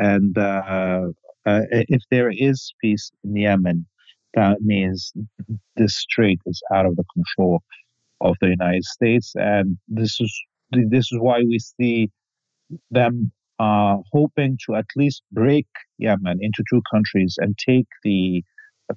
and 0.00 0.36
uh, 0.36 1.08
uh, 1.46 1.60
if 1.70 2.02
there 2.10 2.30
is 2.30 2.72
peace 2.80 3.10
in 3.22 3.36
Yemen, 3.36 3.86
that 4.34 4.62
means 4.62 5.12
this 5.76 5.96
strait 5.96 6.40
is 6.46 6.62
out 6.74 6.86
of 6.86 6.96
the 6.96 7.04
control 7.14 7.60
of 8.20 8.36
the 8.40 8.48
United 8.48 8.84
States, 8.84 9.32
and 9.36 9.76
this 9.88 10.20
is 10.20 10.32
this 10.70 11.06
is 11.12 11.18
why 11.20 11.40
we 11.40 11.58
see 11.58 12.10
them 12.90 13.30
uh, 13.58 13.96
hoping 14.12 14.56
to 14.66 14.76
at 14.76 14.86
least 14.96 15.22
break 15.32 15.66
Yemen 15.98 16.38
into 16.40 16.64
two 16.70 16.80
countries 16.90 17.36
and 17.38 17.56
take 17.58 17.86
the, 18.04 18.42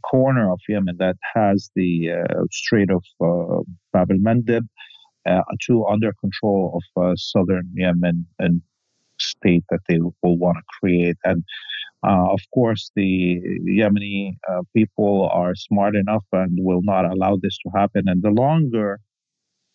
corner 0.10 0.52
of 0.52 0.60
Yemen 0.68 0.96
that 0.98 1.18
has 1.36 1.70
the 1.76 2.10
uh, 2.10 2.46
Strait 2.52 2.90
of 2.90 3.04
uh, 3.22 3.62
Bab 3.92 4.10
el 4.10 4.18
Mandeb 4.18 4.66
uh, 5.30 5.42
to 5.68 5.86
under 5.86 6.12
control 6.20 6.80
of 6.80 7.04
uh, 7.04 7.14
southern 7.16 7.70
Yemen 7.76 8.26
and 8.40 8.64
state 9.24 9.64
that 9.70 9.82
they 9.88 10.00
will 10.00 10.38
want 10.38 10.58
to 10.58 10.64
create. 10.80 11.18
And 11.24 11.44
uh, 12.06 12.28
of 12.32 12.42
course, 12.54 12.92
the 12.96 13.40
Yemeni 13.80 14.38
uh, 14.50 14.62
people 14.76 15.30
are 15.32 15.56
smart 15.56 15.96
enough 15.96 16.26
and 16.32 16.52
will 16.60 16.82
not 16.84 17.06
allow 17.06 17.38
this 17.42 17.58
to 17.60 17.72
happen. 17.76 18.04
And 18.08 18.22
the 18.22 18.32
longer 18.32 19.00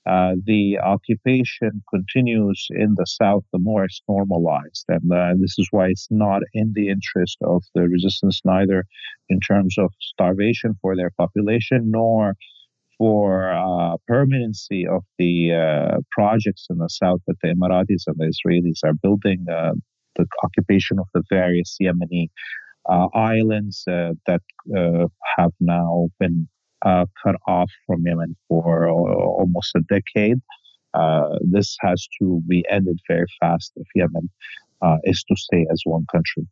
uh, 0.09 0.35
the 0.47 0.79
occupation 0.79 1.83
continues 1.93 2.67
in 2.71 2.95
the 2.97 3.05
south, 3.05 3.45
the 3.53 3.59
more 3.59 3.85
it's 3.85 4.01
normalized. 4.09 4.85
And 4.89 5.13
uh, 5.13 5.35
this 5.39 5.55
is 5.59 5.69
why 5.71 5.89
it's 5.89 6.09
not 6.11 6.41
in 6.55 6.73
the 6.75 6.89
interest 6.89 7.37
of 7.43 7.63
the 7.75 7.83
resistance, 7.89 8.41
neither 8.45 8.85
in 9.29 9.39
terms 9.41 9.77
of 9.77 9.91
starvation 10.01 10.75
for 10.81 10.97
their 10.97 11.11
population, 11.19 11.91
nor 11.91 12.35
for 12.99 13.53
uh, 13.53 13.97
permanency 14.07 14.87
of 14.87 15.05
the 15.19 15.53
uh, 15.53 15.99
projects 16.11 16.67
in 16.69 16.79
the 16.79 16.89
south 16.89 17.21
that 17.27 17.37
the 17.43 17.49
Emiratis 17.49 18.05
and 18.07 18.17
the 18.19 18.27
Israelis 18.27 18.81
are 18.85 18.95
building, 18.95 19.47
uh, 19.51 19.73
the 20.17 20.27
occupation 20.43 20.99
of 20.99 21.07
the 21.15 21.23
various 21.31 21.77
Yemeni 21.81 22.29
islands 23.15 23.85
that 23.87 24.41
have 25.37 25.53
now 25.61 26.09
been 26.19 26.49
uh, 26.85 27.07
cut 27.23 27.37
off 27.47 27.71
from 27.87 28.05
Yemen 28.07 28.37
for 28.49 28.89
uh, 28.89 28.93
almost 28.93 29.75
a 29.77 29.81
decade. 29.89 30.39
Uh, 30.95 31.39
this 31.51 31.77
has 31.81 32.07
to 32.21 32.41
be 32.49 32.65
ended 32.71 32.99
very 33.09 33.27
fast 33.41 33.73
if 33.77 33.87
Yemen 33.95 34.31
uh, 34.83 34.97
is 35.05 35.23
to 35.25 35.37
stay 35.37 35.67
as 35.71 35.83
one 35.85 36.07
country. 36.11 36.47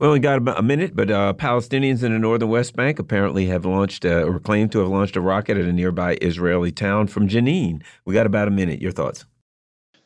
Well 0.00 0.10
we 0.10 0.14
only 0.14 0.20
got 0.20 0.38
about 0.38 0.58
a 0.58 0.62
minute, 0.62 0.96
but 0.96 1.10
uh, 1.10 1.34
Palestinians 1.34 2.02
in 2.02 2.12
the 2.12 2.18
northern 2.18 2.48
West 2.48 2.74
Bank 2.74 2.98
apparently 2.98 3.46
have 3.46 3.64
launched 3.64 4.04
or 4.04 4.40
claimed 4.40 4.72
to 4.72 4.80
have 4.80 4.88
launched 4.88 5.14
a 5.14 5.20
rocket 5.20 5.56
at 5.56 5.66
a 5.66 5.72
nearby 5.72 6.18
Israeli 6.20 6.72
town 6.72 7.06
from 7.06 7.28
Jenin. 7.28 7.82
We 8.04 8.14
got 8.14 8.26
about 8.26 8.48
a 8.48 8.50
minute. 8.50 8.82
Your 8.82 8.90
thoughts? 8.90 9.24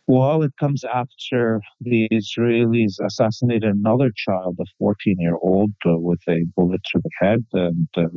Well, 0.06 0.42
it 0.42 0.52
comes 0.58 0.84
after 0.84 1.60
the 1.80 2.08
Israelis 2.10 2.94
assassinated 3.04 3.64
another 3.64 4.10
child, 4.14 4.56
a 4.60 4.64
14 4.78 5.16
year 5.18 5.36
old, 5.42 5.72
uh, 5.86 5.98
with 5.98 6.20
a 6.28 6.44
bullet 6.56 6.80
to 6.92 7.00
the 7.02 7.10
head. 7.18 7.44
And 7.52 7.88
uh, 7.96 8.08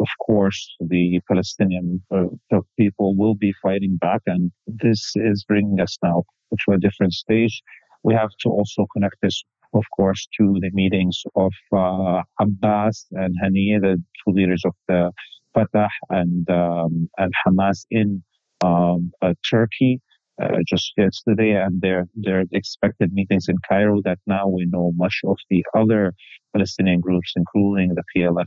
of 0.00 0.08
course, 0.24 0.76
the 0.80 1.20
Palestinian 1.28 2.02
uh, 2.10 2.60
people 2.78 3.16
will 3.16 3.34
be 3.34 3.52
fighting 3.62 3.96
back, 3.96 4.22
and 4.26 4.52
this 4.66 5.12
is 5.16 5.44
bringing 5.44 5.80
us 5.80 5.96
now 6.02 6.24
to 6.66 6.72
a 6.72 6.78
different 6.78 7.12
stage. 7.12 7.62
We 8.02 8.14
have 8.14 8.30
to 8.40 8.50
also 8.50 8.86
connect 8.92 9.16
this, 9.22 9.42
of 9.76 9.84
course, 9.96 10.26
to 10.38 10.54
the 10.60 10.70
meetings 10.72 11.22
of 11.34 11.52
uh, 11.72 12.22
Abbas 12.40 13.06
and 13.12 13.34
Haniyeh, 13.42 13.80
the 13.80 14.02
two 14.18 14.32
leaders 14.32 14.62
of 14.64 14.74
the 14.88 15.12
Fatah 15.54 15.88
and 16.10 16.48
um, 16.50 17.08
and 17.18 17.32
Hamas 17.46 17.86
in 17.90 18.22
um, 18.64 19.12
uh, 19.22 19.34
Turkey. 19.48 20.00
Uh, 20.42 20.58
just 20.68 20.92
yesterday, 20.98 21.52
and 21.52 21.80
their 21.80 22.06
their 22.14 22.44
expected 22.52 23.10
meetings 23.14 23.46
in 23.48 23.56
Cairo. 23.66 24.02
That 24.04 24.18
now 24.26 24.46
we 24.48 24.66
know 24.66 24.92
much 24.94 25.20
of 25.24 25.38
the 25.48 25.64
other 25.74 26.12
Palestinian 26.52 27.00
groups, 27.00 27.32
including 27.36 27.94
the 27.94 28.02
PLF 28.14 28.44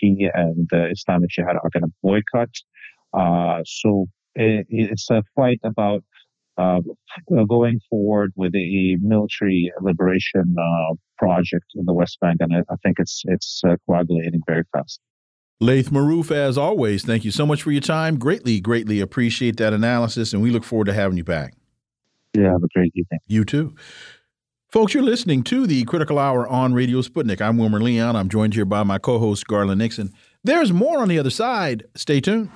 P 0.00 0.28
and 0.32 0.68
the 0.70 0.90
Islamic 0.90 1.30
Jihad 1.30 1.56
are 1.56 1.70
going 1.72 1.84
to 1.84 1.92
boycott. 2.02 2.50
Uh, 3.12 3.62
so 3.64 4.06
it, 4.34 4.66
it's 4.68 5.10
a 5.10 5.22
fight 5.34 5.60
about 5.64 6.04
uh, 6.58 6.80
going 7.48 7.80
forward 7.88 8.32
with 8.36 8.54
a 8.54 8.96
military 9.00 9.72
liberation 9.80 10.56
uh, 10.58 10.94
project 11.18 11.66
in 11.74 11.84
the 11.84 11.92
West 11.92 12.18
Bank, 12.20 12.38
and 12.40 12.54
I, 12.54 12.60
I 12.72 12.76
think 12.82 12.98
it's 12.98 13.22
it's 13.26 13.62
uh, 13.66 13.76
coagulating 13.86 14.42
very 14.46 14.64
fast. 14.72 15.00
Laith 15.60 15.90
Marouf, 15.90 16.32
as 16.32 16.58
always, 16.58 17.04
thank 17.04 17.24
you 17.24 17.30
so 17.30 17.46
much 17.46 17.62
for 17.62 17.70
your 17.70 17.80
time. 17.80 18.18
Greatly, 18.18 18.60
greatly 18.60 19.00
appreciate 19.00 19.56
that 19.58 19.72
analysis, 19.72 20.32
and 20.32 20.42
we 20.42 20.50
look 20.50 20.64
forward 20.64 20.86
to 20.86 20.92
having 20.92 21.16
you 21.16 21.24
back. 21.24 21.54
Yeah, 22.34 22.50
have 22.50 22.62
a 22.64 22.68
great 22.74 22.92
evening. 22.94 23.20
You 23.26 23.44
too. 23.44 23.74
Folks, 24.70 24.94
you're 24.94 25.02
listening 25.02 25.42
to 25.44 25.66
the 25.66 25.84
Critical 25.84 26.18
Hour 26.18 26.48
on 26.48 26.72
Radio 26.72 27.02
Sputnik. 27.02 27.42
I'm 27.42 27.58
Wilmer 27.58 27.80
Leon. 27.80 28.16
I'm 28.16 28.30
joined 28.30 28.54
here 28.54 28.64
by 28.64 28.82
my 28.82 28.98
co 28.98 29.18
host, 29.18 29.46
Garland 29.46 29.78
Nixon. 29.78 30.12
There's 30.42 30.72
more 30.72 31.00
on 31.00 31.08
the 31.08 31.18
other 31.18 31.30
side. 31.30 31.84
Stay 31.94 32.20
tuned. 32.20 32.50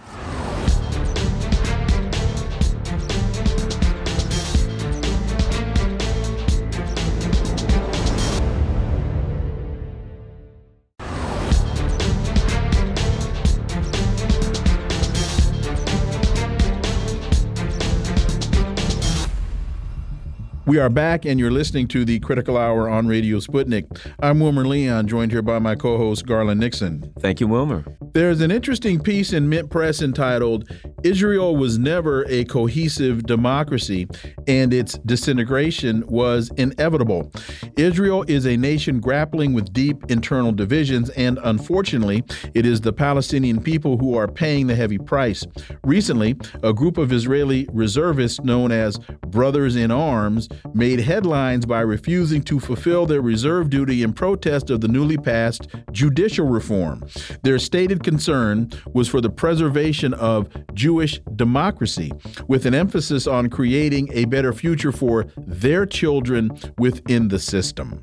We 20.67 20.81
are 20.81 20.91
back, 20.91 21.25
and 21.25 21.39
you're 21.39 21.53
listening 21.53 21.87
to 21.89 22.05
the 22.05 22.19
Critical 22.19 22.59
Hour 22.59 22.89
on 22.89 23.07
Radio 23.07 23.39
Sputnik. 23.39 23.85
I'm 24.19 24.41
Wilmer 24.41 24.67
Leon, 24.67 25.07
joined 25.07 25.31
here 25.31 25.41
by 25.41 25.61
my 25.61 25.77
co 25.77 25.97
host, 25.97 26.27
Garland 26.27 26.59
Nixon. 26.59 27.13
Thank 27.21 27.39
you, 27.39 27.47
Wilmer. 27.47 27.85
There's 28.15 28.41
an 28.41 28.51
interesting 28.51 28.99
piece 28.99 29.33
in 29.33 29.49
Mint 29.49 29.71
Press 29.71 30.03
entitled 30.03 30.69
Israel 31.05 31.55
Was 31.55 31.79
Never 31.79 32.25
a 32.29 32.45
Cohesive 32.47 33.27
Democracy, 33.27 34.09
and 34.49 34.75
its 34.75 34.99
disintegration 35.07 36.05
was 36.09 36.51
inevitable. 36.57 37.31
Israel 37.77 38.25
is 38.27 38.45
a 38.45 38.57
nation 38.57 38.99
grappling 38.99 39.53
with 39.53 39.73
deep 39.73 40.11
internal 40.11 40.51
divisions, 40.51 41.11
and 41.11 41.39
unfortunately, 41.45 42.25
it 42.55 42.67
is 42.67 42.81
the 42.81 42.93
Palestinian 42.93 43.63
people 43.63 43.99
who 43.99 44.17
are 44.17 44.27
paying 44.27 44.67
the 44.67 44.75
heavy 44.75 44.99
price. 44.99 45.47
Recently, 45.85 46.35
a 46.65 46.73
group 46.73 46.99
of 46.99 47.13
Israeli 47.13 47.69
reservists 47.73 48.41
known 48.41 48.73
as 48.73 48.99
Brothers 49.29 49.77
in 49.77 49.93
Arms 49.93 50.49
made 50.75 51.01
headlines 51.01 51.67
by 51.67 51.81
refusing 51.81 52.43
to 52.43 52.61
fulfill 52.61 53.07
their 53.07 53.21
reserve 53.21 53.71
duty 53.71 54.03
in 54.03 54.13
protest 54.13 54.71
of 54.71 54.81
the 54.81 54.89
newly 54.89 55.17
passed 55.17 55.69
judicial 55.93 56.47
reform. 56.47 57.05
Their 57.43 57.59
stated 57.59 58.03
concern 58.03 58.71
was 58.93 59.09
for 59.09 59.21
the 59.21 59.31
preservation 59.31 60.15
of 60.15 60.49
Jewish 60.75 61.21
democracy, 61.37 62.13
with 62.49 62.67
an 62.67 62.75
emphasis 62.75 63.27
on 63.27 63.51
creating 63.51 64.11
a 64.13 64.25
better 64.27 64.53
future 64.53 64.93
for 64.93 65.27
their 65.37 65.87
children 65.87 66.51
within 66.79 67.29
the 67.29 67.39
system. 67.39 68.03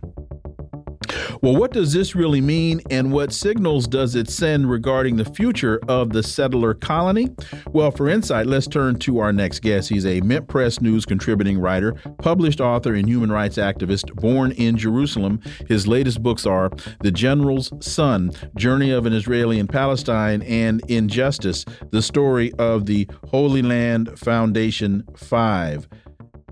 Well, 1.41 1.55
what 1.55 1.71
does 1.71 1.93
this 1.93 2.15
really 2.15 2.41
mean, 2.41 2.81
and 2.89 3.11
what 3.11 3.33
signals 3.33 3.87
does 3.87 4.15
it 4.15 4.29
send 4.29 4.69
regarding 4.69 5.17
the 5.17 5.25
future 5.25 5.79
of 5.87 6.09
the 6.09 6.23
settler 6.23 6.73
colony? 6.73 7.29
Well, 7.71 7.91
for 7.91 8.09
insight, 8.09 8.47
let's 8.47 8.67
turn 8.67 8.99
to 8.99 9.19
our 9.19 9.33
next 9.33 9.59
guest. 9.59 9.89
He's 9.89 10.05
a 10.05 10.21
Mint 10.21 10.47
Press 10.47 10.81
News 10.81 11.05
contributing 11.05 11.59
writer, 11.59 11.93
published 12.19 12.61
author, 12.61 12.93
and 12.93 13.07
human 13.07 13.31
rights 13.31 13.57
activist 13.57 14.13
born 14.15 14.51
in 14.53 14.77
Jerusalem. 14.77 15.39
His 15.67 15.87
latest 15.87 16.23
books 16.23 16.45
are 16.45 16.71
The 17.01 17.11
General's 17.11 17.71
Son 17.79 18.31
Journey 18.55 18.91
of 18.91 19.05
an 19.05 19.13
Israeli 19.13 19.59
in 19.59 19.67
Palestine 19.67 20.41
and 20.43 20.81
Injustice, 20.89 21.65
the 21.91 22.01
story 22.01 22.51
of 22.53 22.85
the 22.85 23.09
Holy 23.29 23.61
Land 23.61 24.17
Foundation 24.17 25.03
5. 25.15 25.87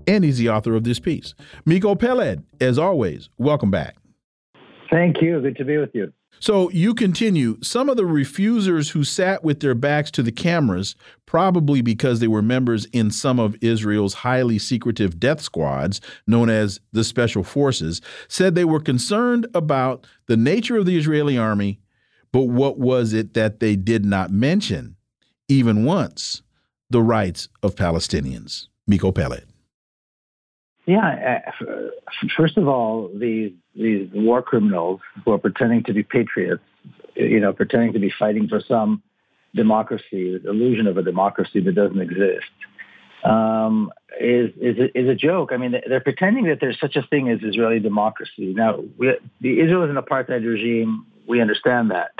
And 0.06 0.24
he's 0.24 0.38
the 0.38 0.48
author 0.48 0.74
of 0.74 0.84
this 0.84 0.98
piece. 0.98 1.34
Miko 1.64 1.94
Peled, 1.94 2.42
as 2.60 2.78
always, 2.78 3.28
welcome 3.38 3.70
back. 3.70 3.96
Thank 4.92 5.22
you. 5.22 5.40
Good 5.40 5.56
to 5.56 5.64
be 5.64 5.78
with 5.78 5.90
you. 5.94 6.12
So 6.38 6.70
you 6.70 6.92
continue. 6.94 7.56
Some 7.62 7.88
of 7.88 7.96
the 7.96 8.04
refusers 8.04 8.90
who 8.90 9.04
sat 9.04 9.42
with 9.42 9.60
their 9.60 9.74
backs 9.74 10.10
to 10.12 10.22
the 10.22 10.32
cameras, 10.32 10.96
probably 11.24 11.80
because 11.80 12.20
they 12.20 12.28
were 12.28 12.42
members 12.42 12.84
in 12.86 13.10
some 13.10 13.38
of 13.38 13.56
Israel's 13.62 14.14
highly 14.14 14.58
secretive 14.58 15.18
death 15.18 15.40
squads, 15.40 16.00
known 16.26 16.50
as 16.50 16.80
the 16.92 17.04
Special 17.04 17.42
Forces, 17.42 18.00
said 18.28 18.54
they 18.54 18.64
were 18.64 18.80
concerned 18.80 19.46
about 19.54 20.06
the 20.26 20.36
nature 20.36 20.76
of 20.76 20.84
the 20.84 20.98
Israeli 20.98 21.38
army, 21.38 21.80
but 22.32 22.42
what 22.42 22.78
was 22.78 23.12
it 23.12 23.34
that 23.34 23.60
they 23.60 23.76
did 23.76 24.04
not 24.04 24.30
mention, 24.30 24.96
even 25.48 25.84
once? 25.84 26.42
The 26.90 27.02
rights 27.02 27.48
of 27.62 27.76
Palestinians. 27.76 28.66
Miko 28.86 29.12
Peled. 29.12 29.51
Yeah, 30.86 31.40
uh, 31.60 31.70
first 32.36 32.56
of 32.56 32.66
all, 32.66 33.08
these 33.14 33.52
these 33.74 34.08
war 34.12 34.42
criminals 34.42 35.00
who 35.24 35.32
are 35.32 35.38
pretending 35.38 35.84
to 35.84 35.92
be 35.92 36.02
patriots, 36.02 36.62
you 37.14 37.38
know, 37.38 37.52
pretending 37.52 37.92
to 37.92 38.00
be 38.00 38.12
fighting 38.18 38.48
for 38.48 38.60
some 38.66 39.02
democracy, 39.54 40.38
the 40.38 40.50
illusion 40.50 40.86
of 40.88 40.96
a 40.96 41.02
democracy 41.02 41.60
that 41.60 41.74
doesn't 41.74 42.00
exist, 42.00 42.50
um, 43.24 43.92
is 44.20 44.50
is 44.60 44.76
a, 44.78 44.98
is 44.98 45.08
a 45.08 45.14
joke. 45.14 45.50
I 45.52 45.56
mean, 45.56 45.76
they're 45.88 46.00
pretending 46.00 46.46
that 46.46 46.58
there's 46.60 46.80
such 46.80 46.96
a 46.96 47.02
thing 47.02 47.28
as 47.28 47.38
Israeli 47.42 47.78
democracy. 47.78 48.52
Now, 48.52 48.80
we, 48.98 49.16
the 49.40 49.60
Israel 49.60 49.84
is 49.84 49.90
an 49.90 49.96
apartheid 49.96 50.44
regime. 50.44 51.06
We 51.28 51.40
understand 51.40 51.92
that. 51.92 52.10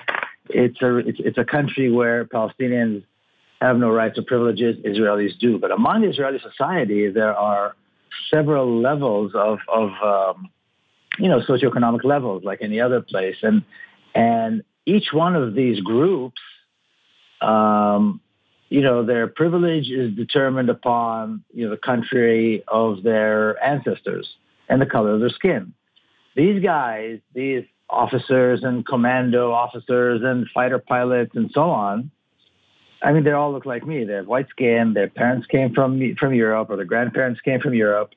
It's 0.51 0.80
a 0.82 0.98
it's, 0.98 1.18
it's 1.20 1.39
a 1.39 1.44
country 1.44 1.90
where 1.90 2.26
Palestinians 2.26 3.02
have 3.60 3.76
no 3.76 3.90
rights 3.90 4.18
or 4.18 4.22
privileges. 4.22 4.76
Israelis 4.84 5.36
do. 5.40 5.59
But 5.59 5.72
among 5.72 6.05
Israeli 6.05 6.39
society, 6.39 7.09
there 7.09 7.34
are 7.34 7.74
several 8.30 8.80
levels 8.80 9.32
of, 9.34 9.59
of 9.68 9.90
um, 10.02 10.51
you 11.18 11.28
know, 11.28 11.40
socioeconomic 11.40 12.05
levels 12.05 12.43
like 12.44 12.59
any 12.62 12.80
other 12.80 13.01
place. 13.01 13.36
And, 13.43 13.64
and 14.14 14.62
each 14.86 15.12
one 15.12 15.36
of 15.36 15.55
these 15.55 15.80
groups, 15.80 16.40
um, 17.40 18.20
you 18.68 18.80
know, 18.80 19.05
their 19.05 19.26
privilege 19.26 19.90
is 19.90 20.14
determined 20.14 20.70
upon, 20.70 21.44
you 21.52 21.64
know, 21.64 21.70
the 21.70 21.76
country 21.76 22.64
of 22.68 23.02
their 23.02 23.62
ancestors 23.62 24.26
and 24.68 24.80
the 24.80 24.86
color 24.86 25.10
of 25.10 25.20
their 25.20 25.28
skin. 25.28 25.74
These 26.34 26.62
guys, 26.62 27.18
these 27.34 27.64
officers 27.90 28.64
and 28.64 28.86
commando 28.86 29.52
officers 29.52 30.22
and 30.24 30.47
fighter 30.55 30.78
pilots 30.78 31.32
and 31.34 31.51
so 31.52 31.62
on, 31.62 32.10
I 33.03 33.12
mean, 33.12 33.24
they 33.24 33.33
all 33.33 33.53
look 33.53 33.66
like 33.66 33.87
me. 33.87 34.05
They 34.05 34.15
have 34.15 34.27
white 34.27 34.49
skin. 34.51 34.93
Their 34.95 35.09
parents 35.09 35.47
came 35.47 35.74
from 35.74 36.01
from 36.19 36.35
Europe, 36.35 36.70
or 36.70 36.77
their 36.77 36.85
grandparents 36.85 37.41
came 37.41 37.61
from 37.61 37.74
Europe, 37.74 38.11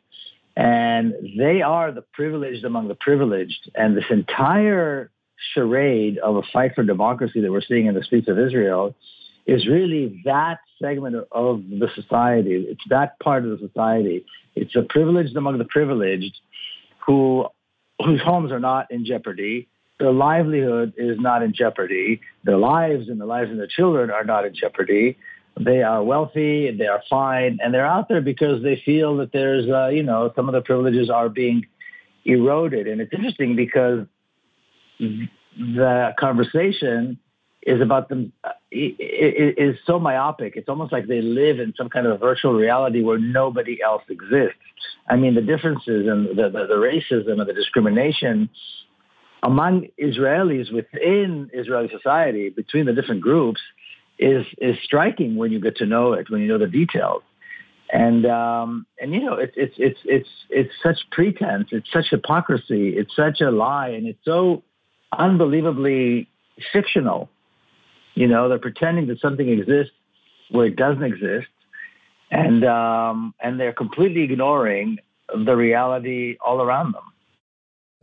and 0.55 1.13
they 1.37 1.61
are 1.61 1.91
the 1.91 2.03
privileged 2.13 2.63
among 2.63 2.87
the 2.87 2.95
privileged. 2.95 3.71
And 3.75 3.97
this 3.97 4.05
entire 4.09 5.11
charade 5.53 6.17
of 6.19 6.37
a 6.37 6.41
fight 6.53 6.73
for 6.75 6.83
democracy 6.83 7.41
that 7.41 7.51
we're 7.51 7.61
seeing 7.61 7.87
in 7.87 7.95
the 7.95 8.03
streets 8.03 8.27
of 8.27 8.39
Israel 8.39 8.95
is 9.45 9.67
really 9.67 10.21
that 10.25 10.59
segment 10.81 11.15
of 11.31 11.61
the 11.69 11.89
society. 11.93 12.65
It's 12.69 12.83
that 12.89 13.19
part 13.19 13.43
of 13.43 13.51
the 13.51 13.67
society. 13.67 14.25
It's 14.55 14.73
the 14.73 14.83
privileged 14.83 15.35
among 15.35 15.57
the 15.57 15.65
privileged 15.65 16.39
who 17.05 17.45
whose 18.03 18.21
homes 18.21 18.51
are 18.51 18.59
not 18.59 18.91
in 18.91 19.05
jeopardy, 19.05 19.67
their 19.99 20.11
livelihood 20.11 20.93
is 20.97 21.17
not 21.19 21.41
in 21.41 21.53
jeopardy. 21.53 22.21
Their 22.43 22.57
lives 22.57 23.07
and 23.09 23.19
the 23.19 23.25
lives 23.25 23.51
of 23.51 23.57
their 23.57 23.67
children 23.67 24.11
are 24.11 24.25
not 24.25 24.45
in 24.45 24.53
jeopardy. 24.53 25.17
They 25.57 25.83
are 25.83 26.03
wealthy, 26.03 26.69
they 26.77 26.87
are 26.87 27.01
fine, 27.09 27.59
and 27.63 27.73
they're 27.73 27.85
out 27.85 28.09
there 28.09 28.19
because 28.19 28.61
they 28.61 28.81
feel 28.83 29.15
that 29.17 29.31
there's, 29.31 29.69
uh, 29.69 29.87
you 29.87 30.03
know, 30.03 30.33
some 30.35 30.49
of 30.49 30.53
the 30.53 30.59
privileges 30.59 31.09
are 31.09 31.29
being 31.29 31.65
eroded. 32.25 32.87
And 32.87 32.99
it's 32.99 33.13
interesting 33.13 33.55
because 33.55 34.05
the 34.99 36.13
conversation 36.19 37.19
is 37.61 37.81
about 37.81 38.09
them 38.09 38.33
uh, 38.43 38.49
is 38.71 39.77
so 39.85 39.97
myopic. 39.97 40.57
It's 40.57 40.67
almost 40.67 40.91
like 40.91 41.07
they 41.07 41.21
live 41.21 41.59
in 41.59 41.73
some 41.77 41.89
kind 41.89 42.05
of 42.05 42.19
virtual 42.19 42.53
reality 42.53 43.01
where 43.01 43.17
nobody 43.17 43.81
else 43.81 44.03
exists. 44.09 44.59
I 45.09 45.15
mean, 45.15 45.35
the 45.35 45.41
differences 45.41 46.07
and 46.07 46.37
the, 46.37 46.49
the, 46.49 46.67
the 46.67 46.75
racism 46.75 47.39
and 47.39 47.49
the 47.49 47.53
discrimination 47.53 48.49
among 49.45 49.87
Israelis 49.99 50.73
within 50.73 51.51
Israeli 51.53 51.89
society 51.95 52.49
between 52.49 52.85
the 52.87 52.93
different 52.93 53.21
groups 53.21 53.61
is 54.17 54.43
is 54.57 54.75
striking 54.83 55.35
when 55.35 55.51
you 55.51 55.59
get 55.59 55.77
to 55.77 55.85
know 55.85 56.13
it, 56.13 56.29
when 56.29 56.41
you 56.41 56.47
know 56.47 56.57
the 56.57 56.67
details. 56.67 57.21
And 57.91 58.25
um, 58.25 58.87
and 58.99 59.13
you 59.13 59.21
know 59.21 59.35
it's 59.35 59.53
it's 59.55 59.75
it's 59.77 59.99
it's 60.05 60.29
it's 60.49 60.73
such 60.81 60.97
pretense, 61.11 61.67
it's 61.71 61.91
such 61.93 62.07
hypocrisy, 62.09 62.97
it's 62.97 63.15
such 63.15 63.39
a 63.41 63.51
lie, 63.51 63.89
and 63.89 64.07
it's 64.07 64.25
so 64.25 64.63
unbelievably 65.17 66.27
fictional. 66.73 67.29
You 68.15 68.27
know, 68.27 68.49
they're 68.49 68.57
pretending 68.57 69.07
that 69.07 69.19
something 69.19 69.47
exists 69.47 69.93
where 70.49 70.65
it 70.65 70.75
doesn't 70.75 71.03
exist, 71.03 71.53
and 72.31 72.65
um, 72.65 73.35
and 73.39 73.59
they're 73.59 73.73
completely 73.73 74.23
ignoring 74.23 74.97
the 75.45 75.55
reality 75.55 76.37
all 76.43 76.61
around 76.63 76.95
them. 76.95 77.03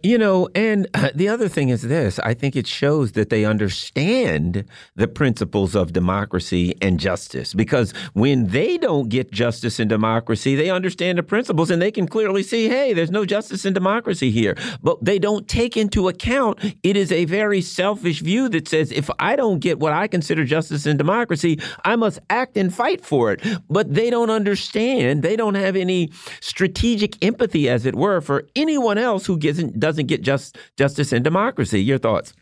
You 0.02 0.18
know, 0.18 0.48
and 0.54 0.88
the 1.14 1.28
other 1.28 1.48
thing 1.48 1.68
is 1.68 1.82
this 1.82 2.18
I 2.20 2.34
think 2.34 2.56
it 2.56 2.66
shows 2.66 3.12
that 3.12 3.30
they 3.30 3.44
understand 3.44 4.64
the 4.96 5.08
principles 5.08 5.74
of 5.74 5.92
democracy 5.92 6.74
and 6.82 6.98
justice 6.98 7.54
because 7.54 7.92
when 8.12 8.48
they 8.48 8.78
don't 8.78 9.08
get 9.08 9.30
justice 9.30 9.78
and 9.78 9.88
democracy, 9.88 10.56
they 10.56 10.70
understand 10.70 11.18
the 11.18 11.22
principles 11.22 11.70
and 11.70 11.80
they 11.80 11.90
can 11.90 12.08
clearly 12.08 12.42
see, 12.42 12.68
hey, 12.68 12.92
there's 12.92 13.10
no 13.10 13.24
justice 13.24 13.64
and 13.64 13.74
democracy 13.74 14.30
here. 14.30 14.56
But 14.82 15.04
they 15.04 15.18
don't 15.18 15.46
take 15.46 15.76
into 15.76 16.08
account 16.08 16.58
it 16.82 16.96
is 16.96 17.12
a 17.12 17.24
very 17.26 17.60
selfish 17.60 18.20
view 18.20 18.48
that 18.48 18.68
says 18.68 18.90
if 18.90 19.08
I 19.18 19.36
don't 19.36 19.60
get 19.60 19.78
what 19.78 19.92
I 19.92 20.08
consider 20.08 20.44
justice 20.44 20.86
and 20.86 20.98
democracy, 20.98 21.60
I 21.84 21.96
must 21.96 22.18
act 22.28 22.56
and 22.56 22.74
fight 22.74 23.04
for 23.04 23.32
it. 23.32 23.40
But 23.70 23.94
they 23.94 24.10
don't 24.10 24.30
understand, 24.30 25.22
they 25.22 25.36
don't 25.36 25.54
have 25.54 25.76
any 25.76 26.10
strategic 26.40 27.24
empathy, 27.24 27.68
as 27.68 27.86
it 27.86 27.94
were, 27.94 28.20
for 28.20 28.48
anyone 28.56 28.98
else 28.98 29.26
who 29.26 29.38
doesn't 29.38 29.78
doesn't 29.92 30.06
get 30.06 30.22
just 30.22 30.58
justice 30.76 31.12
and 31.12 31.22
democracy. 31.22 31.82
Your 31.82 31.98
thoughts? 31.98 32.32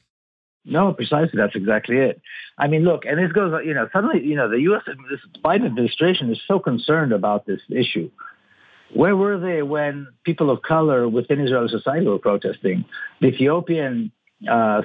No, 0.65 0.93
precisely. 0.93 1.37
That's 1.37 1.57
exactly 1.57 1.97
it. 1.97 2.21
I 2.59 2.67
mean, 2.69 2.85
look, 2.85 3.05
and 3.07 3.19
this 3.19 3.33
goes, 3.33 3.53
you 3.65 3.75
know, 3.75 3.89
suddenly, 3.93 4.23
you 4.23 4.37
know, 4.37 4.49
the 4.49 4.61
U.S. 4.63 4.83
this 4.87 5.21
Biden 5.43 5.67
administration 5.67 6.31
is 6.31 6.41
so 6.47 6.59
concerned 6.59 7.13
about 7.13 7.47
this 7.47 7.61
issue. 7.71 8.11
Where 8.93 9.17
were 9.17 9.39
they 9.39 9.63
when 9.63 10.09
people 10.25 10.51
of 10.51 10.63
color 10.63 11.09
within 11.09 11.41
Israeli 11.41 11.69
society 11.69 12.07
were 12.07 12.19
protesting? 12.19 12.85
The 13.21 13.29
Ethiopian 13.29 14.13
uh, 14.51 14.83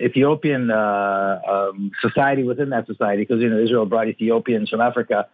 Ethiopian 0.00 0.70
uh, 0.70 1.40
um, 1.48 1.90
society 2.00 2.42
within 2.44 2.70
that 2.70 2.86
society, 2.86 3.22
because 3.22 3.40
you 3.40 3.48
know 3.48 3.58
Israel 3.58 3.86
brought 3.86 4.08
Ethiopians 4.08 4.68
from 4.68 4.80
Africa, 4.80 5.28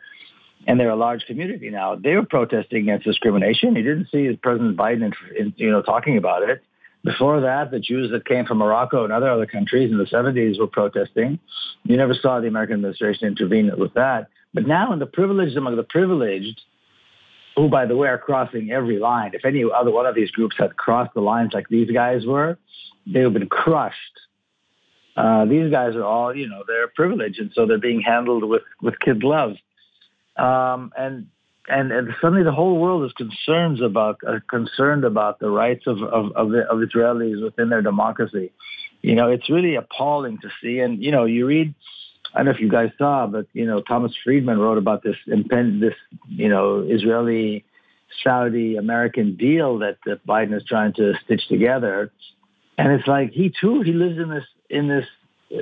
and 0.66 0.78
they're 0.78 0.90
a 0.90 0.97
large 0.97 1.24
community 1.27 1.70
now. 1.70 1.97
They 1.97 2.15
were 2.15 2.24
protesting 2.24 2.82
against 2.82 3.05
discrimination. 3.05 3.77
You 3.77 3.82
didn't 3.82 4.09
see 4.11 4.39
President 4.43 4.77
Biden, 4.77 5.12
you 5.56 5.70
know, 5.70 5.82
talking 5.82 6.16
about 6.16 6.48
it. 6.48 6.62
Before 7.05 7.43
that, 7.43 7.70
the 7.70 7.78
Jews 7.78 8.10
that 8.12 8.24
came 8.26 8.47
from 8.47 8.59
Morocco 8.59 9.05
and 9.05 9.12
other 9.12 9.31
other 9.31 9.47
countries 9.47 9.90
in 9.90 9.98
the 9.98 10.05
70s 10.05 10.59
were 10.59 10.66
protesting. 10.66 11.39
You 11.85 11.97
never 11.98 12.14
saw 12.14 12.40
the 12.40 12.48
American 12.48 12.76
administration 12.76 13.28
intervene 13.28 13.70
with 13.76 13.93
that. 13.94 14.28
But 14.55 14.66
now, 14.66 14.93
in 14.93 15.01
the 15.01 15.06
privileged 15.06 15.56
among 15.56 15.76
the 15.76 15.82
privileged, 15.82 16.60
who, 17.56 17.68
by 17.68 17.85
the 17.85 17.97
way, 17.97 18.09
are 18.09 18.18
crossing 18.18 18.70
every 18.70 18.98
line. 18.98 19.32
If 19.35 19.44
any 19.44 19.64
other 19.64 19.90
one 19.90 20.06
of 20.06 20.14
these 20.14 20.31
groups 20.31 20.56
had 20.59 20.76
crossed 20.76 21.12
the 21.14 21.20
lines 21.20 21.51
like 21.52 21.68
these 21.68 21.90
guys 21.90 22.24
were, 22.24 22.59
they 23.06 23.20
would 23.20 23.32
have 23.32 23.35
been 23.35 23.48
crushed. 23.48 23.97
Uh, 25.16 25.44
these 25.44 25.70
guys 25.70 25.94
are 25.94 26.05
all, 26.05 26.35
you 26.35 26.48
know, 26.48 26.64
they're 26.66 26.89
privileged, 26.89 27.39
and 27.39 27.52
so 27.55 27.66
they're 27.66 27.78
being 27.78 28.01
handled 28.01 28.44
with 28.44 28.62
with 28.82 28.98
kid 28.98 29.20
gloves. 29.20 29.59
Um, 30.36 30.90
and 30.97 31.26
and, 31.69 31.93
and 31.93 32.09
suddenly 32.20 32.43
the 32.43 32.53
whole 32.53 32.78
world 32.78 33.05
is 33.05 33.12
concerned 33.12 33.81
about 33.81 34.19
uh, 34.27 34.41
concerned 34.49 35.05
about 35.05 35.39
the 35.39 35.51
rights 35.51 35.86
of 35.86 36.03
of, 36.03 36.32
of, 36.36 36.53
of 36.55 36.78
Israelis 36.78 37.43
within 37.43 37.69
their 37.69 37.82
democracy. 37.82 38.53
You 39.03 39.15
know, 39.15 39.31
it's 39.31 39.51
really 39.51 39.74
appalling 39.74 40.39
to 40.39 40.49
see. 40.62 40.78
And 40.81 41.03
you 41.03 41.11
know, 41.11 41.24
you 41.24 41.47
read. 41.47 41.74
I 42.35 42.39
don't 42.39 42.47
know 42.47 42.51
if 42.51 42.61
you 42.61 42.69
guys 42.69 42.91
saw, 42.99 43.28
but 43.28 43.47
you 43.53 43.65
know, 43.65 43.81
Thomas 43.81 44.12
Friedman 44.24 44.59
wrote 44.59 44.78
about 44.78 45.03
this 45.05 45.16
impend 45.27 45.82
this 45.82 45.95
you 46.28 46.49
know 46.49 46.85
Israeli 46.89 47.65
Saudi 48.23 48.77
American 48.77 49.36
deal 49.36 49.78
that, 49.78 49.99
that 50.07 50.27
Biden 50.27 50.57
is 50.57 50.65
trying 50.66 50.93
to 50.95 51.15
stitch 51.24 51.47
together, 51.49 52.12
and 52.77 52.93
it's 52.93 53.07
like 53.07 53.31
he 53.32 53.53
too 53.61 53.82
he 53.82 53.93
lives 53.93 54.19
in 54.19 54.31
this 54.31 54.45
in 54.69 54.89
this 54.89 55.07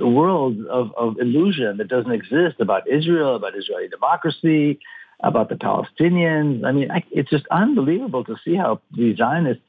world 0.01 0.65
of, 0.67 0.93
of 0.97 1.19
illusion 1.19 1.77
that 1.77 1.89
doesn't 1.89 2.13
exist 2.13 2.61
about 2.61 2.89
Israel, 2.89 3.37
about 3.37 3.57
Israeli 3.57 3.89
democracy, 3.89 4.79
about 5.23 5.49
the 5.49 5.55
Palestinians. 5.55 6.65
I 6.65 6.73
mean, 6.73 6.91
I, 6.91 7.05
it's 7.11 7.31
just 7.31 7.47
unbelievable 7.51 8.25
to 8.25 8.37
see 8.45 8.55
how 8.55 8.81
the 8.97 9.15
Zionists 9.17 9.63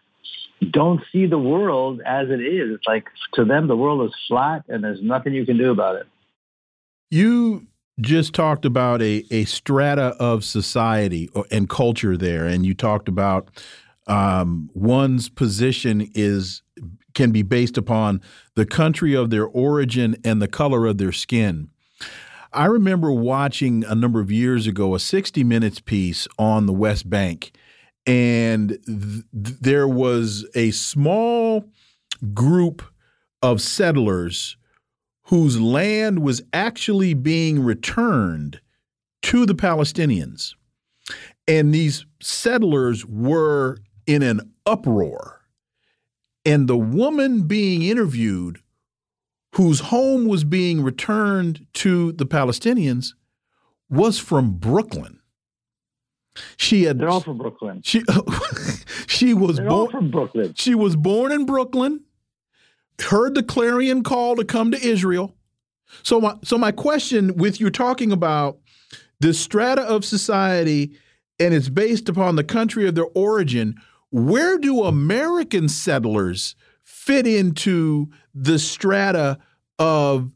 don't 0.72 1.02
see 1.12 1.26
the 1.26 1.38
world 1.38 2.02
as 2.06 2.30
it 2.30 2.40
is. 2.42 2.76
It's 2.76 2.88
like 2.88 3.06
to 3.34 3.46
them, 3.46 3.68
the 3.68 3.78
world 3.78 4.08
is 4.08 4.16
flat 4.28 4.64
and 4.68 4.84
there's 4.84 5.02
nothing 5.02 5.34
you 5.34 5.46
can 5.46 5.58
do 5.58 5.72
about 5.72 5.98
it. 5.98 6.08
You 7.12 7.68
just 8.00 8.34
talked 8.34 8.66
about 8.66 9.02
a, 9.02 9.24
a 9.30 9.46
strata 9.46 10.16
of 10.20 10.44
society 10.44 11.30
and 11.52 11.70
culture 11.70 12.18
there, 12.18 12.46
and 12.48 12.66
you 12.66 12.74
talked 12.74 13.08
about 13.08 13.50
um, 14.08 14.70
one's 14.74 15.30
position 15.30 16.10
is 16.14 16.62
can 17.14 17.32
be 17.32 17.44
based 17.44 17.78
upon 17.78 18.20
the 18.56 18.66
country 18.66 19.14
of 19.14 19.30
their 19.30 19.46
origin 19.46 20.16
and 20.24 20.42
the 20.42 20.48
color 20.48 20.88
of 20.88 20.98
their 20.98 21.12
skin. 21.12 21.70
I 22.54 22.66
remember 22.66 23.12
watching 23.12 23.84
a 23.86 23.96
number 23.96 24.20
of 24.20 24.32
years 24.32 24.68
ago 24.68 24.96
a 24.96 25.00
60 25.00 25.44
Minutes 25.44 25.80
piece 25.80 26.28
on 26.38 26.66
the 26.66 26.74
West 26.74 27.10
Bank, 27.10 27.52
and 28.06 28.78
th 28.86 29.24
there 29.34 29.88
was 29.88 30.46
a 30.56 30.72
small 30.72 31.66
group 32.34 32.82
of 33.42 33.62
settlers 33.62 34.58
whose 35.28 35.60
land 35.60 36.20
was 36.20 36.42
actually 36.54 37.14
being 37.14 37.64
returned 37.64 38.60
to 39.22 39.46
the 39.46 39.56
Palestinians. 39.56 40.54
And 41.48 41.74
these 41.74 42.06
settlers 42.22 43.06
were 43.06 43.78
in 44.06 44.22
an 44.22 44.54
uproar. 44.66 45.42
And 46.46 46.68
the 46.68 46.78
woman 46.78 47.44
being 47.44 47.84
interviewed, 47.84 48.60
whose 49.54 49.80
home 49.80 50.28
was 50.28 50.44
being 50.44 50.82
returned 50.82 51.66
to 51.74 52.12
the 52.14 52.26
Palestinians, 52.26 53.14
was 53.90 54.20
from 54.20 54.54
Brooklyn. 54.54 55.20
She 56.58 56.84
had. 56.84 56.98
They're 57.00 57.10
all 57.10 57.22
from 57.22 57.38
Brooklyn. 57.38 57.82
She 57.84 58.04
she 59.08 59.34
was 59.34 59.60
born 59.60 59.92
from 59.92 60.12
Brooklyn. 60.12 60.54
She 60.56 60.74
was 60.74 60.96
born 60.96 61.32
in 61.32 61.46
Brooklyn. 61.46 62.02
Heard 63.00 63.36
the 63.36 63.44
clarion 63.44 64.04
call 64.04 64.36
to 64.36 64.46
come 64.46 64.72
to 64.72 64.84
Israel. 64.84 65.36
So 66.02 66.20
my 66.20 66.36
so 66.44 66.58
my 66.58 66.72
question 66.72 67.36
with 67.36 67.60
you 67.60 67.70
talking 67.70 68.12
about 68.12 68.58
the 69.20 69.34
strata 69.34 69.84
of 69.84 70.04
society 70.04 70.98
and 71.40 71.54
it's 71.54 71.70
based 71.70 72.10
upon 72.10 72.36
the 72.36 72.44
country 72.44 72.88
of 72.88 72.96
their 72.96 73.08
origin, 73.14 73.76
where 74.10 74.58
do 74.58 74.84
American 74.84 75.68
settlers 75.68 76.56
fit 77.06 77.28
into 77.28 78.10
the 78.34 78.58
strata 78.60 79.40
of 79.80 80.32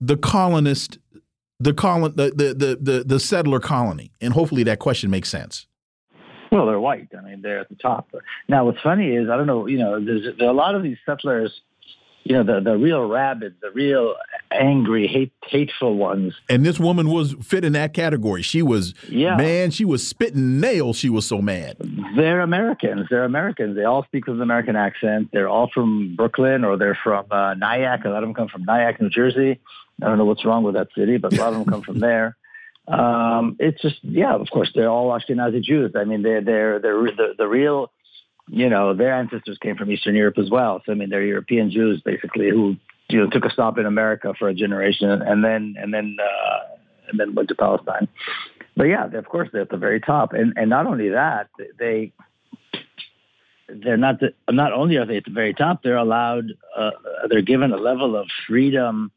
the 0.00 0.16
colonist 0.16 0.98
the 1.60 1.72
colon 1.72 2.12
the 2.16 2.30
the 2.30 2.54
the 2.54 2.78
the, 2.80 3.04
the 3.04 3.20
settler 3.20 3.60
colony? 3.60 4.10
And 4.20 4.32
hopefully 4.32 4.64
that 4.64 4.78
question 4.78 5.10
makes 5.10 5.28
sense. 5.28 5.66
Well, 6.50 6.66
they're 6.66 6.80
white. 6.80 7.08
I 7.16 7.22
mean, 7.22 7.40
they're 7.40 7.60
at 7.60 7.68
the 7.70 7.76
top. 7.76 8.10
Now, 8.48 8.66
what's 8.66 8.80
funny 8.82 9.16
is 9.16 9.30
I 9.30 9.36
don't 9.36 9.46
know. 9.46 9.66
You 9.66 9.78
know, 9.78 10.04
there's 10.04 10.36
there 10.38 10.48
a 10.48 10.52
lot 10.52 10.74
of 10.74 10.82
these 10.82 10.98
settlers 11.06 11.52
you 12.24 12.36
know, 12.36 12.44
the, 12.44 12.60
the 12.60 12.76
real 12.76 13.08
rabid, 13.08 13.56
the 13.60 13.70
real 13.70 14.14
angry, 14.54 15.06
hate, 15.06 15.32
hateful 15.46 15.96
ones. 15.96 16.34
And 16.48 16.64
this 16.64 16.78
woman 16.78 17.08
was 17.08 17.34
fit 17.42 17.64
in 17.64 17.72
that 17.72 17.94
category. 17.94 18.42
She 18.42 18.62
was, 18.62 18.94
yeah. 19.08 19.36
man, 19.36 19.70
she 19.70 19.84
was 19.84 20.06
spitting 20.06 20.60
nails. 20.60 20.96
She 20.96 21.08
was 21.08 21.26
so 21.26 21.40
mad. 21.42 21.76
They're 22.16 22.40
Americans. 22.40 23.06
They're 23.10 23.24
Americans. 23.24 23.76
They 23.76 23.84
all 23.84 24.04
speak 24.04 24.26
with 24.26 24.36
an 24.36 24.42
American 24.42 24.76
accent. 24.76 25.30
They're 25.32 25.48
all 25.48 25.70
from 25.72 26.16
Brooklyn 26.16 26.64
or 26.64 26.76
they're 26.76 26.98
from 27.02 27.26
uh, 27.30 27.54
Nyack. 27.54 28.04
A 28.04 28.08
lot 28.08 28.22
of 28.22 28.28
them 28.28 28.34
come 28.34 28.48
from 28.48 28.64
Nyack, 28.64 29.00
New 29.00 29.10
Jersey. 29.10 29.60
I 30.02 30.06
don't 30.06 30.18
know 30.18 30.24
what's 30.24 30.44
wrong 30.44 30.62
with 30.62 30.74
that 30.74 30.88
city, 30.96 31.18
but 31.18 31.32
a 31.32 31.36
lot 31.36 31.52
of 31.52 31.60
them 31.60 31.64
come 31.66 31.82
from 31.82 31.98
there. 32.00 32.36
Um, 32.88 33.56
it's 33.60 33.80
just, 33.80 33.98
yeah, 34.02 34.34
of 34.34 34.48
course, 34.50 34.70
they're 34.74 34.90
all 34.90 35.10
Ashkenazi 35.10 35.62
Jews. 35.62 35.92
I 35.96 36.04
mean, 36.04 36.22
they're, 36.22 36.42
they're, 36.42 36.78
they're 36.80 37.02
the, 37.04 37.34
the 37.38 37.46
real 37.46 37.90
you 38.48 38.68
know, 38.68 38.94
their 38.94 39.14
ancestors 39.14 39.58
came 39.58 39.76
from 39.76 39.90
Eastern 39.90 40.14
Europe 40.14 40.38
as 40.38 40.50
well. 40.50 40.82
So 40.84 40.92
I 40.92 40.94
mean, 40.94 41.10
they're 41.10 41.22
European 41.22 41.70
Jews 41.70 42.02
basically 42.04 42.50
who 42.50 42.76
you 43.12 43.20
know 43.20 43.30
took 43.30 43.44
a 43.44 43.50
stop 43.50 43.78
in 43.78 43.86
America 43.86 44.34
for 44.38 44.48
a 44.48 44.54
generation 44.54 45.10
and 45.10 45.44
then 45.44 45.74
and 45.78 45.92
then 45.92 46.16
uh, 46.20 46.76
and 47.08 47.20
then 47.20 47.34
went 47.34 47.48
to 47.48 47.54
Palestine. 47.54 48.08
But 48.76 48.84
yeah, 48.84 49.06
of 49.06 49.28
course 49.28 49.48
they're 49.52 49.62
at 49.62 49.70
the 49.70 49.76
very 49.76 50.00
top, 50.00 50.32
and 50.32 50.54
and 50.56 50.70
not 50.70 50.86
only 50.86 51.10
that, 51.10 51.48
they 51.78 52.12
they're 53.68 53.96
not 53.96 54.20
the, 54.20 54.34
not 54.50 54.72
only 54.72 54.96
are 54.96 55.06
they 55.06 55.18
at 55.18 55.24
the 55.24 55.30
very 55.30 55.54
top, 55.54 55.82
they're 55.82 55.96
allowed 55.96 56.52
uh, 56.76 56.90
they're 57.28 57.42
given 57.42 57.72
a 57.72 57.76
level 57.76 58.16
of 58.16 58.28
freedom 58.48 59.12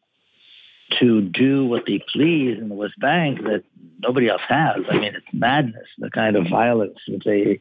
to 1.00 1.22
do 1.22 1.66
what 1.66 1.84
they 1.88 2.04
please 2.14 2.58
in 2.60 2.70
the 2.70 2.76
West 2.76 3.00
Bank 3.00 3.42
that 3.44 3.64
nobody 4.00 4.30
else 4.30 4.42
has. 4.48 4.78
I 4.90 4.98
mean, 4.98 5.16
it's 5.16 5.26
madness 5.34 5.88
the 5.98 6.12
kind 6.12 6.36
of 6.36 6.48
violence 6.48 7.00
that 7.08 7.24
they 7.26 7.60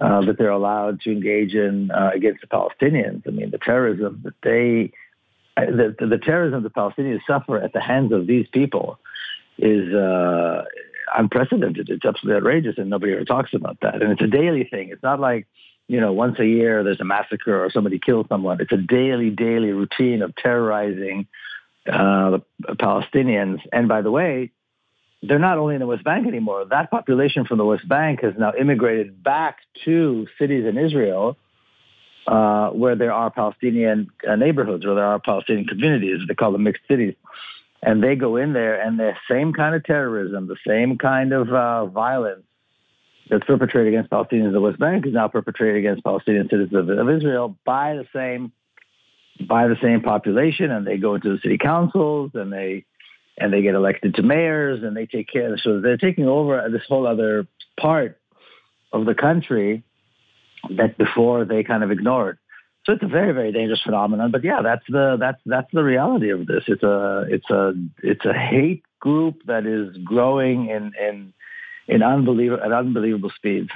uh, 0.00 0.20
that 0.22 0.38
they're 0.38 0.50
allowed 0.50 1.00
to 1.02 1.12
engage 1.12 1.54
in 1.54 1.90
uh, 1.90 2.10
against 2.14 2.40
the 2.40 2.46
Palestinians. 2.46 3.22
I 3.26 3.30
mean, 3.30 3.50
the 3.50 3.58
terrorism 3.58 4.20
that 4.24 4.34
they, 4.42 4.92
the, 5.56 5.94
the, 5.98 6.06
the 6.06 6.18
terrorism 6.18 6.62
the 6.62 6.70
Palestinians 6.70 7.20
suffer 7.26 7.58
at 7.58 7.72
the 7.72 7.80
hands 7.80 8.12
of 8.12 8.26
these 8.26 8.46
people 8.52 8.98
is 9.58 9.92
uh, 9.94 10.64
unprecedented. 11.16 11.88
It's 11.90 12.04
absolutely 12.04 12.38
outrageous, 12.38 12.78
and 12.78 12.90
nobody 12.90 13.12
ever 13.12 13.24
talks 13.24 13.54
about 13.54 13.78
that. 13.82 14.02
And 14.02 14.12
it's 14.12 14.22
a 14.22 14.26
daily 14.26 14.64
thing. 14.64 14.90
It's 14.90 15.02
not 15.02 15.20
like 15.20 15.46
you 15.86 16.00
know 16.00 16.12
once 16.12 16.38
a 16.38 16.46
year 16.46 16.82
there's 16.82 17.00
a 17.00 17.04
massacre 17.04 17.64
or 17.64 17.70
somebody 17.70 17.98
kills 17.98 18.26
someone. 18.28 18.60
It's 18.60 18.72
a 18.72 18.76
daily, 18.76 19.30
daily 19.30 19.70
routine 19.70 20.22
of 20.22 20.34
terrorizing 20.36 21.26
uh, 21.86 22.38
the 22.60 22.74
Palestinians. 22.76 23.60
And 23.72 23.88
by 23.88 24.02
the 24.02 24.10
way, 24.10 24.50
they're 25.22 25.38
not 25.38 25.58
only 25.58 25.74
in 25.74 25.80
the 25.80 25.86
West 25.86 26.04
Bank 26.04 26.26
anymore. 26.26 26.64
That 26.64 26.90
population 26.90 27.44
from 27.44 27.58
the 27.58 27.64
West 27.64 27.88
Bank 27.88 28.22
has 28.22 28.34
now 28.38 28.52
immigrated 28.58 29.22
back 29.22 29.58
to 29.84 30.26
cities 30.38 30.66
in 30.66 30.78
Israel 30.78 31.36
uh, 32.26 32.70
where 32.70 32.96
there 32.96 33.12
are 33.12 33.30
Palestinian 33.30 34.08
uh, 34.28 34.36
neighborhoods, 34.36 34.84
where 34.84 34.94
there 34.94 35.04
are 35.04 35.18
Palestinian 35.18 35.66
communities. 35.66 36.20
They 36.26 36.34
call 36.34 36.52
them 36.52 36.62
mixed 36.62 36.82
cities. 36.88 37.14
And 37.82 38.02
they 38.02 38.16
go 38.16 38.36
in 38.36 38.54
there, 38.54 38.80
and 38.80 38.98
the 38.98 39.12
same 39.30 39.52
kind 39.52 39.74
of 39.74 39.84
terrorism, 39.84 40.46
the 40.46 40.56
same 40.66 40.96
kind 40.96 41.34
of 41.34 41.52
uh, 41.52 41.86
violence 41.86 42.44
that's 43.28 43.44
perpetrated 43.44 43.92
against 43.92 44.10
Palestinians 44.10 44.46
in 44.46 44.52
the 44.52 44.60
West 44.60 44.78
Bank 44.78 45.06
is 45.06 45.12
now 45.12 45.28
perpetrated 45.28 45.76
against 45.76 46.02
Palestinian 46.02 46.48
citizens 46.48 46.74
of, 46.74 46.88
of 46.88 47.10
Israel 47.10 47.56
by 47.64 47.94
the 47.94 48.06
same 48.14 48.52
by 49.48 49.66
the 49.66 49.76
same 49.82 50.00
population, 50.00 50.70
and 50.70 50.86
they 50.86 50.96
go 50.96 51.16
into 51.16 51.30
the 51.30 51.40
city 51.42 51.58
councils 51.58 52.30
and 52.34 52.52
they 52.52 52.84
and 53.36 53.52
they 53.52 53.62
get 53.62 53.74
elected 53.74 54.14
to 54.14 54.22
mayors 54.22 54.82
and 54.82 54.96
they 54.96 55.06
take 55.06 55.28
care. 55.28 55.58
So 55.58 55.80
they're 55.80 55.96
taking 55.96 56.26
over 56.26 56.68
this 56.70 56.82
whole 56.88 57.06
other 57.06 57.46
part 57.78 58.18
of 58.92 59.06
the 59.06 59.14
country 59.14 59.82
that 60.76 60.98
before 60.98 61.44
they 61.44 61.62
kind 61.62 61.82
of 61.82 61.90
ignored. 61.90 62.38
So 62.84 62.92
it's 62.92 63.02
a 63.02 63.08
very 63.08 63.32
very 63.32 63.52
dangerous 63.52 63.80
phenomenon. 63.82 64.30
But 64.30 64.44
yeah, 64.44 64.60
that's 64.62 64.84
the 64.88 65.16
that's 65.18 65.40
that's 65.46 65.70
the 65.72 65.82
reality 65.82 66.30
of 66.30 66.46
this. 66.46 66.64
It's 66.66 66.82
a 66.82 67.24
it's 67.28 67.50
a 67.50 67.72
it's 68.02 68.24
a 68.24 68.32
hate 68.34 68.82
group 69.00 69.42
that 69.46 69.66
is 69.66 69.96
growing 70.04 70.68
in 70.68 70.92
in 71.00 71.32
in 71.88 72.02
unbelievable 72.02 72.62
at 72.62 72.72
unbelievable 72.72 73.30
speeds. 73.34 73.70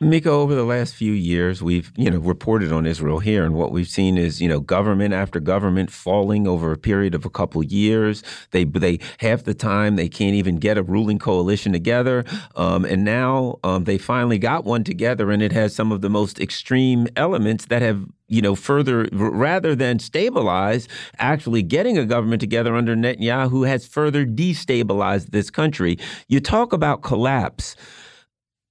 Miko, 0.00 0.42
over 0.42 0.54
the 0.54 0.64
last 0.64 0.94
few 0.94 1.12
years, 1.12 1.60
we've 1.60 1.90
you 1.96 2.08
know 2.08 2.18
reported 2.18 2.70
on 2.70 2.86
Israel 2.86 3.18
here, 3.18 3.44
and 3.44 3.54
what 3.54 3.72
we've 3.72 3.88
seen 3.88 4.16
is 4.16 4.40
you 4.40 4.48
know 4.48 4.60
government 4.60 5.12
after 5.12 5.40
government 5.40 5.90
falling 5.90 6.46
over 6.46 6.70
a 6.70 6.78
period 6.78 7.16
of 7.16 7.24
a 7.24 7.30
couple 7.30 7.64
years. 7.64 8.22
They 8.52 8.62
they 8.62 9.00
half 9.18 9.42
the 9.42 9.54
time 9.54 9.96
they 9.96 10.08
can't 10.08 10.34
even 10.34 10.58
get 10.58 10.78
a 10.78 10.84
ruling 10.84 11.18
coalition 11.18 11.72
together, 11.72 12.24
um, 12.54 12.84
and 12.84 13.04
now 13.04 13.58
um, 13.64 13.84
they 13.84 13.98
finally 13.98 14.38
got 14.38 14.64
one 14.64 14.84
together, 14.84 15.32
and 15.32 15.42
it 15.42 15.50
has 15.50 15.74
some 15.74 15.90
of 15.90 16.00
the 16.00 16.10
most 16.10 16.38
extreme 16.38 17.08
elements 17.16 17.66
that 17.66 17.82
have 17.82 18.06
you 18.28 18.42
know, 18.42 18.54
further 18.54 19.08
rather 19.12 19.74
than 19.74 19.98
stabilize, 19.98 20.86
actually 21.18 21.62
getting 21.62 21.96
a 21.96 22.04
government 22.04 22.40
together 22.40 22.76
under 22.76 22.94
Netanyahu 22.94 23.66
has 23.66 23.86
further 23.86 24.26
destabilized 24.26 25.30
this 25.30 25.50
country. 25.50 25.98
You 26.28 26.40
talk 26.40 26.74
about 26.74 27.02
collapse 27.02 27.74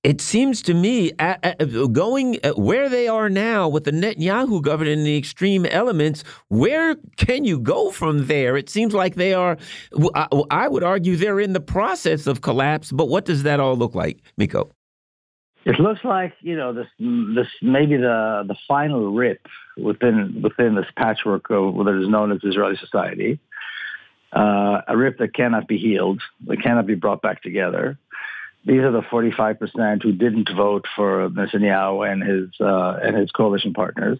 it 0.08 0.22
seems 0.22 0.62
to 0.62 0.74
me 0.74 1.12
going 1.92 2.40
where 2.56 2.88
they 2.88 3.10
are 3.10 3.30
now 3.30 3.68
with 3.68 3.84
the 3.84 3.92
Netanyahu 3.92 4.62
government 4.62 5.00
and 5.00 5.06
the 5.06 5.18
extreme 5.18 5.66
elements, 5.66 6.24
where 6.48 6.96
can 7.18 7.44
you 7.44 7.60
go 7.60 7.92
from 7.92 8.28
there? 8.28 8.56
It 8.56 8.70
seems 8.70 8.94
like 8.94 9.16
they 9.16 9.34
are, 9.34 9.58
I 10.50 10.70
would 10.70 10.84
argue 10.84 11.18
they're 11.18 11.42
in 11.42 11.52
the 11.52 11.60
process 11.60 12.26
of 12.26 12.40
collapse, 12.40 12.90
but 12.90 13.10
what 13.10 13.26
does 13.26 13.44
that 13.44 13.60
all 13.60 13.76
look 13.76 13.96
like, 13.96 14.20
Miko? 14.38 14.70
It 15.66 15.78
looks 15.78 16.06
like, 16.06 16.32
you 16.40 16.56
know, 16.56 16.72
this, 16.72 16.88
this 17.00 17.48
maybe 17.62 17.98
the, 17.98 18.46
the 18.48 18.56
final 18.66 19.12
rip 19.12 19.46
within, 19.76 20.42
within 20.42 20.76
this 20.76 20.88
patchwork 20.96 21.50
of 21.50 21.74
what 21.74 21.94
is 21.94 22.08
known 22.08 22.32
as 22.32 22.40
Israeli 22.46 22.78
society, 22.78 23.42
uh, 24.32 24.84
a 24.88 24.96
rip 24.96 25.18
that 25.18 25.34
cannot 25.34 25.68
be 25.68 25.78
healed, 25.78 26.22
that 26.46 26.64
cannot 26.64 26.88
be 26.88 26.96
brought 26.96 27.22
back 27.22 27.42
together 27.42 28.00
these 28.68 28.82
are 28.82 28.92
the 28.92 29.02
45% 29.02 30.04
who 30.04 30.12
didn't 30.12 30.50
vote 30.54 30.86
for 30.94 31.30
Netanyahu 31.30 32.12
and 32.12 32.22
his 32.22 32.50
uh, 32.60 33.00
and 33.02 33.16
his 33.16 33.32
coalition 33.32 33.74
partners. 33.74 34.20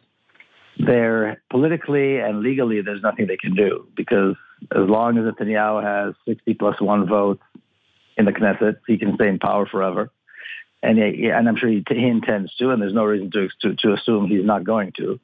They're 0.80 1.42
politically 1.50 2.20
and 2.20 2.40
legally, 2.40 2.82
there's 2.82 3.02
nothing 3.02 3.28
they 3.28 3.36
can 3.36 3.56
do 3.56 3.88
because 3.96 4.36
as 4.72 4.88
long 4.88 5.18
as 5.18 5.26
Netanyahu 5.26 5.84
has 5.84 6.16
60 6.26 6.54
plus 6.54 6.80
one 6.80 7.08
votes 7.08 7.44
in 8.16 8.24
the 8.24 8.32
Knesset, 8.32 8.78
he 8.88 8.98
can 8.98 9.16
stay 9.16 9.28
in 9.28 9.38
power 9.38 9.66
forever. 9.66 10.12
And, 10.82 10.98
and 10.98 11.50
I'm 11.50 11.58
sure 11.58 11.70
he, 11.70 11.84
he, 11.90 12.08
intends 12.08 12.56
to, 12.56 12.70
and 12.70 12.82
there's 12.82 12.94
no 12.94 13.04
reason 13.04 13.32
to, 13.32 13.50
to, 13.62 13.76
to 13.76 13.94
assume 13.94 14.28
he's 14.28 14.46
not 14.46 14.64
going 14.64 14.94
to. 14.98 15.20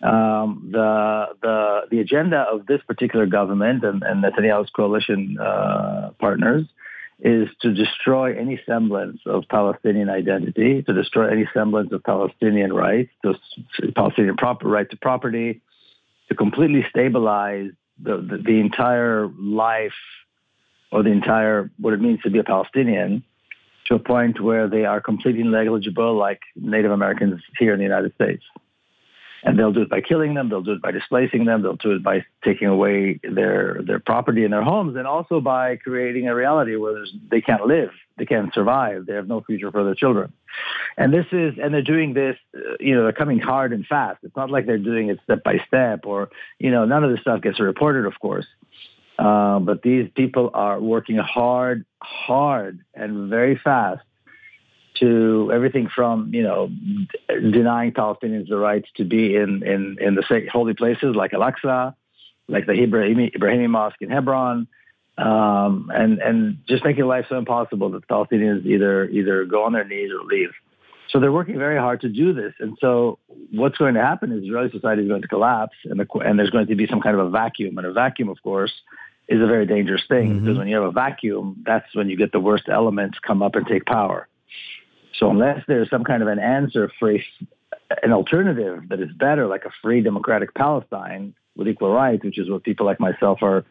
Um, 0.00 0.70
the 0.72 1.26
the 1.42 1.80
the 1.90 1.98
agenda 1.98 2.38
of 2.38 2.66
this 2.66 2.80
particular 2.86 3.26
government 3.26 3.84
and, 3.84 4.02
and 4.04 4.22
Netanyahu's 4.22 4.70
coalition 4.70 5.36
uh, 5.40 6.10
partners 6.20 6.66
is 7.20 7.48
to 7.60 7.72
destroy 7.72 8.36
any 8.38 8.60
semblance 8.64 9.20
of 9.26 9.44
Palestinian 9.50 10.08
identity, 10.08 10.82
to 10.82 10.92
destroy 10.92 11.28
any 11.28 11.48
semblance 11.52 11.92
of 11.92 12.02
Palestinian 12.04 12.72
rights, 12.72 13.10
to 13.24 13.34
Palestinian 13.94 14.36
proper 14.36 14.68
right 14.68 14.88
to 14.90 14.96
property, 14.96 15.60
to 16.28 16.34
completely 16.34 16.86
stabilize 16.90 17.70
the, 18.00 18.18
the, 18.18 18.38
the 18.38 18.60
entire 18.60 19.28
life 19.38 19.92
or 20.92 21.02
the 21.02 21.10
entire 21.10 21.70
what 21.78 21.92
it 21.92 22.00
means 22.00 22.20
to 22.22 22.30
be 22.30 22.38
a 22.38 22.44
Palestinian 22.44 23.24
to 23.86 23.94
a 23.94 23.98
point 23.98 24.40
where 24.40 24.68
they 24.68 24.84
are 24.84 25.00
completely 25.00 25.42
negligible 25.42 26.14
like 26.14 26.40
Native 26.54 26.92
Americans 26.92 27.40
here 27.58 27.72
in 27.72 27.78
the 27.78 27.84
United 27.84 28.14
States. 28.14 28.44
And 29.44 29.58
they'll 29.58 29.72
do 29.72 29.82
it 29.82 29.88
by 29.88 30.00
killing 30.00 30.34
them, 30.34 30.48
they'll 30.48 30.62
do 30.62 30.72
it 30.72 30.82
by 30.82 30.90
displacing 30.90 31.44
them, 31.44 31.62
they'll 31.62 31.76
do 31.76 31.92
it 31.92 32.02
by 32.02 32.24
taking 32.44 32.66
away 32.66 33.20
their, 33.22 33.80
their 33.86 34.00
property 34.00 34.44
and 34.44 34.52
their 34.52 34.62
homes, 34.62 34.96
and 34.96 35.06
also 35.06 35.40
by 35.40 35.76
creating 35.76 36.26
a 36.26 36.34
reality 36.34 36.74
where 36.76 37.04
they 37.30 37.40
can't 37.40 37.64
live, 37.66 37.90
they 38.16 38.26
can't 38.26 38.52
survive, 38.52 39.06
they 39.06 39.14
have 39.14 39.28
no 39.28 39.40
future 39.40 39.70
for 39.70 39.84
their 39.84 39.94
children. 39.94 40.32
And 40.96 41.14
this 41.14 41.26
is, 41.30 41.54
and 41.62 41.72
they're 41.72 41.82
doing 41.82 42.14
this, 42.14 42.36
uh, 42.56 42.74
you 42.80 42.94
know, 42.94 43.04
they're 43.04 43.12
coming 43.12 43.38
hard 43.38 43.72
and 43.72 43.86
fast. 43.86 44.18
It's 44.24 44.36
not 44.36 44.50
like 44.50 44.66
they're 44.66 44.78
doing 44.78 45.08
it 45.08 45.20
step 45.22 45.44
by 45.44 45.58
step 45.68 46.04
or, 46.04 46.30
you 46.58 46.70
know, 46.70 46.84
none 46.84 47.04
of 47.04 47.10
this 47.10 47.20
stuff 47.20 47.40
gets 47.40 47.60
reported, 47.60 48.06
of 48.06 48.18
course. 48.18 48.46
Uh, 49.18 49.58
but 49.58 49.82
these 49.82 50.08
people 50.14 50.50
are 50.54 50.80
working 50.80 51.16
hard, 51.16 51.84
hard, 52.00 52.80
and 52.94 53.28
very 53.28 53.56
fast 53.62 54.02
to 54.96 55.50
everything 55.52 55.88
from 55.94 56.32
you 56.34 56.42
know 56.42 56.70
denying 57.28 57.92
Palestinians 57.92 58.48
the 58.48 58.56
right 58.56 58.84
to 58.96 59.04
be 59.04 59.36
in 59.36 59.62
in 59.62 59.96
in 60.00 60.14
the 60.14 60.48
holy 60.52 60.74
places 60.74 61.14
like 61.14 61.32
Al-Aqsa, 61.32 61.94
like 62.48 62.66
the 62.66 62.72
Ibrahimi, 62.72 63.34
Ibrahimi 63.34 63.68
Mosque 63.68 64.00
in 64.00 64.10
Hebron, 64.10 64.66
um, 65.16 65.90
and 65.94 66.18
and 66.18 66.58
just 66.68 66.84
making 66.84 67.06
life 67.06 67.26
so 67.28 67.36
impossible 67.36 67.90
that 67.90 68.06
Palestinians 68.08 68.64
either 68.66 69.04
either 69.08 69.44
go 69.44 69.64
on 69.64 69.72
their 69.72 69.84
knees 69.84 70.10
or 70.12 70.24
leave. 70.24 70.50
So 71.10 71.20
they're 71.20 71.32
working 71.32 71.58
very 71.58 71.78
hard 71.78 72.02
to 72.02 72.08
do 72.08 72.34
this. 72.34 72.52
And 72.60 72.76
so 72.80 73.18
what's 73.50 73.78
going 73.78 73.94
to 73.94 74.02
happen 74.02 74.30
is 74.30 74.44
Israeli 74.44 74.70
society 74.70 75.02
is 75.02 75.08
going 75.08 75.22
to 75.22 75.28
collapse, 75.28 75.76
and, 75.84 75.98
the, 75.98 76.06
and 76.18 76.38
there's 76.38 76.50
going 76.50 76.66
to 76.66 76.74
be 76.74 76.86
some 76.86 77.00
kind 77.00 77.18
of 77.18 77.26
a 77.26 77.30
vacuum. 77.30 77.78
And 77.78 77.86
a 77.86 77.92
vacuum, 77.92 78.28
of 78.28 78.42
course, 78.42 78.72
is 79.26 79.40
a 79.40 79.46
very 79.46 79.66
dangerous 79.66 80.02
thing 80.08 80.30
mm-hmm. 80.30 80.44
because 80.44 80.58
when 80.58 80.68
you 80.68 80.76
have 80.76 80.84
a 80.84 80.92
vacuum, 80.92 81.62
that's 81.66 81.86
when 81.94 82.08
you 82.08 82.16
get 82.16 82.32
the 82.32 82.40
worst 82.40 82.64
elements 82.68 83.18
come 83.26 83.42
up 83.42 83.54
and 83.54 83.66
take 83.66 83.86
power. 83.86 84.27
So 85.18 85.30
unless 85.30 85.64
there's 85.66 85.90
some 85.90 86.04
kind 86.04 86.22
of 86.22 86.28
an 86.28 86.38
answer 86.38 86.90
for 86.98 87.12
a, 87.12 87.24
an 88.02 88.12
alternative 88.12 88.88
that 88.88 89.00
is 89.00 89.10
better, 89.12 89.46
like 89.46 89.64
a 89.64 89.70
free 89.82 90.00
democratic 90.00 90.54
Palestine 90.54 91.34
with 91.56 91.68
equal 91.68 91.92
rights, 91.92 92.24
which 92.24 92.38
is 92.38 92.48
what 92.48 92.62
people 92.62 92.86
like 92.86 93.00
myself 93.00 93.42
are 93.42 93.64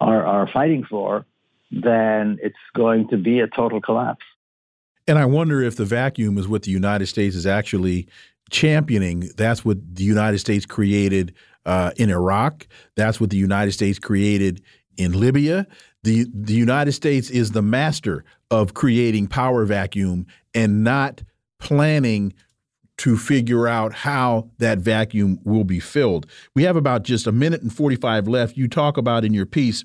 are, 0.00 0.24
are 0.24 0.48
fighting 0.50 0.84
for, 0.84 1.26
then 1.70 2.38
it's 2.42 2.56
going 2.74 3.08
to 3.08 3.16
be 3.18 3.40
a 3.40 3.46
total 3.46 3.80
collapse. 3.80 4.24
And 5.06 5.18
I 5.18 5.26
wonder 5.26 5.62
if 5.62 5.76
the 5.76 5.84
vacuum 5.84 6.38
is 6.38 6.48
what 6.48 6.62
the 6.62 6.70
United 6.70 7.06
States 7.06 7.36
is 7.36 7.46
actually 7.46 8.08
championing. 8.50 9.30
That's 9.36 9.64
what 9.64 9.78
the 9.94 10.04
United 10.04 10.38
States 10.38 10.64
created 10.66 11.34
uh, 11.66 11.90
in 11.96 12.10
Iraq. 12.10 12.66
That's 12.96 13.20
what 13.20 13.30
the 13.30 13.36
United 13.36 13.72
States 13.72 13.98
created 13.98 14.62
in 15.00 15.18
Libya. 15.18 15.66
The, 16.02 16.26
the 16.32 16.52
United 16.52 16.92
States 16.92 17.30
is 17.30 17.52
the 17.52 17.62
master 17.62 18.24
of 18.50 18.74
creating 18.74 19.28
power 19.28 19.64
vacuum 19.64 20.26
and 20.54 20.84
not 20.84 21.22
planning 21.58 22.34
to 22.98 23.16
figure 23.16 23.66
out 23.66 23.94
how 23.94 24.50
that 24.58 24.76
vacuum 24.76 25.40
will 25.42 25.64
be 25.64 25.80
filled. 25.80 26.26
We 26.54 26.64
have 26.64 26.76
about 26.76 27.02
just 27.02 27.26
a 27.26 27.32
minute 27.32 27.62
and 27.62 27.72
45 27.72 28.28
left. 28.28 28.58
You 28.58 28.68
talk 28.68 28.98
about 28.98 29.24
in 29.24 29.32
your 29.32 29.46
piece, 29.46 29.84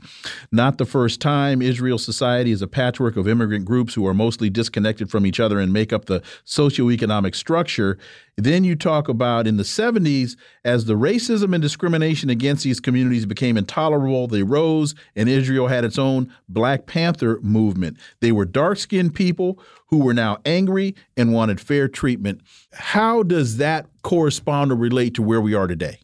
not 0.51 0.77
the 0.79 0.85
first 0.85 1.21
time 1.21 1.61
Israel 1.61 1.97
society 1.97 2.51
is 2.51 2.61
a 2.61 2.67
patchwork 2.67 3.15
of 3.15 3.25
immigrant 3.25 3.63
groups 3.63 3.93
who 3.93 4.05
are 4.05 4.13
mostly 4.13 4.49
disconnected 4.49 5.09
from 5.09 5.25
each 5.25 5.39
other 5.39 5.61
and 5.61 5.71
make 5.71 5.93
up 5.93 6.05
the 6.05 6.21
socioeconomic 6.45 7.35
structure. 7.35 7.97
Then 8.37 8.65
you 8.65 8.75
talk 8.75 9.07
about 9.07 9.47
in 9.47 9.55
the 9.55 9.63
70s, 9.63 10.35
as 10.65 10.85
the 10.85 10.95
racism 10.95 11.53
and 11.53 11.61
discrimination 11.61 12.29
against 12.29 12.65
these 12.65 12.81
communities 12.81 13.25
became 13.25 13.55
intolerable, 13.55 14.27
they 14.27 14.43
rose 14.43 14.93
and 15.15 15.29
Israel 15.29 15.67
had 15.67 15.85
its 15.85 15.97
own 15.97 16.33
Black 16.49 16.85
Panther 16.85 17.39
movement. 17.41 17.97
They 18.19 18.33
were 18.33 18.43
dark 18.43 18.77
skinned 18.77 19.15
people 19.15 19.57
who 19.87 19.99
were 19.99 20.13
now 20.13 20.39
angry 20.43 20.95
and 21.15 21.33
wanted 21.33 21.61
fair 21.61 21.87
treatment. 21.87 22.41
How 22.73 23.23
does 23.23 23.55
that 23.57 23.87
correspond 24.01 24.73
or 24.73 24.75
relate 24.75 25.13
to 25.15 25.21
where 25.21 25.39
we 25.39 25.53
are 25.53 25.67
today? 25.67 25.99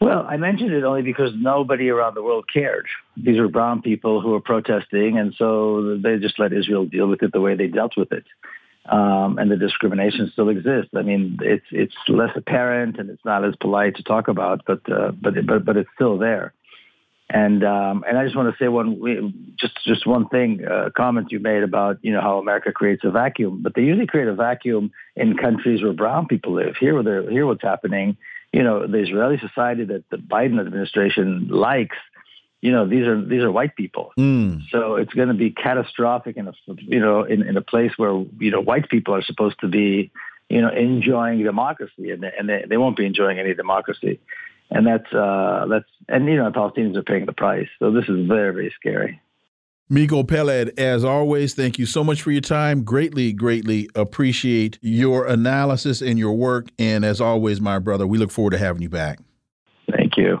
Well, 0.00 0.26
I 0.28 0.36
mentioned 0.36 0.72
it 0.72 0.84
only 0.84 1.02
because 1.02 1.30
nobody 1.34 1.88
around 1.88 2.14
the 2.14 2.22
world 2.22 2.44
cared. 2.52 2.86
These 3.16 3.38
were 3.38 3.48
brown 3.48 3.82
people 3.82 4.20
who 4.20 4.30
were 4.30 4.40
protesting, 4.40 5.18
and 5.18 5.34
so 5.36 5.98
they 6.02 6.18
just 6.18 6.38
let 6.38 6.52
Israel 6.52 6.84
deal 6.84 7.08
with 7.08 7.22
it 7.22 7.32
the 7.32 7.40
way 7.40 7.56
they 7.56 7.68
dealt 7.68 7.96
with 7.96 8.12
it. 8.12 8.24
Um, 8.86 9.38
and 9.38 9.50
the 9.50 9.56
discrimination 9.56 10.30
still 10.32 10.50
exists. 10.50 10.90
I 10.94 11.00
mean, 11.00 11.38
it's 11.40 11.64
it's 11.70 11.94
less 12.06 12.32
apparent 12.36 12.98
and 12.98 13.08
it's 13.08 13.24
not 13.24 13.42
as 13.42 13.54
polite 13.56 13.96
to 13.96 14.02
talk 14.02 14.28
about, 14.28 14.62
but 14.66 14.80
uh, 14.92 15.12
but 15.12 15.34
but 15.46 15.64
but 15.64 15.76
it's 15.78 15.88
still 15.94 16.18
there. 16.18 16.52
And 17.30 17.64
um, 17.64 18.04
and 18.06 18.18
I 18.18 18.24
just 18.24 18.36
want 18.36 18.54
to 18.54 18.62
say 18.62 18.68
one 18.68 19.56
just 19.58 19.74
just 19.86 20.06
one 20.06 20.28
thing 20.28 20.64
uh, 20.66 20.90
comment 20.94 21.32
you 21.32 21.40
made 21.40 21.62
about 21.62 21.98
you 22.02 22.12
know 22.12 22.20
how 22.20 22.38
America 22.38 22.72
creates 22.72 23.02
a 23.04 23.10
vacuum, 23.10 23.62
but 23.62 23.74
they 23.74 23.82
usually 23.82 24.06
create 24.06 24.28
a 24.28 24.34
vacuum 24.34 24.92
in 25.16 25.38
countries 25.38 25.82
where 25.82 25.94
brown 25.94 26.26
people 26.26 26.52
live. 26.52 26.76
Here, 26.78 26.94
where 27.02 27.30
here, 27.30 27.46
what's 27.46 27.62
happening, 27.62 28.18
you 28.52 28.62
know, 28.62 28.86
the 28.86 28.98
Israeli 28.98 29.38
society 29.38 29.84
that 29.84 30.04
the 30.10 30.18
Biden 30.18 30.60
administration 30.60 31.48
likes, 31.48 31.96
you 32.64 32.72
know, 32.72 32.88
these 32.88 33.06
are 33.06 33.22
these 33.22 33.42
are 33.42 33.52
white 33.52 33.76
people. 33.76 34.12
Mm. 34.18 34.62
So 34.70 34.96
it's 34.96 35.12
going 35.12 35.28
to 35.28 35.34
be 35.34 35.50
catastrophic 35.50 36.38
in 36.38 36.48
a 36.48 36.54
you 36.78 36.98
know 36.98 37.22
in, 37.22 37.42
in 37.42 37.56
a 37.58 37.62
place 37.62 37.92
where 37.98 38.24
you 38.38 38.50
know 38.50 38.60
white 38.60 38.88
people 38.88 39.14
are 39.14 39.22
supposed 39.22 39.60
to 39.60 39.68
be 39.68 40.10
you 40.48 40.62
know 40.62 40.70
enjoying 40.70 41.42
democracy, 41.42 42.10
and 42.10 42.22
they, 42.22 42.32
and 42.38 42.48
they, 42.48 42.64
they 42.66 42.78
won't 42.78 42.96
be 42.96 43.04
enjoying 43.04 43.38
any 43.38 43.54
democracy 43.54 44.18
and 44.70 44.86
that's 44.86 45.12
uh, 45.12 45.66
that's 45.68 45.88
and 46.08 46.26
you 46.26 46.36
know 46.36 46.50
Palestinians 46.50 46.96
are 46.96 47.02
paying 47.02 47.26
the 47.26 47.32
price. 47.32 47.68
So 47.78 47.90
this 47.90 48.04
is 48.08 48.26
very 48.26 48.52
very 48.54 48.72
scary. 48.80 49.20
Miko 49.90 50.22
Peled, 50.22 50.70
as 50.78 51.04
always, 51.04 51.52
thank 51.52 51.78
you 51.78 51.84
so 51.84 52.02
much 52.02 52.22
for 52.22 52.30
your 52.30 52.40
time. 52.40 52.84
Greatly, 52.84 53.34
greatly 53.34 53.90
appreciate 53.94 54.78
your 54.80 55.26
analysis 55.26 56.00
and 56.00 56.18
your 56.18 56.32
work. 56.32 56.68
And 56.78 57.04
as 57.04 57.20
always, 57.20 57.60
my 57.60 57.78
brother, 57.78 58.06
we 58.06 58.16
look 58.16 58.30
forward 58.30 58.52
to 58.52 58.58
having 58.58 58.80
you 58.80 58.88
back. 58.88 59.18
Thank 59.90 60.16
you. 60.16 60.40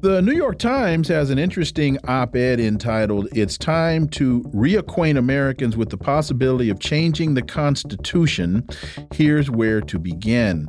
The 0.00 0.20
New 0.20 0.32
York 0.32 0.58
Times 0.58 1.08
has 1.08 1.30
an 1.30 1.38
interesting 1.38 1.96
op 2.06 2.36
ed 2.36 2.60
entitled, 2.60 3.28
It's 3.32 3.56
Time 3.56 4.08
to 4.10 4.42
Reacquaint 4.54 5.16
Americans 5.16 5.76
with 5.76 5.88
the 5.88 5.96
Possibility 5.96 6.68
of 6.68 6.78
Changing 6.80 7.32
the 7.32 7.40
Constitution. 7.40 8.68
Here's 9.12 9.50
where 9.50 9.80
to 9.80 9.98
begin. 9.98 10.68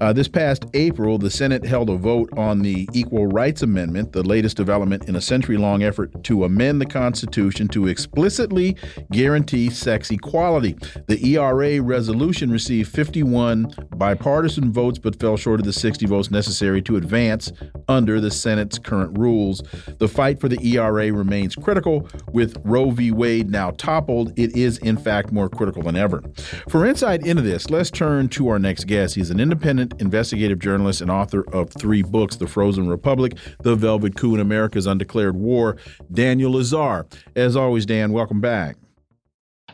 Uh, 0.00 0.12
this 0.12 0.28
past 0.28 0.64
April, 0.74 1.18
the 1.18 1.30
Senate 1.30 1.64
held 1.64 1.90
a 1.90 1.96
vote 1.96 2.30
on 2.36 2.60
the 2.60 2.88
Equal 2.92 3.26
Rights 3.26 3.62
Amendment, 3.62 4.12
the 4.12 4.22
latest 4.22 4.56
development 4.56 5.08
in 5.08 5.16
a 5.16 5.20
century 5.20 5.56
long 5.56 5.82
effort 5.82 6.22
to 6.24 6.44
amend 6.44 6.80
the 6.80 6.86
Constitution 6.86 7.66
to 7.68 7.88
explicitly 7.88 8.76
guarantee 9.10 9.70
sex 9.70 10.10
equality. 10.10 10.76
The 11.08 11.34
ERA 11.34 11.82
resolution 11.82 12.50
received 12.50 12.92
51 12.92 13.74
bipartisan 13.96 14.72
votes 14.72 14.98
but 14.98 15.18
fell 15.18 15.36
short 15.36 15.58
of 15.58 15.66
the 15.66 15.72
60 15.72 16.06
votes 16.06 16.30
necessary 16.30 16.80
to 16.82 16.96
advance 16.96 17.50
under 17.88 18.20
the 18.20 18.30
Senate's 18.68 18.78
current 18.78 19.18
rules. 19.18 19.62
The 19.98 20.08
fight 20.08 20.40
for 20.40 20.48
the 20.48 20.58
ERA 20.62 21.12
remains 21.12 21.54
critical. 21.54 22.08
With 22.32 22.60
Roe 22.64 22.90
v. 22.90 23.10
Wade 23.10 23.50
now 23.50 23.70
toppled, 23.72 24.38
it 24.38 24.54
is 24.56 24.78
in 24.78 24.96
fact 24.96 25.32
more 25.32 25.48
critical 25.48 25.82
than 25.82 25.96
ever. 25.96 26.22
For 26.68 26.84
insight 26.84 27.26
into 27.26 27.42
this, 27.42 27.70
let's 27.70 27.90
turn 27.90 28.28
to 28.30 28.48
our 28.48 28.58
next 28.58 28.84
guest. 28.84 29.14
He's 29.14 29.30
an 29.30 29.40
independent 29.40 30.00
investigative 30.00 30.58
journalist 30.58 31.00
and 31.00 31.10
author 31.10 31.44
of 31.54 31.70
three 31.70 32.02
books 32.02 32.36
The 32.36 32.46
Frozen 32.46 32.88
Republic, 32.88 33.34
The 33.60 33.74
Velvet 33.74 34.16
Coup, 34.16 34.32
and 34.32 34.42
America's 34.42 34.86
Undeclared 34.86 35.36
War, 35.36 35.76
Daniel 36.12 36.52
Lazare. 36.52 37.10
As 37.34 37.56
always, 37.56 37.86
Dan, 37.86 38.12
welcome 38.12 38.40
back. 38.40 38.76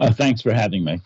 Uh, 0.01 0.13
thanks 0.13 0.43
for 0.43 0.53
having 0.53 0.85
me. 0.85 1.01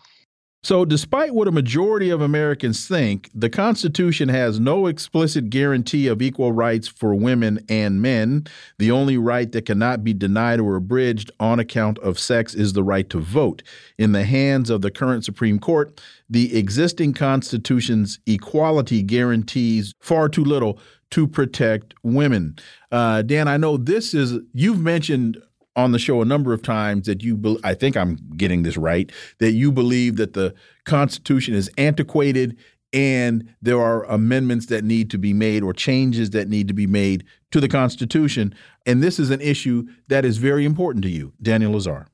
So, 0.61 0.83
despite 0.83 1.33
what 1.33 1.47
a 1.47 1.53
majority 1.53 2.09
of 2.09 2.19
Americans 2.19 2.85
think, 2.85 3.29
the 3.33 3.49
Constitution 3.49 4.27
has 4.27 4.59
no 4.59 4.87
explicit 4.87 5.49
guarantee 5.49 6.07
of 6.07 6.21
equal 6.21 6.51
rights 6.51 6.85
for 6.85 7.15
women 7.15 7.63
and 7.69 8.01
men. 8.01 8.45
The 8.77 8.91
only 8.91 9.17
right 9.17 9.49
that 9.53 9.65
cannot 9.65 10.03
be 10.03 10.13
denied 10.13 10.59
or 10.59 10.75
abridged 10.75 11.31
on 11.39 11.59
account 11.59 11.97
of 11.99 12.19
sex 12.19 12.53
is 12.53 12.73
the 12.73 12.83
right 12.83 13.09
to 13.09 13.19
vote. 13.19 13.63
In 13.97 14.11
the 14.11 14.25
hands 14.25 14.69
of 14.69 14.81
the 14.81 14.91
current 14.91 15.23
Supreme 15.23 15.59
Court, 15.59 16.01
the 16.29 16.57
existing 16.57 17.13
Constitution's 17.13 18.19
equality 18.25 19.01
guarantees 19.01 19.93
far 20.01 20.27
too 20.27 20.43
little 20.43 20.77
to 21.11 21.25
protect 21.25 21.93
women. 22.03 22.57
Uh, 22.91 23.21
Dan, 23.21 23.47
I 23.47 23.55
know 23.55 23.77
this 23.77 24.13
is, 24.13 24.39
you've 24.53 24.81
mentioned 24.81 25.41
on 25.79 25.91
the 25.91 25.99
show 25.99 26.21
a 26.21 26.25
number 26.25 26.53
of 26.53 26.61
times 26.61 27.07
that 27.07 27.23
you, 27.23 27.59
I 27.63 27.73
think 27.73 27.95
I'm 27.95 28.17
getting 28.35 28.63
this 28.63 28.77
right, 28.77 29.11
that 29.39 29.51
you 29.51 29.71
believe 29.71 30.17
that 30.17 30.33
the 30.33 30.53
Constitution 30.85 31.55
is 31.55 31.71
antiquated 31.77 32.57
and 32.91 33.53
there 33.61 33.79
are 33.79 34.03
amendments 34.05 34.65
that 34.67 34.83
need 34.83 35.09
to 35.11 35.17
be 35.17 35.31
made 35.31 35.63
or 35.63 35.73
changes 35.73 36.31
that 36.31 36.49
need 36.49 36.67
to 36.67 36.73
be 36.73 36.87
made 36.87 37.23
to 37.51 37.59
the 37.59 37.67
Constitution. 37.67 38.53
And 38.85 39.01
this 39.01 39.19
is 39.19 39.29
an 39.29 39.41
issue 39.41 39.87
that 40.07 40.25
is 40.25 40.37
very 40.37 40.65
important 40.65 41.03
to 41.03 41.09
you, 41.09 41.33
Daniel 41.41 41.73
Lazare. 41.73 42.07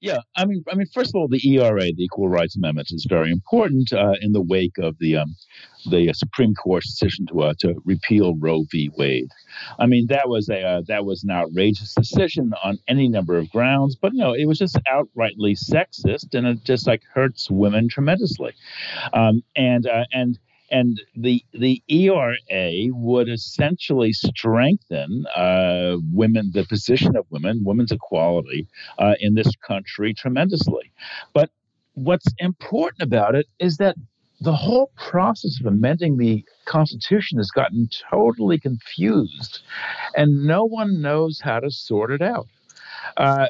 Yeah, 0.00 0.18
I 0.36 0.44
mean, 0.44 0.62
I 0.70 0.76
mean, 0.76 0.86
first 0.94 1.10
of 1.10 1.16
all, 1.16 1.26
the 1.26 1.40
ERA, 1.44 1.80
the 1.80 2.04
Equal 2.04 2.28
Rights 2.28 2.56
Amendment, 2.56 2.88
is 2.92 3.04
very 3.08 3.32
important 3.32 3.92
uh, 3.92 4.14
in 4.20 4.30
the 4.30 4.40
wake 4.40 4.78
of 4.78 4.96
the 5.00 5.16
um, 5.16 5.34
the 5.90 6.10
uh, 6.10 6.12
Supreme 6.12 6.54
Court's 6.54 6.86
decision 6.92 7.26
to 7.26 7.42
uh, 7.42 7.54
to 7.58 7.74
repeal 7.84 8.36
Roe 8.36 8.64
v. 8.70 8.90
Wade. 8.96 9.30
I 9.80 9.86
mean, 9.86 10.06
that 10.08 10.28
was 10.28 10.48
a 10.48 10.62
uh, 10.62 10.82
that 10.86 11.04
was 11.04 11.24
an 11.24 11.30
outrageous 11.30 11.94
decision 11.94 12.52
on 12.62 12.78
any 12.86 13.08
number 13.08 13.36
of 13.36 13.50
grounds, 13.50 13.96
but 13.96 14.12
you 14.12 14.20
know, 14.20 14.34
it 14.34 14.44
was 14.46 14.58
just 14.58 14.78
outrightly 14.88 15.58
sexist, 15.58 16.32
and 16.32 16.46
it 16.46 16.62
just 16.62 16.86
like 16.86 17.02
hurts 17.12 17.50
women 17.50 17.88
tremendously. 17.88 18.52
Um, 19.12 19.42
and 19.56 19.84
uh, 19.84 20.04
and 20.12 20.38
and 20.70 21.00
the 21.16 21.44
the 21.52 21.82
ERA 21.88 22.34
would 22.90 23.28
essentially 23.28 24.12
strengthen 24.12 25.26
uh, 25.34 25.96
women, 26.12 26.50
the 26.52 26.64
position 26.64 27.16
of 27.16 27.26
women, 27.30 27.62
women's 27.64 27.92
equality 27.92 28.66
uh, 28.98 29.14
in 29.20 29.34
this 29.34 29.50
country 29.56 30.14
tremendously. 30.14 30.92
But 31.32 31.50
what's 31.94 32.26
important 32.38 33.02
about 33.02 33.34
it 33.34 33.46
is 33.58 33.76
that 33.78 33.96
the 34.40 34.54
whole 34.54 34.90
process 34.96 35.58
of 35.60 35.66
amending 35.66 36.16
the 36.16 36.44
Constitution 36.64 37.38
has 37.38 37.50
gotten 37.50 37.88
totally 38.10 38.58
confused, 38.58 39.60
and 40.16 40.46
no 40.46 40.64
one 40.64 41.00
knows 41.00 41.40
how 41.42 41.60
to 41.60 41.70
sort 41.70 42.12
it 42.12 42.22
out. 42.22 42.46
Uh, 43.16 43.46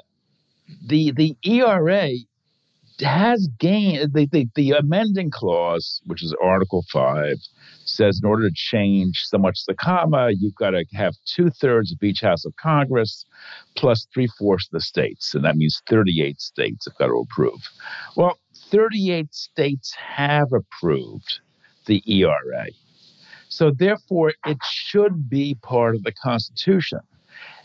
the 0.86 1.12
the 1.12 1.36
ERA 1.44 2.10
has 3.00 3.48
gained 3.58 4.12
the, 4.12 4.26
the, 4.32 4.48
the 4.54 4.72
amending 4.72 5.30
clause, 5.30 6.00
which 6.06 6.22
is 6.22 6.34
Article 6.42 6.84
5, 6.92 7.36
says 7.84 8.20
in 8.22 8.28
order 8.28 8.48
to 8.48 8.54
change 8.54 9.24
so 9.26 9.38
much 9.38 9.64
the 9.66 9.74
comma, 9.74 10.30
you've 10.36 10.54
got 10.54 10.70
to 10.70 10.84
have 10.94 11.14
two 11.24 11.50
thirds 11.50 11.92
of 11.92 12.02
each 12.02 12.20
House 12.20 12.44
of 12.44 12.54
Congress 12.56 13.24
plus 13.76 14.06
three 14.12 14.28
fourths 14.38 14.66
of 14.68 14.72
the 14.72 14.80
states. 14.80 15.34
And 15.34 15.44
that 15.44 15.56
means 15.56 15.80
38 15.88 16.40
states 16.40 16.86
have 16.86 16.96
got 16.98 17.06
to 17.06 17.24
approve. 17.30 17.60
Well, 18.16 18.38
38 18.70 19.34
states 19.34 19.94
have 19.94 20.52
approved 20.52 21.40
the 21.86 22.02
ERA. 22.06 22.66
So 23.48 23.70
therefore, 23.70 24.34
it 24.44 24.58
should 24.62 25.30
be 25.30 25.56
part 25.62 25.94
of 25.94 26.02
the 26.02 26.12
Constitution 26.12 27.00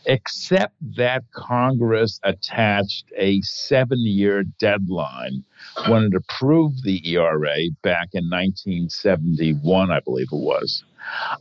except 0.05 0.75
that 0.97 1.23
Congress 1.33 2.19
attached 2.23 3.05
a 3.17 3.41
seven 3.41 3.99
year 4.01 4.43
deadline 4.59 5.43
when 5.87 6.03
it 6.03 6.13
approved 6.13 6.83
the 6.83 7.01
ERA 7.09 7.57
back 7.81 8.09
in 8.13 8.29
1971, 8.29 9.91
I 9.91 9.99
believe 10.01 10.27
it 10.31 10.35
was. 10.35 10.83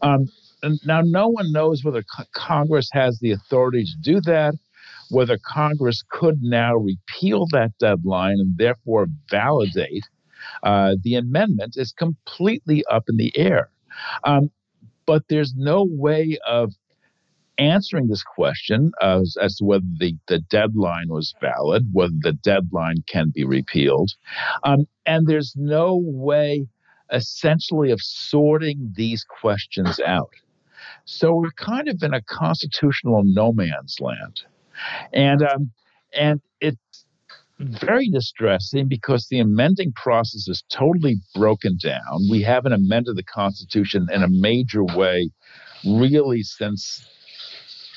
Um, 0.01 0.29
now, 0.85 1.01
no 1.03 1.29
one 1.29 1.53
knows 1.53 1.83
whether 1.85 2.05
Congress 2.33 2.89
has 2.93 3.19
the 3.19 3.33
authority 3.33 3.85
to 3.85 3.97
do 4.01 4.21
that, 4.23 4.55
whether 5.11 5.39
Congress 5.45 6.05
could 6.09 6.41
now 6.41 6.77
repeal 6.77 7.47
that 7.51 7.73
deadline 7.79 8.39
and 8.39 8.57
therefore 8.57 9.09
validate 9.29 10.05
uh, 10.63 10.97
the 11.03 11.17
amendment 11.17 11.75
is 11.77 11.93
completely 11.93 12.85
up 12.91 13.05
in 13.09 13.17
the 13.17 13.37
air. 13.37 13.71
Um, 14.25 14.51
but 15.07 15.25
there's 15.29 15.55
no 15.57 15.87
way 15.89 16.39
of 16.47 16.73
answering 17.59 18.09
this 18.09 18.23
question 18.23 18.93
as, 19.01 19.37
as 19.41 19.57
to 19.57 19.65
whether 19.65 19.85
the, 19.99 20.17
the 20.29 20.39
deadline 20.39 21.09
was 21.09 21.35
valid, 21.41 21.87
whether 21.93 22.15
the 22.21 22.33
deadline 22.33 23.05
can 23.07 23.31
be 23.35 23.45
repealed. 23.45 24.13
Um, 24.65 24.87
and 25.07 25.27
there's 25.27 25.55
no 25.57 26.01
way, 26.03 26.67
essentially, 27.13 27.91
of 27.91 28.01
sorting 28.01 28.93
these 28.97 29.25
questions 29.25 30.01
out. 30.01 30.33
So 31.05 31.35
we're 31.35 31.51
kind 31.53 31.89
of 31.89 32.03
in 32.03 32.15
a 32.15 32.23
constitutional 32.23 33.23
no 33.25 33.53
man's 33.53 33.99
land. 34.01 34.43
And, 35.13 35.43
um, 35.43 35.71
and 36.15 36.41
it's 36.61 37.05
very 37.59 38.09
distressing 38.09 38.89
because 38.89 39.29
the 39.29 39.39
amending 39.39 39.93
process 39.95 40.49
is 40.49 40.65
totally 40.71 41.17
broken 41.35 41.79
down. 41.81 42.29
We 42.31 42.43
haven't 42.43 42.73
amended 42.73 43.17
the 43.17 43.23
Constitution 43.23 44.09
in 44.13 44.23
a 44.23 44.29
major 44.29 44.85
way 44.85 45.31
really 45.85 46.43
since 46.43 47.05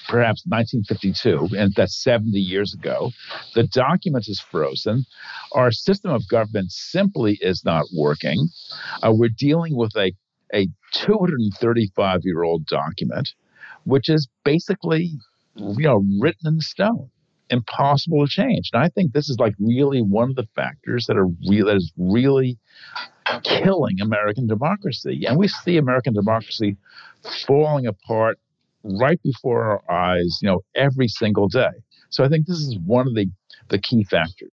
perhaps 0.07 0.43
1952, 0.45 1.57
and 1.57 1.73
that's 1.75 2.01
70 2.03 2.37
years 2.37 2.73
ago. 2.73 3.11
The 3.53 3.63
document 3.63 4.27
is 4.27 4.39
frozen. 4.39 5.05
Our 5.53 5.71
system 5.71 6.11
of 6.11 6.27
government 6.27 6.71
simply 6.71 7.37
is 7.41 7.63
not 7.65 7.85
working. 7.95 8.49
Uh, 9.03 9.13
we're 9.13 9.29
dealing 9.29 9.75
with 9.75 9.95
a, 9.95 10.13
a 10.53 10.67
235 10.93 12.21
year 12.23 12.43
old 12.43 12.65
document, 12.65 13.33
which 13.85 14.09
is 14.09 14.27
basically 14.43 15.11
you 15.55 15.83
know 15.83 16.03
written 16.19 16.47
in 16.47 16.59
stone 16.59 17.09
impossible 17.49 18.25
to 18.25 18.31
change 18.31 18.69
and 18.73 18.83
i 18.83 18.89
think 18.89 19.13
this 19.13 19.29
is 19.29 19.37
like 19.39 19.53
really 19.59 20.01
one 20.01 20.29
of 20.29 20.35
the 20.35 20.47
factors 20.55 21.05
that 21.05 21.15
are 21.15 21.27
real 21.47 21.67
that 21.67 21.75
is 21.75 21.93
really 21.97 22.57
killing 23.43 24.01
american 24.01 24.47
democracy 24.47 25.23
and 25.27 25.37
we 25.37 25.47
see 25.47 25.77
american 25.77 26.13
democracy 26.13 26.75
falling 27.45 27.85
apart 27.85 28.39
right 28.85 29.19
before 29.23 29.63
our 29.89 29.91
eyes, 29.91 30.39
you 30.41 30.49
know, 30.49 30.61
every 30.75 31.07
single 31.07 31.47
day. 31.49 31.71
So 32.09 32.23
I 32.23 32.29
think 32.29 32.47
this 32.47 32.57
is 32.59 32.77
one 32.85 33.07
of 33.07 33.15
the 33.15 33.27
the 33.69 33.79
key 33.79 34.03
factors. 34.05 34.51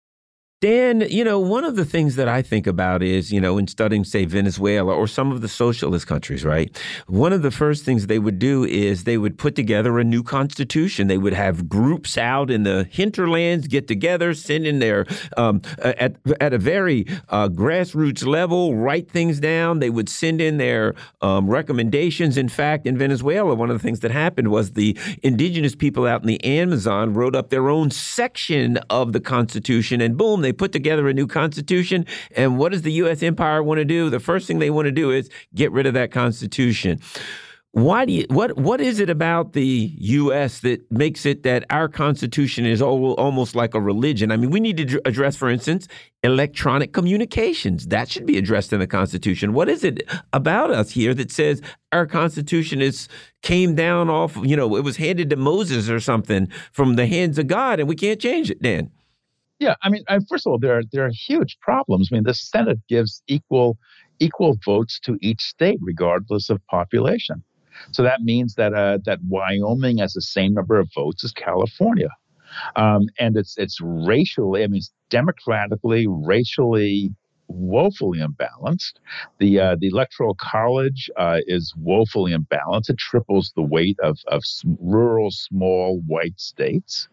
Dan, 0.62 1.02
you 1.10 1.22
know, 1.22 1.38
one 1.38 1.64
of 1.64 1.76
the 1.76 1.84
things 1.84 2.16
that 2.16 2.28
I 2.28 2.40
think 2.40 2.66
about 2.66 3.02
is, 3.02 3.30
you 3.30 3.42
know, 3.42 3.58
in 3.58 3.66
studying, 3.66 4.04
say, 4.04 4.24
Venezuela 4.24 4.94
or 4.94 5.06
some 5.06 5.30
of 5.30 5.42
the 5.42 5.48
socialist 5.48 6.06
countries, 6.06 6.46
right? 6.46 6.74
One 7.08 7.34
of 7.34 7.42
the 7.42 7.50
first 7.50 7.84
things 7.84 8.06
they 8.06 8.18
would 8.18 8.38
do 8.38 8.64
is 8.64 9.04
they 9.04 9.18
would 9.18 9.36
put 9.36 9.54
together 9.54 9.98
a 9.98 10.04
new 10.04 10.22
constitution. 10.22 11.08
They 11.08 11.18
would 11.18 11.34
have 11.34 11.68
groups 11.68 12.16
out 12.16 12.50
in 12.50 12.62
the 12.62 12.88
hinterlands 12.90 13.66
get 13.66 13.86
together, 13.86 14.32
send 14.32 14.66
in 14.66 14.78
their, 14.78 15.04
um, 15.36 15.60
at, 15.82 16.16
at 16.40 16.54
a 16.54 16.58
very 16.58 17.04
uh, 17.28 17.50
grassroots 17.50 18.24
level, 18.24 18.74
write 18.76 19.10
things 19.10 19.38
down. 19.38 19.80
They 19.80 19.90
would 19.90 20.08
send 20.08 20.40
in 20.40 20.56
their 20.56 20.94
um, 21.20 21.50
recommendations. 21.50 22.38
In 22.38 22.48
fact, 22.48 22.86
in 22.86 22.96
Venezuela, 22.96 23.54
one 23.54 23.68
of 23.68 23.76
the 23.76 23.82
things 23.82 24.00
that 24.00 24.10
happened 24.10 24.48
was 24.48 24.72
the 24.72 24.96
indigenous 25.22 25.74
people 25.74 26.06
out 26.06 26.22
in 26.22 26.28
the 26.28 26.42
Amazon 26.42 27.12
wrote 27.12 27.36
up 27.36 27.50
their 27.50 27.68
own 27.68 27.90
section 27.90 28.78
of 28.88 29.12
the 29.12 29.20
constitution, 29.20 30.00
and 30.00 30.16
boom, 30.16 30.45
they 30.46 30.52
put 30.52 30.72
together 30.72 31.08
a 31.08 31.14
new 31.14 31.26
constitution. 31.26 32.06
And 32.36 32.58
what 32.58 32.72
does 32.72 32.82
the 32.82 32.92
U.S. 32.92 33.22
empire 33.22 33.62
want 33.62 33.78
to 33.78 33.84
do? 33.84 34.08
The 34.10 34.20
first 34.20 34.46
thing 34.46 34.58
they 34.58 34.70
want 34.70 34.86
to 34.86 34.92
do 34.92 35.10
is 35.10 35.28
get 35.54 35.72
rid 35.72 35.86
of 35.86 35.94
that 35.94 36.10
constitution. 36.12 37.00
Why 37.76 38.06
do 38.06 38.12
you, 38.14 38.24
what 38.30 38.56
what 38.56 38.80
is 38.80 39.00
it 39.00 39.10
about 39.10 39.52
the 39.52 39.92
U.S. 39.98 40.60
that 40.60 40.90
makes 40.90 41.26
it 41.26 41.42
that 41.42 41.66
our 41.68 41.88
Constitution 41.88 42.64
is 42.64 42.80
almost 42.80 43.54
like 43.54 43.74
a 43.74 43.80
religion? 43.82 44.32
I 44.32 44.38
mean, 44.38 44.48
we 44.48 44.60
need 44.60 44.78
to 44.78 45.02
address, 45.04 45.36
for 45.36 45.50
instance, 45.50 45.86
electronic 46.22 46.94
communications. 46.94 47.88
That 47.88 48.08
should 48.08 48.24
be 48.24 48.38
addressed 48.38 48.72
in 48.72 48.80
the 48.80 48.86
Constitution. 48.86 49.52
What 49.52 49.68
is 49.68 49.84
it 49.84 50.08
about 50.32 50.70
us 50.70 50.92
here 50.92 51.12
that 51.16 51.30
says 51.30 51.60
our 51.92 52.06
Constitution 52.06 52.80
is 52.80 53.08
came 53.42 53.74
down 53.74 54.08
off? 54.08 54.38
You 54.42 54.56
know, 54.56 54.74
it 54.76 54.82
was 54.82 54.96
handed 54.96 55.28
to 55.28 55.36
Moses 55.36 55.90
or 55.90 56.00
something 56.00 56.48
from 56.72 56.96
the 56.96 57.06
hands 57.06 57.38
of 57.38 57.46
God, 57.46 57.78
and 57.78 57.86
we 57.86 57.94
can't 57.94 58.18
change 58.18 58.50
it. 58.50 58.62
Dan. 58.62 58.90
Yeah, 59.58 59.74
I 59.82 59.88
mean, 59.88 60.02
I, 60.08 60.18
first 60.28 60.46
of 60.46 60.52
all, 60.52 60.58
there 60.58 60.78
are 60.78 60.82
there 60.92 61.06
are 61.06 61.10
huge 61.10 61.58
problems. 61.60 62.08
I 62.10 62.16
mean, 62.16 62.24
the 62.24 62.34
Senate 62.34 62.78
gives 62.88 63.22
equal 63.26 63.78
equal 64.20 64.58
votes 64.64 65.00
to 65.04 65.18
each 65.20 65.40
state, 65.40 65.78
regardless 65.80 66.50
of 66.50 66.64
population. 66.66 67.42
So 67.92 68.02
that 68.02 68.22
means 68.22 68.54
that 68.54 68.74
uh, 68.74 68.98
that 69.04 69.20
Wyoming 69.28 69.98
has 69.98 70.12
the 70.12 70.22
same 70.22 70.54
number 70.54 70.78
of 70.78 70.88
votes 70.94 71.24
as 71.24 71.32
California, 71.32 72.08
um, 72.76 73.02
and 73.18 73.36
it's 73.36 73.56
it's 73.56 73.78
racially, 73.80 74.62
I 74.62 74.66
mean, 74.66 74.78
it's 74.78 74.92
democratically, 75.10 76.06
racially 76.06 77.10
woefully 77.48 78.20
imbalanced. 78.20 78.94
The 79.38 79.60
uh, 79.60 79.76
the 79.78 79.88
electoral 79.88 80.34
college 80.34 81.10
uh, 81.16 81.38
is 81.46 81.74
woefully 81.76 82.32
imbalanced. 82.32 82.90
It 82.90 82.98
triples 82.98 83.52
the 83.54 83.62
weight 83.62 83.98
of 84.02 84.18
of 84.26 84.42
rural 84.80 85.30
small 85.30 86.00
white 86.06 86.38
states. 86.38 87.08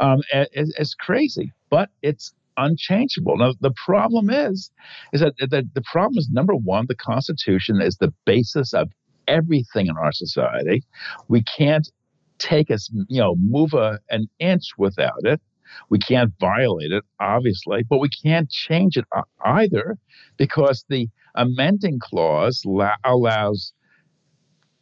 Um, 0.00 0.22
it's 0.32 0.94
crazy, 0.94 1.52
but 1.70 1.90
it's 2.02 2.32
unchangeable. 2.56 3.36
Now 3.36 3.54
the 3.60 3.72
problem 3.84 4.30
is, 4.30 4.70
is 5.12 5.20
that 5.20 5.34
the, 5.38 5.68
the 5.74 5.82
problem 5.82 6.18
is 6.18 6.28
number 6.30 6.54
one, 6.54 6.86
the 6.88 6.94
Constitution 6.96 7.80
is 7.80 7.96
the 7.96 8.12
basis 8.24 8.74
of 8.74 8.90
everything 9.26 9.86
in 9.86 9.96
our 9.96 10.12
society. 10.12 10.82
We 11.28 11.42
can't 11.42 11.90
take 12.38 12.70
us, 12.70 12.90
you 13.08 13.20
know, 13.20 13.36
move 13.36 13.74
a, 13.74 14.00
an 14.10 14.28
inch 14.38 14.64
without 14.76 15.24
it. 15.24 15.40
We 15.88 15.98
can't 15.98 16.32
violate 16.40 16.92
it, 16.92 17.04
obviously, 17.20 17.82
but 17.82 17.98
we 17.98 18.08
can't 18.08 18.50
change 18.50 18.96
it 18.96 19.04
either 19.44 19.98
because 20.36 20.84
the 20.88 21.08
amending 21.34 21.98
clause 22.00 22.62
la- 22.64 22.96
allows 23.04 23.72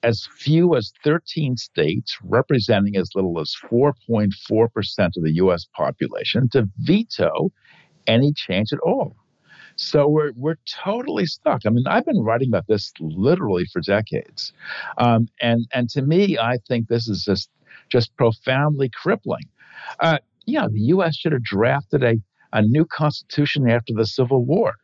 as 0.02 0.28
few 0.38 0.76
as 0.76 0.92
13 1.02 1.56
states, 1.56 2.16
representing 2.22 2.96
as 2.96 3.10
little 3.14 3.40
as 3.40 3.54
4.4% 3.70 5.16
of 5.16 5.22
the 5.22 5.32
US 5.34 5.66
population, 5.74 6.48
to 6.50 6.68
veto 6.78 7.50
any 8.06 8.32
change 8.32 8.72
at 8.72 8.78
all. 8.80 9.16
So 9.76 10.08
we're, 10.08 10.32
we're 10.36 10.58
totally 10.64 11.26
stuck. 11.26 11.62
I 11.66 11.70
mean, 11.70 11.86
I've 11.86 12.06
been 12.06 12.22
writing 12.22 12.48
about 12.48 12.66
this 12.66 12.92
literally 13.00 13.66
for 13.66 13.80
decades. 13.80 14.52
Um, 14.96 15.28
and, 15.40 15.66
and 15.72 15.88
to 15.90 16.02
me, 16.02 16.38
I 16.38 16.58
think 16.66 16.88
this 16.88 17.08
is 17.08 17.24
just, 17.24 17.50
just 17.90 18.16
profoundly 18.16 18.88
crippling. 18.88 19.44
Uh, 20.00 20.18
yeah, 20.46 20.66
the 20.70 20.80
U.S. 20.80 21.16
should 21.16 21.32
have 21.32 21.42
drafted 21.42 22.02
a, 22.02 22.16
a 22.52 22.62
new 22.62 22.84
constitution 22.84 23.68
after 23.68 23.92
the 23.94 24.06
Civil 24.06 24.44
War, 24.44 24.74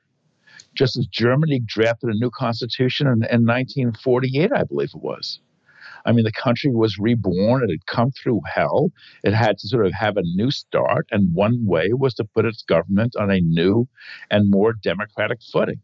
just 0.74 0.96
as 0.98 1.06
Germany 1.06 1.60
drafted 1.64 2.10
a 2.10 2.18
new 2.18 2.30
constitution 2.30 3.06
in, 3.06 3.14
in 3.14 3.46
1948, 3.46 4.50
I 4.52 4.64
believe 4.64 4.90
it 4.94 5.02
was. 5.02 5.40
I 6.04 6.12
mean, 6.12 6.24
the 6.24 6.32
country 6.32 6.70
was 6.70 6.98
reborn. 6.98 7.62
It 7.62 7.70
had 7.70 7.86
come 7.86 8.10
through 8.10 8.40
hell. 8.52 8.90
It 9.22 9.34
had 9.34 9.58
to 9.58 9.68
sort 9.68 9.86
of 9.86 9.92
have 9.92 10.16
a 10.16 10.22
new 10.22 10.50
start. 10.50 11.06
And 11.10 11.32
one 11.34 11.64
way 11.64 11.90
was 11.92 12.14
to 12.14 12.24
put 12.24 12.44
its 12.44 12.62
government 12.62 13.14
on 13.16 13.30
a 13.30 13.40
new 13.40 13.88
and 14.30 14.50
more 14.50 14.72
democratic 14.72 15.38
footing. 15.52 15.80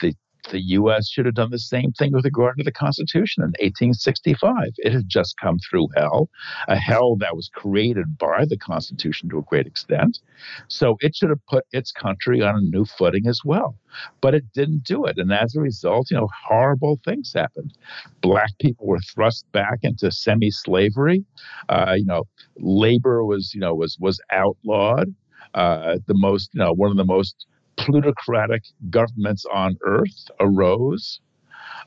The 0.00 0.14
the 0.50 0.60
U.S. 0.60 1.08
should 1.08 1.26
have 1.26 1.34
done 1.34 1.50
the 1.50 1.58
same 1.58 1.92
thing 1.92 2.12
with 2.12 2.24
regard 2.24 2.58
to 2.58 2.64
the 2.64 2.72
Constitution 2.72 3.42
in 3.42 3.50
1865. 3.60 4.54
It 4.78 4.92
had 4.92 5.08
just 5.08 5.36
come 5.40 5.58
through 5.58 5.88
hell, 5.96 6.28
a 6.68 6.76
hell 6.76 7.16
that 7.16 7.36
was 7.36 7.50
created 7.52 8.18
by 8.18 8.44
the 8.48 8.56
Constitution 8.56 9.28
to 9.30 9.38
a 9.38 9.42
great 9.42 9.66
extent. 9.66 10.20
So 10.68 10.96
it 11.00 11.14
should 11.14 11.30
have 11.30 11.44
put 11.46 11.64
its 11.72 11.92
country 11.92 12.42
on 12.42 12.56
a 12.56 12.60
new 12.60 12.84
footing 12.84 13.26
as 13.26 13.40
well. 13.44 13.76
But 14.20 14.34
it 14.34 14.44
didn't 14.54 14.84
do 14.84 15.04
it. 15.04 15.18
And 15.18 15.32
as 15.32 15.54
a 15.54 15.60
result, 15.60 16.10
you 16.10 16.16
know, 16.16 16.28
horrible 16.46 17.00
things 17.04 17.32
happened. 17.34 17.72
Black 18.20 18.50
people 18.60 18.86
were 18.86 19.00
thrust 19.00 19.50
back 19.52 19.80
into 19.82 20.10
semi-slavery. 20.10 21.24
Uh, 21.68 21.94
you 21.96 22.04
know, 22.04 22.24
labor 22.58 23.24
was, 23.24 23.52
you 23.54 23.60
know, 23.60 23.74
was 23.74 23.96
was 24.00 24.20
outlawed. 24.32 25.14
Uh, 25.54 25.98
the 26.06 26.14
most, 26.14 26.50
you 26.54 26.60
know, 26.60 26.72
one 26.72 26.90
of 26.92 26.96
the 26.96 27.04
most 27.04 27.46
plutocratic 27.84 28.62
governments 28.90 29.44
on 29.52 29.76
earth 29.84 30.28
arose. 30.38 31.20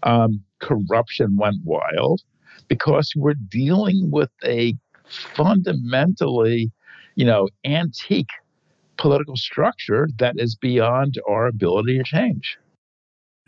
Um, 0.03 0.43
corruption 0.59 1.37
went 1.37 1.57
wild 1.63 2.21
because 2.67 3.13
we're 3.15 3.35
dealing 3.35 4.09
with 4.11 4.29
a 4.43 4.75
fundamentally, 5.35 6.71
you 7.15 7.25
know, 7.25 7.47
antique 7.65 8.29
political 8.97 9.35
structure 9.35 10.07
that 10.19 10.35
is 10.37 10.55
beyond 10.55 11.19
our 11.27 11.47
ability 11.47 11.97
to 11.97 12.03
change. 12.03 12.57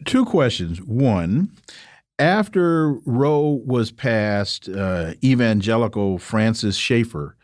Two 0.06 0.26
questions. 0.26 0.82
One, 0.82 1.52
after 2.20 2.94
Roe 3.06 3.62
was 3.66 3.92
passed, 3.92 4.68
uh, 4.70 5.14
evangelical 5.24 6.18
Francis 6.18 6.76
Schaeffer 6.76 7.36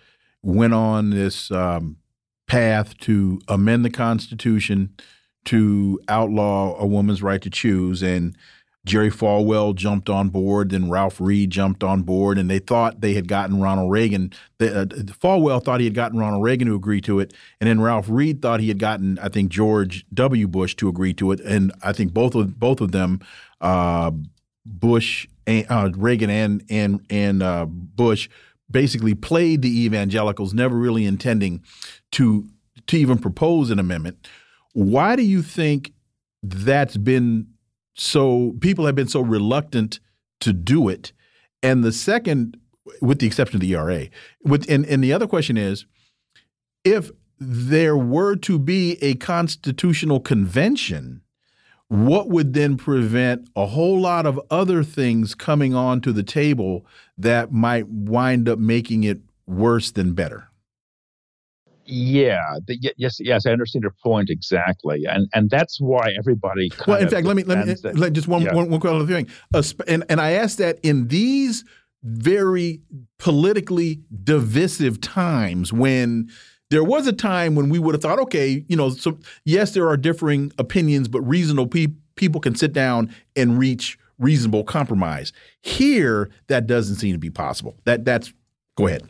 went 0.43 0.73
on 0.73 1.11
this 1.11 1.51
um, 1.51 1.97
path 2.51 2.97
to 2.97 3.39
amend 3.47 3.85
the 3.85 3.89
Constitution 3.89 4.93
to 5.45 5.97
outlaw 6.09 6.75
a 6.77 6.85
woman's 6.85 7.23
right 7.23 7.41
to 7.41 7.49
choose. 7.49 8.03
And 8.03 8.35
Jerry 8.85 9.09
Falwell 9.09 9.73
jumped 9.73 10.09
on 10.09 10.27
board, 10.27 10.71
then 10.71 10.89
Ralph 10.89 11.21
Reed 11.21 11.49
jumped 11.49 11.81
on 11.81 12.01
board, 12.01 12.37
and 12.37 12.49
they 12.49 12.59
thought 12.59 12.99
they 12.99 13.13
had 13.13 13.29
gotten 13.29 13.61
Ronald 13.61 13.89
Reagan. 13.89 14.33
The, 14.57 14.81
uh, 14.81 14.85
Falwell 14.85 15.63
thought 15.63 15.79
he 15.79 15.85
had 15.85 15.95
gotten 15.95 16.19
Ronald 16.19 16.43
Reagan 16.43 16.67
to 16.67 16.75
agree 16.75 16.99
to 17.01 17.21
it, 17.21 17.33
and 17.61 17.69
then 17.69 17.79
Ralph 17.79 18.09
Reed 18.09 18.41
thought 18.41 18.59
he 18.59 18.67
had 18.67 18.79
gotten, 18.79 19.17
I 19.19 19.29
think, 19.29 19.49
George 19.49 20.05
W. 20.13 20.45
Bush 20.45 20.75
to 20.75 20.89
agree 20.89 21.13
to 21.13 21.31
it, 21.31 21.39
and 21.41 21.71
I 21.81 21.93
think 21.93 22.11
both 22.11 22.35
of 22.35 22.59
both 22.59 22.81
of 22.81 22.91
them, 22.91 23.21
uh, 23.61 24.11
Bush, 24.65 25.25
and, 25.47 25.65
uh, 25.69 25.89
Reagan, 25.95 26.29
and 26.29 26.63
and 26.69 27.05
and 27.09 27.43
uh, 27.43 27.65
Bush, 27.65 28.27
basically 28.71 29.13
played 29.13 29.61
the 29.61 29.83
evangelicals, 29.83 30.53
never 30.53 30.75
really 30.75 31.05
intending 31.05 31.63
to 32.13 32.47
to 32.87 32.97
even 32.97 33.17
propose 33.17 33.69
an 33.69 33.79
amendment. 33.79 34.27
Why 34.73 35.15
do 35.15 35.23
you 35.23 35.41
think 35.41 35.93
that's 36.41 36.97
been 36.97 37.47
so 37.93 38.55
people 38.59 38.85
have 38.85 38.95
been 38.95 39.07
so 39.07 39.21
reluctant 39.21 39.99
to 40.41 40.53
do 40.53 40.89
it? 40.89 41.11
And 41.61 41.83
the 41.83 41.91
second, 41.91 42.57
with 43.01 43.19
the 43.19 43.27
exception 43.27 43.57
of 43.57 43.61
the 43.61 43.73
ERA, 43.73 44.07
with 44.43 44.69
and, 44.69 44.85
and 44.85 45.03
the 45.03 45.13
other 45.13 45.27
question 45.27 45.57
is 45.57 45.85
if 46.83 47.11
there 47.39 47.97
were 47.97 48.35
to 48.35 48.59
be 48.59 49.01
a 49.01 49.15
constitutional 49.15 50.19
convention, 50.19 51.21
what 51.91 52.29
would 52.29 52.53
then 52.53 52.77
prevent 52.77 53.49
a 53.53 53.65
whole 53.65 53.99
lot 53.99 54.25
of 54.25 54.39
other 54.49 54.81
things 54.81 55.35
coming 55.35 55.75
onto 55.75 56.13
the 56.13 56.23
table 56.23 56.85
that 57.17 57.51
might 57.51 57.85
wind 57.89 58.47
up 58.47 58.57
making 58.57 59.03
it 59.03 59.19
worse 59.45 59.91
than 59.91 60.13
better? 60.13 60.47
Yeah, 61.83 62.59
the, 62.65 62.77
yes, 62.95 63.17
yes, 63.19 63.45
I 63.45 63.51
understand 63.51 63.83
your 63.83 63.93
point 64.01 64.29
exactly, 64.29 65.03
and 65.05 65.27
and 65.33 65.49
that's 65.49 65.81
why 65.81 66.13
everybody. 66.17 66.71
well, 66.87 67.01
in 67.01 67.09
fact, 67.09 67.27
let 67.27 67.35
me 67.35 67.43
let 67.43 67.67
me 67.67 67.75
let, 67.83 68.13
just 68.13 68.29
one, 68.29 68.43
yeah. 68.43 68.53
one 68.53 68.69
one 68.69 68.87
other 68.87 69.05
thing, 69.05 69.27
uh, 69.53 69.61
and 69.85 70.05
and 70.07 70.21
I 70.21 70.31
ask 70.31 70.59
that 70.59 70.79
in 70.83 71.09
these 71.09 71.65
very 72.03 72.79
politically 73.19 73.99
divisive 74.23 75.01
times 75.01 75.73
when 75.73 76.29
there 76.71 76.83
was 76.85 77.05
a 77.05 77.13
time 77.13 77.53
when 77.53 77.69
we 77.69 77.77
would 77.77 77.93
have 77.93 78.01
thought, 78.01 78.17
okay, 78.17 78.63
you 78.69 78.77
know, 78.77 78.89
so 78.89 79.19
yes, 79.43 79.73
there 79.73 79.87
are 79.89 79.97
differing 79.97 80.53
opinions, 80.57 81.09
but 81.09 81.21
reasonable 81.21 81.67
pe 81.67 81.87
people 82.15 82.39
can 82.39 82.55
sit 82.55 82.71
down 82.71 83.13
and 83.35 83.59
reach 83.59 83.99
reasonable 84.17 84.63
compromise. 84.63 85.33
Here, 85.61 86.29
that 86.47 86.67
doesn't 86.67 86.95
seem 86.95 87.13
to 87.13 87.19
be 87.19 87.29
possible. 87.29 87.75
That 87.83 88.05
that's 88.05 88.33
go 88.77 88.87
ahead. 88.87 89.07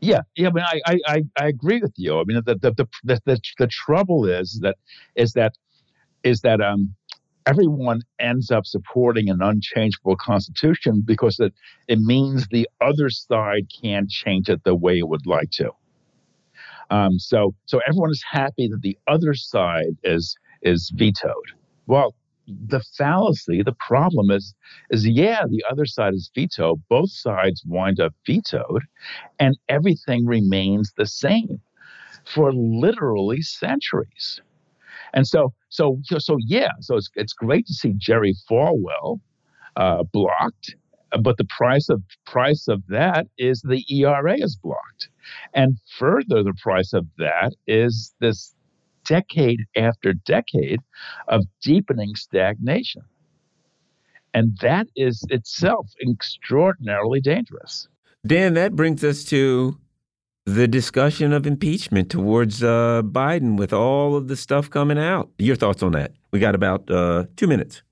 Yeah, 0.00 0.20
yeah, 0.36 0.48
I 0.48 0.52
mean, 0.52 0.64
I, 0.86 0.98
I, 1.06 1.22
I 1.38 1.46
agree 1.48 1.80
with 1.80 1.94
you. 1.96 2.20
I 2.20 2.24
mean, 2.24 2.40
the 2.46 2.54
the, 2.54 2.70
the 2.70 2.86
the 3.02 3.20
the 3.24 3.40
the 3.58 3.66
trouble 3.66 4.24
is 4.24 4.60
that 4.62 4.76
is 5.16 5.32
that 5.32 5.54
is 6.22 6.42
that 6.42 6.60
um 6.60 6.94
everyone 7.46 8.02
ends 8.20 8.52
up 8.52 8.64
supporting 8.64 9.28
an 9.28 9.42
unchangeable 9.42 10.16
constitution 10.16 11.02
because 11.04 11.40
it 11.40 11.52
it 11.88 11.98
means 11.98 12.46
the 12.48 12.68
other 12.80 13.10
side 13.10 13.66
can't 13.82 14.08
change 14.08 14.48
it 14.48 14.62
the 14.62 14.76
way 14.76 14.98
it 14.98 15.08
would 15.08 15.26
like 15.26 15.50
to. 15.50 15.72
Um, 16.90 17.18
so 17.18 17.54
so 17.66 17.80
everyone 17.88 18.10
is 18.10 18.24
happy 18.30 18.68
that 18.68 18.82
the 18.82 18.98
other 19.06 19.34
side 19.34 19.96
is 20.04 20.36
is 20.62 20.92
vetoed. 20.94 21.52
Well, 21.86 22.14
the 22.46 22.80
fallacy, 22.96 23.62
the 23.62 23.76
problem 23.86 24.30
is, 24.30 24.54
is 24.90 25.06
yeah, 25.06 25.42
the 25.48 25.64
other 25.70 25.86
side 25.86 26.14
is 26.14 26.30
vetoed. 26.34 26.82
Both 26.88 27.10
sides 27.10 27.62
wind 27.66 28.00
up 28.00 28.14
vetoed, 28.26 28.84
and 29.38 29.56
everything 29.68 30.26
remains 30.26 30.92
the 30.96 31.06
same 31.06 31.60
for 32.24 32.52
literally 32.52 33.42
centuries. 33.42 34.40
And 35.14 35.26
so, 35.26 35.52
so, 35.68 36.00
so 36.18 36.36
yeah, 36.40 36.70
so 36.80 36.96
it's 36.96 37.10
it's 37.14 37.32
great 37.32 37.66
to 37.66 37.74
see 37.74 37.94
Jerry 37.96 38.34
Falwell 38.48 39.20
uh, 39.76 40.04
blocked, 40.12 40.76
but 41.20 41.36
the 41.36 41.46
price 41.56 41.88
of 41.88 42.02
price 42.24 42.68
of 42.68 42.82
that 42.88 43.26
is 43.38 43.62
the 43.62 43.84
ERA 43.94 44.36
is 44.38 44.56
blocked, 44.56 45.08
and 45.54 45.78
further, 45.98 46.42
the 46.42 46.54
price 46.54 46.92
of 46.92 47.06
that 47.18 47.54
is 47.66 48.14
this 48.20 48.54
decade 49.04 49.64
after 49.76 50.12
decade 50.12 50.80
of 51.28 51.44
deepening 51.62 52.14
stagnation. 52.16 53.02
And 54.34 54.58
that 54.60 54.88
is 54.96 55.24
itself 55.30 55.88
extraordinarily 56.06 57.20
dangerous. 57.20 57.88
Dan, 58.26 58.54
that 58.54 58.76
brings 58.76 59.02
us 59.02 59.24
to 59.24 59.78
the 60.44 60.68
discussion 60.68 61.32
of 61.32 61.46
impeachment 61.46 62.10
towards 62.10 62.62
uh, 62.62 63.02
Biden 63.04 63.56
with 63.56 63.72
all 63.72 64.14
of 64.14 64.28
the 64.28 64.36
stuff 64.36 64.68
coming 64.68 64.98
out. 64.98 65.30
Your 65.38 65.56
thoughts 65.56 65.82
on 65.82 65.92
that? 65.92 66.12
We 66.32 66.38
got 66.38 66.54
about 66.54 66.90
uh, 66.90 67.24
two 67.36 67.46
minutes. 67.46 67.82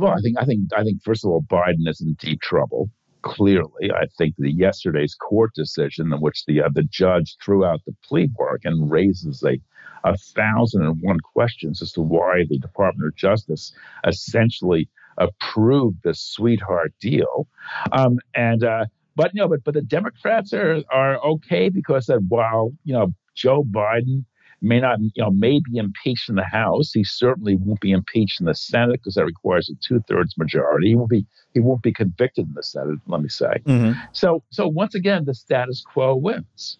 Well, 0.00 0.14
I 0.14 0.20
think 0.22 0.38
I 0.38 0.46
think 0.46 0.72
I 0.74 0.82
think 0.82 1.02
first 1.02 1.26
of 1.26 1.30
all, 1.30 1.42
Biden 1.42 1.86
is 1.86 2.00
in 2.00 2.14
deep 2.14 2.40
trouble. 2.40 2.88
Clearly, 3.20 3.92
I 3.94 4.06
think 4.16 4.34
the 4.38 4.50
yesterday's 4.50 5.14
court 5.14 5.50
decision 5.54 6.10
in 6.10 6.20
which 6.22 6.46
the 6.46 6.62
uh, 6.62 6.70
the 6.72 6.84
judge 6.84 7.36
threw 7.44 7.66
out 7.66 7.80
the 7.84 7.94
plea 8.02 8.26
bargain 8.26 8.88
raises 8.88 9.44
a 9.44 9.58
a 10.04 10.16
thousand 10.16 10.86
and 10.86 11.02
one 11.02 11.20
questions 11.20 11.82
as 11.82 11.92
to 11.92 12.00
why 12.00 12.44
the 12.48 12.58
Department 12.58 13.08
of 13.08 13.16
Justice 13.16 13.74
essentially 14.06 14.88
approved 15.18 15.98
this 16.02 16.22
sweetheart 16.22 16.94
deal. 16.98 17.46
Um, 17.92 18.20
and 18.34 18.64
uh, 18.64 18.86
but 19.16 19.32
you 19.34 19.42
know, 19.42 19.48
but 19.48 19.64
but 19.64 19.74
the 19.74 19.82
Democrats 19.82 20.54
are 20.54 20.82
are 20.90 21.18
okay 21.18 21.68
because 21.68 22.06
that 22.06 22.22
while 22.28 22.72
you 22.84 22.94
know 22.94 23.12
Joe 23.34 23.64
Biden 23.64 24.24
may 24.62 24.80
not, 24.80 25.00
you 25.00 25.22
know, 25.22 25.30
may 25.30 25.60
be 25.60 25.78
impeached 25.78 26.28
in 26.28 26.34
the 26.34 26.44
House. 26.44 26.92
He 26.92 27.04
certainly 27.04 27.56
won't 27.56 27.80
be 27.80 27.92
impeached 27.92 28.40
in 28.40 28.46
the 28.46 28.54
Senate 28.54 29.00
because 29.00 29.14
that 29.14 29.24
requires 29.24 29.70
a 29.70 29.74
two-thirds 29.86 30.36
majority. 30.36 30.88
He 30.88 30.96
won't 30.96 31.10
be 31.10 31.26
he 31.54 31.60
won't 31.60 31.82
be 31.82 31.92
convicted 31.92 32.46
in 32.48 32.54
the 32.54 32.62
Senate. 32.62 32.98
Let 33.06 33.22
me 33.22 33.28
say. 33.28 33.60
Mm-hmm. 33.64 33.98
So 34.12 34.42
so 34.50 34.68
once 34.68 34.94
again, 34.94 35.24
the 35.24 35.34
status 35.34 35.82
quo 35.82 36.14
wins. 36.14 36.78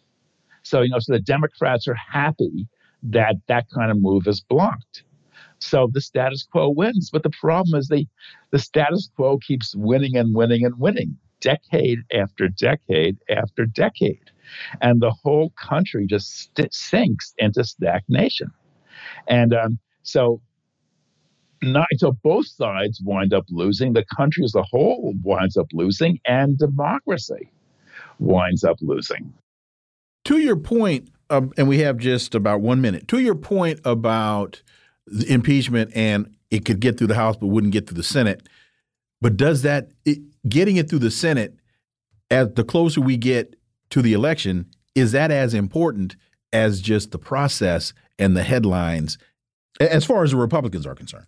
So 0.63 0.83
you 0.83 0.91
know, 0.91 0.99
so 0.99 1.13
the 1.13 1.21
Democrats 1.21 1.89
are 1.89 1.95
happy 1.95 2.69
that 3.03 3.37
that 3.49 3.67
kind 3.71 3.91
of 3.91 4.01
move 4.01 4.27
is 4.27 4.41
blocked. 4.41 5.03
So 5.59 5.91
the 5.93 6.01
status 6.01 6.47
quo 6.51 6.69
wins. 6.69 7.11
But 7.11 7.23
the 7.23 7.33
problem 7.41 7.79
is 7.79 7.89
the 7.89 8.07
the 8.51 8.59
status 8.59 9.11
quo 9.17 9.39
keeps 9.39 9.75
winning 9.75 10.17
and 10.17 10.35
winning 10.35 10.65
and 10.65 10.79
winning, 10.79 11.17
decade 11.41 12.01
after 12.13 12.49
decade 12.49 13.19
after 13.31 13.65
decade 13.65 14.31
and 14.81 15.01
the 15.01 15.11
whole 15.11 15.51
country 15.51 16.07
just 16.07 16.55
st- 16.55 16.75
sinks 16.75 17.35
into 17.39 17.65
stagnation. 17.65 18.51
And 19.27 19.55
um, 19.55 19.79
so, 20.03 20.41
not 21.63 21.87
so 21.97 22.13
both 22.23 22.47
sides 22.47 23.01
wind 23.05 23.35
up 23.35 23.45
losing. 23.51 23.93
The 23.93 24.05
country 24.17 24.45
as 24.45 24.55
a 24.55 24.63
whole 24.63 25.15
winds 25.23 25.57
up 25.57 25.69
losing, 25.73 26.19
and 26.27 26.59
democracy 26.59 27.51
winds 28.19 28.65
up 28.65 28.79
losing. 28.81 29.33
To 30.25 30.39
your 30.39 30.57
point, 30.57 31.11
um, 31.29 31.53
and 31.57 31.69
we 31.69 31.79
have 31.79 31.99
just 31.99 32.35
about 32.35 32.61
one 32.61 32.81
minute. 32.81 33.09
To 33.09 33.19
your 33.19 33.35
point 33.35 33.81
about 33.85 34.63
the 35.07 35.33
impeachment 35.33 35.91
and 35.95 36.35
it 36.51 36.65
could 36.65 36.81
get 36.81 36.99
through 36.99 37.09
the 37.09 37.15
House 37.15 37.37
but 37.37 37.49
wouldn't 37.49 37.73
get 37.73 37.87
through 37.87 37.97
the 37.97 38.03
Senate. 38.03 38.49
But 39.21 39.37
does 39.37 39.63
that 39.63 39.89
it, 40.05 40.19
getting 40.49 40.77
it 40.77 40.89
through 40.89 41.01
the 41.01 41.11
Senate, 41.11 41.57
as 42.31 42.55
the 42.55 42.65
closer 42.65 43.01
we 43.01 43.17
get 43.17 43.57
to 43.91 44.03
the 44.03 44.13
election, 44.13 44.67
is 44.95 45.13
that 45.13 45.31
as 45.31 45.55
important 45.55 46.17
as 46.53 46.81
just 46.81 47.11
the 47.11 47.19
process 47.19 47.93
and 48.19 48.37
the 48.37 48.43
headlines 48.43 49.19
as 49.81 50.05
far 50.05 50.23
as 50.23 50.33
the 50.33 50.37
Republicans 50.37 50.87
are 50.87 50.95
concerned? 50.95 51.27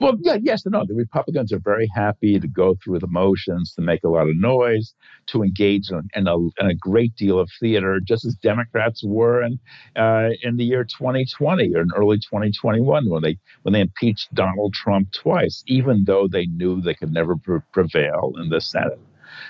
Well, 0.00 0.14
yeah, 0.20 0.36
yes 0.40 0.64
and 0.64 0.72
no. 0.72 0.84
The 0.86 0.94
Republicans 0.94 1.52
are 1.52 1.58
very 1.58 1.88
happy 1.92 2.38
to 2.38 2.46
go 2.46 2.76
through 2.82 3.00
the 3.00 3.08
motions, 3.08 3.74
to 3.74 3.82
make 3.82 4.04
a 4.04 4.08
lot 4.08 4.28
of 4.28 4.36
noise, 4.36 4.94
to 5.26 5.42
engage 5.42 5.90
in, 5.90 6.08
in, 6.14 6.28
a, 6.28 6.36
in 6.38 6.70
a, 6.70 6.74
great 6.74 7.16
deal 7.16 7.38
of 7.40 7.50
theater, 7.58 7.98
just 7.98 8.24
as 8.24 8.36
Democrats 8.36 9.02
were 9.04 9.42
in 9.42 9.58
uh, 9.96 10.28
in 10.42 10.56
the 10.56 10.64
year 10.64 10.84
2020 10.84 11.74
or 11.74 11.80
in 11.80 11.88
early 11.96 12.18
2021 12.18 13.10
when 13.10 13.22
they 13.22 13.36
when 13.62 13.72
they 13.72 13.80
impeached 13.80 14.32
Donald 14.34 14.72
Trump 14.72 15.10
twice, 15.12 15.64
even 15.66 16.04
though 16.04 16.28
they 16.28 16.46
knew 16.46 16.80
they 16.80 16.94
could 16.94 17.12
never 17.12 17.34
pre 17.34 17.58
prevail 17.72 18.34
in 18.40 18.50
the 18.50 18.60
Senate. 18.60 19.00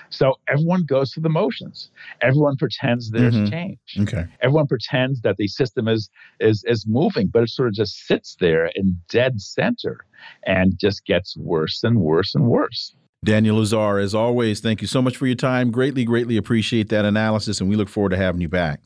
So 0.09 0.35
everyone 0.47 0.83
goes 0.85 1.13
through 1.13 1.23
the 1.23 1.29
motions. 1.29 1.89
Everyone 2.21 2.57
pretends 2.57 3.11
there's 3.11 3.35
mm-hmm. 3.35 3.51
change. 3.51 3.79
Okay. 3.99 4.25
Everyone 4.41 4.67
pretends 4.67 5.21
that 5.21 5.37
the 5.37 5.47
system 5.47 5.87
is 5.87 6.09
is 6.39 6.63
is 6.67 6.85
moving, 6.87 7.27
but 7.27 7.43
it 7.43 7.49
sort 7.49 7.69
of 7.69 7.73
just 7.73 8.05
sits 8.07 8.35
there 8.39 8.71
in 8.75 8.99
dead 9.09 9.41
center 9.41 10.05
and 10.45 10.77
just 10.79 11.05
gets 11.05 11.37
worse 11.37 11.83
and 11.83 11.99
worse 11.99 12.35
and 12.35 12.45
worse. 12.45 12.93
Daniel 13.23 13.57
Lazare, 13.57 14.01
as 14.01 14.15
always, 14.15 14.61
thank 14.61 14.81
you 14.81 14.87
so 14.87 15.01
much 15.01 15.17
for 15.17 15.27
your 15.27 15.35
time. 15.35 15.71
Greatly, 15.71 16.05
greatly 16.05 16.37
appreciate 16.37 16.87
that 16.89 17.03
analysis, 17.03 17.59
and 17.59 17.69
we 17.69 17.75
look 17.75 17.89
forward 17.89 18.09
to 18.09 18.17
having 18.17 18.39
you 18.39 18.47
back. 18.47 18.79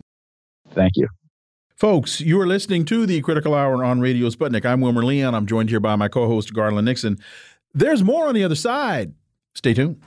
Thank 0.73 0.93
you. 0.95 1.07
Folks, 1.75 2.21
you 2.21 2.39
are 2.39 2.47
listening 2.47 2.85
to 2.85 3.05
the 3.05 3.21
Critical 3.21 3.53
Hour 3.53 3.83
on 3.83 3.99
Radio 3.99 4.29
Sputnik. 4.29 4.65
I'm 4.65 4.81
Wilmer 4.81 5.03
Leon. 5.03 5.35
I'm 5.35 5.45
joined 5.45 5.69
here 5.69 5.79
by 5.79 5.95
my 5.95 6.07
co 6.07 6.27
host, 6.27 6.53
Garland 6.53 6.85
Nixon. 6.85 7.19
There's 7.73 8.03
more 8.03 8.27
on 8.27 8.35
the 8.35 8.43
other 8.43 8.55
side. 8.55 9.13
Stay 9.53 9.73
tuned. 9.73 10.01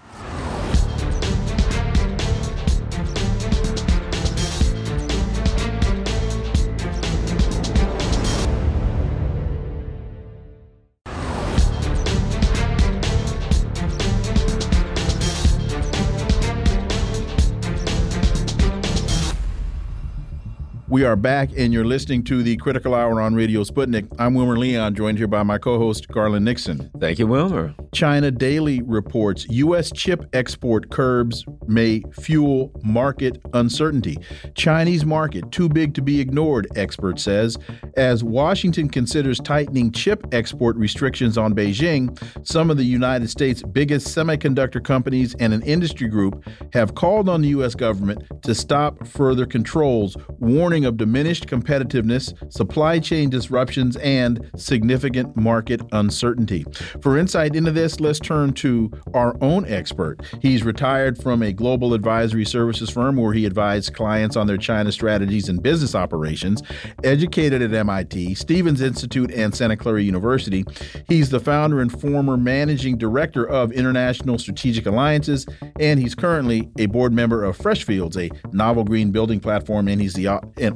We 20.96 21.04
are 21.04 21.14
back, 21.14 21.50
and 21.54 21.74
you're 21.74 21.84
listening 21.84 22.24
to 22.24 22.42
the 22.42 22.56
Critical 22.56 22.94
Hour 22.94 23.20
on 23.20 23.34
Radio 23.34 23.64
Sputnik. 23.64 24.10
I'm 24.18 24.32
Wilmer 24.32 24.56
Leon, 24.56 24.94
joined 24.94 25.18
here 25.18 25.26
by 25.26 25.42
my 25.42 25.58
co 25.58 25.78
host, 25.78 26.08
Garland 26.08 26.46
Nixon. 26.46 26.90
Thank 26.98 27.18
you, 27.18 27.26
Wilmer. 27.26 27.74
China 27.92 28.30
Daily 28.30 28.80
reports 28.80 29.46
U.S. 29.50 29.92
chip 29.92 30.24
export 30.32 30.90
curbs 30.90 31.44
may 31.66 32.02
fuel 32.12 32.72
market 32.82 33.38
uncertainty. 33.52 34.16
Chinese 34.54 35.04
market 35.04 35.52
too 35.52 35.68
big 35.68 35.92
to 35.96 36.00
be 36.00 36.18
ignored, 36.18 36.66
expert 36.76 37.20
says. 37.20 37.58
As 37.98 38.24
Washington 38.24 38.88
considers 38.88 39.38
tightening 39.38 39.92
chip 39.92 40.26
export 40.32 40.76
restrictions 40.76 41.36
on 41.36 41.54
Beijing, 41.54 42.18
some 42.42 42.70
of 42.70 42.78
the 42.78 42.84
United 42.84 43.28
States' 43.28 43.62
biggest 43.62 44.16
semiconductor 44.16 44.82
companies 44.82 45.34
and 45.40 45.52
an 45.52 45.60
industry 45.62 46.08
group 46.08 46.42
have 46.72 46.94
called 46.94 47.28
on 47.28 47.42
the 47.42 47.48
U.S. 47.48 47.74
government 47.74 48.22
to 48.44 48.54
stop 48.54 49.06
further 49.06 49.44
controls, 49.44 50.16
warning 50.38 50.85
of 50.86 50.96
diminished 50.96 51.46
competitiveness, 51.46 52.32
supply 52.52 52.98
chain 52.98 53.28
disruptions, 53.28 53.96
and 53.96 54.50
significant 54.56 55.36
market 55.36 55.82
uncertainty. 55.92 56.64
For 57.02 57.18
insight 57.18 57.54
into 57.54 57.72
this, 57.72 58.00
let's 58.00 58.18
turn 58.18 58.52
to 58.54 58.90
our 59.14 59.36
own 59.42 59.66
expert. 59.66 60.22
He's 60.40 60.62
retired 60.62 61.20
from 61.22 61.42
a 61.42 61.52
global 61.52 61.92
advisory 61.94 62.44
services 62.44 62.88
firm 62.88 63.16
where 63.16 63.32
he 63.32 63.44
advised 63.44 63.94
clients 63.94 64.36
on 64.36 64.46
their 64.46 64.56
China 64.56 64.92
strategies 64.92 65.48
and 65.48 65.62
business 65.62 65.94
operations. 65.94 66.62
Educated 67.04 67.62
at 67.62 67.74
MIT, 67.74 68.34
Stevens 68.34 68.80
Institute, 68.80 69.30
and 69.32 69.54
Santa 69.54 69.76
Clara 69.76 70.02
University, 70.02 70.64
he's 71.08 71.30
the 71.30 71.40
founder 71.40 71.80
and 71.80 72.00
former 72.00 72.36
managing 72.36 72.96
director 72.96 73.46
of 73.46 73.72
International 73.72 74.38
Strategic 74.38 74.86
Alliances, 74.86 75.46
and 75.80 76.00
he's 76.00 76.14
currently 76.14 76.70
a 76.78 76.86
board 76.86 77.12
member 77.12 77.44
of 77.44 77.58
Freshfields, 77.58 78.16
a 78.16 78.30
novel 78.54 78.84
green 78.84 79.10
building 79.10 79.40
platform, 79.40 79.88
and 79.88 80.00
he's 80.00 80.14
the 80.14 80.26
and 80.56 80.75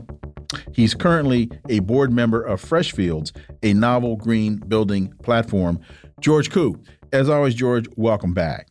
He's 0.72 0.94
currently 0.94 1.50
a 1.68 1.80
board 1.80 2.12
member 2.12 2.42
of 2.42 2.62
Freshfields, 2.62 3.32
a 3.62 3.72
novel 3.74 4.16
green 4.16 4.56
building 4.56 5.12
platform. 5.22 5.80
George 6.20 6.50
Koo, 6.50 6.80
as 7.12 7.28
always, 7.28 7.54
George, 7.54 7.86
welcome 7.96 8.34
back. 8.34 8.68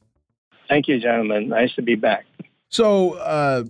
Thank 0.67 0.87
you, 0.87 0.99
gentlemen. 0.99 1.49
Nice 1.49 1.73
to 1.75 1.81
be 1.81 1.95
back. 1.95 2.25
So, 2.69 3.13
uh, 3.13 3.63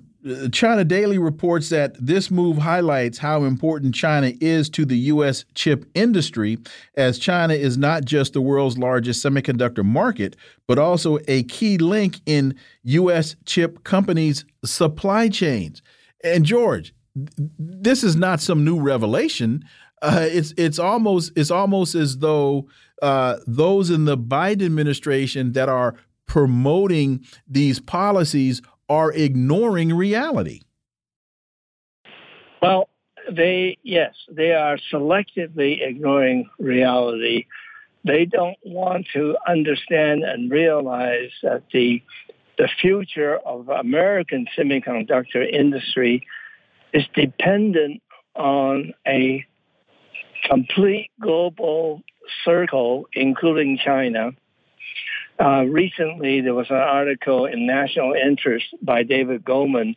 China 0.51 0.83
Daily 0.83 1.17
reports 1.17 1.69
that 1.69 1.95
this 1.97 2.29
move 2.29 2.57
highlights 2.57 3.17
how 3.17 3.45
important 3.45 3.95
China 3.95 4.33
is 4.41 4.69
to 4.71 4.83
the 4.83 4.97
U.S. 4.97 5.45
chip 5.55 5.85
industry, 5.93 6.57
as 6.95 7.17
China 7.17 7.53
is 7.53 7.77
not 7.77 8.03
just 8.03 8.33
the 8.33 8.41
world's 8.41 8.77
largest 8.77 9.23
semiconductor 9.23 9.83
market, 9.83 10.35
but 10.67 10.77
also 10.77 11.19
a 11.29 11.43
key 11.43 11.77
link 11.77 12.19
in 12.25 12.53
U.S. 12.83 13.37
chip 13.45 13.85
companies' 13.85 14.43
supply 14.65 15.29
chains. 15.29 15.81
And 16.21 16.43
George, 16.43 16.93
this 17.57 18.03
is 18.03 18.15
not 18.15 18.41
some 18.41 18.63
new 18.63 18.79
revelation. 18.79 19.63
Uh, 20.01 20.27
it's 20.29 20.53
it's 20.57 20.79
almost 20.79 21.31
it's 21.35 21.51
almost 21.51 21.95
as 21.95 22.19
though 22.19 22.67
uh, 23.01 23.37
those 23.47 23.89
in 23.89 24.05
the 24.05 24.17
Biden 24.17 24.65
administration 24.65 25.53
that 25.53 25.69
are 25.69 25.95
promoting 26.25 27.25
these 27.47 27.79
policies 27.79 28.61
are 28.87 29.11
ignoring 29.11 29.93
reality. 29.93 30.61
Well, 32.61 32.89
they 33.31 33.77
yes, 33.83 34.13
they 34.31 34.53
are 34.53 34.77
selectively 34.91 35.85
ignoring 35.85 36.49
reality. 36.59 37.45
They 38.05 38.25
don't 38.25 38.57
want 38.63 39.07
to 39.13 39.35
understand 39.47 40.23
and 40.23 40.49
realize 40.51 41.31
that 41.43 41.63
the 41.73 42.01
the 42.57 42.69
future 42.81 43.37
of 43.37 43.69
American 43.69 44.45
semiconductor 44.57 45.49
industry 45.49 46.25
is 46.93 47.03
dependent 47.13 48.01
on 48.35 48.93
a 49.07 49.45
complete 50.47 51.11
global 51.21 52.01
circle, 52.43 53.07
including 53.13 53.77
China. 53.83 54.31
Uh, 55.39 55.63
recently, 55.63 56.41
there 56.41 56.53
was 56.53 56.69
an 56.69 56.75
article 56.75 57.45
in 57.45 57.65
National 57.65 58.13
Interest 58.13 58.65
by 58.81 59.03
David 59.03 59.43
Goldman 59.43 59.95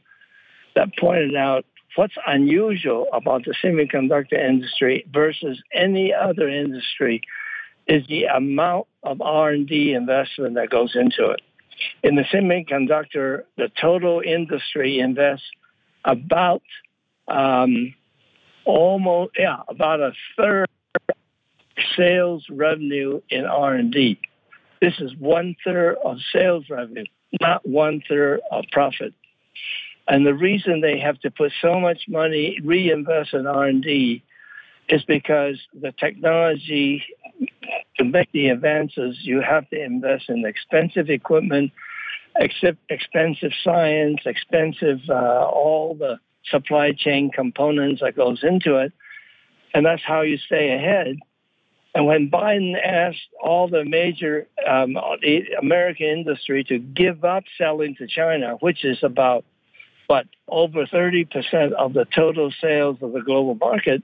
that 0.74 0.96
pointed 0.98 1.34
out 1.34 1.64
what's 1.96 2.14
unusual 2.26 3.06
about 3.12 3.44
the 3.44 3.54
semiconductor 3.62 4.38
industry 4.38 5.04
versus 5.12 5.60
any 5.74 6.12
other 6.14 6.48
industry 6.48 7.20
is 7.86 8.06
the 8.08 8.24
amount 8.24 8.86
of 9.02 9.20
R&D 9.20 9.92
investment 9.92 10.54
that 10.54 10.70
goes 10.70 10.94
into 10.94 11.30
it. 11.30 11.40
In 12.02 12.14
the 12.14 12.22
semiconductor, 12.22 13.42
the 13.56 13.70
total 13.80 14.22
industry 14.24 15.00
invests 15.00 15.46
about 16.04 16.62
um, 17.28 17.94
almost 18.64 19.32
yeah 19.38 19.58
about 19.68 20.00
a 20.00 20.12
third 20.36 20.68
sales 21.96 22.44
revenue 22.50 23.20
in 23.30 23.44
R&D. 23.44 24.20
This 24.80 24.94
is 24.98 25.14
one 25.16 25.56
third 25.64 25.96
of 26.04 26.18
sales 26.32 26.64
revenue, 26.68 27.04
not 27.40 27.66
one 27.66 28.02
third 28.08 28.40
of 28.50 28.64
profit. 28.72 29.14
And 30.08 30.26
the 30.26 30.34
reason 30.34 30.80
they 30.80 30.98
have 30.98 31.20
to 31.20 31.30
put 31.30 31.52
so 31.62 31.78
much 31.78 32.02
money, 32.08 32.58
reinvest 32.62 33.34
in 33.34 33.46
R&D, 33.46 34.22
is 34.88 35.02
because 35.04 35.60
the 35.72 35.92
technology 35.92 37.04
to 37.98 38.04
make 38.04 38.30
the 38.32 38.48
advances, 38.48 39.18
you 39.22 39.40
have 39.40 39.68
to 39.70 39.82
invest 39.82 40.28
in 40.28 40.44
expensive 40.44 41.08
equipment, 41.10 41.72
expensive 42.36 43.52
science, 43.62 44.20
expensive 44.24 45.00
uh, 45.08 45.46
all 45.46 45.94
the 45.94 46.18
supply 46.50 46.92
chain 46.92 47.30
components 47.30 48.00
that 48.00 48.16
goes 48.16 48.40
into 48.42 48.76
it, 48.76 48.92
and 49.74 49.86
that's 49.86 50.02
how 50.04 50.22
you 50.22 50.38
stay 50.38 50.72
ahead. 50.72 51.18
And 51.94 52.06
when 52.06 52.30
Biden 52.30 52.74
asked 52.82 53.28
all 53.42 53.68
the 53.68 53.84
major 53.84 54.46
um, 54.66 54.94
the 55.20 55.42
American 55.60 56.06
industry 56.06 56.64
to 56.64 56.78
give 56.78 57.24
up 57.24 57.44
selling 57.58 57.94
to 57.96 58.06
China, 58.06 58.56
which 58.60 58.84
is 58.84 58.98
about 59.02 59.44
what 60.06 60.26
over 60.48 60.86
30% 60.86 61.72
of 61.72 61.92
the 61.92 62.06
total 62.14 62.52
sales 62.60 62.96
of 63.02 63.12
the 63.12 63.20
global 63.20 63.54
market, 63.54 64.02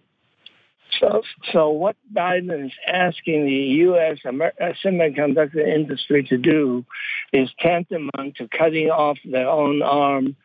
so, 1.01 1.23
so 1.53 1.71
what 1.71 1.97
Biden 2.13 2.67
is 2.67 2.73
asking 2.87 3.45
the 3.47 3.53
U.S. 3.53 4.19
Amer- 4.27 4.53
uh, 4.61 4.73
semiconductor 4.85 5.67
industry 5.67 6.25
to 6.25 6.39
do 6.39 6.85
is 7.33 7.51
tantamount 7.61 8.37
to 8.37 8.49
cutting 8.49 8.91
off 8.91 9.19
their 9.25 9.49
own 9.49 9.83
arm 9.83 10.37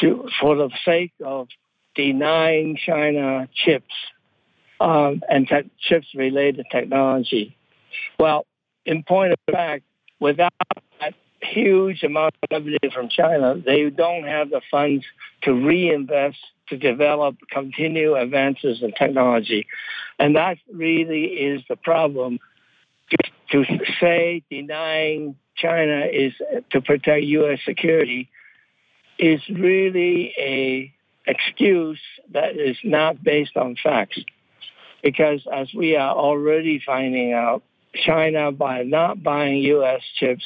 to, 0.00 0.28
for 0.40 0.56
the 0.56 0.70
sake 0.84 1.12
of 1.24 1.48
denying 1.94 2.76
China 2.84 3.48
chips 3.54 3.94
um, 4.80 5.22
and 5.28 5.48
te- 5.48 5.70
chips-related 5.80 6.66
technology. 6.70 7.56
Well, 8.18 8.46
in 8.84 9.02
point 9.02 9.32
of 9.32 9.38
fact, 9.50 9.84
without 10.20 10.52
that 11.00 11.14
huge 11.40 12.02
amount 12.02 12.34
of 12.42 12.48
revenue 12.50 12.90
from 12.92 13.08
China, 13.08 13.54
they 13.64 13.88
don't 13.90 14.24
have 14.24 14.50
the 14.50 14.60
funds 14.70 15.04
to 15.42 15.52
reinvest 15.52 16.38
to 16.68 16.76
develop, 16.76 17.36
continue 17.50 18.14
advances 18.14 18.82
in 18.82 18.92
technology. 18.92 19.66
And 20.18 20.36
that 20.36 20.58
really 20.72 21.24
is 21.24 21.62
the 21.68 21.76
problem. 21.76 22.38
To, 23.52 23.64
say 24.00 24.42
denying 24.50 25.36
China 25.56 26.06
is 26.12 26.32
to 26.70 26.80
protect 26.80 27.22
U.S. 27.24 27.60
security 27.64 28.28
is 29.18 29.40
really 29.48 30.34
a 30.36 30.92
excuse 31.26 32.00
that 32.32 32.56
is 32.56 32.76
not 32.84 33.22
based 33.22 33.56
on 33.56 33.76
facts. 33.82 34.18
Because 35.02 35.46
as 35.52 35.68
we 35.74 35.96
are 35.96 36.14
already 36.14 36.82
finding 36.84 37.32
out, 37.32 37.62
China, 37.94 38.52
by 38.52 38.82
not 38.82 39.22
buying 39.22 39.58
U.S. 39.58 40.02
chips, 40.18 40.42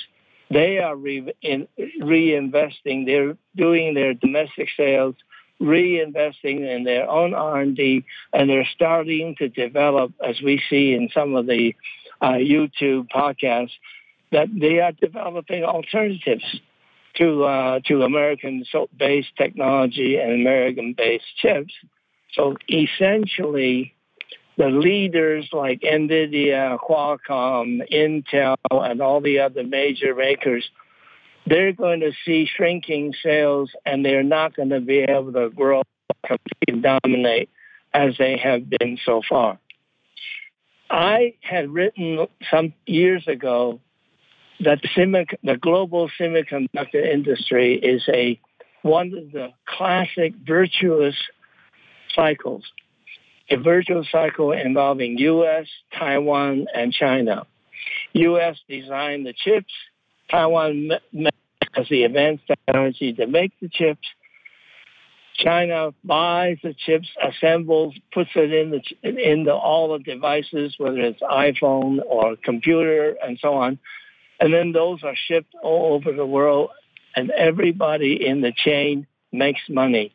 they 0.51 0.78
are 0.78 0.97
re- 0.97 1.32
in, 1.42 1.68
reinvesting. 2.01 3.06
They're 3.06 3.36
doing 3.56 3.94
their 3.94 4.14
domestic 4.14 4.68
sales 4.76 5.14
reinvesting 5.60 6.66
in 6.68 6.84
their 6.84 7.08
own 7.08 7.34
R&D, 7.34 8.04
and 8.32 8.48
they're 8.48 8.68
starting 8.74 9.36
to 9.36 9.48
develop, 9.48 10.12
as 10.26 10.40
we 10.40 10.62
see 10.70 10.94
in 10.94 11.08
some 11.12 11.34
of 11.34 11.46
the 11.46 11.74
uh, 12.20 12.32
YouTube 12.32 13.08
podcasts, 13.08 13.72
that 14.32 14.48
they 14.54 14.80
are 14.80 14.92
developing 14.92 15.64
alternatives 15.64 16.44
to 17.16 17.44
uh, 17.44 17.80
to 17.86 18.02
American-based 18.02 19.36
technology 19.36 20.16
and 20.16 20.32
American-based 20.32 21.36
chips. 21.38 21.72
So 22.34 22.56
essentially, 22.68 23.94
the 24.56 24.68
leaders 24.68 25.48
like 25.52 25.80
NVIDIA, 25.80 26.78
Qualcomm, 26.78 27.80
Intel, 27.90 28.56
and 28.70 29.00
all 29.00 29.20
the 29.20 29.40
other 29.40 29.64
major 29.64 30.14
makers 30.14 30.68
they're 31.51 31.72
going 31.72 32.01
to 32.01 32.12
see 32.24 32.48
shrinking 32.56 33.12
sales 33.22 33.70
and 33.85 34.05
they're 34.05 34.22
not 34.22 34.55
going 34.55 34.70
to 34.70 34.81
be 34.81 35.01
able 35.01 35.32
to 35.32 35.51
grow, 35.51 35.82
and 36.68 36.82
dominate 36.82 37.51
as 37.93 38.14
they 38.18 38.39
have 38.39 38.70
been 38.70 38.98
so 39.05 39.20
far. 39.28 39.59
I 40.89 41.35
had 41.40 41.70
written 41.70 42.27
some 42.51 42.72
years 42.86 43.27
ago 43.27 43.81
that 44.60 44.81
the, 44.82 44.89
semic- 44.94 45.39
the 45.43 45.56
global 45.56 46.10
semiconductor 46.18 47.05
industry 47.05 47.74
is 47.74 48.02
a 48.09 48.40
one 48.82 49.12
of 49.16 49.32
the 49.32 49.48
classic 49.66 50.35
virtuous 50.47 51.14
cycles, 52.14 52.64
a 53.51 53.56
virtuous 53.56 54.06
cycle 54.10 54.52
involving 54.52 55.18
U.S., 55.18 55.66
Taiwan, 55.98 56.66
and 56.74 56.93
China. 56.93 57.47
U.S. 58.14 58.56
designed 58.68 59.27
the 59.27 59.35
chips, 59.35 59.72
Taiwan 60.31 60.90
has 61.72 61.88
the 61.88 62.05
advanced 62.05 62.44
technology 62.47 63.12
to 63.14 63.26
make 63.26 63.52
the 63.60 63.68
chips. 63.68 64.06
China 65.36 65.94
buys 66.05 66.59
the 66.62 66.74
chips, 66.74 67.09
assembles, 67.22 67.94
puts 68.12 68.30
it 68.34 68.52
in 68.52 68.70
the 68.70 68.82
in 69.02 69.44
the, 69.44 69.55
all 69.55 69.92
the 69.92 69.98
devices, 69.98 70.74
whether 70.76 70.98
it's 70.98 71.22
iPhone 71.22 72.01
or 72.06 72.36
computer 72.36 73.16
and 73.24 73.38
so 73.40 73.55
on, 73.55 73.78
and 74.38 74.52
then 74.52 74.72
those 74.72 75.02
are 75.02 75.14
shipped 75.28 75.55
all 75.62 75.94
over 75.94 76.12
the 76.12 76.26
world, 76.26 76.70
and 77.16 77.30
everybody 77.30 78.26
in 78.26 78.42
the 78.42 78.52
chain 78.52 79.06
makes 79.32 79.60
money. 79.68 80.14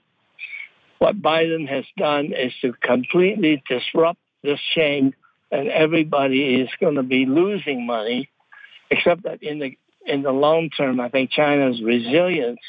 What 1.00 1.22
Biden 1.22 1.68
has 1.68 1.86
done 1.98 2.32
is 2.34 2.54
to 2.62 2.74
completely 2.74 3.64
disrupt 3.68 4.20
this 4.44 4.60
chain, 4.74 5.16
and 5.52 5.70
everybody 5.70 6.56
is 6.62 6.70
going 6.80 6.96
to 6.96 7.04
be 7.04 7.26
losing 7.26 7.86
money, 7.86 8.30
except 8.92 9.24
that 9.24 9.42
in 9.42 9.60
the 9.60 9.78
in 10.06 10.24
the 10.24 10.32
long 10.32 10.70
term, 10.70 11.00
I 11.00 11.10
think 11.10 11.32
China's 11.32 11.82
resilience 11.82 12.60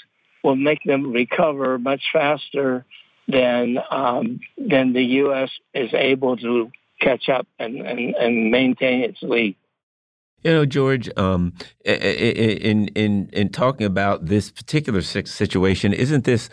will 0.42 0.56
make 0.56 0.80
them 0.84 1.12
recover 1.12 1.78
much 1.78 2.02
faster 2.12 2.84
than 3.28 3.78
um, 3.90 4.40
than 4.56 4.92
the 4.92 5.02
U.S. 5.02 5.50
is 5.74 5.90
able 5.92 6.36
to 6.36 6.70
catch 7.00 7.28
up 7.28 7.46
and, 7.58 7.76
and, 7.78 8.14
and 8.14 8.50
maintain 8.50 9.02
its 9.02 9.18
lead. 9.22 9.56
You 10.42 10.52
know, 10.52 10.66
George, 10.66 11.10
um, 11.16 11.54
in 11.84 12.88
in 12.88 13.28
in 13.32 13.48
talking 13.48 13.86
about 13.86 14.26
this 14.26 14.50
particular 14.50 15.02
situation, 15.02 15.92
isn't 15.92 16.24
this 16.24 16.48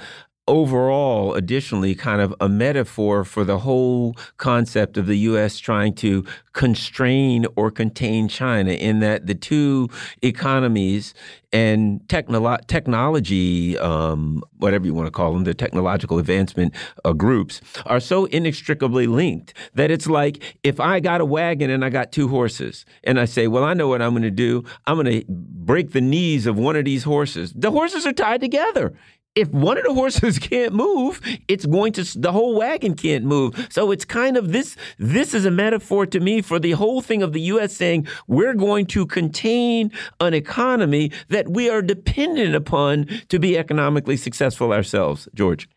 overall, 0.48 1.34
additionally, 1.36 1.96
kind 1.96 2.22
of 2.22 2.36
a 2.42 2.50
metaphor 2.50 3.24
for 3.24 3.44
the 3.44 3.60
whole 3.60 4.16
concept 4.38 4.98
of 4.98 5.06
the 5.06 5.16
U.S. 5.20 5.58
trying 5.58 5.94
to 5.96 6.26
constrain 6.52 7.46
or 7.56 7.72
contain 7.72 8.28
China, 8.28 8.72
in 8.72 9.00
that 9.00 9.26
the 9.26 9.36
two 9.36 9.90
economies 10.22 11.14
and 11.54 12.02
technolo 12.08 12.66
technology, 12.68 13.78
um, 13.78 14.44
whatever 14.58 14.86
you 14.86 14.94
want 14.94 15.08
to 15.08 15.12
call 15.12 15.34
them, 15.34 15.46
the 15.46 15.54
technological 15.54 16.20
advancement 16.20 16.74
uh, 17.06 17.14
groups, 17.14 17.62
are 17.86 18.00
so 18.00 18.26
inextricably 18.26 19.08
linked 19.08 19.54
that 19.76 19.92
it's 19.92 20.08
like 20.08 20.58
if 20.64 20.80
I 20.80 21.00
got 21.00 21.22
a 21.22 21.26
wagon 21.26 21.70
and 21.70 21.86
I 21.86 21.90
got 21.90 22.12
two 22.12 22.28
horses, 22.28 22.86
and 23.04 23.20
I 23.20 23.26
say, 23.26 23.48
well, 23.48 23.64
I 23.64 23.74
know 23.74 23.88
what 23.88 24.02
I'm 24.02 24.12
going 24.12 24.24
to 24.24 24.32
do. 24.32 24.64
I'm 24.88 25.02
going 25.02 25.22
to 25.22 25.26
break 25.30 25.92
the 25.92 26.02
knees 26.02 26.46
of 26.46 26.58
one 26.58 26.76
of 26.76 26.86
these 26.86 27.04
horses. 27.04 27.54
The 27.54 27.72
horses 27.72 28.06
are 28.06 28.14
tied 28.14 28.42
together 28.42 28.94
if 29.36 29.50
one 29.50 29.78
of 29.78 29.84
the 29.84 29.94
horses 29.94 30.40
can't 30.52 30.74
move, 30.74 31.22
it's 31.48 31.66
going 31.66 31.94
to 31.94 32.20
the 32.20 32.32
whole 32.32 32.56
wagon 32.56 32.96
can't 32.96 33.26
move. 33.26 33.68
So 33.70 33.92
it's 33.92 34.06
kind 34.06 34.38
of 34.38 34.52
this 34.52 34.76
this 34.98 35.34
is 35.34 35.46
a 35.46 35.52
metaphor 35.52 36.06
to 36.08 36.20
me 36.20 36.42
for 36.42 36.60
the 36.60 36.72
whole 36.72 37.02
thing 37.02 37.24
of 37.24 37.34
the 37.34 37.42
US 37.42 37.76
saying 37.76 38.08
we're 38.28 38.54
going 38.54 38.86
to 38.88 39.06
contain 39.06 39.92
an 40.20 40.34
economy 40.34 41.12
that 41.30 41.50
we 41.50 41.70
are 41.70 41.82
dependent 41.82 42.56
upon 42.56 43.08
to 43.30 43.40
be 43.40 43.58
economically 43.58 44.18
successful 44.18 44.72
ourselves, 44.72 45.28
George. 45.34 45.68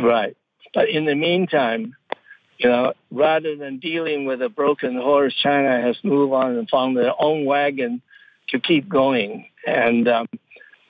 Right. 0.00 0.36
But 0.72 0.88
in 0.88 1.04
the 1.04 1.14
meantime, 1.14 1.94
you 2.58 2.68
know, 2.68 2.94
rather 3.10 3.56
than 3.56 3.78
dealing 3.78 4.26
with 4.26 4.42
a 4.42 4.48
broken 4.48 4.96
horse, 4.96 5.34
China 5.34 5.80
has 5.80 5.96
moved 6.02 6.32
on 6.32 6.56
and 6.56 6.68
found 6.68 6.96
their 6.96 7.12
own 7.18 7.44
wagon 7.44 8.02
to 8.48 8.60
keep 8.60 8.88
going. 8.88 9.46
And 9.66 10.08
um, 10.08 10.26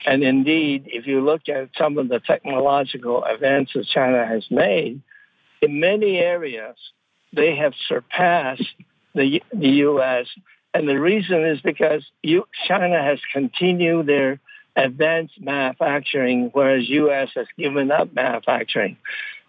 and 0.05 0.23
indeed, 0.23 0.85
if 0.87 1.07
you 1.07 1.25
look 1.25 1.49
at 1.49 1.71
some 1.79 1.99
of 1.99 2.09
the 2.09 2.21
technological 2.21 3.25
advances 3.25 3.89
China 3.89 4.27
has 4.27 4.45
made, 4.51 5.01
in 5.63 5.81
many 5.81 6.19
areas, 6.19 6.77
they 7.33 7.57
have 7.57 7.73
surpassed 7.89 8.63
the, 9.15 9.43
the 9.53 9.69
U.S. 9.69 10.27
And 10.75 10.89
the 10.89 11.01
reason 11.01 11.45
is 11.45 11.61
because 11.61 12.05
you, 12.23 12.45
China 12.69 13.03
has 13.03 13.19
continued 13.33 14.07
their 14.07 14.41
advanced 14.77 15.41
manufacturing, 15.41 16.51
whereas 16.53 16.89
U.S. 16.89 17.31
has 17.35 17.47
given 17.57 17.91
up 17.91 18.13
manufacturing. 18.13 18.97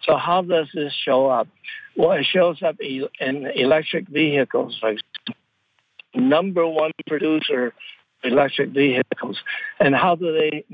So 0.04 0.16
how 0.16 0.42
does 0.42 0.68
this 0.72 0.92
show 1.04 1.26
up? 1.26 1.48
Well, 1.96 2.12
it 2.12 2.26
shows 2.30 2.62
up 2.62 2.76
in 2.80 3.46
electric 3.54 4.08
vehicles. 4.08 4.80
Number 6.14 6.66
one 6.66 6.92
producer 7.06 7.74
electric 8.24 8.70
vehicles. 8.70 9.38
And 9.78 9.94
how 9.94 10.16
do 10.16 10.32
they 10.32 10.64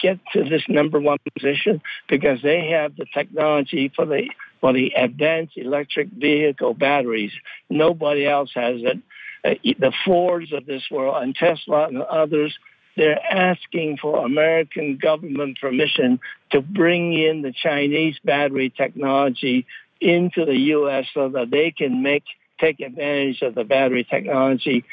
get 0.00 0.18
to 0.32 0.44
this 0.44 0.62
number 0.68 1.00
one 1.00 1.18
position? 1.34 1.82
Because 2.08 2.40
they 2.42 2.70
have 2.70 2.96
the 2.96 3.06
technology 3.12 3.90
for 3.94 4.06
the 4.06 4.28
for 4.60 4.72
the 4.72 4.92
advanced 4.96 5.56
electric 5.56 6.08
vehicle 6.08 6.74
batteries. 6.74 7.32
Nobody 7.70 8.26
else 8.26 8.50
has 8.54 8.82
it. 8.82 8.98
Uh, 9.42 9.54
the 9.78 9.92
Fords 10.04 10.52
of 10.52 10.66
this 10.66 10.82
world 10.90 11.22
and 11.22 11.34
Tesla 11.34 11.86
and 11.86 12.02
others 12.02 12.58
they're 12.96 13.24
asking 13.32 13.96
for 13.96 14.26
American 14.26 14.98
government 15.00 15.58
permission 15.60 16.20
to 16.50 16.60
bring 16.60 17.12
in 17.14 17.42
the 17.42 17.52
Chinese 17.52 18.16
battery 18.24 18.68
technology 18.68 19.66
into 20.00 20.44
the 20.44 20.56
U.S. 20.56 21.06
so 21.14 21.28
that 21.30 21.50
they 21.50 21.70
can 21.70 22.02
make 22.02 22.24
take 22.60 22.80
advantage 22.80 23.40
of 23.42 23.54
the 23.54 23.64
battery 23.64 24.04
technology. 24.04 24.84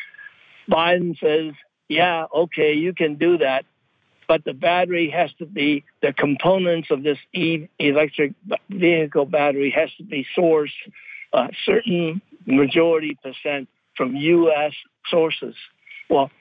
Biden 0.69 1.19
says, 1.19 1.53
"Yeah, 1.87 2.25
okay, 2.33 2.73
you 2.73 2.93
can 2.93 3.15
do 3.15 3.37
that, 3.39 3.65
but 4.27 4.43
the 4.43 4.53
battery 4.53 5.09
has 5.09 5.31
to 5.39 5.45
be 5.45 5.83
the 6.01 6.13
components 6.13 6.89
of 6.91 7.03
this 7.03 7.17
e- 7.33 7.67
electric 7.79 8.33
vehicle 8.69 9.25
battery 9.25 9.71
has 9.71 9.89
to 9.97 10.03
be 10.03 10.25
sourced 10.37 10.69
a 11.33 11.49
certain 11.65 12.21
majority 12.45 13.17
percent 13.21 13.69
from 13.95 14.15
U.S. 14.15 14.73
sources." 15.09 15.55
Well, 16.09 16.31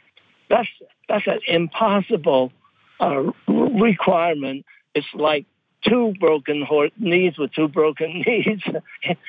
that's 0.49 0.69
that's 1.09 1.27
an 1.27 1.41
impossible 1.47 2.53
uh, 3.01 3.33
requirement. 3.47 4.65
It's 4.95 5.07
like 5.15 5.47
two 5.83 6.15
broken 6.19 6.63
horse, 6.63 6.91
knees 6.99 7.39
with 7.39 7.53
two 7.53 7.69
broken 7.69 8.23
knees. 8.27 8.61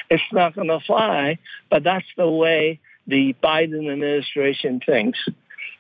it's 0.10 0.23
not 0.31 0.56
going 0.56 0.68
to 0.68 0.80
fly. 0.85 1.39
But 1.69 1.84
that's 1.84 2.06
the 2.15 2.30
way 2.30 2.80
the 3.06 3.35
Biden 3.44 3.91
administration 3.91 4.81
thinks. 4.85 5.19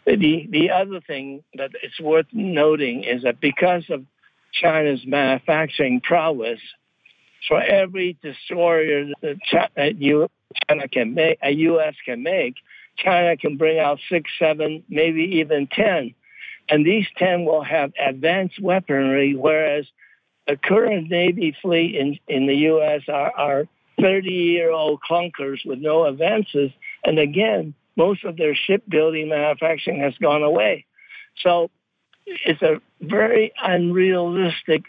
The 0.05 0.47
the 0.49 0.71
other 0.71 1.01
thing 1.01 1.43
that 1.55 1.71
it's 1.83 1.99
worth 1.99 2.27
noting 2.31 3.03
is 3.03 3.23
that 3.23 3.39
because 3.39 3.83
of 3.89 4.05
China's 4.53 5.01
manufacturing 5.05 6.01
prowess, 6.01 6.59
for 7.47 7.61
every 7.61 8.17
destroyer 8.21 9.05
that 9.21 9.37
China 10.67 10.87
can 10.87 11.13
make, 11.13 11.37
a 11.41 11.51
U.S. 11.51 11.95
can 12.05 12.23
make, 12.23 12.55
China 12.97 13.37
can 13.37 13.57
bring 13.57 13.79
out 13.79 13.99
six, 14.09 14.29
seven, 14.39 14.83
maybe 14.89 15.39
even 15.39 15.67
10. 15.67 16.13
And 16.69 16.85
these 16.85 17.05
10 17.17 17.45
will 17.45 17.63
have 17.63 17.93
advanced 17.99 18.61
weaponry, 18.61 19.35
whereas 19.35 19.85
the 20.47 20.57
current 20.57 21.09
Navy 21.09 21.55
fleet 21.61 21.95
in, 21.95 22.19
in 22.27 22.47
the 22.47 22.55
U.S. 22.55 23.03
are, 23.07 23.31
are 23.37 23.67
30 24.01 24.29
year 24.29 24.71
old 24.71 24.99
clunkers 25.09 25.65
with 25.65 25.79
no 25.79 26.05
advances. 26.05 26.71
And 27.03 27.19
again, 27.19 27.73
most 27.97 28.23
of 28.23 28.37
their 28.37 28.55
shipbuilding 28.55 29.29
manufacturing 29.29 29.99
has 29.99 30.13
gone 30.21 30.43
away. 30.43 30.85
So 31.41 31.69
it's 32.25 32.61
a 32.61 32.79
very 33.01 33.51
unrealistic 33.61 34.83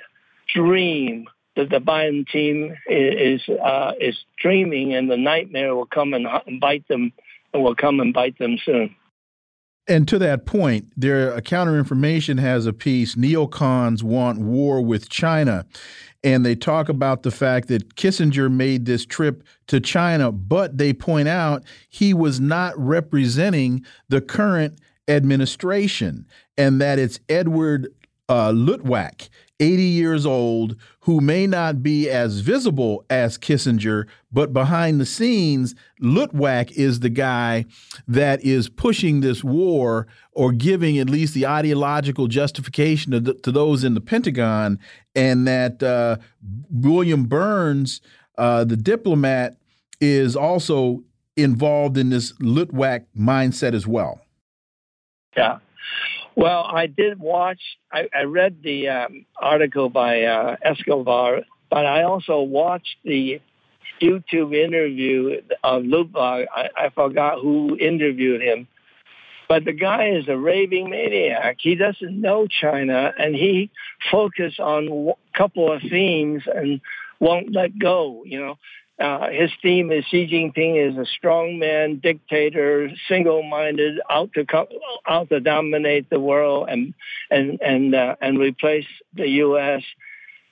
dream 0.54 1.26
that 1.56 1.70
the 1.70 1.80
Biden 1.80 2.26
team 2.28 2.76
is 2.88 3.42
uh, 3.48 3.92
is 4.00 4.16
dreaming, 4.40 4.94
and 4.94 5.10
the 5.10 5.16
nightmare 5.16 5.74
will 5.74 5.86
come 5.86 6.14
and 6.14 6.26
bite 6.60 6.86
them 6.88 7.12
and 7.52 7.62
will 7.64 7.74
come 7.74 7.98
and 8.00 8.14
bite 8.14 8.38
them 8.38 8.58
soon. 8.64 8.94
And 9.88 10.06
to 10.08 10.18
that 10.18 10.44
point, 10.44 10.92
their 10.96 11.40
counter 11.40 11.78
information 11.78 12.36
has 12.38 12.66
a 12.66 12.74
piece 12.74 13.14
neocons 13.14 14.02
want 14.02 14.38
war 14.38 14.82
with 14.82 15.08
China. 15.08 15.64
And 16.22 16.44
they 16.44 16.54
talk 16.54 16.88
about 16.88 17.22
the 17.22 17.30
fact 17.30 17.68
that 17.68 17.94
Kissinger 17.94 18.52
made 18.52 18.84
this 18.84 19.06
trip 19.06 19.44
to 19.68 19.80
China, 19.80 20.30
but 20.30 20.76
they 20.76 20.92
point 20.92 21.28
out 21.28 21.64
he 21.88 22.12
was 22.12 22.38
not 22.38 22.78
representing 22.78 23.84
the 24.08 24.20
current 24.20 24.78
administration 25.06 26.26
and 26.58 26.80
that 26.80 26.98
it's 26.98 27.20
Edward 27.28 27.88
uh, 28.28 28.50
Luttwak 28.50 29.28
80 29.60 29.82
years 29.82 30.24
old, 30.24 30.76
who 31.00 31.20
may 31.20 31.46
not 31.46 31.82
be 31.82 32.08
as 32.08 32.40
visible 32.40 33.04
as 33.10 33.36
Kissinger, 33.36 34.06
but 34.30 34.52
behind 34.52 35.00
the 35.00 35.06
scenes, 35.06 35.74
Luttwak 36.00 36.70
is 36.72 37.00
the 37.00 37.08
guy 37.08 37.64
that 38.06 38.44
is 38.44 38.68
pushing 38.68 39.20
this 39.20 39.42
war 39.42 40.06
or 40.32 40.52
giving 40.52 40.98
at 40.98 41.10
least 41.10 41.34
the 41.34 41.46
ideological 41.46 42.28
justification 42.28 43.12
to, 43.12 43.34
to 43.34 43.50
those 43.50 43.82
in 43.82 43.94
the 43.94 44.00
Pentagon, 44.00 44.78
and 45.16 45.46
that 45.48 45.82
uh, 45.82 46.16
William 46.70 47.24
Burns, 47.24 48.00
uh, 48.36 48.64
the 48.64 48.76
diplomat, 48.76 49.56
is 50.00 50.36
also 50.36 51.02
involved 51.36 51.96
in 51.96 52.10
this 52.10 52.32
Luttwak 52.34 53.06
mindset 53.16 53.74
as 53.74 53.86
well. 53.86 54.20
Yeah. 55.36 55.58
Well, 56.38 56.70
I 56.72 56.86
did 56.86 57.18
watch. 57.18 57.58
I, 57.90 58.08
I 58.16 58.22
read 58.22 58.58
the 58.62 58.88
um, 58.90 59.26
article 59.42 59.88
by 59.88 60.22
uh, 60.22 60.54
Escobar, 60.62 61.40
but 61.68 61.84
I 61.84 62.04
also 62.04 62.42
watched 62.42 62.94
the 63.04 63.40
YouTube 64.00 64.54
interview 64.54 65.40
of 65.64 65.82
Luttwak. 65.82 66.46
I, 66.54 66.68
I 66.76 66.90
forgot 66.90 67.40
who 67.40 67.76
interviewed 67.80 68.40
him, 68.40 68.68
but 69.48 69.64
the 69.64 69.72
guy 69.72 70.10
is 70.10 70.28
a 70.28 70.36
raving 70.36 70.90
maniac. 70.90 71.56
He 71.58 71.74
doesn't 71.74 72.20
know 72.20 72.46
China, 72.46 73.12
and 73.18 73.34
he 73.34 73.68
focused 74.08 74.60
on 74.60 74.86
a 74.86 75.36
couple 75.36 75.72
of 75.72 75.82
themes 75.90 76.44
and 76.46 76.80
won't 77.18 77.52
let 77.52 77.76
go. 77.80 78.22
You 78.24 78.38
know, 78.38 78.58
uh, 79.00 79.28
his 79.30 79.50
theme 79.62 79.92
is 79.92 80.04
Xi 80.06 80.26
Jinping 80.26 80.90
is 80.90 80.96
a 80.96 81.06
strongman, 81.24 82.02
dictator, 82.02 82.90
single-minded, 83.08 84.00
out 84.10 84.32
to 84.34 84.44
out 85.06 85.28
to 85.28 85.38
dominate 85.38 86.10
the 86.10 86.18
world 86.18 86.68
and 86.68 86.94
and 87.30 87.60
and 87.60 87.94
uh, 87.94 88.16
and 88.20 88.40
replace 88.40 88.86
the 89.14 89.28
U.S. 89.28 89.82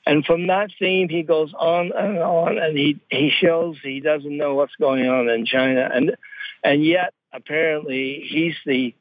And 0.06 0.24
from 0.24 0.47
that 0.47 0.70
theme, 0.78 1.09
he 1.09 1.24
goes 1.24 1.52
on 1.59 1.90
and 1.97 2.18
on, 2.18 2.59
and 2.59 2.78
he 2.78 3.01
he 3.10 3.32
shows 3.36 3.77
he 3.82 4.01
doesn't 4.01 4.36
know 4.36 4.55
what's 4.55 4.77
going 4.77 5.09
on 5.09 5.28
in 5.28 5.44
China, 5.44 5.90
and 5.93 6.16
and 6.62 6.85
yet 6.85 7.14
apparently 7.32 8.24
he's 8.28 8.55
the 8.64 8.94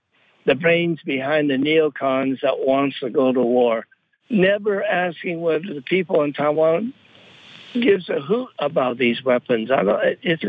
the 0.47 0.55
brains 0.55 0.99
behind 1.05 1.51
the 1.51 1.55
neocons 1.55 2.41
that 2.41 2.57
wants 2.59 2.99
to 2.99 3.11
go 3.11 3.31
to 3.31 3.41
war, 3.41 3.85
never 4.27 4.83
asking 4.83 5.39
whether 5.39 5.71
the 5.71 5.83
people 5.83 6.23
in 6.23 6.33
Taiwan 6.33 6.93
gives 7.81 8.09
a 8.09 8.19
hoot 8.19 8.49
about 8.59 8.97
these 8.97 9.23
weapons. 9.23 9.71
I 9.71 9.83
don't, 9.83 9.99
it's 10.21 10.43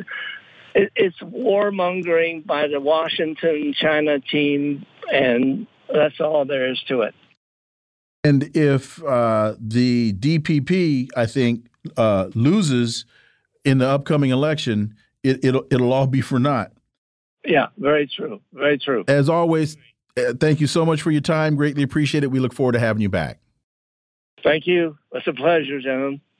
it's 0.74 1.18
warmongering 1.20 2.46
by 2.46 2.68
the 2.68 2.80
Washington 2.80 3.74
China 3.78 4.20
team, 4.20 4.84
and 5.12 5.66
that's 5.92 6.20
all 6.20 6.44
there 6.44 6.70
is 6.70 6.82
to 6.88 7.02
it. 7.02 7.14
And 8.24 8.50
if 8.56 9.02
uh, 9.04 9.54
the 9.58 10.12
DPP, 10.14 11.08
I 11.16 11.26
think, 11.26 11.66
uh, 11.96 12.30
loses 12.34 13.04
in 13.64 13.78
the 13.78 13.88
upcoming 13.88 14.30
election, 14.30 14.94
it, 15.22 15.44
it'll 15.44 15.64
it'll 15.70 15.92
all 15.92 16.06
be 16.06 16.20
for 16.20 16.38
naught. 16.38 16.72
Yeah, 17.44 17.68
very 17.78 18.08
true. 18.08 18.40
Very 18.52 18.78
true. 18.78 19.04
As 19.06 19.28
always, 19.28 19.76
uh, 20.16 20.34
thank 20.40 20.60
you 20.60 20.66
so 20.66 20.84
much 20.84 21.02
for 21.02 21.10
your 21.10 21.20
time. 21.20 21.56
Greatly 21.56 21.82
appreciate 21.82 22.24
it. 22.24 22.30
We 22.30 22.40
look 22.40 22.52
forward 22.52 22.72
to 22.72 22.80
having 22.80 23.00
you 23.00 23.08
back. 23.08 23.38
Thank 24.42 24.66
you. 24.66 24.98
It's 25.12 25.26
a 25.26 25.32
pleasure, 25.32 25.80
gentlemen. 25.80 26.20